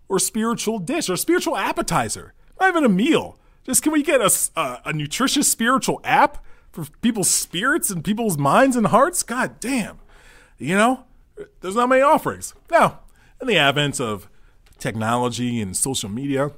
[0.09, 2.35] or spiritual dish or spiritual appetizer.
[2.61, 3.39] Not even a meal.
[3.65, 8.37] Just can we get a, a, a nutritious spiritual app for people's spirits and people's
[8.37, 9.23] minds and hearts?
[9.23, 9.99] God damn.
[10.63, 11.05] You know,
[11.61, 12.55] there's not many offerings.
[12.71, 13.01] Now,
[13.41, 14.29] in the advent of
[14.79, 16.53] technology and social media,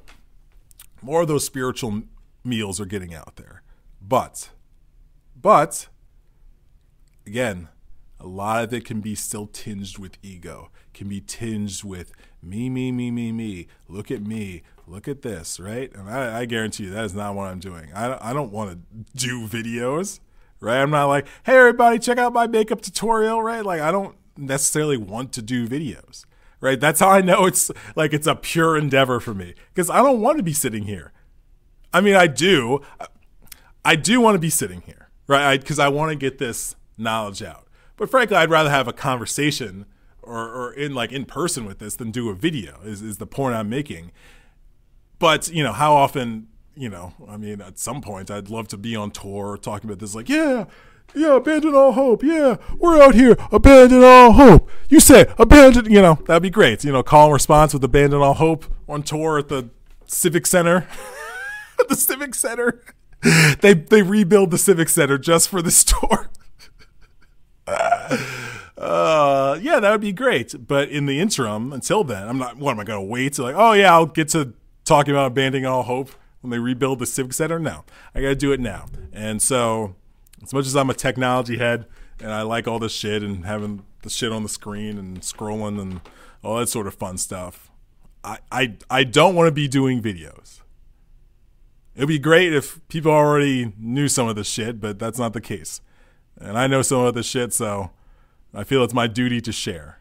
[1.01, 2.03] more of those spiritual
[2.43, 3.63] meals are getting out there.
[3.99, 4.49] But,
[5.35, 5.87] but,
[7.25, 7.69] again,
[8.19, 12.11] a lot of it can be still tinged with ego, can be tinged with
[12.43, 13.67] me, me, me, me, me.
[13.87, 14.61] Look at me.
[14.85, 15.91] Look at this, right?
[15.95, 17.91] And I, I guarantee you that is not what I'm doing.
[17.95, 20.19] I, I don't want to do videos,
[20.65, 20.81] right?
[20.81, 23.63] I'm not like, hey, everybody, check out my makeup tutorial, right?
[23.63, 26.25] Like, I don't necessarily want to do videos,
[26.59, 26.79] right?
[26.79, 30.21] That's how I know it's like it's a pure endeavor for me because I don't
[30.21, 31.13] want to be sitting here.
[31.93, 32.81] I mean, I do.
[33.85, 35.61] I do want to be sitting here, right?
[35.61, 37.67] Because I, I want to get this knowledge out.
[37.95, 39.85] But frankly, I'd rather have a conversation
[40.23, 43.27] or, or in like in person with this than do a video is, is the
[43.27, 44.11] point I'm making.
[45.19, 48.77] But, you know, how often you know, I mean, at some point, I'd love to
[48.77, 50.13] be on tour talking about this.
[50.13, 50.65] Like, yeah,
[51.13, 52.23] yeah, abandon all hope.
[52.23, 54.69] Yeah, we're out here, abandon all hope.
[54.89, 56.83] You say abandon, you know, that'd be great.
[56.83, 59.69] You know, call and response with abandon all hope on tour at the
[60.05, 60.87] Civic Center.
[61.89, 62.81] the Civic Center.
[63.61, 66.29] They they rebuild the Civic Center just for this tour.
[67.67, 70.67] uh, yeah, that would be great.
[70.67, 72.57] But in the interim, until then, I'm not.
[72.57, 73.55] What am I going to wait to like?
[73.57, 76.11] Oh yeah, I'll get to talking about abandoning all hope
[76.45, 77.57] when they rebuild the Civic Center.
[77.57, 77.83] No,
[78.13, 78.85] I got to do it now.
[79.11, 79.95] And so,
[80.43, 81.85] as much as I'm a technology head
[82.19, 85.81] and I like all this shit and having the shit on the screen and scrolling
[85.81, 86.01] and
[86.43, 87.71] all that sort of fun stuff,
[88.23, 90.61] I I, I don't want to be doing videos.
[91.95, 95.41] It'd be great if people already knew some of this shit, but that's not the
[95.41, 95.81] case.
[96.37, 97.89] And I know some of this shit, so
[98.53, 99.99] I feel it's my duty to share.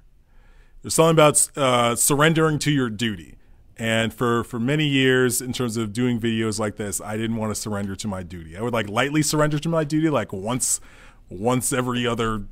[0.82, 3.39] There's something about uh, surrendering to your duty.
[3.76, 7.50] And for, for many years, in terms of doing videos like this, I didn't want
[7.50, 8.56] to surrender to my duty.
[8.56, 10.80] I would like lightly surrender to my duty, like once,
[11.28, 12.44] once every other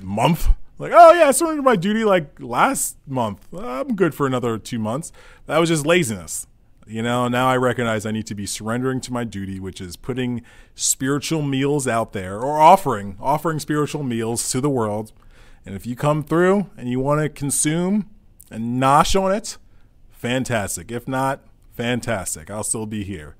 [0.00, 0.48] month.
[0.78, 3.46] Like, oh yeah, I surrendered my duty like last month.
[3.52, 5.12] I'm good for another two months.
[5.46, 6.46] That was just laziness.
[6.86, 9.96] You know, now I recognize I need to be surrendering to my duty, which is
[9.96, 10.42] putting
[10.74, 15.12] spiritual meals out there or offering, offering spiritual meals to the world.
[15.66, 18.08] And if you come through and you want to consume
[18.50, 19.58] and nosh on it,
[20.20, 20.92] fantastic.
[20.92, 21.40] If not,
[21.74, 22.50] fantastic.
[22.50, 23.36] I'll still be here.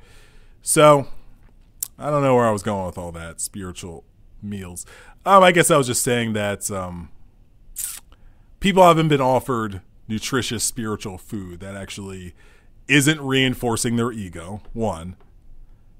[0.63, 1.09] So,
[1.99, 4.05] I don't know where I was going with all that spiritual
[4.43, 4.87] meals.
[5.27, 7.11] Um, I guess I was just saying that um,
[8.61, 12.35] people haven't been offered nutritious spiritual food that actually
[12.89, 14.63] isn't reinforcing their ego.
[14.73, 15.17] One,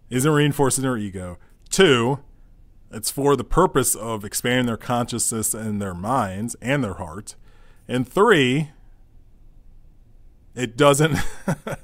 [0.09, 1.39] isn't reinforcing their ego.
[1.69, 2.21] Two,
[2.91, 7.37] it's for the purpose of expanding their consciousness and their minds and their heart.
[7.87, 8.71] And three,
[10.61, 11.17] it doesn't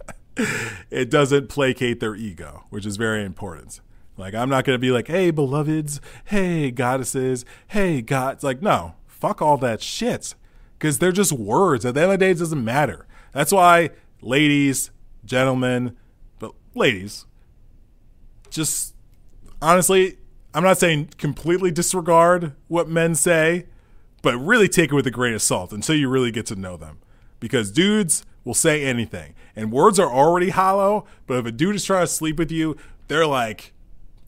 [0.90, 3.80] it doesn't placate their ego, which is very important.
[4.18, 8.94] Like I'm not going to be like, "Hey beloveds, hey goddesses, hey gods." Like no,
[9.06, 10.34] fuck all that shit
[10.78, 11.84] cuz they're just words.
[11.84, 13.06] At the end of the day it doesn't matter.
[13.32, 13.90] That's why
[14.20, 14.90] ladies,
[15.24, 15.96] gentlemen,
[16.38, 17.24] but ladies,
[18.50, 18.94] just
[19.62, 20.18] honestly,
[20.54, 23.66] I'm not saying completely disregard what men say,
[24.22, 26.76] but really take it with a grain of salt until you really get to know
[26.76, 26.98] them.
[27.38, 31.84] Because dudes will say anything, and words are already hollow, but if a dude is
[31.84, 32.76] trying to sleep with you,
[33.08, 33.74] they're like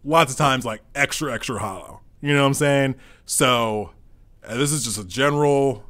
[0.04, 2.00] lots of times like extra, extra hollow.
[2.20, 2.96] You know what I'm saying?
[3.24, 3.92] So,
[4.44, 5.84] uh, this is just a general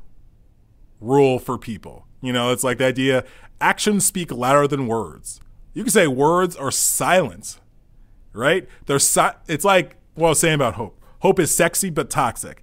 [1.01, 2.07] rule for people.
[2.21, 3.25] You know, it's like the idea
[3.63, 5.41] actions speak louder than words.
[5.73, 7.59] You can say words are silent,
[8.35, 8.69] right?
[8.85, 11.01] They're si- it's like what I was saying about hope.
[11.21, 12.63] Hope is sexy but toxic.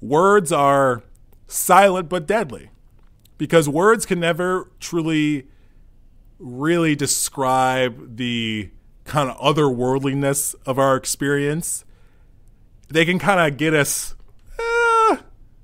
[0.00, 1.04] Words are
[1.46, 2.70] silent but deadly
[3.38, 5.46] because words can never truly
[6.38, 8.70] really describe the
[9.04, 11.84] kind of otherworldliness of our experience.
[12.88, 14.14] They can kind of get us
[14.58, 15.16] uh,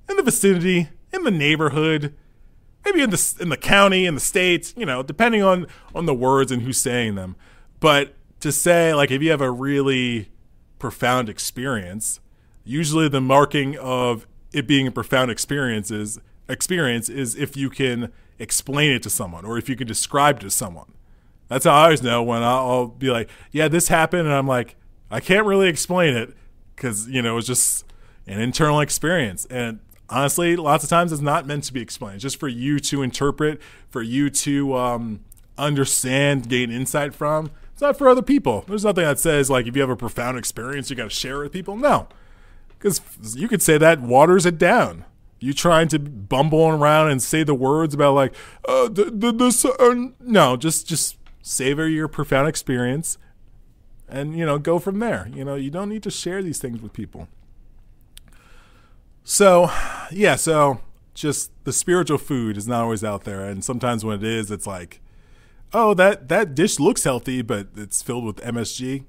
[0.09, 2.15] in the vicinity, in the neighborhood,
[2.84, 6.15] maybe in the in the county, in the states, you know, depending on on the
[6.15, 7.36] words and who's saying them.
[7.81, 10.31] But to say like if you have a really
[10.78, 12.20] profound experience,
[12.65, 16.18] usually the marking of it being a profound experience is
[16.49, 20.51] experience is if you can explain it to someone or if you can describe to
[20.51, 20.93] someone.
[21.49, 24.47] That's how I always know when I'll, I'll be like, "Yeah, this happened," and I'm
[24.47, 24.77] like,
[25.11, 26.35] I can't really explain it
[26.75, 27.85] because you know it's just
[28.27, 29.81] an internal experience and
[30.12, 32.17] honestly, lots of times it's not meant to be explained.
[32.17, 35.21] It's just for you to interpret, for you to um,
[35.59, 37.51] understand, gain insight from.
[37.73, 38.65] It's not for other people.
[38.69, 41.41] There's nothing that says like if you have a profound experience, you got to share
[41.41, 41.77] it with people.
[41.77, 42.09] No,
[42.79, 43.01] because
[43.35, 45.05] you could say that waters it down.
[45.43, 48.35] You trying to bumble around and say the words about like,
[48.69, 53.19] uh, the, the, uh, no, just just savor your profound experience,
[54.09, 55.29] and you know go from there.
[55.35, 57.29] You know you don't need to share these things with people.
[59.25, 59.71] So,
[60.11, 60.81] yeah, so
[61.15, 64.67] just the spiritual food is not always out there, and sometimes when it is, it's
[64.67, 65.01] like,
[65.73, 69.05] oh, that that dish looks healthy, but it's filled with MSG.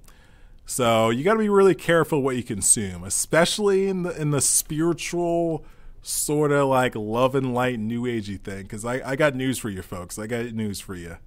[0.65, 4.41] So you got to be really careful what you consume, especially in the in the
[4.41, 5.65] spiritual
[6.03, 8.63] sort of like love and light new agey thing.
[8.63, 10.19] Because I, I got news for you folks.
[10.19, 11.17] I got news for you.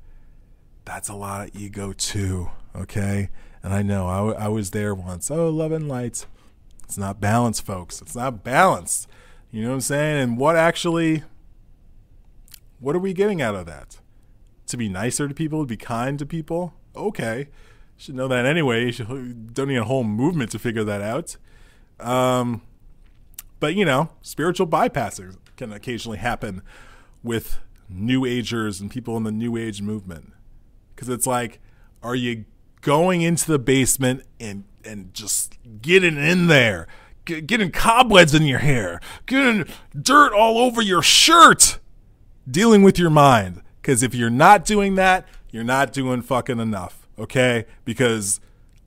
[0.84, 2.50] That's a lot of ego too.
[2.76, 3.30] Okay,
[3.62, 5.30] and I know I, I was there once.
[5.30, 6.26] Oh, love and light.
[6.84, 8.00] It's not balanced, folks.
[8.00, 9.08] It's not balanced.
[9.50, 10.22] You know what I'm saying?
[10.22, 11.24] And what actually,
[12.78, 13.98] what are we getting out of that?
[14.68, 16.74] To be nicer to people, to be kind to people?
[16.94, 17.48] Okay.
[17.96, 18.86] Should know that anyway.
[18.86, 21.36] You should, don't need a whole movement to figure that out.
[21.98, 22.62] Um,
[23.60, 26.62] but, you know, spiritual bypassing can occasionally happen
[27.22, 30.32] with new agers and people in the new age movement.
[30.94, 31.60] Because it's like,
[32.02, 32.44] are you
[32.80, 36.86] going into the basement and and just getting in there,
[37.24, 39.66] getting cobwebs in your hair, getting
[40.00, 41.78] dirt all over your shirt,
[42.48, 43.62] dealing with your mind.
[43.82, 47.66] Because if you're not doing that, you're not doing fucking enough, okay?
[47.84, 48.40] Because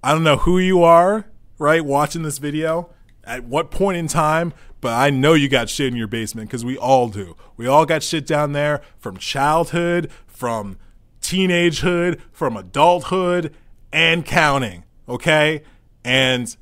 [0.04, 1.26] I don't know who you are,
[1.58, 2.90] right, watching this video,
[3.30, 6.66] at what point in time, but I know you got shit in your basement because
[6.66, 7.38] we all do.
[7.56, 10.78] We all got shit down there from childhood, from
[11.22, 13.54] teenagehood, from adulthood,
[13.94, 15.62] and counting, okay?
[16.04, 16.56] And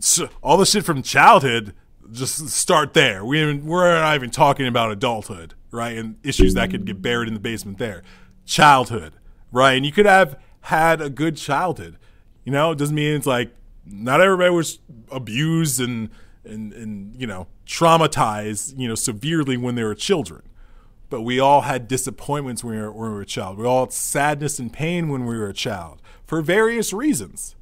[0.00, 1.74] so all the shit from childhood,
[2.10, 3.24] just start there.
[3.24, 5.96] We even, we're not even talking about adulthood, right?
[5.96, 8.02] And issues that could get buried in the basement there.
[8.44, 9.14] Childhood,
[9.52, 9.74] right?
[9.74, 11.96] And you could have had a good childhood.
[12.44, 13.54] You know, it doesn't mean it's like
[13.84, 14.78] not everybody was
[15.10, 16.10] abused and
[16.44, 20.42] and and you know traumatized, you know, severely when they were children.
[21.08, 23.58] But we all had disappointments when we were, when we were a child.
[23.58, 27.54] We all had sadness and pain when we were a child for various reasons.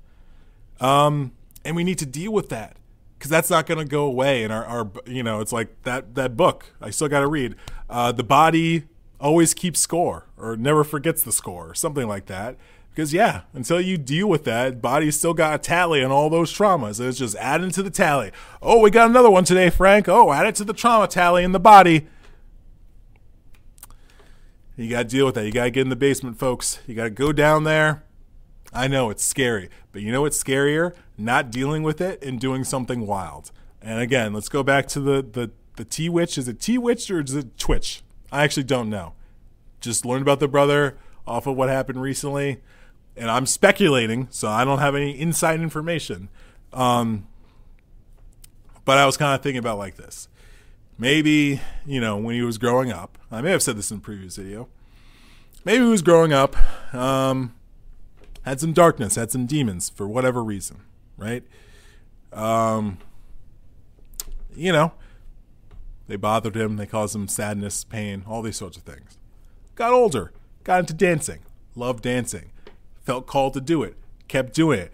[0.80, 1.32] Um,
[1.64, 2.76] and we need to deal with that
[3.18, 4.44] because that's not going to go away.
[4.44, 7.56] And our, our, you know, it's like that that book I still got to read.
[7.88, 8.84] Uh, the body
[9.20, 12.56] always keeps score or never forgets the score or something like that.
[12.90, 16.52] Because yeah, until you deal with that, body's still got a tally on all those
[16.52, 17.00] traumas.
[17.00, 18.32] It's just adding to the tally.
[18.60, 20.08] Oh, we got another one today, Frank.
[20.08, 22.06] Oh, add it to the trauma tally in the body.
[24.76, 25.46] You got to deal with that.
[25.46, 26.80] You got to get in the basement, folks.
[26.86, 28.02] You got to go down there
[28.72, 30.94] I know it's scary, but you know what's scarier?
[31.18, 33.50] Not dealing with it and doing something wild.
[33.82, 36.38] And again, let's go back to the the the T Witch.
[36.38, 38.02] Is it T Witch or is it Twitch?
[38.30, 39.14] I actually don't know.
[39.80, 42.60] Just learned about the brother off of what happened recently,
[43.16, 46.28] and I'm speculating, so I don't have any inside information.
[46.72, 47.26] Um,
[48.84, 50.28] but I was kind of thinking about like this.
[50.98, 53.18] Maybe you know when he was growing up.
[53.30, 54.68] I may have said this in a previous video.
[55.64, 56.56] Maybe he was growing up.
[56.94, 57.54] Um,
[58.42, 60.80] had some darkness, had some demons for whatever reason,
[61.16, 61.44] right?
[62.32, 62.98] Um,
[64.54, 64.92] you know,
[66.06, 69.18] they bothered him, they caused him sadness, pain, all these sorts of things.
[69.74, 70.32] Got older,
[70.64, 71.40] got into dancing,
[71.74, 72.50] loved dancing,
[73.10, 73.96] felt called to do it,
[74.28, 74.92] kept doing it,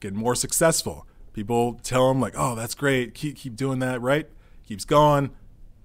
[0.00, 1.06] getting more successful.
[1.34, 3.12] People tell him like, "Oh, that's great.
[3.12, 4.26] Keep keep doing that, right?"
[4.66, 5.32] Keeps going,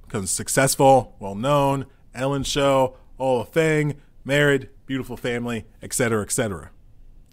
[0.01, 6.71] becomes successful, well known, Ellen show, all a thing, married, beautiful family, etc., etc.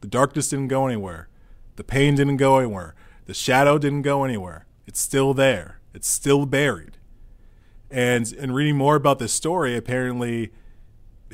[0.00, 1.28] The darkness didn't go anywhere.
[1.76, 2.96] The pain didn't go anywhere.
[3.26, 4.66] The shadow didn't go anywhere.
[4.84, 5.78] It's still there.
[5.94, 6.98] It's still buried.
[7.88, 10.50] And in reading more about this story, apparently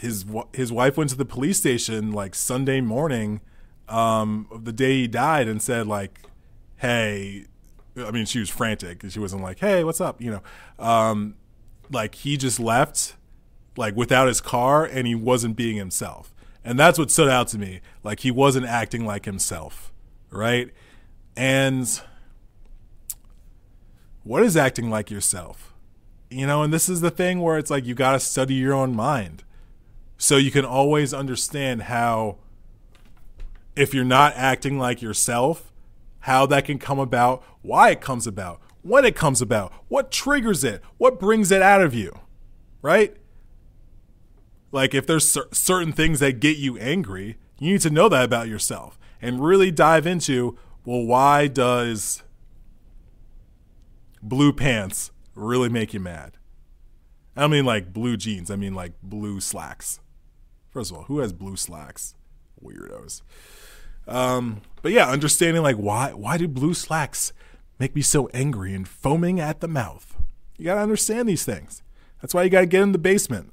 [0.01, 3.41] his his wife went to the police station like Sunday morning
[3.89, 6.21] um, the day he died and said like,
[6.77, 7.47] "Hey,"
[7.97, 9.03] I mean she was frantic.
[9.09, 11.37] She wasn't like, "Hey, what's up?" You know, um,
[11.91, 13.15] like he just left
[13.77, 16.35] like without his car and he wasn't being himself.
[16.65, 17.81] And that's what stood out to me.
[18.03, 19.93] Like he wasn't acting like himself,
[20.31, 20.71] right?
[21.37, 22.01] And
[24.25, 25.73] what is acting like yourself?
[26.29, 28.75] You know, and this is the thing where it's like you got to study your
[28.75, 29.45] own mind.
[30.19, 32.37] So you can always understand how
[33.75, 35.73] if you're not acting like yourself,
[36.21, 40.65] how that can come about, why it comes about, when it comes about, what triggers
[40.65, 42.19] it, what brings it out of you,
[42.81, 43.17] right?
[44.73, 48.25] Like if there's cer- certain things that get you angry, you need to know that
[48.25, 52.23] about yourself and really dive into well, why does
[54.23, 56.39] blue pants really make you mad?
[57.37, 60.01] I don't mean like blue jeans, I mean like blue slacks.
[60.77, 62.15] First of all, who has blue slacks?
[62.63, 63.23] Weirdos.
[64.07, 67.33] Um, but yeah, understanding like why why do blue slacks
[67.79, 70.17] make me so angry and foaming at the mouth?
[70.59, 71.83] You gotta understand these things.
[72.21, 73.53] That's why you gotta get in the basement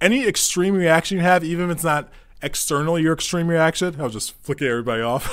[0.00, 2.10] any extreme reaction you have, even if it's not
[2.42, 5.26] external, your extreme reaction, I'll just flick everybody off.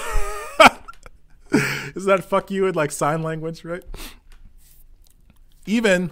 [1.95, 3.83] Is that fuck you in like sign language, right?
[5.65, 6.11] Even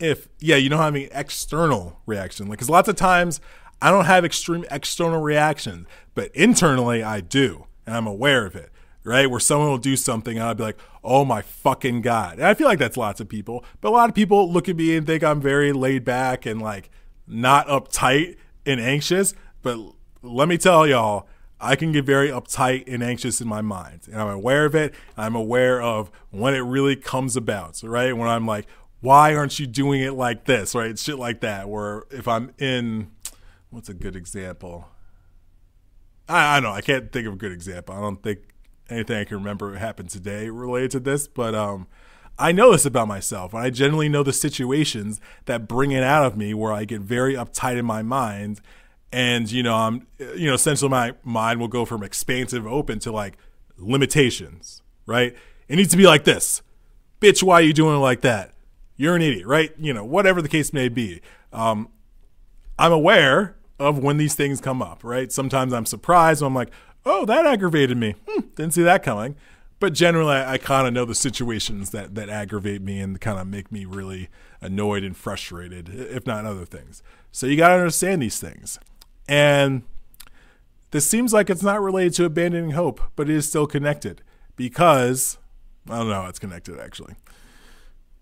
[0.00, 2.46] if, yeah, you don't have any external reaction.
[2.46, 3.40] Like, because lots of times
[3.80, 8.70] I don't have extreme external reactions, but internally I do, and I'm aware of it,
[9.04, 9.30] right?
[9.30, 12.34] Where someone will do something, and I'll be like, oh my fucking God.
[12.38, 14.76] And I feel like that's lots of people, but a lot of people look at
[14.76, 16.90] me and think I'm very laid back and like,
[17.26, 19.78] not uptight and anxious, but
[20.22, 21.28] let me tell y'all,
[21.60, 24.02] I can get very uptight and anxious in my mind.
[24.10, 24.94] And I'm aware of it.
[25.16, 28.16] I'm aware of when it really comes about, right?
[28.16, 28.66] When I'm like,
[29.00, 30.98] why aren't you doing it like this, right?
[30.98, 31.68] Shit like that.
[31.68, 33.10] Where if I'm in,
[33.70, 34.88] what's a good example?
[36.28, 36.74] I, I don't know.
[36.74, 37.94] I can't think of a good example.
[37.94, 38.40] I don't think
[38.90, 41.86] anything I can remember happened today related to this, but um,
[42.38, 43.54] I know this about myself.
[43.54, 47.34] I generally know the situations that bring it out of me where I get very
[47.34, 48.60] uptight in my mind
[49.12, 53.12] and you know I'm you know essentially my mind will go from expansive open to
[53.12, 53.36] like
[53.76, 55.34] limitations, right?
[55.68, 56.62] It needs to be like this,
[57.20, 57.42] bitch.
[57.42, 58.52] Why are you doing it like that?
[58.98, 59.72] You're an idiot, right?
[59.78, 61.22] You know whatever the case may be.
[61.50, 61.88] Um,
[62.78, 65.32] I'm aware of when these things come up, right?
[65.32, 66.42] Sometimes I'm surprised.
[66.42, 66.70] I'm like,
[67.06, 68.16] oh, that aggravated me.
[68.28, 69.36] Hmm, didn't see that coming.
[69.80, 73.38] But generally, I, I kind of know the situations that, that aggravate me and kind
[73.38, 74.28] of make me really
[74.60, 77.02] annoyed and frustrated, if not other things.
[77.30, 78.80] So you got to understand these things.
[79.28, 79.82] And
[80.90, 84.22] this seems like it's not related to abandoning hope, but it is still connected
[84.56, 85.38] because
[85.88, 87.14] I don't know how it's connected actually.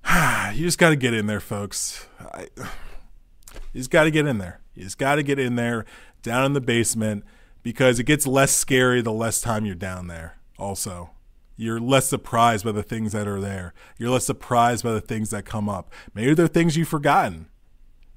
[0.55, 2.07] you just got to get in there, folks.
[2.21, 4.61] I, you just got to get in there.
[4.75, 5.85] You just got to get in there
[6.23, 7.25] down in the basement
[7.63, 11.11] because it gets less scary the less time you're down there, also.
[11.57, 13.73] You're less surprised by the things that are there.
[13.99, 15.91] You're less surprised by the things that come up.
[16.15, 17.49] Maybe they're things you've forgotten.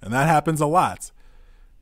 [0.01, 1.11] And that happens a lot.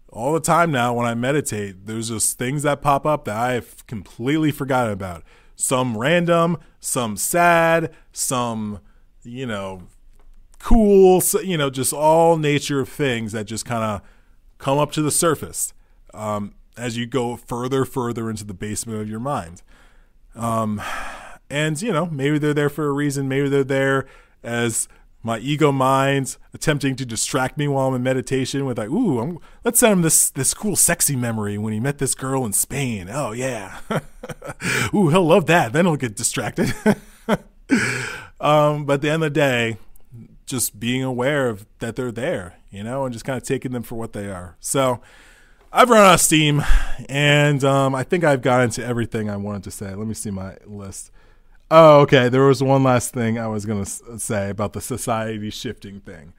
[0.09, 3.85] All the time now when I meditate, there's just things that pop up that I've
[3.87, 5.23] completely forgotten about.
[5.55, 8.79] Some random, some sad, some,
[9.23, 9.83] you know,
[10.67, 14.01] cool, you know, just all nature of things that just kind of
[14.57, 15.73] come up to the surface
[16.13, 19.61] um, as you go further, further into the basement of your mind.
[20.35, 20.81] Um,
[21.49, 23.29] and, you know, maybe they're there for a reason.
[23.29, 24.07] Maybe they're there
[24.43, 24.89] as
[25.23, 29.39] my ego mind's attempting to distract me while I'm in meditation with like, ooh, I'm,
[29.63, 33.07] let's send him this this cool sexy memory when he met this girl in Spain.
[33.09, 33.79] Oh yeah,
[34.93, 35.71] ooh, he'll love that.
[35.71, 36.73] Then he'll get distracted.
[38.41, 39.77] um, but at the end of the day,
[40.47, 43.83] just being aware of that they're there, you know, and just kind of taking them
[43.83, 44.55] for what they are.
[44.59, 45.01] So
[45.71, 46.63] I've run out of steam,
[47.09, 49.93] and um, I think I've gotten to everything I wanted to say.
[49.93, 51.11] Let me see my list.
[51.69, 52.29] Oh, okay.
[52.29, 56.33] There was one last thing I was going to say about the society shifting thing.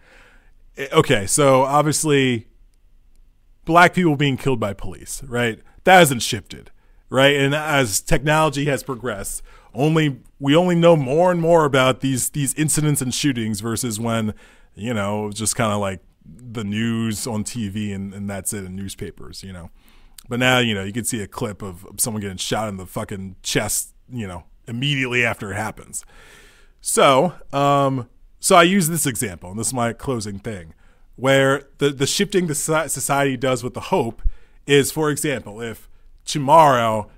[0.92, 2.46] Okay, so obviously,
[3.64, 5.60] black people being killed by police, right?
[5.84, 6.70] That hasn't shifted,
[7.10, 7.36] right?
[7.36, 9.42] And as technology has progressed,
[9.74, 14.34] only we only know more and more about these these incidents and shootings versus when
[14.74, 18.76] you know just kind of like the news on TV and, and that's it in
[18.76, 19.70] newspapers, you know.
[20.28, 22.86] But now you know you can see a clip of someone getting shot in the
[22.86, 26.04] fucking chest, you know, immediately after it happens.
[26.80, 30.74] So, um, so I use this example, and this is my closing thing,
[31.16, 34.22] where the the shifting the society does with the hope
[34.66, 35.88] is, for example, if
[36.24, 37.10] tomorrow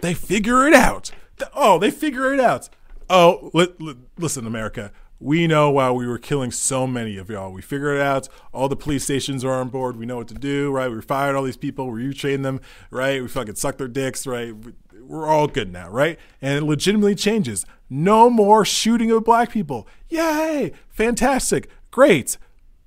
[0.00, 1.10] they figure it out
[1.54, 2.68] oh, they figure it out.
[3.10, 4.92] Oh, li- li- listen, America.
[5.20, 7.52] We know why we were killing so many of y'all.
[7.52, 8.28] We figured it out.
[8.52, 9.96] All the police stations are on board.
[9.96, 10.88] We know what to do, right?
[10.90, 11.90] We fired all these people.
[11.90, 12.60] We retrained them,
[12.90, 13.20] right?
[13.20, 14.54] We fucking sucked their dicks, right?
[15.00, 16.18] We're all good now, right?
[16.40, 17.66] And it legitimately changes.
[17.90, 19.88] No more shooting of black people.
[20.08, 20.72] Yay!
[20.88, 21.68] Fantastic.
[21.90, 22.36] Great.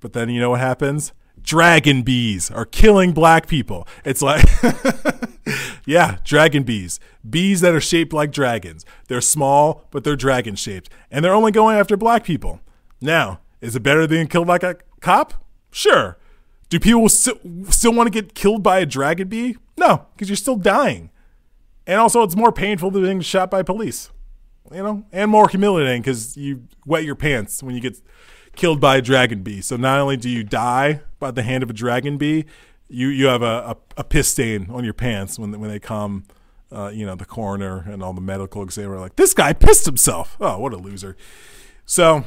[0.00, 1.12] But then you know what happens?
[1.42, 3.86] dragon bees are killing black people.
[4.04, 4.44] It's like,
[5.86, 7.00] yeah, dragon bees.
[7.28, 8.84] Bees that are shaped like dragons.
[9.08, 10.90] They're small, but they're dragon shaped.
[11.10, 12.60] And they're only going after black people.
[13.00, 15.34] Now, is it better than killed like a cop?
[15.70, 16.18] Sure.
[16.68, 17.38] Do people still,
[17.68, 19.56] still want to get killed by a dragon bee?
[19.76, 21.10] No, because you're still dying.
[21.86, 24.10] And also, it's more painful than being shot by police.
[24.70, 28.00] You know, and more humiliating because you wet your pants when you get
[28.54, 29.60] killed by a dragon bee.
[29.60, 32.44] So not only do you die by the hand of a dragon bee,
[32.92, 36.24] you you have a, a, a piss stain on your pants when when they come.
[36.74, 40.38] Uh, you know, the coroner and all the medical examiner like, this guy pissed himself.
[40.40, 41.18] Oh, what a loser.
[41.84, 42.24] So,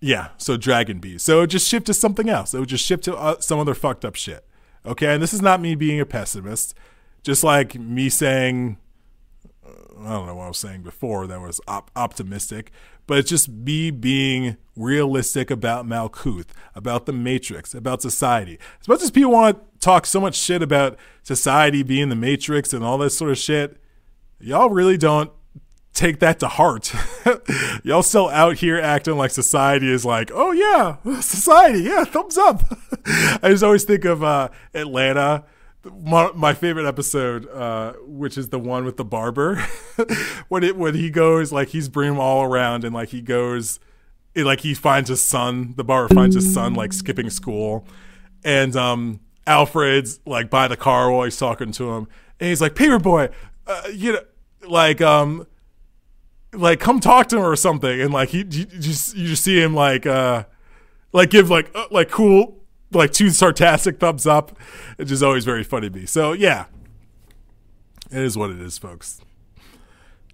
[0.00, 1.22] yeah, so dragon bees.
[1.22, 2.52] So it just shift to something else.
[2.52, 4.44] It would just shift to uh, some other fucked up shit.
[4.84, 6.74] Okay, and this is not me being a pessimist.
[7.22, 8.78] Just like me saying,
[9.64, 12.72] uh, I don't know what I was saying before that was op- optimistic
[13.06, 18.58] but it's just me being realistic about Malkuth, about the Matrix, about society.
[18.80, 22.72] As much as people want to talk so much shit about society being the Matrix
[22.72, 23.76] and all that sort of shit,
[24.40, 25.30] y'all really don't
[25.92, 26.92] take that to heart.
[27.84, 32.62] y'all still out here acting like society is like, oh yeah, society, yeah, thumbs up.
[33.06, 35.44] I just always think of uh, Atlanta
[35.84, 39.56] my, my favorite episode, uh, which is the one with the barber,
[40.48, 43.80] when it when he goes like he's bringing him all around and like he goes,
[44.34, 45.74] it, like he finds his son.
[45.76, 47.84] The barber finds his son like skipping school,
[48.44, 52.74] and um, Alfred's like by the car while he's talking to him, and he's like,
[52.74, 53.28] "Paper Boi,
[53.66, 54.22] uh, you know,
[54.66, 55.46] like um."
[56.54, 59.58] Like come talk to him or something, and like he you just you just see
[59.58, 60.44] him like uh
[61.14, 62.61] like give like uh, like cool
[62.94, 64.56] like two sarcastic thumbs up,
[64.96, 66.06] which is always very funny to me.
[66.06, 66.66] So yeah,
[68.10, 69.20] it is what it is, folks.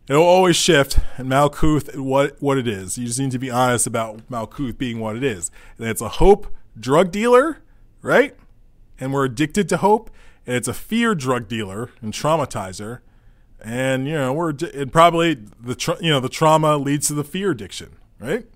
[0.09, 2.97] It'll always shift, and Malkuth what what it is.
[2.97, 6.09] You just need to be honest about Malkuth being what it is, and it's a
[6.09, 6.47] hope
[6.79, 7.59] drug dealer,
[8.03, 8.35] right?
[9.01, 10.11] and we're addicted to hope,
[10.47, 13.01] and it's a fear drug dealer and traumatizer,
[13.63, 17.25] and you know we're it probably the tra- you know the trauma leads to the
[17.25, 18.47] fear addiction, right?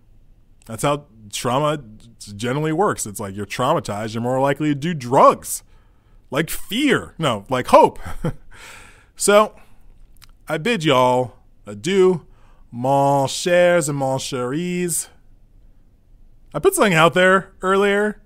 [0.66, 1.82] That's how trauma
[2.26, 3.06] generally works.
[3.06, 5.62] It's like you're traumatized, you're more likely to do drugs,
[6.30, 7.98] like fear, no, like hope.
[9.16, 9.54] so
[10.48, 11.34] I bid y'all
[11.66, 12.26] adieu,
[12.70, 15.08] mon chers and mon cheries.
[16.54, 18.20] I put something out there earlier.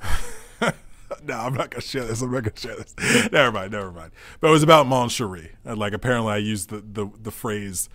[0.60, 2.22] no, I'm not gonna share this.
[2.22, 3.30] I'm not gonna share this.
[3.32, 4.12] never mind, never mind.
[4.40, 5.52] But it was about mon cherie.
[5.64, 7.88] And like apparently I used the, the, the phrase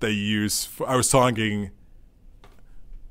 [0.00, 0.64] they use.
[0.64, 1.70] For, I was talking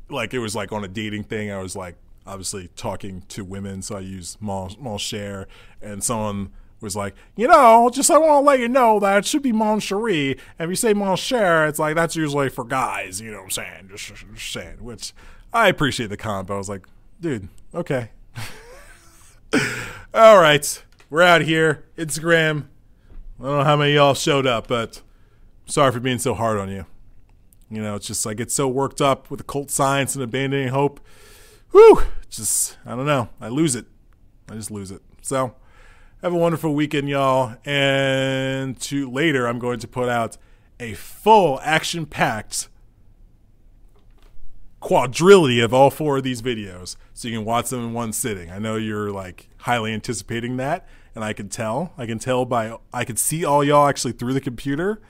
[0.10, 1.52] like it was like on a dating thing.
[1.52, 5.48] I was like obviously talking to women, so I used mon, mon cher,
[5.82, 6.52] and someone
[6.82, 9.52] was like, you know, just I want to let you know that it should be
[9.52, 10.32] mon cherie.
[10.60, 13.22] And if you say mon cher, it's like that's usually for guys.
[13.22, 13.90] You know what I'm saying?
[13.90, 14.84] Just, just saying.
[14.84, 15.14] Which
[15.54, 16.86] I appreciate the comment, but I was like,
[17.20, 18.12] dude, okay.
[20.14, 21.86] All right, we're out here.
[21.98, 22.68] Instagram.
[23.40, 25.02] I don't know how many y'all showed up, but
[25.66, 26.86] sorry for being so hard on you.
[27.74, 31.00] You know, it's just I get so worked up with occult science and abandoning hope.
[31.72, 33.30] Whew, just I don't know.
[33.42, 33.88] I lose it.
[34.50, 35.02] I just lose it.
[35.22, 35.56] So
[36.22, 37.56] have a wonderful weekend, y'all.
[37.66, 40.38] And to later, I'm going to put out
[40.80, 42.70] a full action-packed
[44.80, 48.52] quadrillion of all four of these videos so you can watch them in one sitting.
[48.52, 51.94] I know you're like highly anticipating that, and I can tell.
[51.98, 55.02] I can tell by I can see all y'all actually through the computer.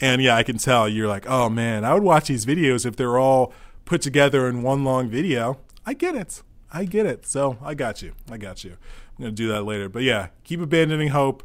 [0.00, 2.96] And yeah, I can tell you're like, "Oh man, I would watch these videos if
[2.96, 3.52] they're all
[3.84, 6.42] put together in one long video." I get it.
[6.72, 7.26] I get it.
[7.26, 8.12] So, I got you.
[8.30, 8.76] I got you.
[9.18, 9.88] I'm to do that later.
[9.88, 11.42] But yeah, keep abandoning hope,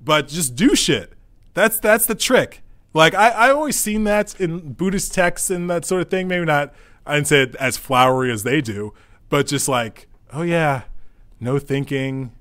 [0.00, 1.12] but just do shit.
[1.54, 2.62] That's that's the trick.
[2.92, 6.28] Like I I always seen that in Buddhist texts and that sort of thing.
[6.28, 6.74] Maybe not.
[7.06, 8.94] I didn't say it as flowery as they do,
[9.28, 10.82] but just like, oh yeah,
[11.40, 12.32] no thinking,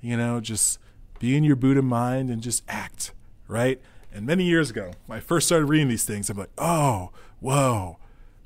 [0.00, 0.78] you know, just
[1.18, 3.12] be in your Buddha mind and just act,
[3.48, 3.80] right?
[4.16, 7.98] And many years ago, when I first started reading these things, I'm like, oh, whoa,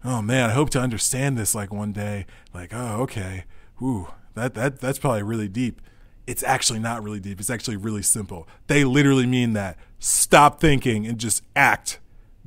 [0.05, 2.26] oh man, I hope to understand this like one day.
[2.52, 3.44] Like, oh, okay,
[3.81, 5.81] ooh, that that that's probably really deep.
[6.26, 7.39] It's actually not really deep.
[7.39, 8.49] It's actually really simple.
[8.66, 9.78] They literally mean that.
[10.00, 12.00] Stop thinking and just act.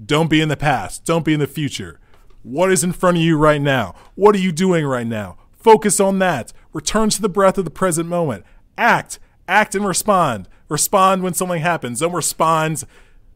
[0.06, 1.06] Don't be in the past.
[1.06, 2.02] Don't be in the future.
[2.42, 3.96] What is in front of you right now?
[4.16, 5.38] What are you doing right now?
[5.54, 6.52] Focus on that.
[6.74, 8.44] Return to the breath of the present moment.
[8.78, 9.18] Act.
[9.48, 10.50] Act and respond.
[10.68, 12.02] Respond when something happens.
[12.02, 12.84] Don't respond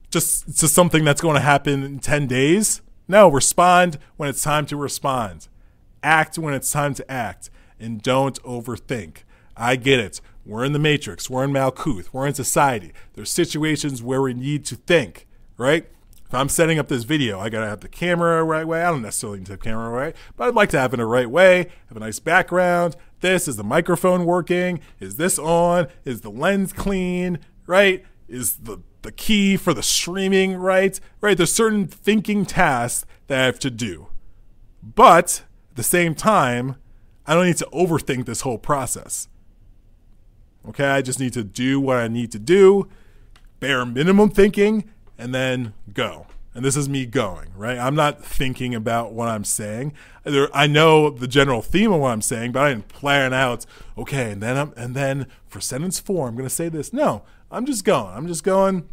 [0.09, 2.81] just to something that's going to happen in 10 days.
[3.07, 5.47] No, respond when it's time to respond.
[6.03, 7.49] Act when it's time to act.
[7.79, 9.19] And don't overthink.
[9.55, 10.21] I get it.
[10.45, 11.29] We're in the matrix.
[11.29, 12.09] We're in Malkuth.
[12.13, 12.93] We're in society.
[13.13, 15.27] There's situations where we need to think,
[15.57, 15.85] right?
[16.25, 18.81] If I'm setting up this video, I gotta have the camera right way.
[18.81, 20.99] I don't necessarily need to have camera right, but I'd like to have it in
[20.99, 22.97] the right way, have a nice background.
[23.21, 24.81] This is the microphone working?
[24.99, 25.87] Is this on?
[26.03, 27.39] Is the lens clean?
[27.65, 28.03] Right?
[28.27, 30.99] Is the the key for the streaming right?
[31.21, 31.37] Right?
[31.37, 34.07] There's certain thinking tasks that I have to do.
[34.81, 36.77] But at the same time,
[37.25, 39.27] I don't need to overthink this whole process.
[40.67, 42.89] Okay, I just need to do what I need to do,
[43.59, 46.27] bare minimum thinking, and then go.
[46.53, 47.77] And this is me going, right?
[47.77, 49.93] I'm not thinking about what I'm saying.
[50.25, 53.65] I know the general theme of what I'm saying, but I didn't plan out,
[53.97, 56.91] okay, and then I'm, and then for sentence four, I'm going to say this.
[56.91, 58.13] No, I'm just going.
[58.13, 58.87] I'm just going.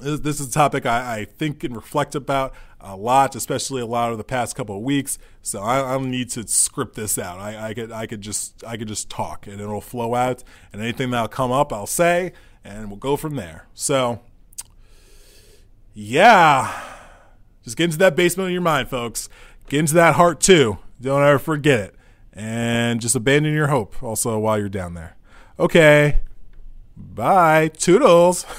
[0.00, 3.86] This, this is a topic I, I, think and reflect about a lot, especially a
[3.86, 5.18] lot of the past couple of weeks.
[5.42, 7.40] So I, I don't need to script this out.
[7.40, 10.44] I, I, could I could just I could just talk and it'll flow out.
[10.72, 13.66] And anything that'll come up, I'll say, and we'll go from there.
[13.74, 14.20] So
[15.94, 16.80] yeah,
[17.64, 19.28] just get into that basement of your mind, folks.
[19.68, 20.78] Get into that heart too.
[21.00, 21.94] Don't ever forget it.
[22.32, 25.16] And just abandon your hope also while you're down there.
[25.58, 26.20] Okay.
[26.98, 27.68] Bye.
[27.68, 28.44] Toodles.